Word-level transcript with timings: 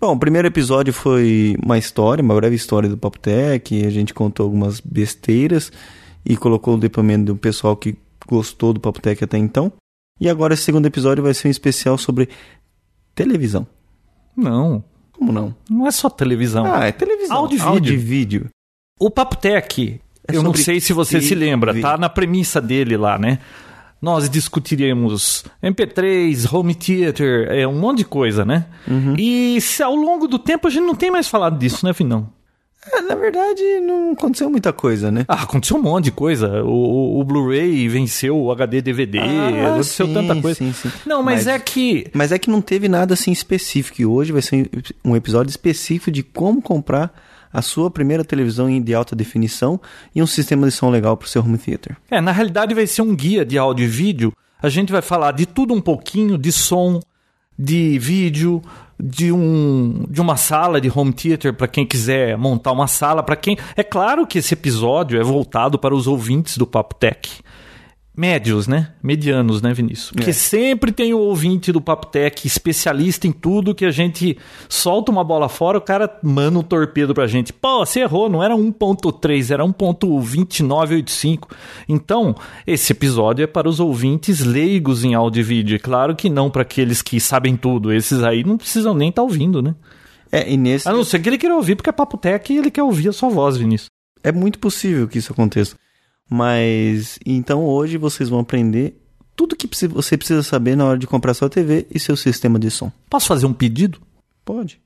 Bom, 0.00 0.12
o 0.14 0.18
primeiro 0.18 0.46
episódio 0.46 0.92
foi 0.92 1.56
uma 1.62 1.76
história, 1.76 2.22
uma 2.22 2.34
breve 2.36 2.54
história 2.54 2.88
do 2.88 2.96
Papotec. 2.96 3.84
A 3.84 3.90
gente 3.90 4.14
contou 4.14 4.44
algumas 4.44 4.78
besteiras 4.80 5.72
e 6.24 6.36
colocou 6.36 6.74
o 6.74 6.78
depoimento 6.78 7.24
do 7.32 7.36
pessoal 7.36 7.76
que 7.76 7.96
gostou 8.26 8.72
do 8.72 8.78
Papotec 8.78 9.24
até 9.24 9.36
então. 9.36 9.72
E 10.20 10.28
agora 10.28 10.54
esse 10.54 10.62
segundo 10.62 10.86
episódio 10.86 11.22
vai 11.24 11.34
ser 11.34 11.48
um 11.48 11.50
especial 11.50 11.98
sobre 11.98 12.28
televisão. 13.14 13.66
Não, 14.36 14.84
Como 15.12 15.32
não? 15.32 15.52
não 15.68 15.86
é 15.86 15.90
só 15.90 16.08
televisão. 16.08 16.64
Ah, 16.64 16.86
é 16.86 16.92
televisão. 16.92 17.36
Áudio 17.36 17.56
e 17.56 17.58
vídeo. 17.58 17.68
Áudio 17.68 17.94
e 17.94 17.96
vídeo. 17.96 18.48
O 19.00 19.10
Papotec, 19.10 20.00
É 20.30 20.36
eu 20.36 20.42
não 20.42 20.54
sei 20.54 20.78
se 20.80 20.92
você 20.92 21.20
se 21.20 21.34
lembra, 21.34 21.78
tá 21.80 21.96
na 21.96 22.08
premissa 22.08 22.60
dele 22.60 22.96
lá, 22.96 23.18
né? 23.18 23.38
Nós 24.00 24.28
discutiremos 24.30 25.44
MP3, 25.62 26.52
home 26.52 26.74
theater, 26.74 27.48
é, 27.50 27.66
um 27.66 27.78
monte 27.78 27.98
de 27.98 28.04
coisa, 28.04 28.44
né? 28.44 28.66
Uhum. 28.86 29.14
E 29.18 29.60
se 29.60 29.82
ao 29.82 29.94
longo 29.96 30.28
do 30.28 30.38
tempo 30.38 30.68
a 30.68 30.70
gente 30.70 30.84
não 30.84 30.94
tem 30.94 31.10
mais 31.10 31.26
falado 31.28 31.58
disso, 31.58 31.84
né, 31.84 31.92
Finão? 31.92 32.28
É, 32.92 33.00
na 33.02 33.14
verdade, 33.16 33.60
não 33.80 34.12
aconteceu 34.12 34.48
muita 34.48 34.72
coisa, 34.72 35.10
né? 35.10 35.24
Ah, 35.26 35.42
aconteceu 35.42 35.76
um 35.76 35.82
monte 35.82 36.04
de 36.04 36.12
coisa. 36.12 36.62
O, 36.62 36.68
o- 36.70 37.20
o 37.20 37.24
Blu-ray 37.24 37.88
venceu 37.88 38.38
o 38.38 38.52
HD 38.52 38.80
DVD, 38.80 39.18
Ah, 39.18 39.68
aconteceu 39.70 40.06
sim, 40.06 40.14
tanta 40.14 40.40
coisa. 40.40 40.58
sim, 40.58 40.72
sim. 40.72 40.90
Não, 41.04 41.22
mas, 41.22 41.44
Mas- 41.44 41.46
é 41.48 41.58
que 41.58 42.06
Mas 42.14 42.30
é 42.32 42.38
que 42.38 42.48
não 42.48 42.60
teve 42.60 42.88
nada 42.88 43.14
assim 43.14 43.32
específico. 43.32 44.00
E 44.00 44.06
hoje 44.06 44.30
vai 44.32 44.40
ser 44.42 44.70
um 45.04 45.16
episódio 45.16 45.50
específico 45.50 46.10
de 46.10 46.22
como 46.22 46.62
comprar 46.62 47.12
a 47.52 47.62
sua 47.62 47.90
primeira 47.90 48.24
televisão 48.24 48.68
de 48.80 48.94
alta 48.94 49.16
definição 49.16 49.80
e 50.14 50.22
um 50.22 50.26
sistema 50.26 50.66
de 50.66 50.72
som 50.72 50.90
legal 50.90 51.16
para 51.16 51.26
o 51.26 51.28
seu 51.28 51.42
home 51.42 51.58
theater. 51.58 51.96
É, 52.10 52.20
na 52.20 52.32
realidade 52.32 52.74
vai 52.74 52.86
ser 52.86 53.02
um 53.02 53.14
guia 53.14 53.44
de 53.44 53.58
áudio 53.58 53.84
e 53.84 53.88
vídeo. 53.88 54.32
A 54.60 54.68
gente 54.68 54.92
vai 54.92 55.02
falar 55.02 55.32
de 55.32 55.46
tudo 55.46 55.72
um 55.72 55.80
pouquinho, 55.80 56.36
de 56.36 56.52
som, 56.52 57.00
de 57.58 57.98
vídeo, 57.98 58.62
de 59.00 59.30
um 59.30 60.04
de 60.08 60.20
uma 60.20 60.36
sala 60.36 60.80
de 60.80 60.90
home 60.92 61.12
theater 61.12 61.54
para 61.54 61.68
quem 61.68 61.86
quiser 61.86 62.36
montar 62.36 62.72
uma 62.72 62.86
sala, 62.88 63.22
para 63.22 63.36
quem 63.36 63.56
É 63.76 63.82
claro 63.82 64.26
que 64.26 64.38
esse 64.38 64.54
episódio 64.54 65.20
é 65.20 65.22
voltado 65.22 65.78
para 65.78 65.94
os 65.94 66.06
ouvintes 66.06 66.58
do 66.58 66.66
Papo 66.66 66.94
Tech. 66.94 67.40
Médios, 68.18 68.66
né? 68.66 68.88
Medianos, 69.00 69.62
né, 69.62 69.72
Vinícius? 69.72 70.10
Porque 70.10 70.30
É. 70.30 70.32
sempre 70.32 70.90
tem 70.90 71.14
o 71.14 71.18
ouvinte 71.20 71.70
do 71.70 71.80
Papo 71.80 72.06
Tech, 72.08 72.44
especialista 72.44 73.28
em 73.28 73.32
tudo, 73.32 73.72
que 73.76 73.84
a 73.84 73.92
gente 73.92 74.36
solta 74.68 75.12
uma 75.12 75.22
bola 75.22 75.48
fora, 75.48 75.78
o 75.78 75.80
cara 75.80 76.18
manda 76.20 76.58
um 76.58 76.62
torpedo 76.64 77.14
pra 77.14 77.28
gente. 77.28 77.52
Pô, 77.52 77.86
você 77.86 78.00
errou, 78.00 78.28
não 78.28 78.42
era 78.42 78.56
1.3, 78.56 79.52
era 79.52 79.62
1.2985. 79.64 81.48
Então, 81.88 82.34
esse 82.66 82.92
episódio 82.92 83.44
é 83.44 83.46
para 83.46 83.68
os 83.68 83.78
ouvintes 83.80 84.40
leigos 84.40 85.04
em 85.04 85.14
áudio 85.14 85.40
e 85.40 85.44
vídeo. 85.44 85.76
E 85.76 85.78
claro 85.78 86.16
que 86.16 86.28
não 86.28 86.50
para 86.50 86.62
aqueles 86.62 87.02
que 87.02 87.20
sabem 87.20 87.56
tudo. 87.56 87.92
Esses 87.92 88.22
aí 88.22 88.42
não 88.44 88.56
precisam 88.58 88.94
nem 88.94 89.10
estar 89.10 89.22
ouvindo, 89.22 89.62
né? 89.62 89.74
É, 90.30 90.50
e 90.52 90.56
nesse 90.56 90.88
A 90.88 90.92
não 90.92 91.04
ser 91.04 91.20
que 91.20 91.28
ele 91.28 91.38
queira 91.38 91.54
ouvir, 91.54 91.76
porque 91.76 91.88
é 91.88 91.92
Papo 91.92 92.18
Tech 92.18 92.52
e 92.52 92.58
ele 92.58 92.70
quer 92.70 92.82
ouvir 92.82 93.08
a 93.08 93.12
sua 93.12 93.28
voz, 93.30 93.56
Vinícius. 93.56 93.88
é 94.24 94.32
muito 94.32 94.58
possível 94.58 95.06
que 95.06 95.18
isso 95.18 95.32
aconteça. 95.32 95.76
Mas 96.28 97.18
então 97.24 97.64
hoje 97.64 97.96
vocês 97.96 98.28
vão 98.28 98.40
aprender 98.40 99.00
tudo 99.34 99.56
que 99.56 99.68
você 99.88 100.16
precisa 100.16 100.42
saber 100.42 100.76
na 100.76 100.84
hora 100.84 100.98
de 100.98 101.06
comprar 101.06 101.32
sua 101.34 101.48
TV 101.48 101.86
e 101.92 101.98
seu 101.98 102.16
sistema 102.16 102.58
de 102.58 102.70
som. 102.70 102.90
Posso 103.08 103.26
fazer 103.28 103.46
um 103.46 103.52
pedido? 103.52 104.00
Pode. 104.44 104.80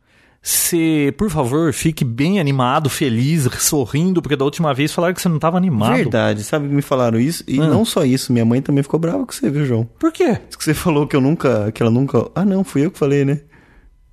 Você, 0.44 1.14
por 1.16 1.30
favor, 1.30 1.72
fique 1.72 2.04
bem 2.04 2.41
animado, 2.41 2.91
feliz, 2.91 3.48
sorrindo, 3.60 4.20
porque 4.20 4.34
da 4.36 4.44
última 4.44 4.75
vez 4.75 4.92
falaram 4.92 5.14
que 5.14 5.22
você 5.22 5.28
não 5.28 5.36
estava 5.36 5.56
animado. 5.56 5.94
Verdade, 5.94 6.42
sabe 6.42 6.69
que 6.69 6.75
me 6.75 6.82
falaram 6.82 7.19
isso? 7.20 7.44
E 7.47 7.60
Ah. 7.60 7.66
não 7.69 7.84
só 7.84 8.04
isso, 8.04 8.32
minha 8.32 8.44
mãe 8.44 8.60
também 8.60 8.82
ficou 8.82 8.98
brava 8.98 9.24
com 9.24 9.32
você, 9.32 9.48
viu, 9.48 9.64
João? 9.64 9.88
Por 9.98 10.10
quê? 10.12 10.38
Diz 10.48 10.56
que 10.56 10.64
você 10.64 10.74
falou 10.74 11.06
que 11.06 11.14
eu 11.14 11.20
nunca. 11.20 11.70
Que 11.72 11.80
ela 11.82 11.92
nunca. 11.92 12.28
Ah, 12.34 12.44
não, 12.44 12.64
fui 12.64 12.84
eu 12.84 12.91
que 12.91 12.98
falei, 12.98 13.24
né? 13.24 13.41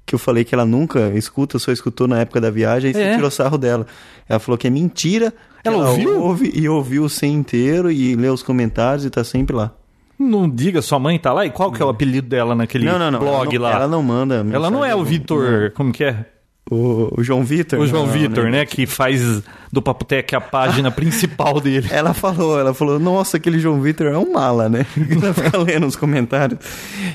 Que 0.05 0.13
eu 0.13 0.19
falei 0.19 0.43
que 0.43 0.53
ela 0.53 0.65
nunca 0.65 1.09
escuta, 1.15 1.57
só 1.57 1.71
escutou 1.71 2.07
na 2.07 2.19
época 2.19 2.39
da 2.39 2.51
viagem 2.51 2.91
e 2.91 2.93
você 2.93 3.01
É. 3.01 3.15
tirou 3.15 3.31
sarro 3.31 3.57
dela. 3.57 3.87
Ela 4.27 4.39
falou 4.39 4.57
que 4.57 4.67
é 4.67 4.69
mentira. 4.69 5.33
Ela 5.63 5.89
ouviu? 5.89 6.21
ouve 6.21 6.51
e 6.53 6.69
ouviu 6.69 7.03
o 7.03 7.09
100 7.09 7.33
inteiro 7.33 7.91
e 7.91 8.15
leu 8.15 8.33
os 8.33 8.43
comentários 8.43 9.05
e 9.05 9.09
tá 9.09 9.23
sempre 9.23 9.55
lá. 9.55 9.73
Não 10.17 10.49
diga, 10.49 10.81
sua 10.81 10.99
mãe 10.99 11.17
tá 11.17 11.31
lá? 11.31 11.45
E 11.45 11.49
qual 11.49 11.71
que 11.71 11.81
é 11.81 11.85
o 11.85 11.89
apelido 11.89 12.27
dela 12.27 12.53
naquele 12.53 12.85
não, 12.85 12.99
não, 12.99 13.11
não. 13.11 13.19
blog 13.19 13.55
ela 13.55 13.69
lá? 13.69 13.75
Ela 13.75 13.87
não 13.87 14.03
manda. 14.03 14.45
Ela 14.51 14.69
não 14.69 14.83
é 14.83 14.93
o 14.93 15.03
Vitor, 15.03 15.71
como 15.73 15.93
que 15.93 16.03
é? 16.03 16.25
O, 16.69 17.19
o 17.19 17.23
João 17.23 17.43
Vitor? 17.43 17.79
O 17.79 17.87
João 17.87 18.05
Não, 18.05 18.13
Vitor, 18.13 18.49
né? 18.51 18.63
Que 18.63 18.85
faz 18.85 19.41
do 19.71 19.81
Papotec 19.81 20.35
a 20.35 20.41
página 20.41 20.91
principal 20.91 21.59
dele. 21.61 21.87
Ela 21.91 22.13
falou, 22.13 22.59
ela 22.59 22.73
falou, 22.75 22.99
nossa, 22.99 23.37
aquele 23.37 23.59
João 23.59 23.81
Vitor 23.81 24.07
é 24.07 24.17
um 24.17 24.31
mala, 24.31 24.69
né? 24.69 24.85
Ela 25.09 25.33
fica 25.33 25.57
lendo 25.57 25.87
os 25.87 25.95
comentários. 25.95 26.59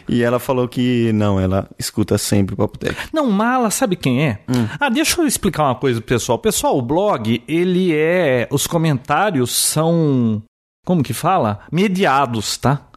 E 0.09 0.23
ela 0.23 0.39
falou 0.39 0.67
que 0.67 1.13
não, 1.13 1.39
ela 1.39 1.69
escuta 1.79 2.19
sempre 2.19 2.55
o 2.55 2.57
Papo 2.57 2.79
Tech. 2.79 2.97
Não, 3.13 3.31
mala, 3.31 3.71
sabe 3.71 3.95
quem 3.97 4.27
é? 4.27 4.41
Hum. 4.49 4.67
Ah, 4.81 4.89
deixa 4.89 5.21
eu 5.21 5.27
explicar 5.27 5.65
uma 5.65 5.75
coisa 5.75 6.01
pro 6.01 6.09
pessoal. 6.09 6.39
Pessoal, 6.39 6.77
o 6.77 6.83
blog, 6.83 7.43
ele 7.47 7.95
é. 7.95 8.49
Os 8.51 8.67
comentários 8.67 9.53
são. 9.53 10.43
Como 10.85 11.03
que 11.03 11.15
fala? 11.15 11.61
Mediados, 11.71 12.57
tá? 12.59 12.89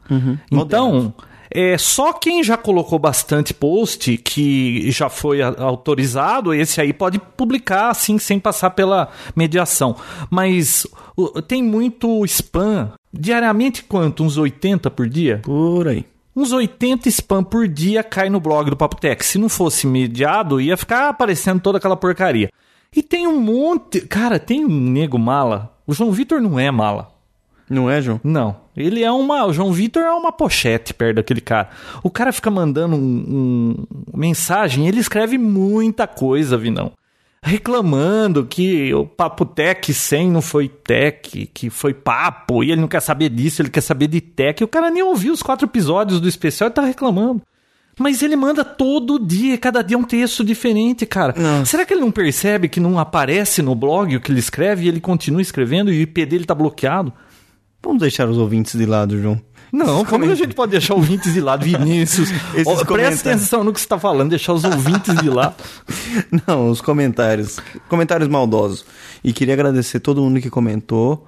Então. 0.51 1.13
É 1.49 1.77
só 1.77 2.13
quem 2.13 2.43
já 2.43 2.57
colocou 2.57 2.99
bastante 2.99 3.53
post 3.53 4.17
que 4.17 4.91
já 4.91 5.09
foi 5.09 5.41
autorizado, 5.41 6.53
esse 6.53 6.81
aí 6.81 6.91
pode 6.93 7.19
publicar 7.19 7.89
assim 7.89 8.17
sem 8.17 8.39
passar 8.39 8.71
pela 8.71 9.09
mediação. 9.35 9.95
Mas 10.29 10.85
tem 11.47 11.63
muito 11.63 12.25
spam. 12.25 12.91
Diariamente 13.13 13.83
quanto? 13.83 14.23
Uns 14.23 14.37
80 14.37 14.91
por 14.91 15.07
dia? 15.07 15.39
Por 15.43 15.87
aí. 15.87 16.05
Uns 16.35 16.51
80 16.51 17.09
spam 17.09 17.43
por 17.43 17.67
dia 17.67 18.03
cai 18.03 18.29
no 18.29 18.39
blog 18.39 18.69
do 18.69 18.77
Papo 18.77 18.95
Tech. 18.97 19.25
Se 19.25 19.39
não 19.39 19.49
fosse 19.49 19.87
mediado, 19.87 20.61
ia 20.61 20.77
ficar 20.77 21.09
aparecendo 21.09 21.59
toda 21.59 21.79
aquela 21.79 21.97
porcaria. 21.97 22.51
E 22.95 23.01
tem 23.01 23.27
um 23.27 23.39
monte. 23.39 24.01
Cara, 24.01 24.37
tem 24.37 24.63
um 24.63 24.69
nego 24.69 25.17
mala. 25.17 25.75
O 25.87 25.93
João 25.93 26.11
Vitor 26.11 26.39
não 26.39 26.59
é 26.59 26.69
mala. 26.69 27.16
Não 27.69 27.89
é, 27.89 28.01
João? 28.01 28.21
Não. 28.23 28.55
Ele 28.75 29.03
é 29.03 29.11
uma. 29.11 29.45
O 29.45 29.51
João 29.53 29.73
Vitor 29.73 30.03
é 30.03 30.11
uma 30.11 30.31
pochete 30.31 30.93
perto 30.93 31.17
daquele 31.17 31.41
cara. 31.41 31.69
O 32.03 32.09
cara 32.09 32.31
fica 32.31 32.49
mandando 32.49 32.95
um, 32.95 32.99
um- 32.99 33.85
mensagem, 34.17 34.87
ele 34.87 34.99
escreve 34.99 35.37
muita 35.37 36.07
coisa, 36.07 36.57
Vinão. 36.57 36.91
reclamando 37.43 38.45
que 38.45 38.93
o 38.93 39.05
papo 39.05 39.45
tech 39.45 39.93
100 39.93 40.31
não 40.31 40.41
foi 40.41 40.67
tech, 40.67 41.49
que 41.53 41.69
foi 41.69 41.93
papo, 41.93 42.63
e 42.63 42.71
ele 42.71 42.81
não 42.81 42.87
quer 42.87 43.01
saber 43.01 43.29
disso, 43.29 43.61
ele 43.61 43.69
quer 43.69 43.81
saber 43.81 44.07
de 44.07 44.21
tech. 44.21 44.63
O 44.63 44.67
cara 44.67 44.89
nem 44.89 45.03
ouviu 45.03 45.33
os 45.33 45.41
quatro 45.43 45.65
episódios 45.67 46.19
do 46.19 46.27
especial 46.27 46.69
e 46.69 46.73
tá 46.73 46.81
reclamando. 46.83 47.41
Mas 47.99 48.21
ele 48.21 48.35
manda 48.35 48.63
todo 48.63 49.17
dia, 49.17 49.57
cada 49.57 49.81
dia 49.81 49.97
um 49.97 50.03
texto 50.03 50.43
diferente, 50.43 51.03
cara. 51.05 51.33
Será 51.65 51.83
que 51.83 51.93
ele 51.93 52.01
não 52.01 52.11
percebe 52.11 52.69
que 52.69 52.79
não 52.79 52.99
aparece 52.99 53.61
no 53.63 53.73
blog 53.73 54.15
o 54.15 54.21
que 54.21 54.31
ele 54.31 54.39
escreve 54.39 54.85
e 54.85 54.87
ele 54.87 54.99
continua 54.99 55.41
escrevendo 55.41 55.91
e 55.91 55.97
o 55.97 56.01
IP 56.01 56.25
dele 56.27 56.45
tá 56.45 56.53
bloqueado? 56.53 57.11
Vamos 57.87 58.01
deixar 58.01 58.27
os 58.27 58.37
ouvintes 58.37 58.77
de 58.77 58.85
lado, 58.85 59.17
João. 59.17 59.41
Não, 59.71 60.03
como 60.03 60.25
que 60.25 60.31
a 60.31 60.35
gente 60.35 60.53
pode 60.53 60.71
deixar 60.71 60.93
ouvintes 60.93 61.33
de 61.33 61.39
lado, 61.39 61.63
Vinícius? 61.63 62.29
Esses 62.53 62.67
Ó, 62.67 62.83
presta 62.83 63.29
atenção 63.29 63.63
no 63.63 63.71
que 63.71 63.79
você 63.79 63.85
está 63.85 63.97
falando, 63.97 64.29
deixar 64.29 64.51
os 64.51 64.65
ouvintes 64.65 65.15
de 65.15 65.29
lado. 65.29 65.55
Não, 66.45 66.69
os 66.69 66.81
comentários. 66.81 67.59
Comentários 67.87 68.27
maldosos. 68.27 68.85
E 69.23 69.31
queria 69.31 69.53
agradecer 69.53 70.01
todo 70.01 70.21
mundo 70.21 70.41
que 70.41 70.49
comentou 70.49 71.25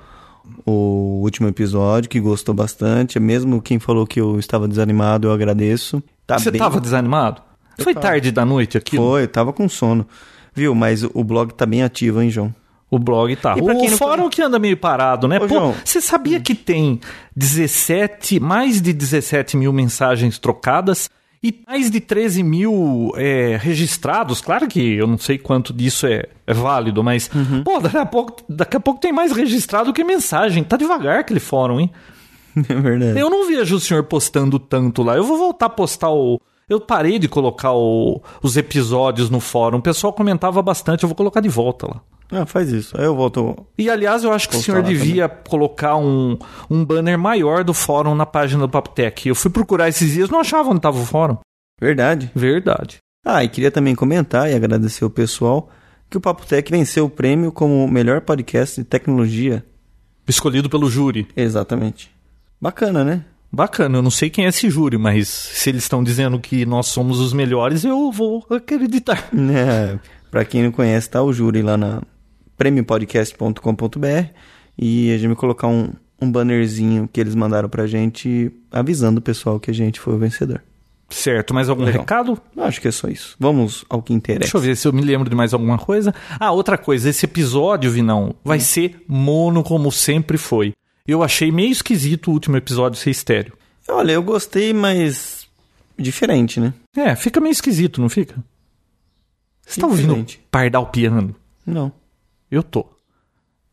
o 0.66 1.22
último 1.24 1.48
episódio, 1.48 2.10
que 2.10 2.20
gostou 2.20 2.54
bastante. 2.54 3.18
Mesmo 3.22 3.62
quem 3.62 3.80
falou 3.80 4.06
que 4.06 4.20
eu 4.20 4.38
estava 4.38 4.68
desanimado, 4.68 5.30
eu 5.30 5.32
agradeço. 5.32 6.04
Tá 6.28 6.38
você 6.38 6.52
bem- 6.52 6.60
estava 6.60 6.82
desanimado? 6.82 7.42
Foi 7.80 7.94
tava. 7.94 8.08
tarde 8.08 8.34
da 8.34 8.44
noite 8.44 8.78
aqui? 8.78 8.98
Foi, 8.98 9.28
tava 9.28 9.54
com 9.54 9.70
sono. 9.70 10.06
Viu? 10.54 10.76
Mas 10.76 11.04
o 11.04 11.24
blog 11.24 11.54
tá 11.54 11.66
bem 11.66 11.84
ativo, 11.84 12.22
hein, 12.22 12.30
João? 12.30 12.54
O 12.92 12.98
blog 12.98 13.36
tá. 13.36 13.56
E 13.58 13.62
O 13.62 13.66
não 13.68 13.88
fórum 13.90 14.30
que 14.30 14.42
anda 14.42 14.58
meio 14.58 14.76
parado, 14.76 15.28
né? 15.28 15.38
Ô, 15.40 15.48
Pô, 15.48 15.74
você 15.86 16.02
sabia 16.02 16.40
que 16.40 16.56
tem 16.56 17.00
17, 17.36 18.40
mais 18.40 18.82
de 18.82 18.94
17 18.94 19.56
mil 19.58 19.72
mensagens 19.74 20.38
trocadas 20.40 21.10
e 21.44 21.62
mais 21.68 21.90
de 21.90 22.00
13 22.00 22.44
mil 22.44 23.12
é, 23.16 23.58
registrados? 23.62 24.42
Claro 24.42 24.68
que 24.68 24.96
eu 24.96 25.08
não 25.08 25.18
sei 25.18 25.38
quanto 25.38 25.72
disso 25.74 26.06
é, 26.08 26.26
é 26.46 26.54
válido, 26.54 27.04
mas, 27.04 27.30
Uhum. 27.34 27.64
pô, 27.64 27.80
daqui 27.80 27.98
a, 27.98 28.06
pouco, 28.06 28.36
daqui 28.50 28.78
a 28.78 28.80
pouco 28.80 29.00
tem 29.00 29.12
mais 29.14 29.32
registrado 29.32 29.94
que 29.94 30.04
mensagem. 30.04 30.64
Tá 30.64 30.76
devagar 30.78 31.20
aquele 31.20 31.40
fórum, 31.40 31.80
hein? 31.80 31.92
É 32.68 32.74
verdade. 32.76 33.20
Eu 33.20 33.30
não 33.30 33.48
vejo 33.48 33.76
o 33.76 33.80
senhor 33.80 34.04
postando 34.04 34.58
tanto 34.60 35.02
lá. 35.04 35.16
Eu 35.16 35.24
vou 35.24 35.38
voltar 35.38 35.68
a 35.68 35.70
postar 35.70 36.10
o. 36.10 36.42
Eu 36.68 36.80
parei 36.80 37.18
de 37.18 37.28
colocar 37.28 37.74
o- 37.74 38.22
os 38.44 38.58
episódios 38.58 39.30
no 39.30 39.40
fórum. 39.40 39.78
O 39.78 39.82
pessoal 39.82 40.12
comentava 40.12 40.62
bastante. 40.62 41.04
Eu 41.04 41.10
vou 41.10 41.16
colocar 41.16 41.40
de 41.40 41.50
volta 41.50 41.88
lá. 41.88 42.02
Ah, 42.32 42.46
faz 42.46 42.72
isso. 42.72 42.96
Aí 43.00 43.06
eu 43.06 43.16
volto. 43.16 43.66
E 43.78 43.90
aliás, 43.90 44.24
eu 44.24 44.32
acho 44.32 44.48
que 44.50 44.56
o 44.56 44.62
senhor 44.62 44.84
devia 44.84 45.28
colocar 45.28 45.96
um, 45.96 46.38
um 46.70 46.86
banner 46.86 47.18
maior 47.18 47.64
do 47.64 47.74
fórum 47.74 48.14
na 48.14 48.26
página 48.26 48.62
do 48.62 48.70
Papotec. 48.70 49.28
Eu 49.28 49.36
fui 49.36 49.50
procurar 49.50 49.90
esses 49.90 50.12
dias, 50.12 50.30
não 50.30 50.40
achava 50.40 50.70
onde 50.70 50.78
estava 50.78 51.00
o 51.00 51.06
fórum. 51.06 51.38
Verdade. 51.82 52.32
Verdade. 52.36 52.98
Ah, 53.26 53.44
e 53.44 53.50
queria 53.50 53.72
também 53.72 53.96
comentar 53.96 54.50
e 54.50 54.54
agradecer 54.54 55.04
o 55.04 55.10
pessoal 55.10 55.70
que 56.10 56.18
o 56.18 56.22
Papo 56.22 56.46
Tech 56.46 56.70
venceu 56.72 57.06
o 57.06 57.10
prêmio 57.10 57.52
como 57.52 57.88
melhor 57.88 58.22
podcast 58.22 58.82
de 58.82 58.88
tecnologia. 58.88 59.64
Escolhido 60.28 60.70
pelo 60.70 60.90
júri. 60.90 61.28
Exatamente. 61.36 62.12
Bacana, 62.62 63.04
né? 63.04 63.26
Bacana, 63.52 63.98
eu 63.98 64.02
não 64.02 64.12
sei 64.12 64.30
quem 64.30 64.46
é 64.46 64.50
esse 64.50 64.70
júri, 64.70 64.98
mas 64.98 65.28
se 65.28 65.70
eles 65.70 65.84
estão 65.84 66.04
dizendo 66.04 66.40
que 66.40 66.66
nós 66.66 66.88
somos 66.88 67.20
os 67.20 67.34
melhores, 67.34 67.84
eu 67.84 68.12
vou 68.12 68.46
acreditar. 68.50 69.30
É, 69.34 69.98
pra 70.30 70.46
quem 70.46 70.64
não 70.64 70.72
conhece, 70.72 71.10
tá 71.10 71.24
o 71.24 71.34
júri 71.34 71.64
lá 71.64 71.76
na 71.76 72.02
premiopodcast.com.br 72.60 74.30
e 74.78 75.12
a 75.12 75.18
gente 75.18 75.28
vai 75.28 75.36
colocar 75.36 75.68
um, 75.68 75.90
um 76.22 76.32
bannerzinho 76.32 77.10
que 77.12 77.20
eles 77.20 77.34
mandaram 77.34 77.70
pra 77.70 77.88
gente 77.88 78.52
avisando 78.72 79.20
o 79.20 79.22
pessoal 79.22 79.60
que 79.60 79.72
a 79.72 79.74
gente 79.74 80.00
foi 80.00 80.14
o 80.14 80.18
vencedor. 80.18 80.62
Certo, 81.10 81.56
mais 81.56 81.70
algum 81.70 81.84
Legal. 81.84 82.02
recado? 82.02 82.40
Acho 82.56 82.80
que 82.80 82.88
é 82.88 82.92
só 82.92 83.08
isso. 83.08 83.36
Vamos 83.40 83.84
ao 83.90 84.02
que 84.04 84.14
interessa. 84.14 84.42
Deixa 84.42 84.58
eu 84.58 84.62
ver 84.62 84.78
se 84.78 84.88
eu 84.88 84.94
me 84.94 85.02
lembro 85.02 85.28
de 85.28 85.36
mais 85.36 85.54
alguma 85.54 85.78
coisa. 85.78 86.14
Ah, 86.40 86.52
outra 86.52 86.78
coisa, 86.78 87.10
esse 87.10 87.26
episódio, 87.26 87.90
Vinão, 87.90 88.36
vai 88.44 88.60
ser 88.60 89.04
mono 89.08 89.64
como 89.64 89.92
sempre 89.92 90.38
foi. 90.38 90.74
Eu 91.08 91.24
achei 91.24 91.52
meio 91.52 91.72
esquisito 91.72 92.28
o 92.28 92.34
último 92.34 92.58
episódio 92.58 93.00
ser 93.00 93.10
estéreo. 93.10 93.54
Olha, 93.88 94.12
eu 94.12 94.22
gostei, 94.22 94.72
mas 94.72 95.48
diferente, 95.98 96.60
né? 96.60 96.74
É, 96.96 97.16
fica 97.16 97.42
meio 97.42 97.52
esquisito, 97.52 98.00
não 98.00 98.10
fica? 98.10 98.36
Você 99.66 99.82
tá 99.82 99.88
ouvindo. 99.88 100.26
Pardal 100.52 100.86
piano? 100.88 101.36
Não. 101.66 101.92
Eu 102.50 102.64
tô. 102.64 102.86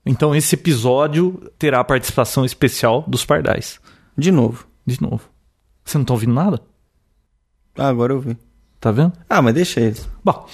Então 0.05 0.35
esse 0.35 0.55
episódio 0.55 1.51
terá 1.59 1.81
a 1.81 1.85
participação 1.85 2.45
especial 2.45 3.05
dos 3.07 3.25
Pardais. 3.25 3.81
De 4.17 4.31
novo. 4.31 4.67
De 4.87 5.01
novo. 5.03 5.29
Você 5.85 5.99
não 5.99 6.05
tá 6.05 6.15
ouvindo 6.15 6.33
nada? 6.33 6.61
Ah, 7.77 7.89
agora 7.89 8.13
eu 8.13 8.21
vi. 8.21 8.37
Tá 8.81 8.91
vendo? 8.91 9.13
Ah, 9.29 9.43
mas 9.43 9.55
deixa 9.55 9.81
eles. 9.81 10.09
Bom, 10.25 10.47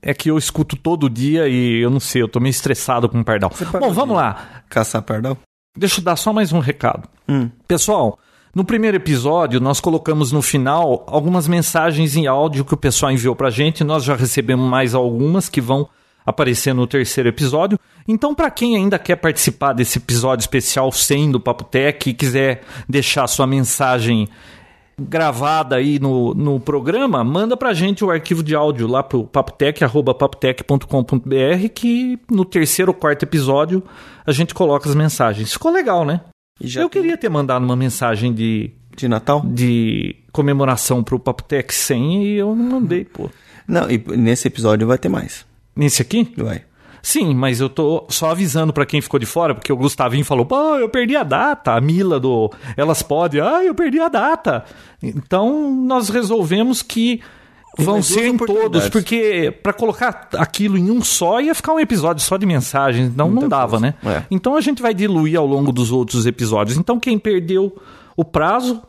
é 0.00 0.14
que 0.14 0.30
eu 0.30 0.38
escuto 0.38 0.76
todo 0.76 1.10
dia 1.10 1.48
e 1.48 1.80
eu 1.80 1.90
não 1.90 2.00
sei, 2.00 2.22
eu 2.22 2.28
tô 2.28 2.40
meio 2.40 2.50
estressado 2.50 3.08
com 3.08 3.20
o 3.20 3.24
Pardal. 3.24 3.50
Bom, 3.80 3.92
vamos 3.92 4.16
lá. 4.16 4.62
Caçar 4.68 5.02
pardal? 5.02 5.36
Deixa 5.76 6.00
eu 6.00 6.04
dar 6.04 6.16
só 6.16 6.32
mais 6.32 6.52
um 6.52 6.58
recado. 6.58 7.08
Hum. 7.28 7.50
Pessoal, 7.66 8.18
no 8.54 8.64
primeiro 8.64 8.96
episódio, 8.96 9.60
nós 9.60 9.80
colocamos 9.80 10.30
no 10.30 10.40
final 10.40 11.04
algumas 11.08 11.48
mensagens 11.48 12.16
em 12.16 12.26
áudio 12.26 12.64
que 12.64 12.74
o 12.74 12.78
pessoal 12.78 13.10
enviou 13.10 13.34
pra 13.34 13.50
gente. 13.50 13.82
Nós 13.82 14.04
já 14.04 14.14
recebemos 14.14 14.68
mais 14.68 14.94
algumas 14.94 15.48
que 15.48 15.60
vão 15.60 15.88
aparecer 16.24 16.74
no 16.74 16.86
terceiro 16.86 17.28
episódio. 17.28 17.78
Então, 18.08 18.34
para 18.34 18.50
quem 18.50 18.76
ainda 18.76 18.98
quer 18.98 19.16
participar 19.16 19.72
desse 19.72 19.98
episódio 19.98 20.42
especial 20.42 20.90
100 20.92 21.32
do 21.32 21.40
Papo 21.40 21.64
Tech 21.64 22.08
e 22.08 22.14
quiser 22.14 22.62
deixar 22.88 23.26
sua 23.26 23.46
mensagem 23.46 24.28
gravada 24.96 25.74
aí 25.76 25.98
no, 25.98 26.32
no 26.34 26.60
programa, 26.60 27.24
manda 27.24 27.56
pra 27.56 27.74
gente 27.74 28.04
o 28.04 28.10
arquivo 28.10 28.42
de 28.44 28.54
áudio 28.54 28.86
lá 28.86 29.02
pro 29.02 29.24
papotec, 29.24 29.82
arroba 29.82 30.14
papotec.com.br 30.14 31.68
que 31.74 32.18
no 32.30 32.44
terceiro 32.44 32.92
ou 32.92 32.96
quarto 32.96 33.24
episódio 33.24 33.82
a 34.26 34.32
gente 34.32 34.54
coloca 34.54 34.88
as 34.88 34.94
mensagens. 34.94 35.52
Ficou 35.52 35.72
legal, 35.72 36.04
né? 36.04 36.20
Já 36.60 36.82
Eu 36.82 36.88
tem- 36.88 37.02
queria 37.02 37.16
ter 37.18 37.28
mandado 37.28 37.64
uma 37.64 37.74
mensagem 37.74 38.32
de, 38.32 38.70
De 38.96 39.08
Natal? 39.08 39.42
de 39.44 40.14
comemoração 40.32 41.02
pro 41.02 41.18
Papotec 41.18 41.74
100 41.74 42.24
e 42.24 42.34
eu 42.36 42.54
não 42.54 42.64
mandei, 42.80 43.04
pô. 43.04 43.28
Não, 43.66 43.90
e 43.90 43.98
nesse 44.16 44.46
episódio 44.46 44.86
vai 44.86 44.96
ter 44.98 45.08
mais. 45.08 45.44
Nesse 45.76 46.02
aqui? 46.02 46.32
Vai. 46.36 46.62
Sim, 47.02 47.34
mas 47.34 47.60
eu 47.60 47.68
tô 47.68 48.06
só 48.08 48.30
avisando 48.30 48.72
pra 48.72 48.86
quem 48.86 49.00
ficou 49.02 49.20
de 49.20 49.26
fora, 49.26 49.54
porque 49.54 49.70
o 49.70 49.76
Gustavinho 49.76 50.24
falou, 50.24 50.46
pô, 50.46 50.76
eu 50.76 50.88
perdi 50.88 51.14
a 51.14 51.22
data. 51.22 51.72
A 51.72 51.80
Mila 51.80 52.18
do 52.18 52.50
Elas 52.78 53.02
Podem, 53.02 53.42
ah, 53.42 53.62
eu 53.62 53.74
perdi 53.74 54.00
a 54.00 54.08
data. 54.08 54.64
Então, 55.02 55.70
nós 55.84 56.08
resolvemos 56.08 56.80
que 56.80 57.20
Tem 57.76 57.84
vão 57.84 58.00
ser 58.02 58.28
em 58.28 58.38
todos, 58.38 58.88
porque 58.88 59.52
pra 59.62 59.74
colocar 59.74 60.28
aquilo 60.38 60.78
em 60.78 60.90
um 60.90 61.04
só 61.04 61.42
ia 61.42 61.54
ficar 61.54 61.74
um 61.74 61.78
episódio 61.80 62.24
só 62.24 62.38
de 62.38 62.46
mensagens, 62.46 63.08
então 63.08 63.26
não 63.26 63.34
Muita 63.34 63.48
dava, 63.50 63.78
coisa. 63.78 63.86
né? 63.86 63.94
É. 64.02 64.22
Então 64.30 64.56
a 64.56 64.62
gente 64.62 64.80
vai 64.80 64.94
diluir 64.94 65.38
ao 65.38 65.46
longo 65.46 65.72
dos 65.72 65.92
outros 65.92 66.24
episódios. 66.24 66.78
Então 66.78 66.98
quem 66.98 67.18
perdeu 67.18 67.76
o 68.16 68.24
prazo, 68.24 68.80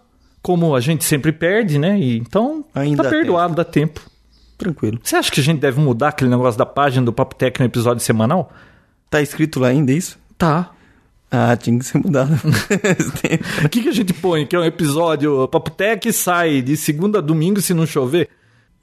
como 0.42 0.74
a 0.74 0.80
gente 0.80 1.04
sempre 1.04 1.34
perde, 1.34 1.78
né? 1.78 2.00
E 2.00 2.18
então 2.18 2.64
Ainda 2.74 3.04
tá 3.04 3.10
perdoado, 3.10 3.56
dá 3.56 3.66
tempo. 3.66 4.00
Tranquilo. 4.58 5.00
Você 5.04 5.16
acha 5.16 5.32
que 5.32 5.40
a 5.40 5.44
gente 5.44 5.60
deve 5.60 5.80
mudar 5.80 6.10
aquele 6.10 6.30
negócio 6.30 6.58
da 6.58 6.66
página 6.66 7.06
do 7.06 7.14
Papo 7.14 7.36
Tech 7.36 7.60
no 7.60 7.66
episódio 7.66 8.04
semanal? 8.04 8.52
Tá 9.10 9.22
escrito 9.22 9.60
lá 9.60 9.68
ainda 9.68 9.92
isso? 9.92 10.18
Tá. 10.38 10.72
Ah, 11.30 11.56
tinha 11.58 11.78
que 11.78 11.86
ser 11.86 11.98
mudado. 11.98 12.32
O 13.66 13.70
que, 13.70 13.82
que 13.84 13.90
a 13.90 13.94
gente 13.94 14.14
põe? 14.14 14.46
Que 14.46 14.56
é 14.56 14.60
um 14.60 14.64
episódio 14.64 15.48
Papo 15.50 15.72
Tech 15.72 16.12
sai 16.14 16.62
de 16.62 16.78
segunda 16.78 17.20
a 17.20 17.22
domingo 17.22 17.62
se 17.62 17.74
não 17.74 17.86
chover? 17.86 18.30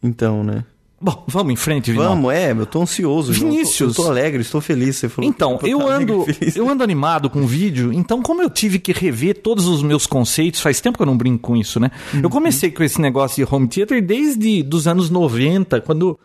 então, 0.02 0.42
né? 0.42 0.64
Bom, 1.04 1.24
vamos 1.26 1.52
em 1.52 1.56
frente, 1.56 1.90
Vinão. 1.90 2.10
Vamos, 2.10 2.32
é, 2.32 2.52
eu 2.52 2.64
tô 2.64 2.80
ansioso. 2.82 3.32
João. 3.32 3.48
Eu 3.48 3.50
tô- 3.50 3.56
Vinícius. 3.58 3.96
Eu 3.96 4.04
tô, 4.04 4.08
alegre, 4.08 4.40
estou 4.40 4.60
feliz. 4.60 4.96
Você 4.96 5.08
falou 5.08 5.28
Então, 5.28 5.58
que 5.58 5.68
eu 5.68 5.80
alegre, 5.80 6.12
ando, 6.14 6.24
feliz. 6.32 6.54
eu 6.54 6.68
ando 6.68 6.84
animado 6.84 7.28
com 7.28 7.40
o 7.40 7.46
vídeo, 7.46 7.92
então 7.92 8.22
como 8.22 8.40
eu 8.40 8.48
tive 8.48 8.78
que 8.78 8.92
rever 8.92 9.42
todos 9.42 9.66
os 9.66 9.82
meus 9.82 10.06
conceitos, 10.06 10.60
faz 10.60 10.80
tempo 10.80 10.96
que 10.98 11.02
eu 11.02 11.06
não 11.06 11.16
brinco 11.16 11.40
com 11.40 11.56
isso, 11.56 11.80
né? 11.80 11.90
Eu 12.22 12.30
comecei 12.30 12.70
com 12.70 12.84
esse 12.84 13.00
negócio 13.00 13.44
de 13.44 13.52
home 13.54 13.66
theater 13.66 14.00
desde 14.00 14.62
dos 14.62 14.86
anos 14.86 15.10
90, 15.10 15.80
quando, 15.80 16.16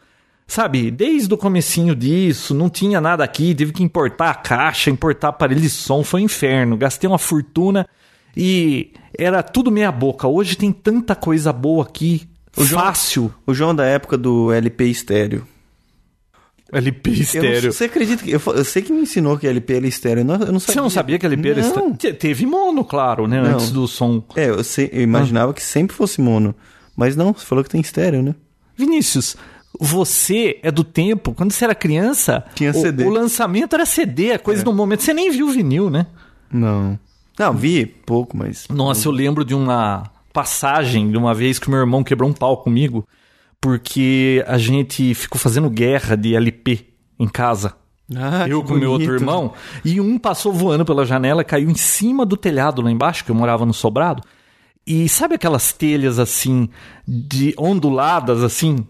sabe, 0.46 0.92
desde 0.92 1.34
o 1.34 1.38
comecinho 1.38 1.96
disso, 1.96 2.54
não 2.54 2.70
tinha 2.70 3.02
nada 3.02 3.24
aqui, 3.24 3.56
tive 3.56 3.74
que 3.74 3.82
importar 3.84 4.30
a 4.30 4.36
caixa, 4.36 4.92
importar 4.92 5.30
aparelho 5.30 5.60
de 5.62 5.70
som, 5.72 6.04
foi 6.04 6.22
um 6.22 6.26
inferno, 6.26 6.78
gastei 6.78 7.10
uma 7.10 7.18
fortuna 7.18 7.88
e 8.36 8.92
era 9.18 9.42
tudo 9.42 9.72
meia 9.72 9.92
boca. 9.92 10.28
Hoje 10.28 10.56
tem 10.56 10.72
tanta 10.72 11.16
coisa 11.16 11.52
boa 11.52 11.84
aqui, 11.84 12.28
João- 12.66 12.82
fácil. 12.84 13.34
O 13.46 13.54
João 13.54 13.74
da 13.76 13.86
época 13.86 14.18
do 14.18 14.52
LP 14.52 14.86
estéreo. 14.86 15.46
LP 16.72 17.10
Eu 17.12 17.14
estéreo. 17.14 17.72
você 17.72 17.86
acredita 17.86 18.24
que. 18.24 18.32
Eu, 18.32 18.42
eu 18.48 18.66
sei 18.66 18.82
que 18.82 18.92
me 18.92 19.02
ensinou 19.02 19.38
que 19.38 19.48
LP 19.48 19.74
era 19.76 19.88
estéreo. 19.88 20.22
Eu 20.22 20.26
não, 20.26 20.34
eu 20.36 20.52
não 20.52 20.60
sabia. 20.60 20.74
Você 20.74 20.82
não 20.82 20.90
sabia 20.90 21.18
que 21.18 21.26
LP 21.26 21.50
era 21.50 21.62
Não. 21.62 21.68
estéreo? 21.68 21.96
Te- 21.96 22.14
Teve 22.14 22.46
mono, 22.46 22.84
claro, 22.84 23.26
né? 23.28 23.42
Não. 23.42 23.52
Antes 23.52 23.72
do 23.72 23.88
som. 23.88 24.22
É, 24.36 24.50
eu, 24.50 24.64
sei- 24.66 24.90
eu 24.92 25.02
imaginava 25.02 25.54
que 25.54 25.64
sempre 25.64 25.96
fosse 25.96 26.20
mono. 26.20 26.54
Mas 26.96 27.16
não, 27.16 27.32
você 27.34 27.46
falou 27.46 27.64
que 27.64 27.70
tem 27.70 27.80
estéreo, 27.80 28.22
né? 28.22 28.36
Vinícius, 28.76 29.38
você 29.80 30.60
é 30.62 30.70
do 30.72 30.84
tempo, 30.84 31.34
quando 31.34 31.52
você 31.52 31.64
era 31.64 31.74
criança, 31.76 32.44
Tinha 32.54 32.72
o, 32.72 32.74
CD. 32.74 33.04
o 33.06 33.10
lançamento 33.10 33.74
era 33.74 33.86
CD, 33.86 34.34
a 34.34 34.40
coisa 34.40 34.64
do 34.64 34.74
momento. 34.74 35.04
Você 35.04 35.14
nem 35.14 35.32
viu 35.32 35.48
vinil, 35.50 35.90
né? 35.90 36.06
Não. 36.52 37.00
Não, 37.40 37.54
vi 37.54 37.86
pouco, 37.86 38.36
mas. 38.36 38.68
Nossa, 38.70 39.08
eu 39.08 39.12
lembro 39.12 39.46
de 39.46 39.54
uma 39.56 40.04
passagem 40.38 41.10
de 41.10 41.18
uma 41.18 41.34
vez 41.34 41.58
que 41.58 41.68
meu 41.68 41.80
irmão 41.80 42.04
quebrou 42.04 42.30
um 42.30 42.34
pau 42.34 42.58
comigo, 42.58 43.08
porque 43.60 44.46
a 44.46 44.60
gente 44.60 45.16
ficou 45.16 45.40
fazendo 45.40 45.68
guerra 45.68 46.16
de 46.16 46.36
LP 46.36 46.90
em 47.20 47.28
casa. 47.28 47.74
Ah, 48.16 48.48
eu 48.48 48.62
com 48.62 48.76
meu 48.76 48.92
outro 48.92 49.08
bonito. 49.08 49.20
irmão, 49.20 49.54
e 49.84 50.00
um 50.00 50.20
passou 50.20 50.54
voando 50.54 50.86
pela 50.86 51.08
janela, 51.08 51.44
caiu 51.44 51.72
em 51.72 51.76
cima 51.76 52.24
do 52.24 52.38
telhado 52.38 52.84
lá 52.84 52.92
embaixo, 52.92 53.26
que 53.26 53.32
eu 53.32 53.36
morava 53.36 53.66
no 53.66 53.74
sobrado. 53.74 54.22
E 54.86 55.10
sabe 55.10 55.34
aquelas 55.34 55.74
telhas 55.74 56.20
assim, 56.20 56.70
de 57.08 57.56
onduladas 57.58 58.44
assim, 58.44 58.86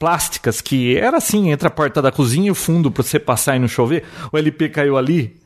plásticas, 0.00 0.60
que 0.60 0.96
era 0.96 1.18
assim, 1.18 1.52
entre 1.52 1.68
a 1.68 1.70
porta 1.70 2.02
da 2.02 2.10
cozinha 2.10 2.48
e 2.48 2.50
o 2.50 2.56
fundo 2.56 2.90
pra 2.90 3.04
você 3.04 3.20
passar 3.20 3.54
e 3.54 3.60
não 3.60 3.68
chover? 3.68 4.02
O 4.32 4.36
LP 4.36 4.68
caiu 4.70 4.98
ali. 4.98 5.38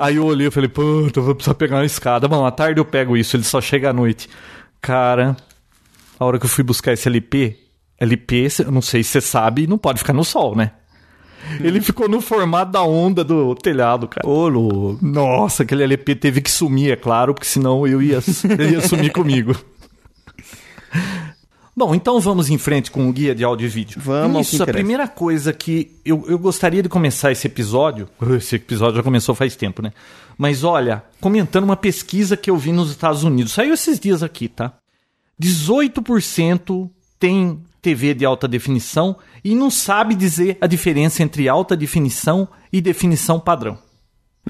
Aí 0.00 0.16
eu 0.16 0.26
olhei 0.26 0.48
e 0.48 0.50
falei, 0.50 0.68
puta, 0.68 1.20
vou 1.20 1.32
precisar 1.32 1.54
pegar 1.54 1.76
uma 1.76 1.84
escada. 1.84 2.26
Bom, 2.26 2.44
à 2.44 2.50
tarde 2.50 2.80
eu 2.80 2.84
pego 2.84 3.16
isso, 3.16 3.36
ele 3.36 3.44
só 3.44 3.60
chega 3.60 3.90
à 3.90 3.92
noite. 3.92 4.28
Cara, 4.80 5.36
a 6.18 6.24
hora 6.24 6.38
que 6.38 6.44
eu 6.44 6.50
fui 6.50 6.64
buscar 6.64 6.92
esse 6.92 7.08
LP, 7.08 7.56
LP, 7.98 8.48
eu 8.60 8.70
não 8.70 8.82
sei 8.82 9.02
se 9.02 9.10
você 9.10 9.20
sabe, 9.20 9.66
não 9.66 9.78
pode 9.78 9.98
ficar 9.98 10.12
no 10.12 10.24
sol, 10.24 10.54
né? 10.54 10.72
Ele 11.60 11.80
ficou 11.80 12.08
no 12.08 12.20
formato 12.20 12.72
da 12.72 12.82
onda 12.82 13.22
do 13.22 13.54
telhado, 13.54 14.08
cara. 14.08 14.26
Ô, 14.26 14.48
louco. 14.48 14.98
Nossa, 15.04 15.62
aquele 15.62 15.84
LP 15.84 16.16
teve 16.16 16.40
que 16.40 16.50
sumir, 16.50 16.92
é 16.92 16.96
claro, 16.96 17.34
porque 17.34 17.46
senão 17.46 17.86
eu 17.86 18.02
ia, 18.02 18.18
ele 18.58 18.72
ia 18.72 18.80
sumir 18.80 19.12
comigo. 19.12 19.54
Bom, 21.76 21.94
então 21.94 22.18
vamos 22.20 22.48
em 22.48 22.56
frente 22.56 22.90
com 22.90 23.06
o 23.06 23.12
guia 23.12 23.34
de 23.34 23.44
áudio 23.44 23.66
e 23.66 23.68
vídeo. 23.68 24.00
Vamos 24.02 24.46
Isso, 24.46 24.56
a 24.56 24.64
interessa. 24.64 24.72
primeira 24.72 25.06
coisa 25.06 25.52
que 25.52 25.92
eu, 26.06 26.24
eu 26.26 26.38
gostaria 26.38 26.82
de 26.82 26.88
começar 26.88 27.30
esse 27.30 27.46
episódio. 27.46 28.08
Esse 28.34 28.56
episódio 28.56 28.96
já 28.96 29.02
começou 29.02 29.34
faz 29.34 29.54
tempo, 29.56 29.82
né? 29.82 29.92
Mas 30.38 30.64
olha, 30.64 31.02
comentando 31.20 31.64
uma 31.64 31.76
pesquisa 31.76 32.36
que 32.36 32.50
eu 32.50 32.56
vi 32.56 32.72
nos 32.72 32.90
Estados 32.90 33.24
Unidos. 33.24 33.52
Saiu 33.52 33.72
esses 33.74 33.98
dias 33.98 34.22
aqui, 34.22 34.48
tá? 34.48 34.74
18% 35.40 36.90
tem 37.18 37.60
TV 37.80 38.14
de 38.14 38.24
alta 38.24 38.46
definição 38.48 39.16
e 39.44 39.54
não 39.54 39.70
sabe 39.70 40.14
dizer 40.14 40.58
a 40.60 40.66
diferença 40.66 41.22
entre 41.22 41.48
alta 41.48 41.76
definição 41.76 42.48
e 42.72 42.80
definição 42.80 43.38
padrão. 43.40 43.78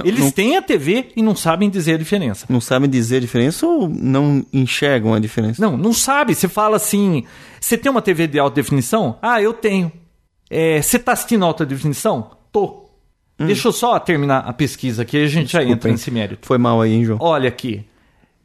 Eles 0.04 0.20
não- 0.20 0.30
têm 0.30 0.56
a 0.56 0.62
TV 0.62 1.08
e 1.16 1.22
não 1.22 1.34
sabem 1.34 1.70
dizer 1.70 1.94
a 1.94 1.98
diferença. 1.98 2.44
Não 2.50 2.60
sabem 2.60 2.88
dizer 2.88 3.16
a 3.16 3.20
diferença 3.20 3.66
ou 3.66 3.88
não 3.88 4.44
enxergam 4.52 5.14
a 5.14 5.18
diferença? 5.18 5.60
Não, 5.62 5.74
não 5.76 5.92
sabe. 5.92 6.34
Você 6.34 6.48
fala 6.48 6.76
assim: 6.76 7.24
você 7.58 7.78
tem 7.78 7.90
uma 7.90 8.02
TV 8.02 8.26
de 8.26 8.38
alta 8.38 8.56
definição? 8.56 9.18
Ah, 9.22 9.40
eu 9.40 9.54
tenho. 9.54 9.90
É, 10.50 10.82
você 10.82 10.98
tá 10.98 11.12
assistindo 11.12 11.44
alta 11.46 11.64
definição? 11.64 12.32
Tô. 12.52 12.85
Deixa 13.38 13.68
eu 13.68 13.72
só 13.72 13.98
terminar 13.98 14.38
a 14.46 14.52
pesquisa 14.52 15.02
aqui, 15.02 15.16
a 15.18 15.26
gente 15.26 15.52
já 15.52 15.58
Desculpa, 15.58 15.76
entra 15.76 15.88
hein? 15.90 15.94
nesse 15.94 16.10
mérito. 16.10 16.46
Foi 16.46 16.56
mal 16.56 16.80
aí, 16.80 16.92
hein, 16.92 17.04
João? 17.04 17.18
Olha 17.20 17.48
aqui. 17.48 17.84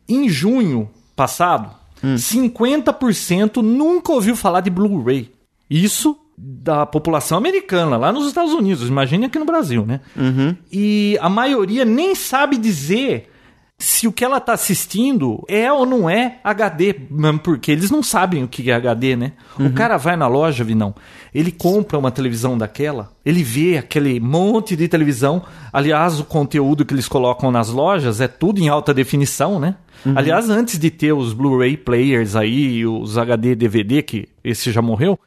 Em 0.07 0.27
junho 0.27 0.89
passado, 1.15 1.69
50% 2.03 3.61
nunca 3.61 4.11
ouviu 4.11 4.35
falar 4.35 4.61
de 4.61 4.69
Blu-ray. 4.69 5.31
Isso 5.69 6.17
da 6.37 6.85
população 6.85 7.37
americana, 7.37 7.95
lá 7.95 8.11
nos 8.11 8.27
Estados 8.27 8.51
Unidos. 8.51 8.87
Imagine 8.89 9.27
aqui 9.27 9.39
no 9.39 9.45
Brasil, 9.45 9.85
né? 9.85 10.01
E 10.71 11.17
a 11.21 11.29
maioria 11.29 11.85
nem 11.85 12.13
sabe 12.15 12.57
dizer 12.57 13.30
se 13.81 14.07
o 14.07 14.11
que 14.11 14.23
ela 14.23 14.39
tá 14.39 14.53
assistindo 14.53 15.43
é 15.47 15.71
ou 15.71 15.85
não 15.85 16.09
é 16.09 16.39
HD, 16.43 16.95
porque 17.43 17.71
eles 17.71 17.89
não 17.89 18.03
sabem 18.03 18.43
o 18.43 18.47
que 18.47 18.69
é 18.69 18.73
HD, 18.75 19.15
né? 19.15 19.31
O 19.59 19.71
cara 19.73 19.97
vai 19.97 20.15
na 20.15 20.27
loja, 20.27 20.63
Vinão, 20.63 20.93
ele 21.33 21.51
compra 21.51 21.97
uma 21.97 22.11
televisão 22.11 22.57
daquela, 22.57 23.11
ele 23.25 23.43
vê 23.43 23.77
aquele 23.77 24.19
monte 24.19 24.75
de 24.75 24.87
televisão. 24.87 25.41
Aliás, 25.73 26.19
o 26.19 26.25
conteúdo 26.25 26.85
que 26.85 26.93
eles 26.93 27.07
colocam 27.07 27.51
nas 27.51 27.69
lojas 27.69 28.21
é 28.21 28.27
tudo 28.27 28.61
em 28.61 28.69
alta 28.69 28.93
definição, 28.93 29.59
né? 29.59 29.75
Aliás, 30.15 30.49
antes 30.49 30.79
de 30.79 30.89
ter 30.89 31.13
os 31.13 31.33
Blu-ray 31.33 31.77
players 31.77 32.35
aí, 32.35 32.85
os 32.85 33.17
HD 33.17 33.55
DVD, 33.55 34.01
que 34.01 34.27
esse 34.43 34.71
já 34.71 34.81
morreu, 34.81 35.19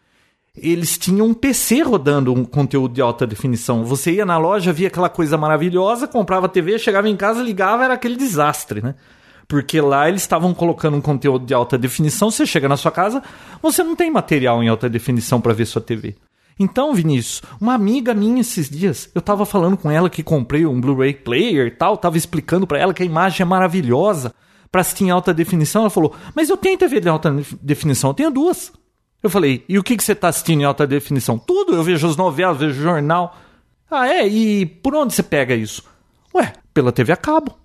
eles 0.56 0.96
tinham 0.96 1.26
um 1.26 1.34
PC 1.34 1.82
rodando 1.82 2.32
um 2.32 2.44
conteúdo 2.44 2.94
de 2.94 3.02
alta 3.02 3.26
definição. 3.26 3.84
Você 3.84 4.12
ia 4.12 4.24
na 4.24 4.38
loja, 4.38 4.72
via 4.72 4.86
aquela 4.86 5.08
coisa 5.08 5.36
maravilhosa, 5.36 6.06
comprava 6.06 6.46
a 6.46 6.48
TV, 6.48 6.78
chegava 6.78 7.08
em 7.08 7.16
casa, 7.16 7.42
ligava, 7.42 7.84
era 7.84 7.94
aquele 7.94 8.16
desastre, 8.16 8.80
né? 8.80 8.94
Porque 9.48 9.80
lá 9.80 10.08
eles 10.08 10.22
estavam 10.22 10.54
colocando 10.54 10.96
um 10.96 11.00
conteúdo 11.00 11.44
de 11.44 11.52
alta 11.52 11.76
definição, 11.76 12.30
você 12.30 12.46
chega 12.46 12.68
na 12.68 12.76
sua 12.76 12.90
casa, 12.90 13.22
você 13.60 13.82
não 13.82 13.96
tem 13.96 14.10
material 14.10 14.62
em 14.62 14.68
alta 14.68 14.88
definição 14.88 15.40
para 15.40 15.52
ver 15.52 15.66
sua 15.66 15.82
TV. 15.82 16.14
Então, 16.58 16.94
Vinícius, 16.94 17.42
uma 17.60 17.74
amiga 17.74 18.14
minha 18.14 18.40
esses 18.40 18.70
dias, 18.70 19.10
eu 19.12 19.20
tava 19.20 19.44
falando 19.44 19.76
com 19.76 19.90
ela 19.90 20.08
que 20.08 20.22
comprei 20.22 20.64
um 20.64 20.80
Blu-ray 20.80 21.14
player 21.14 21.66
e 21.66 21.70
tal, 21.72 21.96
tava 21.96 22.16
explicando 22.16 22.66
para 22.66 22.78
ela 22.78 22.94
que 22.94 23.02
a 23.02 23.06
imagem 23.06 23.42
é 23.42 23.44
maravilhosa 23.44 24.32
para 24.70 24.80
assistir 24.80 25.04
em 25.04 25.10
alta 25.10 25.34
definição. 25.34 25.82
Ela 25.82 25.90
falou: 25.90 26.14
"Mas 26.34 26.48
eu 26.48 26.56
tenho 26.56 26.78
TV 26.78 27.00
de 27.00 27.08
alta 27.08 27.34
definição, 27.60 28.10
eu 28.10 28.14
tenho 28.14 28.30
duas". 28.30 28.72
Eu 29.24 29.30
falei, 29.30 29.64
e 29.68 29.78
o 29.78 29.82
que, 29.82 29.96
que 29.96 30.04
você 30.04 30.14
tá 30.14 30.28
assistindo 30.28 30.60
em 30.60 30.64
alta 30.64 30.86
definição? 30.86 31.38
Tudo, 31.38 31.74
eu 31.74 31.82
vejo 31.82 32.06
as 32.06 32.14
novelas, 32.16 32.58
vejo 32.58 32.80
jornal. 32.82 33.36
Ah, 33.90 34.06
é? 34.06 34.28
E 34.28 34.66
por 34.66 34.94
onde 34.94 35.14
você 35.14 35.22
pega 35.22 35.54
isso? 35.54 35.82
Ué, 36.34 36.52
pela 36.74 36.92
TV 36.92 37.10
a 37.12 37.16
cabo. 37.16 37.56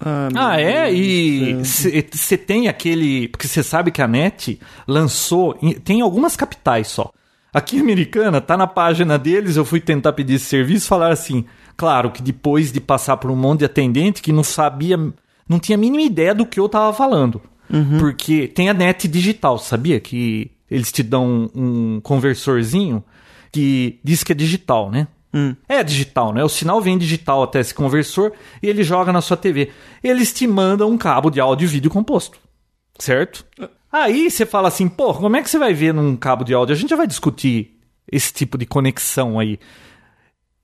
Ah, 0.00 0.28
Ah, 0.34 0.60
é? 0.60 0.92
E 0.92 1.54
você 1.64 2.36
tem 2.36 2.66
aquele. 2.68 3.28
Porque 3.28 3.46
você 3.46 3.62
sabe 3.62 3.90
que 3.92 4.02
a 4.02 4.08
NET 4.08 4.58
lançou. 4.86 5.56
em- 5.62 5.74
Tem 5.74 6.00
algumas 6.00 6.34
capitais 6.34 6.88
só. 6.88 7.10
Aqui 7.54 7.76
em 7.76 7.80
Americana, 7.80 8.40
tá 8.40 8.56
na 8.56 8.66
página 8.66 9.16
deles, 9.16 9.56
eu 9.56 9.64
fui 9.64 9.80
tentar 9.80 10.12
pedir 10.12 10.34
esse 10.34 10.46
serviço 10.46 10.88
falaram 10.88 11.12
assim. 11.12 11.44
Claro 11.76 12.10
que 12.10 12.20
depois 12.20 12.72
de 12.72 12.80
passar 12.80 13.16
por 13.18 13.30
um 13.30 13.36
monte 13.36 13.60
de 13.60 13.64
atendente 13.66 14.20
que 14.20 14.32
não 14.32 14.42
sabia. 14.42 14.98
Não 15.48 15.58
tinha 15.60 15.76
a 15.76 15.80
mínima 15.80 16.02
ideia 16.02 16.34
do 16.34 16.44
que 16.44 16.58
eu 16.58 16.68
tava 16.68 16.92
falando. 16.92 17.40
Porque 18.00 18.48
tem 18.48 18.68
a 18.68 18.74
NET 18.74 19.06
digital, 19.08 19.56
sabia? 19.58 20.00
Que 20.00 20.50
eles 20.70 20.90
te 20.90 21.02
dão 21.02 21.50
um 21.54 22.00
conversorzinho 22.00 23.04
que 23.52 24.00
diz 24.02 24.22
que 24.22 24.32
é 24.32 24.34
digital, 24.34 24.90
né? 24.90 25.08
É 25.68 25.82
digital, 25.82 26.32
né? 26.32 26.42
O 26.42 26.48
sinal 26.48 26.80
vem 26.80 26.96
digital 26.96 27.42
até 27.42 27.60
esse 27.60 27.74
conversor 27.74 28.32
e 28.62 28.68
ele 28.68 28.82
joga 28.82 29.12
na 29.12 29.20
sua 29.20 29.36
TV. 29.36 29.70
Eles 30.02 30.32
te 30.32 30.46
mandam 30.46 30.90
um 30.90 30.96
cabo 30.96 31.30
de 31.30 31.40
áudio 31.40 31.66
e 31.66 31.68
vídeo 31.68 31.90
composto. 31.90 32.38
Certo? 32.98 33.44
Aí 33.92 34.30
você 34.30 34.46
fala 34.46 34.68
assim, 34.68 34.88
pô, 34.88 35.12
como 35.14 35.36
é 35.36 35.42
que 35.42 35.50
você 35.50 35.58
vai 35.58 35.74
ver 35.74 35.92
num 35.92 36.16
cabo 36.16 36.44
de 36.44 36.54
áudio? 36.54 36.74
A 36.74 36.78
gente 36.78 36.90
já 36.90 36.96
vai 36.96 37.06
discutir 37.06 37.78
esse 38.10 38.32
tipo 38.32 38.56
de 38.56 38.64
conexão 38.64 39.38
aí. 39.38 39.58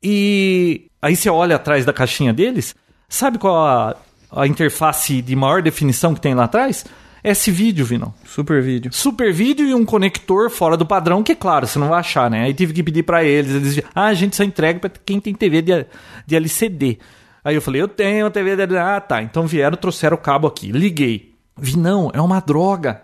E 0.02 0.86
aí 1.00 1.14
você 1.14 1.28
olha 1.28 1.56
atrás 1.56 1.84
da 1.84 1.92
caixinha 1.92 2.32
deles, 2.32 2.74
sabe 3.08 3.38
qual 3.38 3.56
a, 3.64 3.96
a 4.32 4.46
interface 4.46 5.20
de 5.22 5.36
maior 5.36 5.62
definição 5.62 6.14
que 6.14 6.20
tem 6.20 6.34
lá 6.34 6.44
atrás? 6.44 6.84
Esse 7.24 7.50
vídeo, 7.50 7.86
Vinão. 7.86 8.12
Super 8.24 8.60
vídeo. 8.60 8.92
Super 8.92 9.32
vídeo 9.32 9.66
e 9.66 9.74
um 9.74 9.84
conector 9.84 10.50
fora 10.50 10.76
do 10.76 10.84
padrão, 10.84 11.22
que 11.22 11.36
claro, 11.36 11.66
você 11.66 11.78
não 11.78 11.88
vai 11.88 12.00
achar, 12.00 12.28
né? 12.28 12.42
Aí 12.44 12.54
tive 12.54 12.72
que 12.72 12.82
pedir 12.82 13.04
pra 13.04 13.22
eles, 13.22 13.52
eles 13.52 13.62
diziam, 13.62 13.88
ah, 13.94 14.06
a 14.06 14.14
gente 14.14 14.34
só 14.34 14.42
entrega 14.42 14.80
pra 14.80 14.90
quem 15.04 15.20
tem 15.20 15.32
TV 15.32 15.62
de, 15.62 15.86
de 16.26 16.36
LCD. 16.36 16.98
Aí 17.44 17.54
eu 17.54 17.62
falei, 17.62 17.80
eu 17.80 17.88
tenho 17.88 18.30
TV 18.30 18.66
de 18.66 18.76
Ah, 18.76 19.00
tá. 19.00 19.22
Então 19.22 19.46
vieram, 19.46 19.76
trouxeram 19.76 20.16
o 20.16 20.20
cabo 20.20 20.48
aqui. 20.48 20.72
Liguei. 20.72 21.32
Vi, 21.56 21.76
não, 21.76 22.10
é 22.12 22.20
uma 22.20 22.40
droga. 22.40 23.02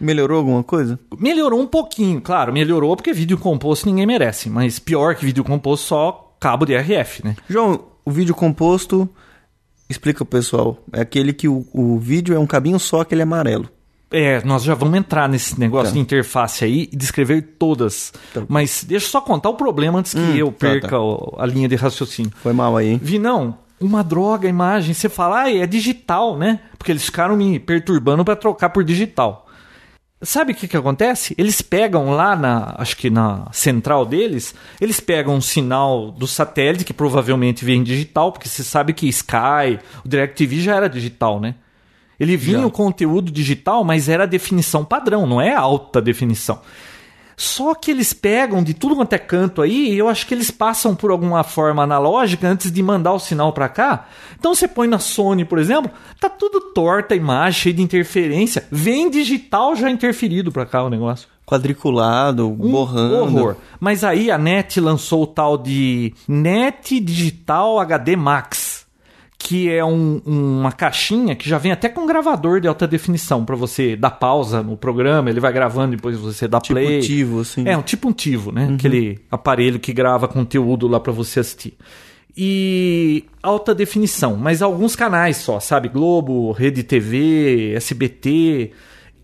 Melhorou 0.00 0.38
alguma 0.38 0.62
coisa? 0.62 0.98
Melhorou 1.18 1.60
um 1.60 1.66
pouquinho, 1.66 2.20
claro, 2.20 2.52
melhorou 2.52 2.94
porque 2.94 3.12
vídeo 3.12 3.36
composto 3.36 3.86
ninguém 3.86 4.06
merece. 4.06 4.48
Mas 4.48 4.78
pior 4.78 5.14
que 5.14 5.24
vídeo 5.24 5.42
composto, 5.42 5.86
só 5.86 6.36
cabo 6.38 6.64
de 6.64 6.74
RF, 6.74 7.24
né? 7.24 7.36
João, 7.48 7.84
o 8.04 8.10
vídeo 8.10 8.34
composto, 8.34 9.08
explica 9.88 10.24
pro 10.24 10.38
pessoal. 10.38 10.78
É 10.92 11.00
aquele 11.00 11.32
que 11.32 11.48
o, 11.48 11.66
o 11.72 11.98
vídeo 11.98 12.34
é 12.34 12.38
um 12.38 12.46
cabinho 12.46 12.78
só, 12.78 13.00
aquele 13.00 13.22
amarelo. 13.22 13.68
É, 14.10 14.42
nós 14.44 14.62
já 14.64 14.74
vamos 14.74 14.96
entrar 14.96 15.28
nesse 15.28 15.58
negócio 15.60 15.88
Tá. 15.88 15.94
de 15.94 15.98
interface 15.98 16.64
aí 16.64 16.88
e 16.90 16.96
descrever 16.96 17.42
todas. 17.58 18.12
Tá. 18.32 18.42
Mas 18.48 18.82
deixa 18.86 19.06
eu 19.06 19.10
só 19.10 19.20
contar 19.20 19.50
o 19.50 19.54
problema 19.54 19.98
antes 19.98 20.14
que 20.14 20.20
Hum, 20.20 20.34
eu 20.34 20.46
tá, 20.50 20.56
perca 20.58 20.88
tá. 20.88 21.00
o- 21.00 21.34
a 21.38 21.44
linha 21.44 21.68
de 21.68 21.76
raciocínio. 21.76 22.32
Foi 22.42 22.52
mal 22.54 22.74
aí, 22.76 22.88
hein? 22.92 23.00
Vi, 23.02 23.18
não, 23.18 23.58
uma 23.78 24.02
droga 24.02 24.46
a 24.46 24.50
imagem. 24.50 24.94
Você 24.94 25.10
fala, 25.10 25.42
ah, 25.42 25.52
é 25.54 25.66
digital, 25.66 26.38
né? 26.38 26.60
Porque 26.78 26.90
eles 26.90 27.04
ficaram 27.04 27.36
me 27.36 27.58
perturbando 27.58 28.24
para 28.24 28.34
trocar 28.34 28.70
por 28.70 28.82
digital. 28.82 29.46
Sabe 30.20 30.52
o 30.52 30.54
que, 30.54 30.66
que 30.66 30.76
acontece? 30.76 31.32
Eles 31.38 31.62
pegam 31.62 32.10
lá 32.10 32.34
na, 32.34 32.74
acho 32.78 32.96
que 32.96 33.08
na 33.08 33.46
central 33.52 34.04
deles, 34.04 34.52
eles 34.80 34.98
pegam 34.98 35.36
um 35.36 35.40
sinal 35.40 36.10
do 36.10 36.26
satélite, 36.26 36.84
que 36.84 36.92
provavelmente 36.92 37.64
vem 37.64 37.84
digital, 37.84 38.32
porque 38.32 38.48
você 38.48 38.64
sabe 38.64 38.92
que 38.92 39.06
Sky, 39.08 39.78
o 40.04 40.08
DirecTV 40.08 40.60
já 40.60 40.74
era 40.74 40.88
digital, 40.88 41.38
né? 41.38 41.54
Ele 42.18 42.36
vinha 42.36 42.58
Já. 42.58 42.66
o 42.66 42.70
conteúdo 42.70 43.30
digital, 43.30 43.84
mas 43.84 44.08
era 44.08 44.24
a 44.24 44.26
definição 44.26 44.84
padrão, 44.84 45.24
não 45.24 45.40
é 45.40 45.54
alta 45.54 46.02
definição. 46.02 46.60
Só 47.40 47.72
que 47.72 47.92
eles 47.92 48.12
pegam 48.12 48.64
de 48.64 48.74
tudo 48.74 48.96
quanto 48.96 49.12
é 49.12 49.18
canto 49.18 49.62
aí, 49.62 49.92
e 49.92 49.96
eu 49.98 50.08
acho 50.08 50.26
que 50.26 50.34
eles 50.34 50.50
passam 50.50 50.92
por 50.92 51.12
alguma 51.12 51.44
forma 51.44 51.84
analógica 51.84 52.48
antes 52.48 52.72
de 52.72 52.82
mandar 52.82 53.12
o 53.12 53.20
sinal 53.20 53.52
pra 53.52 53.68
cá. 53.68 54.08
Então 54.36 54.52
você 54.52 54.66
põe 54.66 54.88
na 54.88 54.98
Sony, 54.98 55.44
por 55.44 55.60
exemplo, 55.60 55.88
tá 56.20 56.28
tudo 56.28 56.60
torta 56.74 57.14
a 57.14 57.16
imagem, 57.16 57.60
cheio 57.60 57.74
de 57.76 57.82
interferência. 57.82 58.66
Vem 58.72 59.08
digital 59.08 59.76
já 59.76 59.88
interferido 59.88 60.50
pra 60.50 60.66
cá 60.66 60.82
o 60.82 60.90
negócio. 60.90 61.28
Quadriculado, 61.46 62.48
Um 62.48 62.70
borrando. 62.72 63.14
horror. 63.38 63.56
Mas 63.78 64.02
aí 64.04 64.30
a 64.30 64.36
NET 64.36 64.80
lançou 64.80 65.22
o 65.22 65.26
tal 65.26 65.56
de 65.56 66.12
NET 66.26 66.98
Digital 67.00 67.78
HD 67.78 68.16
Max, 68.16 68.67
que 69.40 69.70
é 69.70 69.84
um- 69.84 70.20
uma 70.26 70.72
caixinha 70.72 71.36
que 71.36 71.48
já 71.48 71.58
vem 71.58 71.70
até 71.70 71.88
com 71.88 72.04
gravador 72.06 72.60
de 72.60 72.66
alta 72.66 72.86
definição 72.88 73.44
para 73.44 73.54
você 73.54 73.94
dar 73.94 74.10
pausa 74.10 74.62
no 74.64 74.76
programa, 74.76 75.30
ele 75.30 75.38
vai 75.38 75.52
gravando 75.52 75.94
depois 75.94 76.18
você 76.18 76.48
dá 76.48 76.60
Tipo 76.60 76.74
play. 76.74 77.00
tivo, 77.00 77.40
assim. 77.40 77.66
É, 77.66 77.76
um 77.78 77.82
tipo 77.82 78.08
um 78.08 78.12
Tivo, 78.12 78.50
né? 78.50 78.68
Aquele 78.74 79.20
aparelho 79.30 79.78
que 79.78 79.92
grava 79.92 80.26
conteúdo 80.26 80.88
lá 80.88 80.98
pra 80.98 81.12
você 81.12 81.38
assistir. 81.40 81.74
E 82.36 83.24
alta 83.42 83.74
definição, 83.74 84.36
mas 84.36 84.60
alguns 84.62 84.94
canais 84.94 85.36
só, 85.38 85.58
sabe? 85.60 85.88
Globo, 85.88 86.52
Rede 86.52 86.82
TV, 86.82 87.72
SBT, 87.76 88.72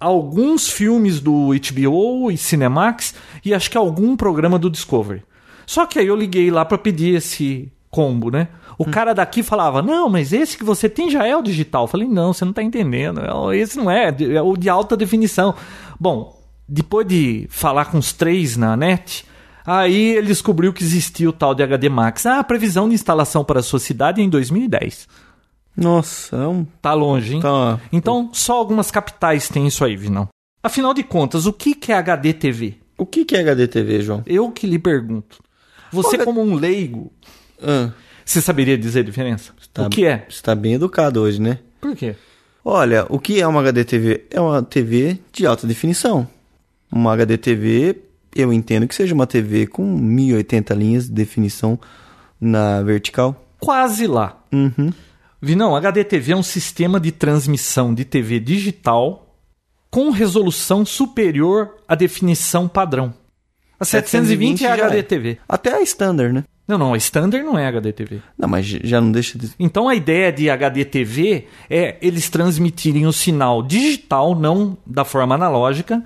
alguns 0.00 0.68
filmes 0.68 1.21
do 1.21 1.52
HBO 1.54 2.30
e 2.30 2.37
Cinemax 2.37 3.14
e 3.44 3.52
acho 3.54 3.71
que 3.71 3.76
algum 3.78 4.16
programa 4.16 4.59
do 4.59 4.71
Discovery. 4.71 5.23
Só 5.66 5.87
que 5.87 5.99
aí 5.99 6.06
eu 6.06 6.16
liguei 6.16 6.50
lá 6.50 6.64
pra 6.64 6.76
pedir 6.78 7.16
esse 7.16 7.71
combo, 7.90 8.30
né? 8.30 8.49
O 8.78 8.85
cara 8.85 9.14
daqui 9.14 9.43
falava: 9.43 9.81
"Não, 9.83 10.09
mas 10.09 10.33
esse 10.33 10.57
que 10.59 10.64
você 10.64 10.88
tem 10.88 11.11
já 11.11 11.26
é 11.26 11.37
o 11.37 11.43
digital". 11.43 11.85
Eu 11.85 11.88
falei: 11.88 12.09
"Não, 12.09 12.33
você 12.33 12.45
não 12.45 12.52
tá 12.52 12.62
entendendo. 12.62 13.21
É, 13.21 13.57
Esse 13.59 13.76
não 13.76 13.90
é, 13.90 14.09
é 14.09 14.43
o 14.43 14.57
de 14.57 14.69
alta 14.69 14.97
definição". 14.97 15.54
Bom, 15.99 16.40
depois 16.69 17.07
de 17.07 17.47
falar 17.50 17.87
com 17.87 17.99
os 17.99 18.12
três 18.12 18.57
na 18.57 18.76
net, 18.76 19.25
aí 19.66 20.16
ele 20.16 20.26
descobriu 20.28 20.73
que 20.73 20.83
existia 20.83 21.28
o 21.28 21.33
tal 21.33 21.54
de 21.54 21.62
HD 21.62 21.88
Max. 21.88 22.26
Ah, 22.26 22.38
a 22.40 22.45
previsão 22.45 22.88
de 22.88 22.95
instalação 22.95 23.45
para 23.45 23.61
a 23.61 23.62
sua 23.62 23.78
cidade 23.78 24.21
é 24.21 24.25
em 24.25 24.28
2010. 24.28 25.07
Nossa, 25.76 26.37
é 26.37 26.47
um. 26.47 26.64
Tá 26.81 26.95
longe, 26.95 27.35
hein? 27.35 27.40
Tá. 27.40 27.81
Então, 27.93 28.31
só 28.33 28.54
algumas 28.57 28.90
capitais 28.90 29.49
têm 29.49 29.66
isso 29.66 29.85
aí, 29.85 29.97
Vinão. 29.97 30.28
Afinal 30.62 30.95
de 30.95 31.02
contas, 31.02 31.47
o 31.47 31.52
que 31.52 31.76
é 31.90 31.95
HD 31.97 32.33
TV? 32.33 32.75
O 32.97 33.04
que 33.04 33.26
é 33.35 33.40
HDTV, 33.40 34.00
João? 34.02 34.23
Eu 34.25 34.50
que 34.52 34.66
lhe 34.69 34.78
pergunto. 34.78 35.38
Você, 35.90 36.16
Olha- 36.16 36.25
como 36.25 36.40
um 36.40 36.54
leigo, 36.54 37.12
Ah, 37.61 37.90
você 38.25 38.40
saberia 38.40 38.76
dizer 38.78 39.00
a 39.00 39.04
diferença? 39.04 39.52
tá- 39.73 39.87
O 39.87 39.90
que 39.90 40.04
é? 40.07 40.26
Você 40.28 40.43
tá 40.43 40.54
bem 40.54 40.75
educado 40.75 41.21
hoje, 41.21 41.40
né? 41.40 41.59
Por 41.81 41.95
quê? 41.97 42.14
Olha, 42.64 43.04
o 43.11 43.19
que 43.19 43.40
é 43.40 43.47
uma 43.47 43.61
HDTV? 43.61 44.25
É 44.31 44.40
uma 44.40 44.62
TV 44.62 45.19
de 45.33 45.47
alta 45.47 45.66
definição. 45.66 46.26
Uma 46.90 47.12
HDTV, 47.12 47.99
eu 48.35 48.52
entendo 48.52 48.88
que 48.88 48.95
seja 48.95 49.14
uma 49.14 49.26
TV 49.26 49.66
com 49.66 49.85
1080 49.85 50.73
linhas 50.75 51.07
de 51.07 51.12
definição 51.12 51.78
na 52.40 52.83
vertical. 52.83 53.45
Quase 53.61 54.07
lá. 54.07 54.43
Uhum. 54.52 54.93
Vinão, 55.43 55.76
HDTV 55.76 56.33
é 56.33 56.37
um 56.37 56.43
sistema 56.43 56.99
de 56.99 57.12
transmissão 57.12 57.93
de 57.95 58.04
TV 58.04 58.40
digital 58.40 59.37
com 59.90 60.09
resolução 60.11 60.85
superior 60.87 61.76
à 61.87 61.95
definição 61.95 62.66
padrão. 62.66 63.12
A 63.78 63.85
720 63.85 64.64
é 64.64 64.76
já 64.76 64.85
é. 64.85 64.87
HDTV. 64.87 65.38
Até 65.47 65.75
a 65.75 65.83
standard, 65.83 66.33
né? 66.33 66.45
Não, 66.66 66.78
não, 66.78 66.94
a 66.94 66.97
standard 66.97 67.44
não 67.44 67.59
é 67.59 67.66
HDTV. 67.66 68.23
Não, 68.38 68.49
mas 68.49 68.64
já 68.66 69.00
não 69.00 69.12
deixa 69.12 69.38
de. 69.38 69.50
Então 69.59 69.88
a 69.88 69.94
ideia 69.94 70.33
de 70.33 70.49
HDTV 70.49 71.47
é 71.68 71.97
eles 72.00 72.30
transmitirem 72.30 73.06
o 73.06 73.12
sinal 73.12 73.62
digital, 73.62 74.35
não 74.35 74.76
da 74.87 75.04
forma 75.04 75.35
analógica, 75.35 76.02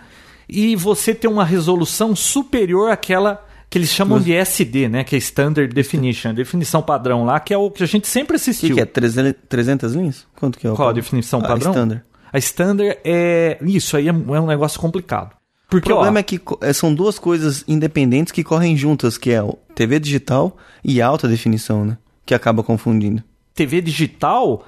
e 0.48 0.74
você 0.74 1.14
ter 1.14 1.28
uma 1.28 1.44
resolução 1.44 2.16
superior 2.16 2.90
àquela 2.90 3.44
que 3.70 3.76
eles 3.78 3.90
chamam 3.90 4.18
de 4.18 4.32
SD, 4.32 4.88
né? 4.88 5.04
Que 5.04 5.14
é 5.14 5.18
Standard 5.18 5.72
Definition, 5.72 6.30
a 6.30 6.32
definição 6.32 6.80
padrão 6.82 7.24
lá, 7.24 7.38
que 7.38 7.52
é 7.52 7.58
o 7.58 7.70
que 7.70 7.82
a 7.84 7.86
gente 7.86 8.08
sempre 8.08 8.36
O 8.36 8.40
que, 8.40 8.50
assistiu. 8.50 8.74
que 8.74 8.80
é? 8.80 8.84
300, 8.86 9.34
300 9.48 9.92
linhas? 9.94 10.26
Quanto 10.34 10.58
que 10.58 10.66
é? 10.66 10.70
o 10.70 10.74
Qual 10.74 10.88
a 10.88 10.92
definição 10.92 11.40
Ah, 11.40 11.48
padrão? 11.48 11.70
standard. 11.72 12.02
A 12.32 12.38
Standard 12.38 12.98
é. 13.04 13.58
Isso 13.62 13.96
aí 13.96 14.06
é, 14.08 14.10
é 14.10 14.12
um 14.40 14.46
negócio 14.46 14.80
complicado. 14.80 15.36
O 15.68 15.70
Porque, 15.70 15.90
problema 15.90 16.16
ó, 16.16 16.20
é 16.20 16.22
que 16.22 16.40
é, 16.62 16.72
são 16.72 16.94
duas 16.94 17.18
coisas 17.18 17.62
independentes 17.68 18.32
que 18.32 18.42
correm 18.42 18.74
juntas, 18.74 19.18
que 19.18 19.30
é 19.30 19.42
o 19.42 19.58
TV 19.74 20.00
digital 20.00 20.56
e 20.82 21.02
alta 21.02 21.28
definição, 21.28 21.84
né? 21.84 21.98
Que 22.24 22.34
acaba 22.34 22.62
confundindo. 22.62 23.22
TV 23.54 23.82
digital, 23.82 24.64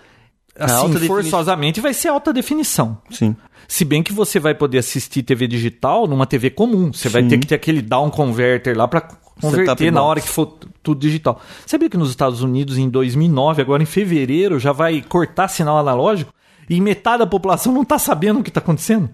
assim, 0.59 0.92
forçosamente 1.07 1.80
vai 1.80 1.95
ser 1.95 2.09
alta 2.09 2.35
definição. 2.35 2.99
Sim. 3.11 3.35
Se 3.66 3.83
bem 3.83 4.02
que 4.02 4.12
você 4.12 4.38
vai 4.38 4.54
poder 4.54 4.76
assistir 4.76 5.23
TV 5.23 5.47
digital 5.47 6.07
numa 6.07 6.26
TV 6.26 6.50
comum. 6.50 6.92
Você 6.92 7.09
vai 7.09 7.23
Sim. 7.23 7.28
ter 7.28 7.38
que 7.38 7.47
ter 7.47 7.54
aquele 7.54 7.80
down 7.80 8.11
converter 8.11 8.76
lá 8.76 8.87
para 8.87 9.00
converter 9.40 9.90
na 9.90 10.02
hora 10.02 10.21
que 10.21 10.28
for 10.28 10.59
tudo 10.83 11.00
digital. 11.00 11.40
Sabia 11.64 11.88
que 11.88 11.97
nos 11.97 12.11
Estados 12.11 12.42
Unidos, 12.42 12.76
em 12.76 12.90
2009, 12.90 13.62
agora 13.62 13.83
em 13.83 13.87
fevereiro, 13.87 14.59
já 14.59 14.73
vai 14.73 15.00
cortar 15.00 15.49
sinal 15.49 15.78
analógico? 15.78 16.35
E 16.69 16.78
metade 16.78 17.21
da 17.21 17.26
população 17.26 17.73
não 17.73 17.85
tá 17.85 17.99
sabendo 17.99 18.40
o 18.40 18.42
que 18.42 18.50
tá 18.50 18.61
acontecendo? 18.61 19.09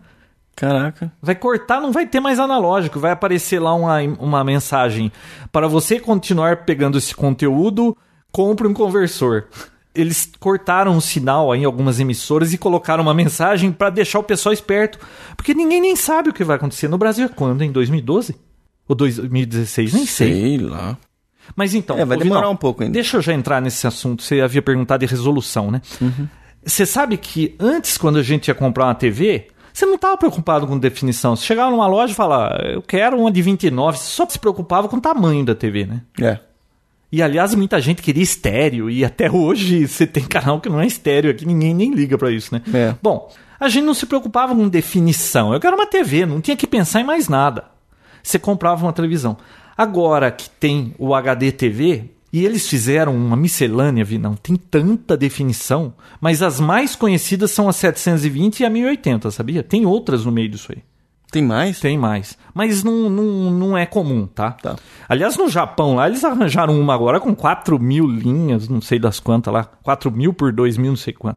Caraca. 0.56 1.12
Vai 1.20 1.34
cortar, 1.34 1.82
não 1.82 1.92
vai 1.92 2.06
ter 2.06 2.19
mais 2.19 2.40
analógico. 2.40 2.99
Vai 2.99 3.12
aparecer 3.12 3.60
lá 3.60 3.75
uma, 3.75 4.00
uma 4.19 4.42
mensagem. 4.42 5.12
Para 5.52 5.69
você 5.69 6.00
continuar 6.00 6.64
pegando 6.64 6.97
esse 6.97 7.14
conteúdo, 7.14 7.95
compre 8.32 8.66
um 8.66 8.73
conversor. 8.73 9.45
Eles 9.95 10.30
cortaram 10.40 10.97
o 10.97 11.00
sinal 11.00 11.52
aí 11.52 11.60
em 11.60 11.64
algumas 11.64 12.00
emissoras 12.00 12.54
e 12.54 12.58
colocaram 12.58 13.02
uma 13.02 13.14
mensagem 13.14 13.71
para 13.71 13.90
deixar 13.90 14.19
o 14.19 14.25
pessoal 14.25 14.52
esperto. 14.52 14.99
Porque 15.36 15.52
ninguém 15.52 15.80
nem 15.80 15.95
sabe 15.95 16.30
o 16.30 16.32
que 16.32 16.42
vai 16.42 16.56
acontecer. 16.56 16.88
No 16.88 16.97
Brasil 16.97 17.26
é 17.26 17.28
quando? 17.28 17.62
Em 17.62 17.71
2012? 17.71 18.34
Ou 18.88 18.97
2016? 18.97 19.92
Nem 19.92 20.06
sei. 20.06 20.58
lá. 20.58 20.97
Mas 21.54 21.75
então. 21.75 21.99
É, 21.99 22.04
vai 22.04 22.16
demorar 22.16 22.40
Vinão, 22.40 22.52
um 22.52 22.56
pouco 22.56 22.82
ainda. 22.82 22.95
Deixa 22.95 23.19
eu 23.19 23.23
já 23.23 23.34
entrar 23.34 23.60
nesse 23.60 23.86
assunto. 23.86 24.23
Você 24.23 24.40
havia 24.40 24.62
perguntado 24.62 25.04
de 25.04 25.10
resolução, 25.10 25.71
né? 25.71 25.82
Uhum. 26.00 26.26
Você 26.64 26.84
sabe 26.84 27.16
que 27.16 27.54
antes, 27.60 27.97
quando 27.97 28.19
a 28.19 28.23
gente 28.23 28.49
ia 28.49 28.54
comprar 28.54 28.86
uma 28.86 28.95
TV, 28.95 29.49
você 29.76 29.84
não 29.84 29.97
estava 29.97 30.17
preocupado 30.17 30.67
com 30.67 30.78
definição. 30.78 31.36
Você 31.36 31.45
chegava 31.45 31.71
numa 31.71 31.86
loja 31.86 32.10
e 32.10 32.17
falava, 32.17 32.62
eu 32.65 32.80
quero 32.80 33.19
uma 33.21 33.30
de 33.30 33.43
29. 33.43 33.99
Você 33.99 34.04
só 34.04 34.26
se 34.26 34.39
preocupava 34.39 34.89
com 34.89 34.97
o 34.97 35.00
tamanho 35.00 35.45
da 35.45 35.54
TV, 35.54 35.84
né? 35.84 36.00
É. 36.19 36.39
E 37.12 37.23
aliás, 37.23 37.54
muita 37.54 37.78
gente 37.78 38.00
queria 38.00 38.23
estéreo. 38.23 38.89
E 38.89 39.04
até 39.04 39.30
hoje 39.30 39.84
você 39.86 40.06
tem 40.06 40.25
canal 40.25 40.62
que 40.62 40.71
não 40.71 40.80
é 40.80 40.86
estéreo 40.86 41.30
aqui, 41.30 41.45
ninguém 41.45 41.75
nem 41.75 41.93
liga 41.93 42.17
pra 42.17 42.30
isso, 42.30 42.54
né? 42.54 42.62
É. 42.73 42.95
Bom, 43.02 43.30
a 43.60 43.69
gente 43.69 43.84
não 43.84 43.93
se 43.93 44.06
preocupava 44.06 44.56
com 44.56 44.67
definição. 44.67 45.52
Eu 45.52 45.60
quero 45.60 45.76
uma 45.76 45.86
TV, 45.86 46.25
não 46.25 46.41
tinha 46.41 46.56
que 46.56 46.67
pensar 46.67 47.02
em 47.02 47.04
mais 47.04 47.28
nada. 47.28 47.65
Você 48.23 48.39
comprava 48.39 48.82
uma 48.82 48.95
televisão. 48.95 49.36
Agora 49.76 50.30
que 50.30 50.49
tem 50.49 50.95
o 50.99 51.15
HD 51.15 51.52
TV, 51.52 52.16
e 52.38 52.44
eles 52.44 52.68
fizeram 52.68 53.14
uma 53.16 53.36
miscelânea, 53.36 54.04
vi 54.04 54.18
não, 54.18 54.34
tem 54.34 54.56
tanta 54.56 55.16
definição, 55.16 55.94
mas 56.20 56.42
as 56.42 56.60
mais 56.60 56.94
conhecidas 56.96 57.50
são 57.50 57.68
a 57.68 57.72
720 57.72 58.60
e 58.60 58.64
a 58.64 58.70
1080, 58.70 59.30
sabia? 59.30 59.62
Tem 59.62 59.86
outras 59.86 60.25
no 60.25 60.32
meio 60.32 60.49
disso 60.49 60.72
aí. 60.72 60.82
Tem 61.30 61.42
mais? 61.42 61.80
Tem 61.80 61.99
mais. 61.99 62.38
Mas 62.54 62.84
não, 62.84 63.10
não, 63.10 63.50
não 63.50 63.76
é 63.78 63.84
comum, 63.84 64.26
tá? 64.26 64.52
Tá. 64.52 64.76
Aliás, 65.08 65.36
no 65.36 65.49
Japão 65.49 65.96
lá, 65.96 66.06
eles 66.08 66.22
arranjaram 66.25 66.78
uma 66.80 66.94
agora 66.94 67.18
com 67.18 67.34
4 67.34 67.78
mil 67.80 68.06
linhas, 68.06 68.68
não 68.68 68.80
sei 68.80 68.99
das 68.99 69.18
quantas 69.18 69.52
lá. 69.52 69.64
4 69.64 70.10
mil 70.10 70.32
por 70.32 70.52
2 70.52 70.76
mil, 70.76 70.90
não 70.92 70.96
sei 70.96 71.12
quanto. 71.12 71.36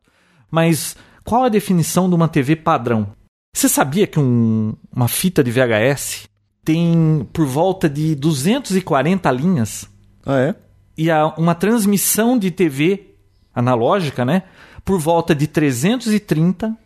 Mas 0.51 0.95
qual 1.25 1.43
a 1.43 1.49
definição 1.49 2.07
de 2.07 2.15
uma 2.15 2.27
TV 2.27 2.55
padrão? 2.55 3.07
Você 3.55 3.67
sabia 3.67 4.05
que 4.05 4.19
um- 4.19 4.73
uma 4.95 5.07
fita 5.07 5.43
de 5.43 5.49
VHS 5.51 6.27
tem 6.63 7.27
por 7.33 7.45
volta 7.45 7.89
de 7.89 8.15
240 8.15 9.31
linhas? 9.31 9.89
Ah, 10.25 10.38
é? 10.39 10.55
E 10.99 11.09
a, 11.09 11.27
uma 11.38 11.55
transmissão 11.55 12.38
de 12.38 12.51
TV 12.51 13.12
analógica, 13.55 14.25
né? 14.25 14.43
Por 14.83 14.99
volta 14.99 15.33
de 15.33 15.47
330. 15.47 16.77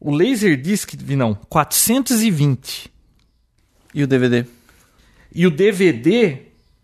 O 0.00 0.10
Laserdisc, 0.10 0.94
não, 1.14 1.34
420. 1.50 2.90
E 3.94 4.02
o 4.02 4.06
DVD? 4.06 4.46
E 5.34 5.46
o 5.46 5.50
DVD, 5.50 6.38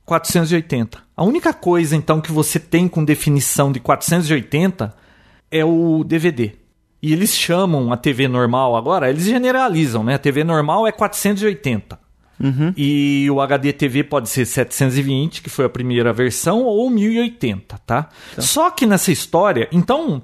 480. 0.05 1.03
A 1.17 1.25
única 1.25 1.55
coisa, 1.55 1.97
então, 1.97 2.21
que 2.21 2.31
você 2.31 2.61
tem 2.61 2.89
com 2.89 3.03
definição 3.07 3.73
de 3.73 3.81
480 3.81 4.95
é 5.51 5.65
o 5.65 6.05
DVD. 6.05 6.53
E 7.01 7.15
eles 7.15 7.35
chamam 7.35 7.91
a 7.91 7.97
TV 7.97 8.29
normal 8.29 8.77
agora, 8.77 9.09
eles 9.09 9.25
generalizam, 9.25 10.05
né? 10.05 10.17
A 10.17 10.19
TV 10.19 10.45
normal 10.45 10.87
é 10.87 10.93
480. 10.93 11.99
E 12.77 13.29
o 13.31 13.41
HD 13.41 13.73
TV 13.73 14.05
pode 14.05 14.29
ser 14.29 14.45
720, 14.47 15.43
que 15.43 15.51
foi 15.51 15.65
a 15.65 15.69
primeira 15.69 16.13
versão, 16.13 16.63
ou 16.65 16.89
1080, 16.91 17.79
tá? 17.87 18.09
Só 18.39 18.71
que 18.71 18.87
nessa 18.87 19.13
história, 19.13 19.69
então, 19.71 20.23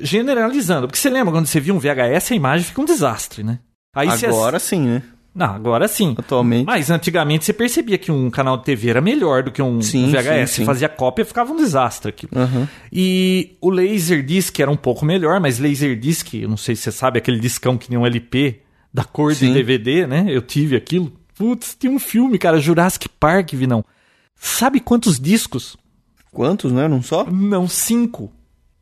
generalizando, 0.00 0.86
porque 0.86 0.98
você 0.98 1.10
lembra 1.10 1.32
quando 1.32 1.46
você 1.46 1.60
viu 1.60 1.74
um 1.74 1.78
VHS, 1.78 2.32
a 2.32 2.34
imagem 2.36 2.66
fica 2.66 2.80
um 2.80 2.84
desastre, 2.84 3.42
né? 3.42 3.58
Aí 3.94 4.08
você- 4.10 4.26
Agora 4.26 4.58
sim, 4.58 4.80
né? 4.80 5.02
Não, 5.34 5.46
agora 5.54 5.86
sim. 5.86 6.16
Atualmente. 6.18 6.66
Mas 6.66 6.90
antigamente 6.90 7.44
você 7.44 7.52
percebia 7.52 7.96
que 7.96 8.10
um 8.10 8.28
canal 8.28 8.56
de 8.56 8.64
TV 8.64 8.90
era 8.90 9.00
melhor 9.00 9.44
do 9.44 9.52
que 9.52 9.62
um 9.62 9.80
Sim, 9.80 10.10
VHS. 10.10 10.50
sim, 10.50 10.56
sim. 10.62 10.64
Fazia 10.64 10.88
cópia 10.88 11.24
ficava 11.24 11.52
um 11.52 11.56
desastre 11.56 12.08
aquilo. 12.08 12.32
Aham. 12.34 12.68
E 12.92 13.56
o 13.60 13.70
Laserdisc 13.70 14.58
era 14.58 14.70
um 14.70 14.76
pouco 14.76 15.04
melhor, 15.04 15.38
mas 15.38 15.60
Laserdisc, 15.60 16.34
não 16.48 16.56
sei 16.56 16.74
se 16.74 16.82
você 16.82 16.92
sabe, 16.92 17.18
aquele 17.18 17.38
discão 17.38 17.76
que 17.78 17.88
nem 17.88 17.96
um 17.98 18.04
LP 18.06 18.62
da 18.92 19.04
cor 19.04 19.32
de. 19.32 19.52
DVD, 19.52 20.06
né? 20.08 20.26
Eu 20.28 20.42
tive 20.42 20.74
aquilo. 20.74 21.12
Putz, 21.38 21.76
tinha 21.78 21.92
um 21.92 21.98
filme, 21.98 22.38
cara, 22.38 22.58
Jurassic 22.60 23.08
Park, 23.08 23.52
Vinão. 23.52 23.84
Sabe 24.34 24.80
quantos 24.80 25.18
discos? 25.18 25.76
Quantos, 26.32 26.72
né? 26.72 26.86
Não 26.88 27.02
só? 27.02 27.24
Não, 27.24 27.66
cinco. 27.68 28.30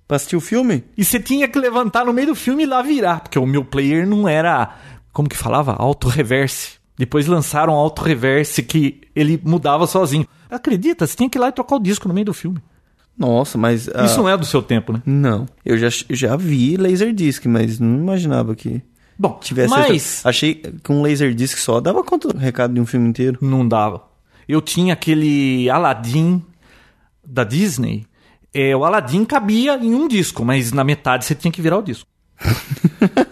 Pra 0.08 0.16
assistir 0.16 0.36
o 0.36 0.40
filme? 0.40 0.84
E 0.96 1.04
você 1.04 1.18
tinha 1.18 1.48
que 1.48 1.58
levantar 1.58 2.04
no 2.04 2.12
meio 2.12 2.28
do 2.28 2.34
filme 2.34 2.62
e 2.62 2.66
lá 2.66 2.80
virar, 2.82 3.20
porque 3.20 3.38
o 3.38 3.46
meu 3.46 3.64
player 3.64 4.06
não 4.06 4.28
era, 4.28 4.74
como 5.12 5.28
que 5.28 5.36
falava? 5.36 5.72
Auto 5.74 6.08
reverse. 6.08 6.74
Depois 6.98 7.26
lançaram 7.26 7.74
auto 7.74 8.02
reverse 8.02 8.62
que 8.62 9.00
ele 9.14 9.40
mudava 9.44 9.86
sozinho. 9.86 10.26
Acredita, 10.50 11.06
você 11.06 11.16
tinha 11.16 11.28
que 11.28 11.36
ir 11.36 11.40
lá 11.40 11.48
e 11.48 11.52
trocar 11.52 11.76
o 11.76 11.80
disco 11.80 12.08
no 12.08 12.14
meio 12.14 12.26
do 12.26 12.34
filme. 12.34 12.58
Nossa, 13.18 13.56
mas. 13.58 13.88
ah, 13.94 14.04
Isso 14.04 14.18
não 14.18 14.28
é 14.28 14.36
do 14.36 14.44
seu 14.46 14.62
tempo, 14.62 14.92
né? 14.92 15.02
Não. 15.04 15.46
Eu 15.64 15.76
já, 15.78 15.88
eu 16.08 16.14
já 16.16 16.36
vi 16.36 16.76
Laserdisc, 16.76 17.44
mas 17.46 17.78
não 17.80 17.96
imaginava 17.96 18.54
que 18.54 18.80
Bom, 19.18 19.38
tivesse. 19.40 19.70
mas 19.70 20.24
Achei 20.26 20.54
que 20.54 20.92
um 20.92 21.00
Laserdisc 21.02 21.56
só 21.58 21.80
dava 21.80 22.02
conta 22.04 22.28
do 22.28 22.36
recado 22.38 22.74
de 22.74 22.80
um 22.80 22.86
filme 22.86 23.08
inteiro. 23.08 23.38
não 23.40 23.66
dava. 23.66 24.02
Eu 24.48 24.60
tinha 24.60 24.92
aquele 24.92 25.68
Aladdin 25.70 26.42
da 27.24 27.42
Disney. 27.44 28.04
É, 28.54 28.74
o 28.76 28.84
Aladdin 28.84 29.24
cabia 29.24 29.76
em 29.76 29.94
um 29.94 30.06
disco, 30.08 30.44
mas 30.44 30.72
na 30.72 30.84
metade 30.84 31.24
você 31.24 31.34
tinha 31.34 31.50
que 31.52 31.60
virar 31.62 31.78
o 31.78 31.82
disco. 31.82 32.06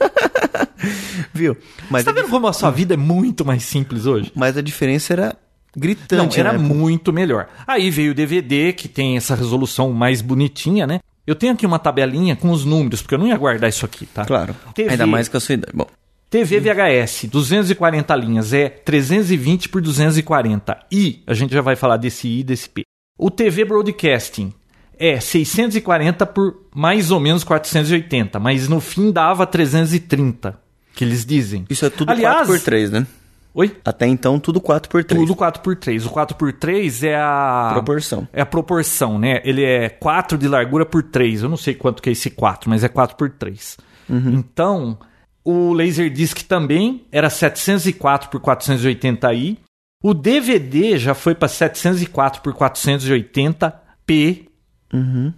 Viu? 1.32 1.56
Mas, 1.90 2.04
Você 2.04 2.12
tá 2.12 2.20
vendo 2.20 2.30
como 2.30 2.46
a 2.46 2.52
sua 2.52 2.70
vida 2.70 2.94
é 2.94 2.96
muito 2.96 3.44
mais 3.44 3.62
simples 3.64 4.06
hoje? 4.06 4.30
mas 4.34 4.56
a 4.56 4.62
diferença 4.62 5.12
era 5.12 5.26
Não, 5.26 5.34
gritante, 5.80 6.40
era 6.40 6.52
né? 6.52 6.58
muito 6.58 7.12
melhor. 7.12 7.48
Aí 7.66 7.90
veio 7.90 8.12
o 8.12 8.14
DVD, 8.14 8.72
que 8.72 8.88
tem 8.88 9.16
essa 9.16 9.34
resolução 9.34 9.92
mais 9.92 10.22
bonitinha, 10.22 10.86
né? 10.86 11.00
Eu 11.26 11.34
tenho 11.34 11.52
aqui 11.52 11.64
uma 11.64 11.78
tabelinha 11.78 12.36
com 12.36 12.50
os 12.50 12.64
números, 12.64 13.00
porque 13.00 13.14
eu 13.14 13.18
não 13.18 13.26
ia 13.26 13.36
guardar 13.36 13.70
isso 13.70 13.84
aqui, 13.84 14.06
tá? 14.06 14.24
Claro. 14.24 14.54
TV. 14.74 14.90
Ainda 14.90 15.06
mais 15.06 15.28
com 15.28 15.36
a 15.36 15.40
sua 15.40 15.54
idade. 15.54 15.72
Bom, 15.74 15.86
TV 16.28 16.58
VHS, 16.58 17.26
240 17.26 18.16
linhas, 18.16 18.52
é 18.52 18.68
320 18.68 19.68
por 19.68 19.80
240. 19.80 20.76
I, 20.92 21.22
a 21.26 21.32
gente 21.32 21.54
já 21.54 21.60
vai 21.60 21.76
falar 21.76 21.96
desse 21.96 22.26
I 22.26 22.40
e 22.40 22.42
desse 22.42 22.68
P. 22.68 22.82
O 23.16 23.30
TV 23.30 23.64
Broadcasting 23.64 24.52
é 24.98 25.20
640 25.20 26.26
por 26.26 26.66
mais 26.74 27.10
ou 27.10 27.20
menos 27.20 27.44
480, 27.44 28.38
mas 28.38 28.68
no 28.68 28.80
fim 28.80 29.12
dava 29.12 29.46
330, 29.46 30.58
que 30.94 31.04
eles 31.04 31.24
dizem. 31.24 31.64
isso 31.70 31.86
é 31.86 31.90
tudo 31.90 32.10
Aliás, 32.10 32.48
4x3, 32.48 32.90
né? 32.90 33.06
Oi? 33.54 33.76
Até 33.84 34.06
então, 34.08 34.40
tudo 34.40 34.60
4x3. 34.60 35.06
Tudo 35.06 35.36
4x3. 35.36 36.06
O 36.06 36.10
4x3 36.10 37.06
é 37.06 37.16
a... 37.16 37.70
Proporção. 37.72 38.26
É 38.32 38.42
a 38.42 38.46
proporção, 38.46 39.16
né? 39.16 39.40
Ele 39.44 39.62
é 39.64 39.88
4 39.88 40.36
de 40.36 40.48
largura 40.48 40.84
por 40.84 41.04
3. 41.04 41.44
Eu 41.44 41.48
não 41.48 41.56
sei 41.56 41.72
quanto 41.74 42.02
que 42.02 42.08
é 42.08 42.12
esse 42.12 42.30
4, 42.30 42.68
mas 42.68 42.82
é 42.82 42.88
4 42.88 43.16
por 43.16 43.30
3. 43.30 43.76
Então, 44.10 44.98
o 45.44 45.72
Laserdisc 45.72 46.42
também 46.48 47.06
era 47.12 47.30
704 47.30 48.28
por 48.28 48.40
480i. 48.40 49.58
O 50.02 50.12
DVD 50.12 50.98
já 50.98 51.14
foi 51.14 51.34
para 51.34 51.46
704 51.46 52.42
por 52.42 52.54
480p. 52.54 54.48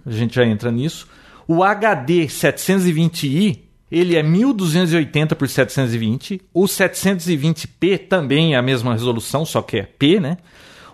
A 0.05 0.11
gente 0.11 0.35
já 0.35 0.43
entra 0.43 0.71
nisso. 0.71 1.07
O 1.47 1.63
HD 1.63 2.25
720i, 2.25 3.66
ele 3.91 4.15
é 4.15 4.23
1280 4.23 5.35
por 5.35 5.47
720. 5.47 6.41
O 6.53 6.65
720p 6.65 8.07
também 8.07 8.53
é 8.53 8.57
a 8.57 8.61
mesma 8.61 8.93
resolução, 8.93 9.45
só 9.45 9.61
que 9.61 9.77
é 9.77 9.83
P, 9.83 10.19
né? 10.19 10.37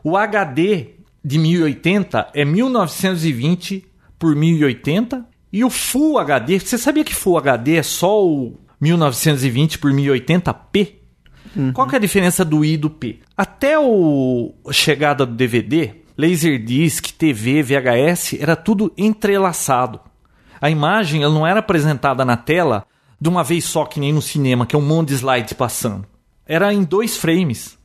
O 0.03 0.15
HD 0.17 0.87
de 1.23 1.39
1080 1.39 2.29
é 2.33 2.45
1920 2.45 3.85
por 4.19 4.35
1080. 4.35 5.25
E 5.51 5.63
o 5.63 5.69
Full 5.69 6.17
HD, 6.17 6.59
você 6.59 6.77
sabia 6.77 7.03
que 7.03 7.15
Full 7.15 7.37
HD 7.37 7.75
é 7.75 7.83
só 7.83 8.25
o 8.25 8.59
1920 8.81 9.79
por 9.79 9.91
1080p? 9.91 11.03
Qual 11.73 11.87
que 11.87 11.95
é 11.95 11.97
a 11.97 12.01
diferença 12.01 12.43
do 12.43 12.65
I 12.65 12.73
e 12.73 12.77
do 12.77 12.89
P? 12.89 13.19
Até 13.37 13.77
o 13.77 14.55
a 14.67 14.73
chegada 14.73 15.25
do 15.25 15.35
DVD, 15.35 15.91
Laserdisc, 16.17 17.13
TV, 17.13 17.61
VHS, 17.61 18.37
era 18.39 18.55
tudo 18.55 18.91
entrelaçado. 18.97 19.99
A 20.63 20.69
imagem 20.69 21.23
ela 21.23 21.33
não 21.33 21.45
era 21.45 21.59
apresentada 21.59 22.23
na 22.23 22.37
tela 22.37 22.85
de 23.19 23.27
uma 23.27 23.43
vez 23.43 23.65
só, 23.65 23.83
que 23.83 23.99
nem 23.99 24.13
no 24.13 24.21
cinema, 24.21 24.65
que 24.65 24.73
é 24.73 24.79
um 24.79 24.81
monte 24.81 25.09
de 25.09 25.15
slides 25.15 25.51
passando. 25.51 26.05
Era 26.47 26.73
em 26.73 26.85
dois 26.85 27.17
frames. 27.17 27.77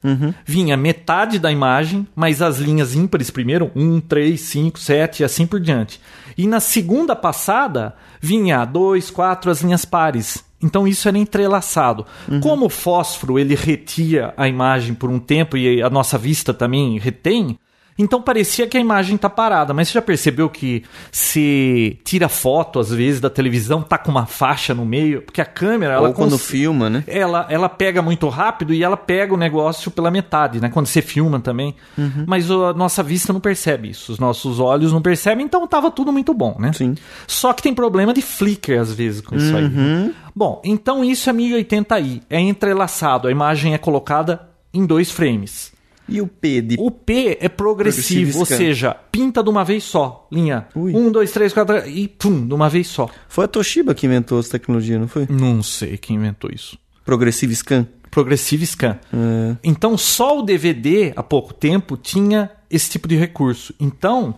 Vinha 0.46 0.76
metade 0.76 1.40
da 1.40 1.50
imagem, 1.50 2.06
mas 2.14 2.40
as 2.40 2.58
linhas 2.58 2.94
ímpares 2.94 3.30
primeiro, 3.30 3.72
1, 3.74 4.00
3, 4.02 4.40
5, 4.40 4.78
7 4.78 5.20
e 5.20 5.24
assim 5.24 5.44
por 5.44 5.58
diante. 5.58 6.00
E 6.36 6.46
na 6.46 6.60
segunda 6.60 7.16
passada, 7.16 7.96
vinha 8.20 8.64
2, 8.64 9.10
4 9.10 9.50
as 9.50 9.60
linhas 9.60 9.84
pares. 9.84 10.44
Então 10.62 10.86
isso 10.86 11.08
era 11.08 11.18
entrelaçado. 11.18 12.06
Como 12.40 12.66
o 12.66 12.70
fósforo 12.70 13.40
ele 13.40 13.56
retia 13.56 14.32
a 14.36 14.46
imagem 14.46 14.94
por 14.94 15.10
um 15.10 15.18
tempo 15.18 15.56
e 15.56 15.82
a 15.82 15.90
nossa 15.90 16.16
vista 16.16 16.54
também 16.54 16.96
retém, 16.96 17.58
então 17.98 18.22
parecia 18.22 18.66
que 18.66 18.76
a 18.76 18.80
imagem 18.80 19.16
tá 19.16 19.28
parada, 19.28 19.74
mas 19.74 19.88
você 19.88 19.94
já 19.94 20.02
percebeu 20.02 20.48
que 20.48 20.84
se 21.10 21.98
tira 22.04 22.28
foto 22.28 22.78
às 22.78 22.90
vezes 22.90 23.20
da 23.20 23.28
televisão, 23.28 23.82
tá 23.82 23.98
com 23.98 24.10
uma 24.10 24.24
faixa 24.26 24.74
no 24.74 24.84
meio, 24.84 25.22
porque 25.22 25.40
a 25.40 25.44
câmera 25.44 25.94
ela 25.94 26.08
Ou 26.08 26.14
quando 26.14 26.30
cons- 26.32 26.46
filma, 26.46 26.88
né? 26.88 27.04
ela, 27.06 27.46
ela 27.50 27.68
pega 27.68 28.00
muito 28.00 28.28
rápido 28.28 28.72
e 28.72 28.82
ela 28.82 28.96
pega 28.96 29.34
o 29.34 29.36
negócio 29.36 29.90
pela 29.90 30.10
metade, 30.10 30.60
né? 30.60 30.68
Quando 30.68 30.86
você 30.86 31.02
filma 31.02 31.40
também. 31.40 31.74
Uhum. 31.96 32.24
Mas 32.26 32.50
a 32.50 32.72
nossa 32.72 33.02
vista 33.02 33.32
não 33.32 33.40
percebe 33.40 33.90
isso. 33.90 34.12
Os 34.12 34.18
nossos 34.18 34.60
olhos 34.60 34.92
não 34.92 35.02
percebem, 35.02 35.44
então 35.44 35.66
tava 35.66 35.90
tudo 35.90 36.12
muito 36.12 36.32
bom, 36.32 36.56
né? 36.58 36.72
Sim. 36.72 36.94
Só 37.26 37.52
que 37.52 37.62
tem 37.62 37.74
problema 37.74 38.14
de 38.14 38.22
flicker 38.22 38.80
às 38.80 38.92
vezes 38.92 39.20
com 39.20 39.36
isso 39.36 39.54
aí. 39.56 39.64
Uhum. 39.64 40.06
né? 40.06 40.14
Bom, 40.34 40.62
então 40.64 41.04
isso 41.04 41.28
é 41.28 41.32
1080i. 41.32 42.22
É 42.30 42.38
entrelaçado. 42.40 43.26
A 43.26 43.30
imagem 43.30 43.74
é 43.74 43.78
colocada 43.78 44.48
em 44.72 44.86
dois 44.86 45.10
frames. 45.10 45.72
E 46.08 46.20
o 46.20 46.26
P 46.26 46.62
de 46.62 46.76
O 46.78 46.90
P 46.90 47.36
é 47.40 47.48
progressivo, 47.48 48.38
ou 48.38 48.46
seja, 48.46 48.94
pinta 49.12 49.42
de 49.42 49.50
uma 49.50 49.64
vez 49.64 49.84
só. 49.84 50.26
Linha 50.32 50.66
Ui. 50.74 50.94
um, 50.94 51.10
dois, 51.10 51.30
três, 51.30 51.52
quatro 51.52 51.86
e 51.86 52.08
pum, 52.08 52.46
de 52.46 52.54
uma 52.54 52.68
vez 52.68 52.86
só. 52.86 53.08
Foi 53.28 53.44
a 53.44 53.48
Toshiba 53.48 53.94
que 53.94 54.06
inventou 54.06 54.38
essa 54.40 54.50
tecnologia, 54.50 54.98
não 54.98 55.08
foi? 55.08 55.26
Não 55.28 55.62
sei 55.62 55.96
quem 55.98 56.16
inventou 56.16 56.50
isso. 56.52 56.78
Progressive 57.04 57.54
Scan. 57.54 57.86
Progressive 58.10 58.66
Scan. 58.66 58.98
É. 59.12 59.56
Então, 59.62 59.96
só 59.98 60.38
o 60.38 60.42
DVD, 60.42 61.12
há 61.14 61.22
pouco 61.22 61.52
tempo, 61.52 61.96
tinha 61.96 62.50
esse 62.70 62.90
tipo 62.90 63.06
de 63.06 63.16
recurso. 63.16 63.74
Então, 63.78 64.34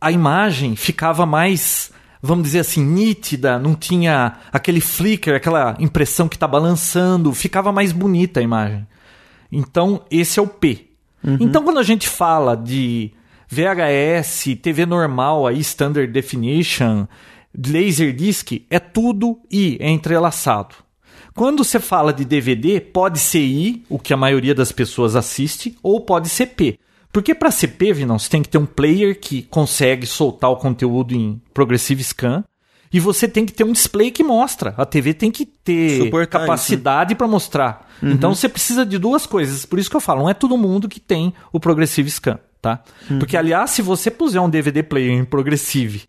a 0.00 0.10
imagem 0.10 0.76
ficava 0.76 1.26
mais, 1.26 1.90
vamos 2.22 2.44
dizer 2.44 2.60
assim, 2.60 2.84
nítida, 2.84 3.58
não 3.58 3.74
tinha 3.74 4.38
aquele 4.52 4.80
flicker, 4.80 5.34
aquela 5.34 5.76
impressão 5.78 6.28
que 6.28 6.36
está 6.36 6.48
balançando, 6.48 7.32
ficava 7.34 7.70
mais 7.72 7.92
bonita 7.92 8.40
a 8.40 8.42
imagem. 8.42 8.86
Então, 9.52 10.04
esse 10.10 10.38
é 10.38 10.42
o 10.42 10.46
P. 10.46 10.89
Então, 11.40 11.62
quando 11.62 11.78
a 11.78 11.82
gente 11.82 12.08
fala 12.08 12.56
de 12.56 13.12
VHS, 13.48 14.56
TV 14.62 14.86
normal, 14.86 15.46
aí, 15.46 15.58
Standard 15.60 16.10
Definition, 16.12 17.06
Laserdisc, 17.56 18.62
é 18.70 18.78
tudo 18.78 19.38
I, 19.50 19.76
é 19.80 19.90
entrelaçado. 19.90 20.76
Quando 21.34 21.64
você 21.64 21.78
fala 21.78 22.12
de 22.12 22.24
DVD, 22.24 22.80
pode 22.80 23.18
ser 23.18 23.40
I, 23.40 23.84
o 23.88 23.98
que 23.98 24.12
a 24.12 24.16
maioria 24.16 24.54
das 24.54 24.72
pessoas 24.72 25.16
assiste, 25.16 25.76
ou 25.82 26.00
pode 26.00 26.28
ser 26.28 26.46
P. 26.46 26.78
Porque 27.12 27.34
para 27.34 27.50
ser 27.50 27.68
P, 27.68 27.92
Vinão, 27.92 28.18
você 28.18 28.30
tem 28.30 28.42
que 28.42 28.48
ter 28.48 28.58
um 28.58 28.66
player 28.66 29.18
que 29.18 29.42
consegue 29.42 30.06
soltar 30.06 30.50
o 30.50 30.56
conteúdo 30.56 31.14
em 31.14 31.40
Progressive 31.52 32.04
Scan. 32.04 32.44
E 32.92 32.98
você 32.98 33.28
tem 33.28 33.46
que 33.46 33.52
ter 33.52 33.64
um 33.64 33.72
display 33.72 34.10
que 34.10 34.24
mostra. 34.24 34.74
A 34.76 34.84
TV 34.84 35.14
tem 35.14 35.30
que 35.30 35.46
ter 35.46 36.04
Suportar 36.04 36.40
capacidade 36.40 37.14
para 37.14 37.28
mostrar. 37.28 37.88
Então 38.02 38.34
você 38.34 38.48
precisa 38.48 38.84
de 38.84 38.98
duas 38.98 39.26
coisas. 39.26 39.64
Por 39.64 39.78
isso 39.78 39.90
que 39.90 39.96
eu 39.96 40.00
falo, 40.00 40.22
não 40.22 40.30
é 40.30 40.34
todo 40.34 40.56
mundo 40.56 40.88
que 40.88 40.98
tem 40.98 41.32
o 41.52 41.60
Progressive 41.60 42.10
Scan, 42.10 42.38
tá? 42.60 42.82
Porque, 43.18 43.36
aliás, 43.36 43.70
se 43.70 43.82
você 43.82 44.10
puser 44.10 44.40
um 44.40 44.50
DVD 44.50 44.82
player 44.82 45.12
em 45.12 45.24
Progressive 45.24 46.04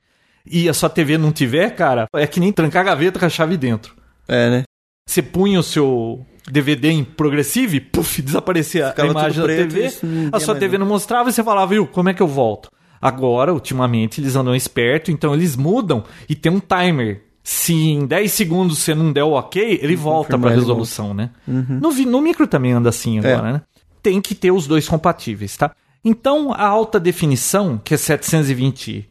e 0.45 0.67
a 0.67 0.73
sua 0.73 0.89
TV 0.89 1.17
não 1.17 1.31
tiver, 1.31 1.69
cara, 1.75 2.07
é 2.15 2.25
que 2.25 2.39
nem 2.39 2.51
trancar 2.51 2.81
a 2.81 2.85
gaveta 2.85 3.19
com 3.19 3.25
a 3.25 3.29
chave 3.29 3.57
dentro. 3.57 3.93
É, 4.27 4.49
né? 4.49 4.63
Você 5.07 5.21
punha 5.21 5.59
o 5.59 5.63
seu 5.63 6.25
DVD 6.49 6.89
em 6.89 7.03
progressive, 7.03 7.79
puf, 7.79 8.21
desaparecia 8.21 8.87
a 8.87 8.89
Ficava 8.91 9.09
imagem 9.11 9.41
tudo 9.41 9.47
da 9.47 9.53
TV. 9.55 9.85
isso 9.87 10.05
A 10.31 10.39
sua 10.39 10.55
TV 10.55 10.77
não 10.77 10.85
mostrava 10.85 11.29
e 11.29 11.33
você 11.33 11.43
falava, 11.43 11.67
viu, 11.67 11.85
como 11.85 12.09
é 12.09 12.13
que 12.13 12.21
eu 12.21 12.27
volto? 12.27 12.71
Agora, 13.01 13.53
ultimamente, 13.53 14.21
eles 14.21 14.35
andam 14.35 14.55
esperto, 14.55 15.09
então 15.11 15.33
eles 15.33 15.55
mudam 15.55 16.03
e 16.29 16.35
tem 16.35 16.51
um 16.51 16.59
timer. 16.59 17.23
Se 17.43 17.73
em 17.73 18.05
10 18.05 18.31
segundos 18.31 18.77
você 18.79 18.93
não 18.93 19.11
der 19.11 19.23
o 19.23 19.31
ok, 19.31 19.79
ele 19.81 19.95
volta 19.95 20.27
confirmar, 20.37 20.41
para 20.41 20.51
ele 20.51 20.59
resolução, 20.61 21.13
né? 21.13 21.31
No, 21.47 21.89
vi- 21.91 22.05
no 22.05 22.21
micro 22.21 22.45
também 22.45 22.71
anda 22.73 22.89
assim 22.89 23.17
agora, 23.17 23.53
né? 23.53 23.61
Tem 24.03 24.21
que 24.21 24.35
ter 24.35 24.51
os 24.51 24.67
dois 24.67 24.87
compatíveis, 24.87 25.57
tá? 25.57 25.71
Então, 26.05 26.53
a 26.53 26.63
alta 26.65 26.99
definição, 26.99 27.79
que 27.83 27.93
é 27.95 27.97
720p 27.97 29.05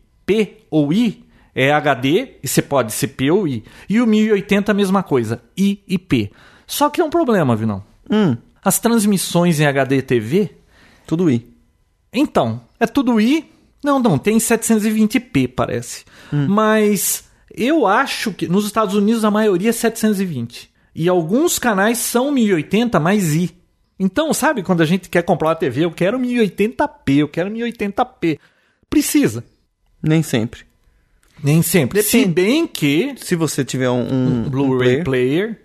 ou 0.70 0.92
I, 0.92 1.24
é 1.54 1.72
HD, 1.72 2.36
e 2.42 2.48
você 2.48 2.62
pode 2.62 2.92
ser 2.92 3.08
P 3.08 3.30
ou 3.30 3.46
I. 3.48 3.64
E 3.88 4.00
o 4.00 4.06
1080 4.06 4.70
a 4.70 4.74
mesma 4.74 5.02
coisa, 5.02 5.42
I 5.56 5.82
e 5.86 5.98
P. 5.98 6.30
Só 6.66 6.88
que 6.88 6.98
tem 6.98 7.04
um 7.04 7.10
problema, 7.10 7.56
Vinão. 7.56 7.82
Hum, 8.10 8.36
As 8.64 8.78
transmissões 8.78 9.58
em 9.60 9.66
HD 9.66 10.02
TV, 10.02 10.50
tudo 11.06 11.28
I. 11.30 11.46
então, 12.12 12.60
é 12.78 12.86
tudo 12.86 13.20
I. 13.20 13.50
Não, 13.82 13.98
não, 13.98 14.18
tem 14.18 14.36
720p, 14.36 15.48
parece. 15.48 16.04
Mas 16.48 17.24
eu 17.54 17.86
acho 17.86 18.32
que 18.32 18.46
nos 18.46 18.66
Estados 18.66 18.94
Unidos 18.94 19.24
a 19.24 19.30
maioria 19.30 19.70
é 19.70 19.72
720. 19.72 20.70
E 20.94 21.08
alguns 21.08 21.58
canais 21.58 21.98
são 21.98 22.30
1080 22.30 23.00
mais 23.00 23.34
I. 23.34 23.50
Então, 23.98 24.32
sabe 24.32 24.62
quando 24.62 24.82
a 24.82 24.86
gente 24.86 25.08
quer 25.08 25.22
comprar 25.22 25.48
uma 25.48 25.54
TV, 25.54 25.84
eu 25.84 25.90
quero 25.90 26.18
1080p, 26.18 27.18
eu 27.18 27.28
quero 27.28 27.50
1080p. 27.50 28.38
Precisa. 28.88 29.44
Nem 30.02 30.22
sempre. 30.22 30.62
Nem 31.42 31.62
sempre. 31.62 32.02
Se 32.02 32.18
Depende. 32.18 32.34
bem 32.34 32.66
que 32.66 33.14
Se 33.16 33.34
você 33.34 33.64
tiver 33.64 33.90
um, 33.90 34.02
um, 34.12 34.48
Blu-ray 34.48 35.00
um 35.00 35.04
player, 35.04 35.04
player. 35.04 35.62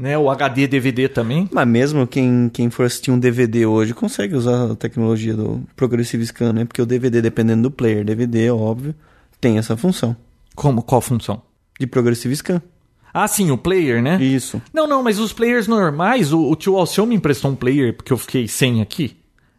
Né? 0.00 0.16
O 0.16 0.30
HD 0.30 0.66
DVD 0.66 1.08
também. 1.08 1.48
Mas 1.52 1.68
mesmo 1.68 2.06
quem, 2.06 2.50
quem 2.52 2.70
for 2.70 2.86
assistir 2.86 3.10
um 3.10 3.18
DVD 3.18 3.66
hoje 3.66 3.92
consegue 3.92 4.34
usar 4.34 4.72
a 4.72 4.74
tecnologia 4.74 5.34
do 5.34 5.62
Progressive 5.76 6.24
Scan, 6.26 6.52
né? 6.54 6.64
Porque 6.64 6.80
o 6.80 6.86
DVD, 6.86 7.20
dependendo 7.20 7.62
do 7.64 7.70
player, 7.70 8.04
DVD, 8.04 8.50
óbvio, 8.50 8.94
tem 9.40 9.58
essa 9.58 9.76
função 9.76 10.16
Como? 10.54 10.82
Qual 10.82 11.00
função? 11.00 11.42
de 11.78 11.86
Progressive 11.86 12.34
Scan. 12.36 12.60
Ah, 13.12 13.26
sim, 13.26 13.50
o 13.50 13.58
player, 13.58 14.02
né? 14.02 14.22
Isso. 14.22 14.60
Não, 14.72 14.86
não, 14.86 15.02
mas 15.02 15.18
os 15.18 15.32
players 15.32 15.66
normais, 15.66 16.32
o, 16.32 16.50
o 16.50 16.54
tio 16.56 16.76
Alceu 16.76 17.04
me 17.06 17.14
emprestou 17.16 17.50
um 17.50 17.56
player, 17.56 17.94
porque 17.96 18.12
eu 18.12 18.16
fiquei 18.18 18.46
sem 18.46 18.80
aqui 18.82 19.16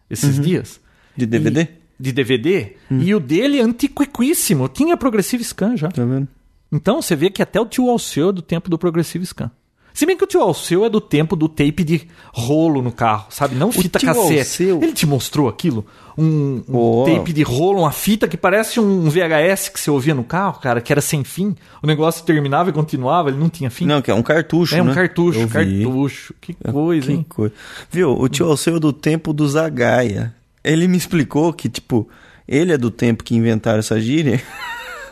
esses 0.10 0.40
dias. 0.40 0.80
De 1.18 1.26
DVD? 1.26 1.62
E- 1.64 1.68
de 2.02 2.12
DVD. 2.12 2.74
E 2.90 3.14
o 3.14 3.20
dele 3.20 3.60
é 3.60 3.64
antiquíssimo. 3.64 4.68
Tinha 4.70 4.96
Progressive 4.98 5.44
Scan 5.44 5.76
já. 5.78 5.90
Tá 5.90 6.04
vendo? 6.06 6.28
Então 6.72 7.02
você 7.02 7.16
vê 7.16 7.30
que 7.30 7.42
até 7.44 7.60
o 7.60 7.66
tio 7.66 7.90
Alceu 7.90 8.30
é 8.30 8.34
do 8.34 8.42
tempo 8.42 8.70
do 8.70 8.78
Progressive 8.78 9.26
Scan. 9.26 9.52
Se 9.94 10.06
bem 10.06 10.16
que 10.16 10.24
o 10.24 10.28
tio 10.28 10.42
Alceu 10.42 10.86
é 10.86 10.90
do 10.90 11.02
tempo 11.02 11.36
do 11.36 11.50
tape 11.50 11.84
de 11.84 12.08
rolo 12.34 12.82
no 12.82 12.92
carro, 12.92 13.26
sabe? 13.30 13.56
Não 13.56 13.72
fita 13.72 14.00
cassete. 14.00 14.40
Alceu- 14.40 14.80
Ele 14.82 14.94
te 14.94 15.06
mostrou 15.06 15.50
aquilo? 15.50 15.86
Um, 16.18 16.62
um 16.68 16.76
Oh. 16.78 17.06
tape 17.06 17.34
de 17.34 17.44
rolo, 17.44 17.80
uma 17.82 17.92
fita 17.92 18.28
que 18.28 18.38
parece 18.38 18.80
um 18.80 19.10
VHS 19.10 19.70
que 19.70 19.80
você 19.80 19.90
ouvia 19.92 20.14
no 20.16 20.24
carro, 20.24 20.60
cara, 20.62 20.80
que 20.82 20.92
era 20.94 21.02
sem 21.02 21.24
fim. 21.24 21.56
O 21.84 21.88
negócio 21.88 22.24
terminava 22.26 22.70
e 22.70 22.74
continuava, 22.74 23.30
ele 23.30 23.38
não 23.38 23.50
tinha 23.50 23.70
fim. 23.70 23.86
Não, 23.86 24.02
que 24.02 24.10
é 24.12 24.14
um 24.14 24.24
cartucho, 24.24 24.76
é 24.76 24.82
um 24.82 24.86
né? 24.86 24.94
cartucho, 24.94 25.40
Eu 25.40 25.48
vi. 25.48 25.54
cartucho. 25.84 26.34
Que 26.40 26.54
coisa, 26.54 27.08
Que 27.08 27.14
hein? 27.14 27.26
coisa. 27.28 27.54
Viu, 27.90 28.12
o 28.12 28.30
tio 28.30 28.46
Alceu 28.48 28.78
é 28.78 28.80
do 28.80 28.94
tempo 28.94 29.34
do 29.34 29.48
Zagaia. 29.48 30.34
Ele 30.64 30.88
me 30.88 30.98
explicou 30.98 31.52
que, 31.54 31.68
tipo, 31.68 32.08
ele 32.48 32.72
é 32.74 32.78
do 32.78 32.92
tempo 32.92 33.24
que 33.24 33.36
inventaram 33.36 33.80
essa 33.80 34.00
gíria. 34.00 34.42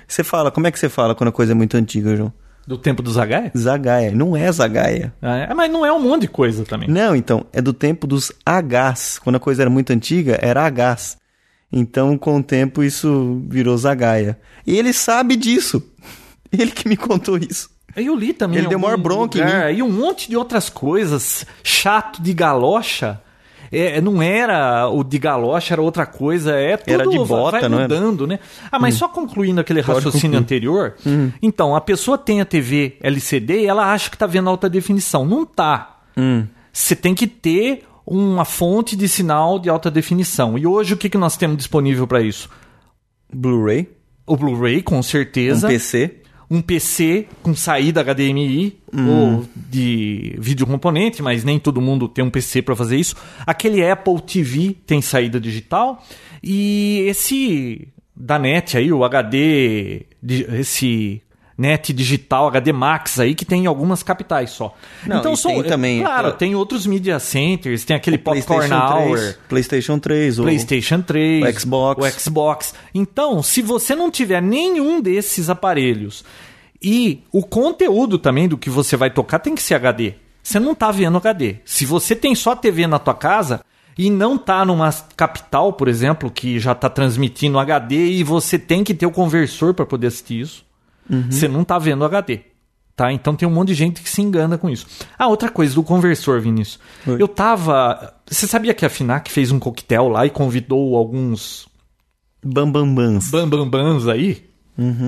você 0.06 0.22
fala, 0.22 0.50
como 0.50 0.66
é 0.66 0.70
que 0.70 0.78
você 0.78 0.88
fala 0.88 1.14
quando 1.14 1.28
a 1.28 1.32
coisa 1.32 1.52
é 1.52 1.54
muito 1.54 1.76
antiga, 1.76 2.16
João? 2.16 2.32
Do 2.66 2.76
tempo 2.76 3.00
do 3.00 3.12
Zagaia? 3.12 3.52
Zagaia, 3.56 4.10
não 4.10 4.36
é 4.36 4.50
Zagaia. 4.50 5.14
Ah, 5.22 5.36
é, 5.36 5.54
mas 5.54 5.70
não 5.70 5.86
é 5.86 5.92
um 5.92 6.00
monte 6.00 6.22
de 6.22 6.28
coisa 6.28 6.64
também. 6.64 6.88
Não, 6.88 7.14
então, 7.14 7.46
é 7.52 7.62
do 7.62 7.72
tempo 7.72 8.06
dos 8.06 8.32
Hs. 8.44 9.20
Quando 9.20 9.36
a 9.36 9.40
coisa 9.40 9.62
era 9.62 9.70
muito 9.70 9.92
antiga, 9.92 10.36
era 10.42 10.66
Hs. 10.68 11.16
Então, 11.72 12.18
com 12.18 12.38
o 12.38 12.42
tempo, 12.42 12.82
isso 12.82 13.40
virou 13.48 13.76
Zagaia. 13.76 14.38
E 14.66 14.76
ele 14.76 14.92
sabe 14.92 15.36
disso. 15.36 15.82
Ele 16.56 16.70
que 16.70 16.88
me 16.88 16.96
contou 16.96 17.36
isso. 17.36 17.68
Eu 17.96 18.14
li 18.14 18.32
também. 18.32 18.58
Ele 18.58 18.68
deu 18.68 18.78
maior 18.78 18.96
bronca 18.96 19.38
lugar, 19.38 19.74
E 19.74 19.82
um 19.82 19.90
monte 19.90 20.28
de 20.28 20.36
outras 20.36 20.70
coisas. 20.70 21.44
Chato 21.62 22.22
de 22.22 22.32
galocha. 22.32 23.20
É, 23.78 24.00
não 24.00 24.22
era 24.22 24.88
o 24.88 25.04
de 25.04 25.18
galocha, 25.18 25.74
era 25.74 25.82
outra 25.82 26.06
coisa. 26.06 26.52
É 26.54 26.76
tudo 26.76 26.92
Era 26.94 27.06
de 27.06 27.18
bota, 27.18 27.60
vai 27.60 27.68
não 27.68 27.80
era? 27.80 27.94
mudando, 27.94 28.26
né? 28.26 28.38
Ah, 28.72 28.78
mas 28.78 28.94
só 28.94 29.08
concluindo 29.08 29.60
aquele 29.60 29.80
raciocínio 29.80 30.38
anterior. 30.38 30.94
Então, 31.42 31.76
a 31.76 31.80
pessoa 31.80 32.16
tem 32.16 32.40
a 32.40 32.44
TV 32.44 32.96
LCD 33.00 33.60
e 33.62 33.66
ela 33.66 33.92
acha 33.92 34.10
que 34.10 34.16
tá 34.16 34.26
vendo 34.26 34.48
alta 34.48 34.68
definição. 34.68 35.26
Não 35.26 35.44
tá. 35.44 36.00
Você 36.72 36.96
tem 36.96 37.14
que 37.14 37.26
ter 37.26 37.84
uma 38.06 38.44
fonte 38.44 38.94
de 38.96 39.08
sinal 39.08 39.58
de 39.58 39.68
alta 39.68 39.90
definição. 39.90 40.56
E 40.56 40.66
hoje 40.66 40.94
o 40.94 40.96
que, 40.96 41.08
que 41.10 41.18
nós 41.18 41.36
temos 41.36 41.56
disponível 41.56 42.06
para 42.06 42.20
isso? 42.22 42.48
Blu-ray, 43.32 43.88
O 44.26 44.36
Blu-ray, 44.36 44.82
com 44.82 44.98
um 44.98 45.02
certeza 45.02 45.66
PC. 45.68 46.22
Um 46.50 46.60
PC 46.62 47.26
com 47.42 47.54
saída 47.54 48.02
HDMI 48.02 48.78
ou 48.92 49.46
de 49.68 50.36
vídeo 50.38 50.66
componente, 50.66 51.22
mas 51.22 51.44
nem 51.44 51.58
todo 51.58 51.80
mundo 51.80 52.08
tem 52.08 52.24
um 52.24 52.30
PC 52.30 52.62
para 52.62 52.76
fazer 52.76 52.96
isso. 52.96 53.16
Aquele 53.46 53.84
Apple 53.88 54.20
TV 54.20 54.76
tem 54.86 55.02
saída 55.02 55.40
digital 55.40 56.04
e 56.42 57.04
esse 57.08 57.88
da 58.16 58.38
NET 58.38 58.78
aí, 58.78 58.90
o 58.92 59.04
HD, 59.04 60.06
esse 60.58 61.20
NET 61.58 61.92
digital 61.92 62.48
HD 62.48 62.72
Max 62.72 63.18
aí 63.18 63.34
que 63.34 63.44
tem 63.44 63.64
em 63.64 63.66
algumas 63.66 64.02
capitais 64.02 64.50
só. 64.50 64.74
Não, 65.06 65.18
então 65.20 65.32
e 65.32 65.36
são, 65.36 65.52
tem 65.52 65.62
também 65.64 66.00
claro, 66.00 66.18
aquela- 66.18 66.32
tem 66.34 66.54
outros 66.54 66.86
media 66.86 67.18
centers, 67.18 67.84
tem 67.84 67.96
aquele 67.96 68.18
Popcorn 68.18 68.68
PlayStation 68.68 68.94
Hour. 68.94 69.16
3, 69.18 69.38
PlayStation 69.48 69.98
3, 69.98 70.38
o 70.38 70.42
PlayStation 70.42 71.00
3, 71.02 71.44
o 71.56 71.60
Xbox. 71.60 72.04
o 72.16 72.20
Xbox. 72.20 72.74
Então, 72.94 73.42
se 73.42 73.62
você 73.62 73.94
não 73.94 74.10
tiver 74.10 74.42
nenhum 74.42 75.00
desses 75.00 75.48
aparelhos 75.48 76.24
e 76.82 77.22
o 77.32 77.42
conteúdo 77.42 78.18
também 78.18 78.46
do 78.46 78.58
que 78.58 78.68
você 78.68 78.96
vai 78.96 79.10
tocar 79.10 79.38
tem 79.38 79.54
que 79.54 79.62
ser 79.62 79.74
HD. 79.74 80.14
Você 80.42 80.60
não 80.60 80.74
tá 80.74 80.90
vendo 80.92 81.16
HD. 81.16 81.56
Se 81.64 81.84
você 81.86 82.14
tem 82.14 82.34
só 82.34 82.54
TV 82.54 82.86
na 82.86 82.98
tua 82.98 83.14
casa 83.14 83.64
e 83.98 84.10
não 84.10 84.36
tá 84.36 84.62
numa 84.64 84.92
capital, 85.16 85.72
por 85.72 85.88
exemplo, 85.88 86.30
que 86.30 86.58
já 86.60 86.74
tá 86.74 86.90
transmitindo 86.90 87.58
HD 87.58 87.96
e 88.10 88.22
você 88.22 88.58
tem 88.58 88.84
que 88.84 88.92
ter 88.94 89.06
o 89.06 89.10
conversor 89.10 89.72
para 89.74 89.86
poder 89.86 90.08
assistir 90.08 90.40
isso, 90.42 90.65
você 91.08 91.48
não 91.48 91.64
tá 91.64 91.78
vendo 91.78 92.04
HD. 92.04 92.40
Tá? 92.94 93.12
Então 93.12 93.36
tem 93.36 93.46
um 93.46 93.52
monte 93.52 93.68
de 93.68 93.74
gente 93.74 94.00
que 94.00 94.08
se 94.08 94.22
engana 94.22 94.56
com 94.56 94.70
isso. 94.70 94.86
Ah, 95.18 95.26
outra 95.26 95.50
coisa 95.50 95.74
do 95.74 95.82
conversor, 95.82 96.40
Vinícius. 96.40 96.80
Oi. 97.06 97.20
Eu 97.20 97.28
tava. 97.28 98.14
Você 98.26 98.46
sabia 98.46 98.72
que 98.72 98.86
a 98.86 98.88
Finac 98.88 99.30
fez 99.30 99.52
um 99.52 99.58
coquetel 99.58 100.08
lá 100.08 100.24
e 100.24 100.30
convidou 100.30 100.96
alguns 100.96 101.68
Bambambans. 102.42 103.30
bambambans 103.30 104.08
aí? 104.08 104.46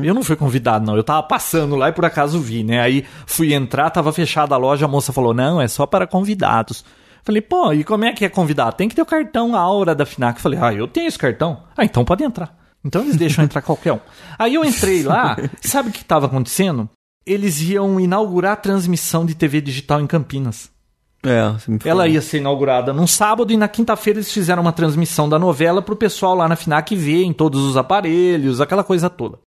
Eu 0.02 0.14
não 0.14 0.22
fui 0.22 0.34
convidado, 0.34 0.86
não. 0.86 0.96
Eu 0.96 1.04
tava 1.04 1.22
passando 1.22 1.76
lá 1.76 1.90
e 1.90 1.92
por 1.92 2.04
acaso 2.04 2.40
vi, 2.40 2.64
né? 2.64 2.80
Aí 2.80 3.04
fui 3.26 3.52
entrar, 3.52 3.90
tava 3.90 4.12
fechada 4.12 4.54
a 4.54 4.58
loja, 4.58 4.86
a 4.86 4.88
moça 4.88 5.12
falou: 5.12 5.34
não, 5.34 5.60
é 5.60 5.68
só 5.68 5.86
para 5.86 6.06
convidados. 6.06 6.84
Falei, 7.22 7.42
pô, 7.42 7.72
e 7.74 7.84
como 7.84 8.06
é 8.06 8.12
que 8.12 8.24
é 8.24 8.28
convidado? 8.28 8.76
Tem 8.76 8.88
que 8.88 8.94
ter 8.94 9.02
o 9.02 9.06
cartão 9.06 9.54
Aura 9.54 9.94
da 9.94 10.06
Finac. 10.06 10.40
Falei, 10.40 10.58
ah, 10.62 10.72
eu 10.72 10.88
tenho 10.88 11.06
esse 11.06 11.18
cartão. 11.18 11.62
Ah, 11.76 11.84
então 11.84 12.02
pode 12.02 12.24
entrar. 12.24 12.56
Então 12.84 13.02
eles 13.02 13.16
deixam 13.16 13.44
entrar 13.44 13.62
qualquer 13.62 13.92
um. 13.92 14.00
Aí 14.38 14.54
eu 14.54 14.64
entrei 14.64 15.02
lá, 15.02 15.36
sabe 15.60 15.88
o 15.88 15.92
que 15.92 16.02
estava 16.02 16.26
acontecendo? 16.26 16.88
Eles 17.26 17.60
iam 17.60 18.00
inaugurar 18.00 18.52
a 18.52 18.56
transmissão 18.56 19.26
de 19.26 19.34
TV 19.34 19.60
digital 19.60 20.00
em 20.00 20.06
Campinas. 20.06 20.70
É, 21.22 21.42
falou. 21.58 21.80
Ela 21.84 22.08
ia 22.08 22.22
ser 22.22 22.38
inaugurada 22.38 22.92
num 22.92 23.06
sábado 23.06 23.52
e 23.52 23.56
na 23.56 23.66
quinta-feira 23.66 24.20
eles 24.20 24.32
fizeram 24.32 24.62
uma 24.62 24.72
transmissão 24.72 25.28
da 25.28 25.38
novela 25.38 25.82
pro 25.82 25.96
pessoal 25.96 26.34
lá 26.36 26.48
na 26.48 26.54
Finac 26.54 26.94
ver 26.94 27.24
em 27.24 27.32
todos 27.32 27.60
os 27.64 27.76
aparelhos, 27.76 28.60
aquela 28.60 28.84
coisa 28.84 29.10
toda. 29.10 29.38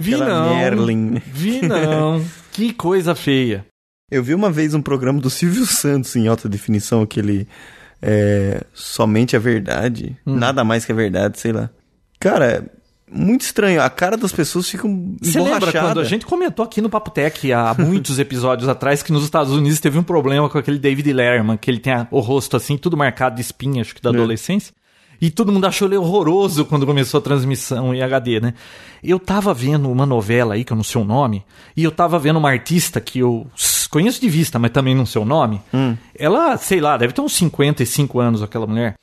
Vi 0.00 0.14
Aquela 0.14 0.28
não. 0.28 0.56
Merlin. 0.56 1.22
Vi 1.26 1.62
não. 1.62 2.22
que 2.52 2.72
coisa 2.72 3.14
feia. 3.14 3.64
Eu 4.10 4.22
vi 4.22 4.34
uma 4.34 4.50
vez 4.50 4.74
um 4.74 4.82
programa 4.82 5.20
do 5.20 5.30
Silvio 5.30 5.64
Santos 5.64 6.14
em 6.16 6.26
alta 6.28 6.48
definição, 6.48 7.02
aquele 7.02 7.48
é, 8.00 8.62
Somente 8.74 9.34
a 9.36 9.38
Verdade, 9.38 10.16
Hum. 10.26 10.34
nada 10.36 10.62
mais 10.64 10.84
que 10.84 10.92
a 10.92 10.94
verdade, 10.94 11.38
sei 11.38 11.52
lá. 11.52 11.70
Cara, 12.22 12.46
é 12.46 12.62
muito 13.14 13.42
estranho, 13.42 13.82
a 13.82 13.90
cara 13.90 14.16
das 14.16 14.32
pessoas 14.32 14.68
fica 14.68 14.88
Você 15.20 15.38
lembra 15.40 15.70
quando 15.72 16.00
a 16.00 16.04
gente 16.04 16.24
comentou 16.24 16.64
aqui 16.64 16.80
no 16.80 16.88
Papo 16.88 17.10
Tech 17.10 17.52
há 17.52 17.74
muitos 17.78 18.18
episódios 18.20 18.68
atrás 18.68 19.02
que 19.02 19.12
nos 19.12 19.24
Estados 19.24 19.52
Unidos 19.52 19.80
teve 19.80 19.98
um 19.98 20.02
problema 20.02 20.48
com 20.48 20.56
aquele 20.56 20.78
David 20.78 21.12
Letterman, 21.12 21.56
que 21.58 21.70
ele 21.70 21.78
tem 21.80 21.92
a- 21.92 22.06
o 22.10 22.20
rosto 22.20 22.56
assim, 22.56 22.76
tudo 22.78 22.96
marcado 22.96 23.34
de 23.36 23.42
espinha, 23.42 23.82
acho 23.82 23.94
que 23.94 24.00
da 24.00 24.10
É. 24.10 24.12
adolescência. 24.14 24.72
E 25.20 25.30
todo 25.30 25.52
mundo 25.52 25.66
achou 25.66 25.86
ele 25.86 25.96
horroroso 25.96 26.64
quando 26.64 26.84
começou 26.86 27.18
a 27.18 27.20
transmissão 27.22 27.94
em 27.94 28.02
HD, 28.02 28.40
né? 28.40 28.54
Eu 29.04 29.20
tava 29.20 29.52
vendo 29.54 29.88
uma 29.90 30.04
novela 30.06 30.54
aí, 30.54 30.64
que 30.64 30.72
eu 30.72 30.76
não 30.76 30.82
sei 30.82 31.00
o 31.00 31.04
nome, 31.04 31.44
e 31.76 31.84
eu 31.84 31.92
tava 31.92 32.18
vendo 32.18 32.38
uma 32.38 32.48
artista 32.50 33.00
que 33.00 33.20
eu 33.20 33.46
conheço 33.88 34.20
de 34.20 34.28
vista, 34.28 34.58
mas 34.58 34.72
também 34.72 34.94
não 34.96 35.06
sei 35.06 35.22
o 35.22 35.24
nome. 35.24 35.60
Ela, 36.18 36.56
sei 36.56 36.80
lá, 36.80 36.96
deve 36.96 37.12
ter 37.12 37.20
uns 37.20 37.34
55 37.34 38.18
anos 38.18 38.42
aquela 38.42 38.66
mulher. 38.66 38.94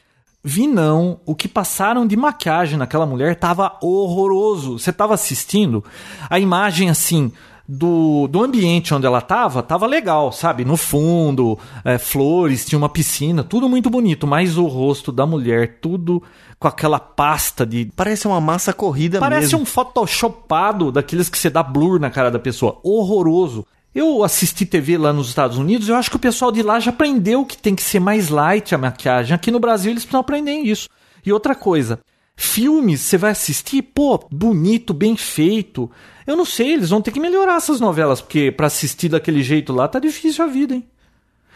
Vi 0.43 0.67
não, 0.67 1.19
o 1.25 1.35
que 1.35 1.47
passaram 1.47 2.07
de 2.07 2.15
maquiagem 2.15 2.77
naquela 2.77 3.05
mulher 3.05 3.35
tava 3.35 3.77
horroroso. 3.81 4.79
Você 4.79 4.93
tava 4.93 5.13
assistindo, 5.13 5.83
a 6.29 6.39
imagem 6.39 6.89
assim 6.89 7.31
do, 7.67 8.27
do 8.27 8.43
ambiente 8.43 8.95
onde 8.95 9.05
ela 9.05 9.21
tava, 9.21 9.61
tava 9.61 9.85
legal, 9.85 10.31
sabe? 10.31 10.65
No 10.65 10.75
fundo, 10.75 11.59
é, 11.85 11.99
flores, 11.99 12.65
tinha 12.65 12.79
uma 12.79 12.89
piscina, 12.89 13.43
tudo 13.43 13.69
muito 13.69 13.91
bonito, 13.91 14.25
mas 14.25 14.57
o 14.57 14.65
rosto 14.65 15.11
da 15.11 15.23
mulher, 15.23 15.77
tudo 15.79 16.23
com 16.57 16.67
aquela 16.67 16.99
pasta 16.99 17.65
de. 17.65 17.91
Parece 17.95 18.27
uma 18.27 18.41
massa 18.41 18.73
corrida 18.73 19.19
Parece 19.19 19.53
mesmo. 19.53 19.59
um 19.59 19.65
photoshopado 19.65 20.91
daqueles 20.91 21.29
que 21.29 21.37
você 21.37 21.49
dá 21.49 21.61
blur 21.61 21.99
na 21.99 22.09
cara 22.09 22.31
da 22.31 22.39
pessoa. 22.39 22.79
Horroroso. 22.83 23.65
Eu 23.93 24.23
assisti 24.23 24.65
TV 24.65 24.97
lá 24.97 25.11
nos 25.11 25.29
Estados 25.29 25.57
Unidos, 25.57 25.89
eu 25.89 25.95
acho 25.95 26.11
que 26.11 26.15
o 26.15 26.19
pessoal 26.19 26.51
de 26.51 26.61
lá 26.61 26.79
já 26.79 26.91
aprendeu 26.91 27.43
que 27.43 27.57
tem 27.57 27.73
que 27.73 27.81
ser 27.81 27.99
mais 27.99 28.29
light 28.29 28.73
a 28.75 28.77
maquiagem. 28.77 29.33
Aqui 29.33 29.49
no 29.49 29.59
Brasil 29.59 29.91
eles 29.91 30.03
precisam 30.03 30.21
aprender 30.21 30.53
isso. 30.59 30.87
E 31.25 31.33
outra 31.33 31.55
coisa, 31.55 31.99
filmes 32.35 33.01
você 33.01 33.17
vai 33.17 33.31
assistir, 33.31 33.81
pô, 33.81 34.19
bonito, 34.31 34.93
bem 34.93 35.17
feito. 35.17 35.89
Eu 36.27 36.37
não 36.37 36.45
sei, 36.45 36.73
eles 36.73 36.91
vão 36.91 37.01
ter 37.01 37.11
que 37.11 37.19
melhorar 37.19 37.55
essas 37.55 37.79
novelas, 37.79 38.21
porque 38.21 38.51
pra 38.51 38.67
assistir 38.67 39.09
daquele 39.09 39.41
jeito 39.41 39.73
lá 39.73 39.87
tá 39.87 39.97
difícil 39.97 40.45
a 40.45 40.47
vida, 40.47 40.75
hein? 40.75 40.85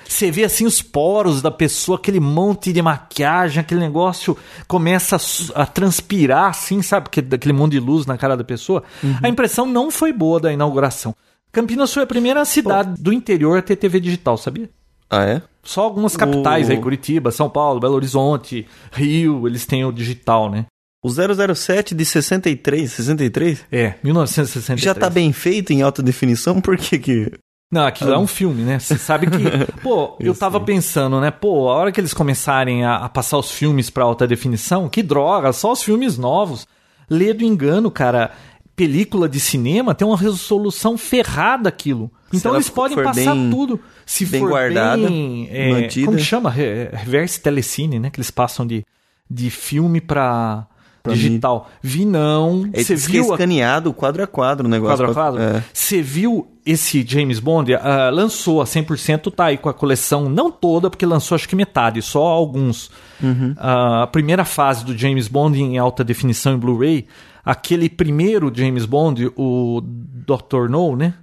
Você 0.06 0.30
vê 0.30 0.43
assim 0.43 0.65
os 0.65 0.82
poros 0.82 1.41
da 1.41 1.52
pessoa, 1.52 1.98
aquele 1.98 2.19
monte 2.19 2.74
de 2.74 2.82
maquiagem, 2.82 3.62
aquele 3.62 3.80
negócio 3.80 4.38
começa 4.67 5.17
a, 5.56 5.65
transpirar, 5.65 6.50
assim, 6.50 6.82
sabe? 6.82 7.06
Porque 7.06 7.22
daquele 7.22 7.54
monte 7.54 7.74
de 7.74 7.80
luz 7.80 8.06
na 8.06 8.17
cara 8.17 8.36
da 8.36 8.43
pessoa. 8.43 8.84
A 9.22 9.30
impressão 9.30 9.65
não 9.65 9.89
foi 9.89 10.12
boa 10.12 10.39
da 10.39 10.52
inauguração. 10.52 11.15
Campinas 11.54 11.94
foi 11.94 12.04
a 12.04 12.08
primeira 12.08 12.44
cidade 12.46 13.02
do 13.02 13.13
interior 13.13 13.60
a 13.60 13.62
ter 13.62 13.76
TV 13.76 14.00
digital, 14.00 14.36
sabia? 14.38 14.70
Ah, 15.10 15.24
é? 15.24 15.42
Só 15.63 15.84
algumas 15.84 16.18
capitais 16.18 16.68
O- 16.68 16.72
aí, 16.72 16.80
Curitiba, 16.80 17.32
São 17.32 17.50
Paulo, 17.50 17.80
Belo 17.80 17.94
Horizonte, 17.94 18.66
Rio, 18.92 19.48
eles 19.48 19.66
têm 19.66 19.86
o 19.86 19.92
digital, 19.92 20.50
né? 20.50 20.66
O 21.06 21.10
007 21.10 21.94
de 21.94 22.04
63, 22.06 22.92
63? 22.92 23.66
É, 23.72 23.94
1963. 24.04 24.82
Já 24.82 24.96
tá 24.96 25.10
bem 25.10 25.32
feito 25.32 25.72
em 25.72 25.82
alta 25.82 26.02
definição, 26.02 26.60
por 26.60 26.76
que 26.78 26.98
que 26.98 27.32
Não, 27.72 27.86
aquilo 27.86 28.13
é 28.13 28.18
um 28.18 28.26
filme, 28.26 28.63
né? 28.63 28.80
Você 28.80 28.98
sabe 28.98 29.28
que. 29.28 29.44
Pô, 29.84 30.16
eu, 30.20 30.28
Eu 30.28 30.36
tava 30.36 30.58
sei. 30.60 30.66
pensando, 30.66 31.20
né? 31.20 31.30
Pô, 31.30 31.70
a 31.70 31.76
hora 31.76 31.92
que 31.92 32.00
eles 32.00 32.13
começarem 32.13 32.84
a, 32.86 32.96
a 32.98 33.10
passar 33.10 33.38
os 33.38 33.52
filmes 33.52 33.89
pra 33.89 34.06
alta 34.06 34.26
definição, 34.26 34.88
que 34.89 35.04
droga, 35.04 35.52
só 35.54 35.72
os 35.74 35.84
filmes 35.84 36.18
novos. 36.18 36.66
Lê 37.10 37.34
do 37.34 37.44
engano, 37.44 37.92
cara. 37.92 38.32
Película 38.76 39.30
de 39.30 39.40
cinema 39.40 39.94
tem 39.94 40.08
uma 40.08 40.18
resolução 40.18 40.98
ferrada 40.98 41.70
aquilo. 41.70 42.12
Então 42.34 42.56
eles 42.56 42.70
podem 42.70 42.98
passar 43.04 43.36
bem- 43.36 43.50
tudo. 43.52 43.80
Se 44.06 44.26
bem 44.26 44.42
for 44.42 44.50
guardada, 44.50 45.08
bem. 45.08 45.48
é, 45.52 45.70
mantida. 45.72 46.06
como 46.08 46.18
chama? 46.20 46.50
Re- 46.50 46.90
Reverse 46.92 47.40
telecine, 47.40 48.00
né? 48.00 48.10
Que 48.10 48.18
eles 48.20 48.32
passam 48.32 48.66
de, 48.66 48.84
de 49.30 49.52
filme 49.52 50.02
pra, 50.02 50.66
Pra 51.04 51.14
digital. 51.14 51.70
Vi 51.84 52.04
não. 52.04 52.68
É, 52.74 52.82
Você 52.84 52.94
é 52.94 52.96
viu 52.96 53.26
a 53.32 53.36
escaneado 53.36 53.94
quadro 53.94 54.24
a 54.24 54.28
quadro 54.28 54.66
o 54.66 54.70
negócio. 54.70 54.98
quadro 54.98 55.12
a 55.12 55.14
quadro? 55.14 55.42
É. 55.42 55.64
Você 55.72 56.02
viu 56.02 56.48
esse 56.66 57.06
James 57.08 57.40
Bond? 57.40 57.76
ah, 57.76 58.10
lançou 58.12 58.60
a 58.60 58.66
100%, 58.66 59.32
tá 59.32 59.46
aí 59.46 59.58
com 59.58 59.70
a 59.70 59.74
coleção, 59.74 60.28
não 60.30 60.50
toda, 60.50 60.90
porque 60.90 61.06
lançou 61.06 61.36
acho 61.36 61.48
que 61.48 61.56
metade, 61.56 62.02
só 62.02 62.24
alguns. 62.24 62.90
Uhum. 63.22 63.54
Ah, 63.58 64.04
a 64.04 64.08
primeira 64.08 64.44
fase 64.46 64.84
do 64.84 64.98
James 64.98 65.28
Bond 65.28 65.62
em 65.62 65.78
alta 65.78 66.04
definição 66.04 66.54
em 66.54 66.58
Blu-ray, 66.58 67.06
aquele 67.45 67.89
primeiro 67.89 68.51
James 68.53 68.86
Bond, 68.86 69.32
o 69.36 69.82
Dr. 69.84 70.69
No, 70.69 70.95
né? 70.95 71.13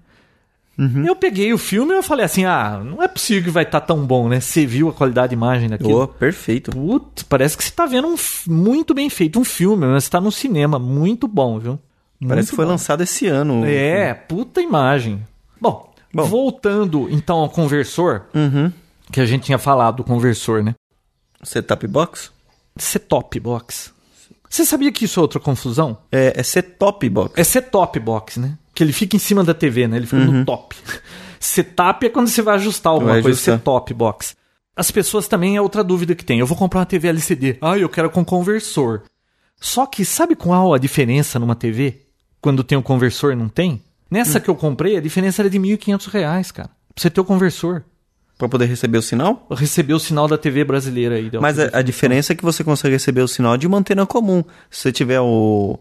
Uhum. 0.79 1.05
Eu 1.07 1.15
peguei 1.15 1.53
o 1.53 1.59
filme 1.59 1.93
e 1.93 1.97
eu 1.97 2.03
falei 2.03 2.25
assim: 2.25 2.45
ah, 2.47 2.81
não 2.83 3.03
é 3.03 3.09
possível 3.09 3.45
que 3.45 3.51
vai 3.51 3.65
estar 3.65 3.81
tão 3.83 4.07
bom, 4.07 4.29
né? 4.29 4.41
Você 4.41 4.65
viu 4.65 4.89
a 4.89 4.93
qualidade 4.95 5.29
de 5.31 5.35
imagem 5.35 5.69
daquilo? 5.69 6.03
Oh, 6.05 6.09
perfeito. 6.09 6.71
Putz, 6.71 7.23
parece 7.23 7.57
que 7.57 7.65
você 7.65 7.71
tá 7.71 7.85
vendo 7.85 8.09
um 8.09 8.17
muito 8.49 8.95
bem 8.95 9.11
feito, 9.11 9.39
um 9.39 9.45
filme, 9.45 9.85
né? 9.87 10.01
Você 10.01 10.09
tá 10.09 10.21
no 10.21 10.33
cinema, 10.33 10.79
muito 10.79 11.29
bom, 11.29 11.59
viu? 11.59 11.79
Parece 12.19 12.35
Muito 12.37 12.51
que 12.51 12.57
foi 12.57 12.65
bom. 12.67 12.71
lançado 12.73 13.03
esse 13.03 13.27
ano. 13.27 13.65
É, 13.65 14.13
puta 14.13 14.61
imagem. 14.61 15.23
Bom, 15.61 15.91
Bom. 16.13 16.25
voltando 16.25 17.09
então 17.11 17.39
ao 17.39 17.49
conversor, 17.49 18.23
Uhum. 18.35 18.71
que 19.11 19.21
a 19.21 19.27
gente 19.27 19.45
tinha 19.45 19.57
falado 19.59 19.97
do 19.97 20.05
conversor, 20.05 20.63
né? 20.63 20.75
Setup 21.43 21.87
box? 21.87 22.31
Set-top 22.77 23.41
box. 23.41 23.91
Você 24.51 24.65
sabia 24.67 24.91
que 24.91 25.05
isso 25.05 25.21
é 25.21 25.23
outra 25.23 25.39
confusão? 25.39 25.97
É, 26.11 26.33
é 26.37 26.43
set-top 26.43 27.09
box. 27.09 27.35
É 27.41 27.45
set-top 27.45 28.01
box, 28.01 28.41
né? 28.41 28.59
Que 28.75 28.83
ele 28.83 28.93
fica 28.93 29.15
em 29.17 29.21
cima 29.21 29.45
da 29.45 29.55
TV, 29.55 29.87
né? 29.87 29.97
Ele 29.97 30.07
fica 30.07 30.25
no 30.25 30.45
top. 30.45 30.75
Setup 31.39 32.05
é 32.05 32.09
quando 32.11 32.27
você 32.29 32.43
vai 32.43 32.57
ajustar 32.57 32.93
alguma 32.93 33.13
Vai 33.13 33.23
coisa, 33.23 33.37
ajustar. 33.37 33.55
set-top 33.57 33.95
box. 33.95 34.37
As 34.77 34.91
pessoas 34.91 35.29
também 35.29 35.57
é 35.57 35.61
outra 35.63 35.85
dúvida 35.85 36.15
que 36.15 36.25
tem. 36.25 36.39
Eu 36.41 36.47
vou 36.47 36.57
comprar 36.57 36.81
uma 36.81 36.87
TV 36.87 37.09
LCD. 37.09 37.59
Ah, 37.61 37.79
eu 37.79 37.89
quero 37.89 38.11
com 38.11 38.25
conversor. 38.25 39.03
Só 39.61 39.87
que 39.87 40.05
sabe 40.05 40.35
qual 40.35 40.75
a 40.75 40.79
diferença 40.79 41.39
numa 41.39 41.55
TV? 41.55 42.03
Quando 42.41 42.65
tem 42.65 42.77
o 42.77 42.83
conversor 42.83 43.33
e 43.33 43.37
não 43.37 43.49
tem? 43.49 43.83
Nessa 44.11 44.39
Hum. 44.39 44.41
que 44.41 44.49
eu 44.51 44.55
comprei, 44.57 44.97
a 44.97 45.01
diferença 45.01 45.43
era 45.43 45.51
de 45.51 45.59
1.500 45.59 46.07
reais, 46.11 46.51
cara. 46.51 46.69
Pra 46.95 47.03
você 47.03 47.11
ter 47.11 47.21
o 47.21 47.25
conversor. 47.25 47.85
Pra 48.41 48.49
poder 48.49 48.65
receber 48.65 48.97
o 48.97 49.03
sinal? 49.03 49.47
Receber 49.51 49.93
o 49.93 49.99
sinal 50.01 50.27
da 50.27 50.39
TV 50.39 50.65
brasileira 50.65 51.17
aí. 51.17 51.31
Mas 51.39 51.59
a, 51.59 51.69
a 51.75 51.83
diferença 51.83 52.33
é 52.33 52.35
que 52.35 52.43
você 52.43 52.65
consegue 52.65 52.95
receber 52.95 53.21
o 53.21 53.29
sinal 53.29 53.55
de 53.59 53.67
uma 53.67 53.77
antena 53.77 54.07
comum. 54.07 54.43
Se 54.71 54.81
você 54.81 54.93
tiver 54.93 55.21
o, 55.21 55.79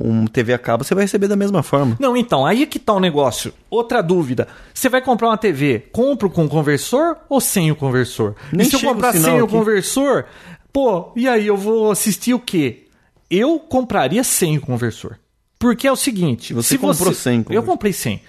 um 0.00 0.26
TV 0.26 0.52
a 0.52 0.58
cabo, 0.58 0.82
você 0.82 0.92
vai 0.92 1.04
receber 1.04 1.28
da 1.28 1.36
mesma 1.36 1.62
forma. 1.62 1.96
Não, 2.00 2.16
então, 2.16 2.44
aí 2.44 2.64
é 2.64 2.66
que 2.66 2.80
tá 2.80 2.94
o 2.94 2.98
negócio. 2.98 3.54
Outra 3.70 4.02
dúvida. 4.02 4.48
Você 4.74 4.88
vai 4.88 5.00
comprar 5.00 5.28
uma 5.28 5.36
TV, 5.36 5.84
compro 5.92 6.28
com 6.28 6.48
conversor 6.48 7.16
ou 7.28 7.40
sem 7.40 7.70
o 7.70 7.76
conversor? 7.76 8.34
Nem 8.52 8.66
e 8.66 8.70
se 8.70 8.74
eu 8.74 8.80
o 8.80 8.82
comprar 8.82 9.12
sinal 9.12 9.30
sem 9.30 9.40
o 9.40 9.44
aqui. 9.44 9.54
conversor, 9.54 10.24
pô, 10.72 11.12
e 11.14 11.28
aí 11.28 11.46
eu 11.46 11.56
vou 11.56 11.92
assistir 11.92 12.34
o 12.34 12.40
quê? 12.40 12.88
Eu 13.30 13.60
compraria 13.60 14.24
sem 14.24 14.58
o 14.58 14.60
conversor. 14.60 15.16
Porque 15.60 15.86
é 15.86 15.92
o 15.92 15.96
seguinte, 15.96 16.52
Você 16.54 16.70
se 16.70 16.78
comprou 16.78 17.14
você... 17.14 17.20
sem 17.20 17.44
Eu 17.50 17.62
comprei 17.62 17.92
sem. 17.92 18.20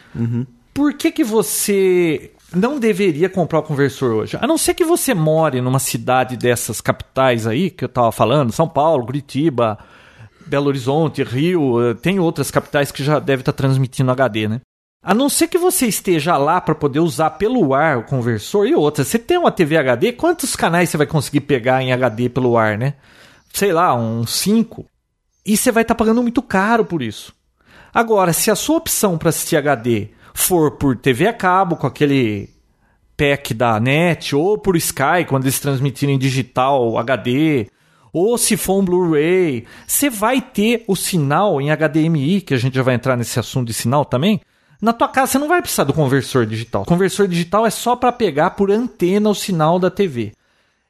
Por 0.72 0.94
que 0.94 1.12
que 1.12 1.24
você 1.24 2.30
não 2.54 2.80
deveria 2.80 3.30
comprar 3.30 3.60
o 3.60 3.64
conversor 3.64 4.14
hoje? 4.14 4.38
A 4.40 4.46
não 4.46 4.58
ser 4.58 4.74
que 4.74 4.84
você 4.84 5.14
more 5.14 5.62
numa 5.62 5.80
cidade 5.80 6.36
dessas 6.36 6.82
capitais 6.82 7.48
aí 7.48 7.70
que 7.70 7.86
eu 7.86 7.90
tava 7.90 8.12
falando, 8.12 8.52
São 8.52 8.68
Paulo, 8.68 9.06
Curitiba, 9.06 9.78
Belo 10.46 10.68
Horizonte, 10.68 11.24
Rio, 11.24 11.82
eh, 11.82 11.94
tem 11.94 12.20
outras 12.20 12.52
capitais 12.52 12.92
que 12.92 13.04
já 13.04 13.20
devem 13.20 13.42
estar 13.42 13.54
transmitindo 13.54 14.12
HD, 14.12 14.48
né? 14.48 14.62
A 15.04 15.16
não 15.16 15.30
ser 15.30 15.48
que 15.48 15.58
você 15.58 15.88
esteja 15.88 16.38
lá 16.38 16.62
para 16.62 16.76
poder 16.76 17.00
usar 17.00 17.32
pelo 17.32 17.74
ar 17.74 17.98
o 17.98 18.04
conversor 18.04 18.68
e 18.68 18.76
outra. 18.76 19.04
Você 19.04 19.18
tem 19.18 19.38
uma 19.38 19.52
TV 19.52 19.78
HD, 19.78 20.14
quantos 20.14 20.56
canais 20.56 20.90
você 20.90 20.98
vai 20.98 21.08
conseguir 21.08 21.42
pegar 21.42 21.82
em 21.82 21.92
HD 21.92 22.30
pelo 22.30 22.58
ar, 22.58 22.78
né? 22.78 22.96
Sei 23.52 23.74
lá, 23.74 23.96
uns 23.96 24.32
5. 24.32 24.86
E 25.44 25.58
você 25.58 25.72
vai 25.72 25.82
estar 25.82 25.96
pagando 25.96 26.22
muito 26.22 26.42
caro 26.42 26.86
por 26.86 27.02
isso. 27.02 27.34
Agora, 27.94 28.32
se 28.32 28.52
a 28.52 28.56
sua 28.56 28.78
opção 28.78 29.18
para 29.18 29.30
assistir 29.30 29.56
HD 29.56 30.10
for 30.34 30.72
por 30.72 30.96
TV 30.96 31.28
a 31.28 31.34
cabo, 31.34 31.76
com 31.76 31.88
aquele 31.88 32.50
pack 33.16 33.54
da 33.54 33.80
NET, 33.80 34.36
ou 34.36 34.58
por 34.58 34.76
Sky, 34.76 35.26
quando 35.28 35.44
eles 35.44 35.60
transmitirem 35.60 36.18
digital 36.18 36.98
HD, 36.98 37.68
ou 38.14 38.38
se 38.38 38.58
for 38.58 38.80
um 38.80 38.86
Blu-ray, 38.86 39.66
você 39.88 40.10
vai 40.10 40.42
ter 40.42 40.84
o 40.88 40.96
sinal 40.96 41.62
em 41.62 41.70
HDMI, 41.70 42.42
que 42.42 42.54
a 42.54 42.58
gente 42.58 42.76
já 42.76 42.84
vai 42.84 42.96
entrar 42.96 43.16
nesse 43.16 43.40
assunto 43.40 43.68
de 43.68 43.74
sinal 43.74 44.04
também. 44.04 44.42
Na 44.82 44.92
tua 44.92 45.08
casa 45.08 45.34
você 45.34 45.38
não 45.40 45.48
vai 45.48 45.62
precisar 45.62 45.84
do 45.84 45.94
conversor 45.94 46.46
digital. 46.46 46.82
O 46.82 46.86
conversor 46.86 47.28
digital 47.28 47.66
é 47.66 47.70
só 47.70 47.96
para 47.96 48.12
pegar 48.12 48.52
por 48.52 48.72
antena 48.72 49.30
o 49.30 49.36
sinal 49.36 49.78
da 49.78 49.92
TV. 49.92 50.34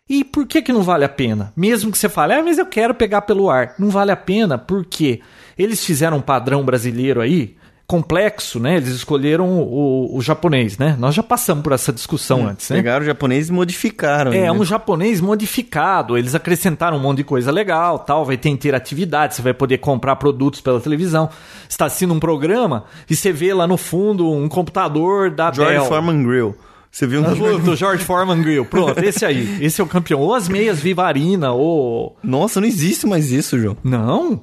E 0.09 0.23
por 0.23 0.47
que, 0.47 0.61
que 0.61 0.73
não 0.73 0.81
vale 0.81 1.05
a 1.05 1.09
pena? 1.09 1.53
Mesmo 1.55 1.91
que 1.91 1.97
você 1.97 2.09
fale, 2.09 2.33
ah, 2.33 2.43
mas 2.43 2.57
eu 2.57 2.65
quero 2.65 2.95
pegar 2.95 3.21
pelo 3.21 3.49
ar. 3.49 3.75
Não 3.77 3.89
vale 3.89 4.11
a 4.11 4.15
pena 4.15 4.57
porque 4.57 5.21
eles 5.57 5.85
fizeram 5.85 6.17
um 6.17 6.21
padrão 6.21 6.63
brasileiro 6.63 7.21
aí, 7.21 7.55
complexo, 7.91 8.57
né? 8.57 8.77
Eles 8.77 8.87
escolheram 8.87 9.49
o, 9.49 10.15
o 10.15 10.21
japonês, 10.21 10.77
né? 10.77 10.95
Nós 10.97 11.13
já 11.13 11.21
passamos 11.21 11.61
por 11.61 11.73
essa 11.73 11.91
discussão 11.91 12.47
antes, 12.47 12.69
né? 12.69 12.77
Pegaram 12.77 13.03
o 13.03 13.05
japonês 13.05 13.49
e 13.49 13.51
modificaram. 13.51 14.31
É, 14.31 14.43
né? 14.43 14.51
um 14.53 14.63
japonês 14.63 15.19
modificado. 15.19 16.17
Eles 16.17 16.33
acrescentaram 16.33 16.95
um 16.95 17.01
monte 17.01 17.17
de 17.17 17.25
coisa 17.25 17.51
legal, 17.51 17.99
tal. 17.99 18.23
Vai 18.23 18.37
ter 18.37 18.47
interatividade, 18.47 19.35
você 19.35 19.41
vai 19.41 19.53
poder 19.53 19.79
comprar 19.79 20.15
produtos 20.15 20.61
pela 20.61 20.79
televisão. 20.79 21.27
Você 21.27 21.67
está 21.67 21.83
assistindo 21.83 22.13
um 22.13 22.19
programa 22.19 22.85
e 23.09 23.15
você 23.15 23.33
vê 23.33 23.53
lá 23.53 23.67
no 23.67 23.75
fundo 23.75 24.31
um 24.31 24.47
computador 24.47 25.29
da 25.29 25.51
George 25.51 25.73
Dell. 25.73 25.85
Foreman 25.85 26.23
Grill. 26.23 26.55
Você 26.89 27.05
viu 27.05 27.21
um... 27.21 27.59
Do 27.59 27.75
George 27.75 28.05
Foreman 28.05 28.41
Grill. 28.41 28.63
Pronto, 28.63 29.03
esse 29.03 29.25
aí. 29.25 29.57
Esse 29.61 29.81
é 29.81 29.83
o 29.83 29.87
campeão. 29.87 30.21
Ou 30.21 30.33
as 30.33 30.47
meias 30.47 30.79
Vivarina, 30.79 31.51
ou... 31.51 32.15
Nossa, 32.23 32.61
não 32.61 32.67
existe 32.67 33.05
mais 33.05 33.33
isso, 33.33 33.59
João. 33.59 33.75
Não? 33.83 34.41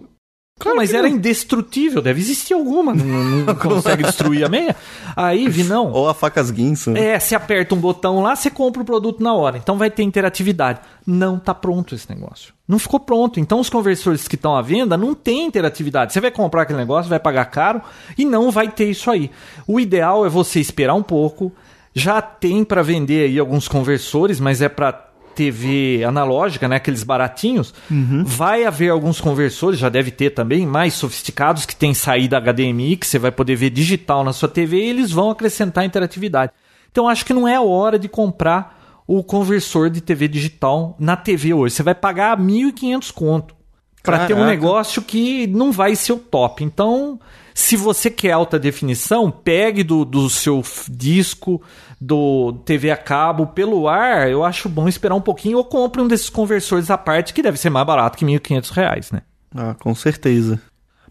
Claro, 0.59 0.77
mas 0.77 0.93
era 0.93 1.09
não. 1.09 1.17
indestrutível. 1.17 2.03
Deve 2.03 2.21
existir 2.21 2.55
alguma. 2.55 2.95
Não, 2.95 3.05
não 3.45 3.55
consegue 3.57 4.03
destruir 4.03 4.45
a 4.45 4.49
meia. 4.49 4.75
Aí, 5.15 5.49
vi 5.49 5.65
não. 5.65 5.93
Ou 5.93 6.09
a 6.09 6.15
facas 6.15 6.51
Guinso. 6.51 6.91
né? 6.91 7.15
É, 7.15 7.19
você 7.21 7.35
aperta 7.35 7.75
um 7.75 7.79
botão 7.79 8.21
lá, 8.23 8.35
você 8.35 8.51
compra 8.51 8.83
o 8.83 8.85
produto 8.85 9.23
na 9.23 9.35
hora. 9.35 9.57
Então 9.57 9.79
vai 9.79 9.91
ter 9.91 10.03
interatividade. 10.03 10.81
Não 11.07 11.39
tá 11.39 11.55
pronto 11.55 11.95
esse 11.95 12.09
negócio. 12.11 12.53
Não 12.67 12.79
ficou 12.79 13.01
pronto. 13.01 13.39
Então 13.41 13.61
os 13.61 13.71
conversores 13.71 14.27
que 14.27 14.35
estão 14.35 14.57
à 14.57 14.63
venda 14.63 14.97
não 14.97 15.15
tem 15.15 15.47
interatividade. 15.47 16.13
Você 16.13 16.21
vai 16.21 16.31
comprar 16.31 16.63
aquele 16.63 16.79
negócio, 16.79 17.09
vai 17.09 17.21
pagar 17.21 17.45
caro 17.47 17.81
e 18.17 18.25
não 18.25 18.51
vai 18.51 18.69
ter 18.69 18.91
isso 18.91 19.11
aí. 19.11 19.31
O 19.67 19.79
ideal 19.81 20.27
é 20.27 20.29
você 20.29 20.61
esperar 20.61 20.95
um 20.95 21.03
pouco. 21.03 21.53
Já 21.95 22.21
tem 22.21 22.63
para 22.65 22.83
vender 22.83 23.25
aí 23.27 23.39
alguns 23.39 23.67
conversores, 23.67 24.39
mas 24.39 24.61
é 24.61 24.69
para 24.69 25.08
TV 25.39 26.03
analógica, 26.05 26.67
né? 26.67 26.77
Aqueles 26.77 27.05
baratinhos. 27.05 27.73
Vai 28.25 28.65
haver 28.65 28.91
alguns 28.91 29.21
conversores, 29.21 29.79
já 29.79 29.89
deve 29.89 30.11
ter 30.11 30.31
também, 30.31 30.67
mais 30.67 30.95
sofisticados, 30.95 31.65
que 31.65 31.77
tem 31.77 31.95
saída 31.95 32.41
HDMI, 32.41 32.97
que 32.97 33.07
você 33.07 33.21
vai 33.21 33.31
poder 33.31 33.55
ver 33.55 33.71
digital 33.71 34.25
na 34.25 34.33
sua 34.33 34.49
TV 34.49 34.79
e 34.79 34.89
eles 34.89 35.13
vão 35.13 35.31
acrescentar 35.31 35.85
interatividade. 35.85 36.51
Então 36.91 37.09
acho 37.09 37.25
que 37.25 37.33
não 37.33 37.47
é 37.47 37.61
hora 37.61 38.01
de 38.01 38.09
comprar 38.09 39.03
o 39.07 39.23
conversor 39.23 39.89
de 39.91 40.01
TV 40.01 40.27
digital 40.27 40.97
na 40.99 41.17
TV 41.17 41.55
hoje. 41.55 41.77
Você 41.77 41.85
vai 41.85 41.95
pagar 41.95 42.37
1.500 42.37 43.13
conto 43.13 43.55
para 44.03 44.27
ter 44.27 44.35
um 44.35 44.45
negócio 44.45 45.03
que 45.03 45.47
não 45.47 45.71
vai 45.71 45.95
ser 45.95 46.15
o 46.15 46.19
top. 46.19 46.65
Então, 46.65 47.21
se 47.55 47.77
você 47.77 48.11
quer 48.11 48.33
alta 48.33 48.59
definição, 48.59 49.31
pegue 49.31 49.85
do, 49.85 50.05
do 50.05 50.29
seu 50.29 50.63
disco, 50.91 51.63
do 52.01 52.53
TV 52.65 52.91
a 52.91 52.97
cabo 52.97 53.47
pelo 53.49 53.89
ar. 53.89 54.31
Eu 54.31 54.45
acho 54.45 54.69
bom 54.69 54.89
esperar 54.89 55.15
um 55.15 55.21
pouquinho 55.21 55.59
ou 55.59 55.65
compre 55.65 56.01
um 56.01 56.09
desses 56.09 56.31
conversores 56.31 56.91
à 56.91 56.99
parte 56.99 57.33
que 57.35 57.43
deve 57.43 57.59
ser 57.59 57.71
mais 57.71 57.87
barato 57.87 58.17
que 58.19 58.25
1.500 58.25 58.71
reais, 58.73 59.11
né? 59.11 59.23
Ah, 59.55 59.75
com 59.75 59.95
certeza. 59.95 60.61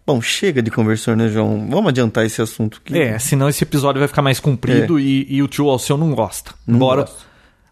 Bom, 0.06 0.22
chega 0.22 0.62
de 0.62 0.70
conversor, 0.70 1.14
né, 1.16 1.28
João? 1.28 1.68
Vamos 1.68 1.88
adiantar 1.88 2.24
esse 2.24 2.40
assunto 2.40 2.80
aqui. 2.82 2.98
É, 2.98 3.18
senão 3.18 3.48
esse 3.48 3.62
episódio 3.62 3.98
vai 3.98 4.08
ficar 4.08 4.22
mais 4.22 4.40
comprido 4.40 4.98
e, 4.98 5.26
e 5.28 5.42
o 5.42 5.48
tio 5.48 5.68
Alceu 5.68 5.98
não 5.98 6.14
gosta. 6.14 6.54
Não 6.66 6.76
embora 6.76 7.02
gosta. 7.02 7.18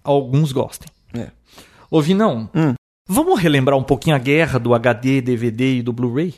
alguns 0.05 0.53
gostem. 0.53 0.89
É. 1.15 1.29
Ô, 1.91 2.03
Vinão, 2.03 2.51
Hum. 2.55 2.75
vamos 3.09 3.41
relembrar 3.41 3.79
um 3.79 3.83
pouquinho 3.83 4.15
a 4.15 4.19
guerra 4.19 4.59
do 4.59 4.75
HD, 4.75 5.23
DVD 5.23 5.77
e 5.79 5.83
do 5.83 5.95
Blu-ray? 5.95 6.35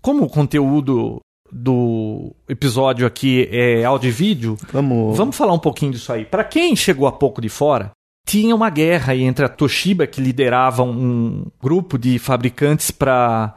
Como 0.00 0.22
o 0.22 0.28
conteúdo 0.28 1.18
do 1.50 2.34
episódio 2.48 3.06
aqui 3.06 3.48
é 3.50 3.84
áudio 3.84 4.08
e 4.08 4.12
vídeo, 4.12 4.56
Vamos. 4.72 5.16
vamos 5.16 5.36
falar 5.36 5.52
um 5.52 5.58
pouquinho 5.58 5.92
disso 5.92 6.12
aí. 6.12 6.24
Para 6.24 6.44
quem 6.44 6.76
chegou 6.76 7.06
há 7.06 7.12
pouco 7.12 7.40
de 7.40 7.48
fora, 7.48 7.90
tinha 8.26 8.54
uma 8.54 8.68
guerra 8.68 9.14
aí 9.14 9.22
entre 9.22 9.44
a 9.44 9.48
Toshiba, 9.48 10.06
que 10.06 10.20
liderava 10.20 10.82
um 10.82 11.46
grupo 11.62 11.96
de 11.98 12.18
fabricantes 12.18 12.90
para 12.90 13.54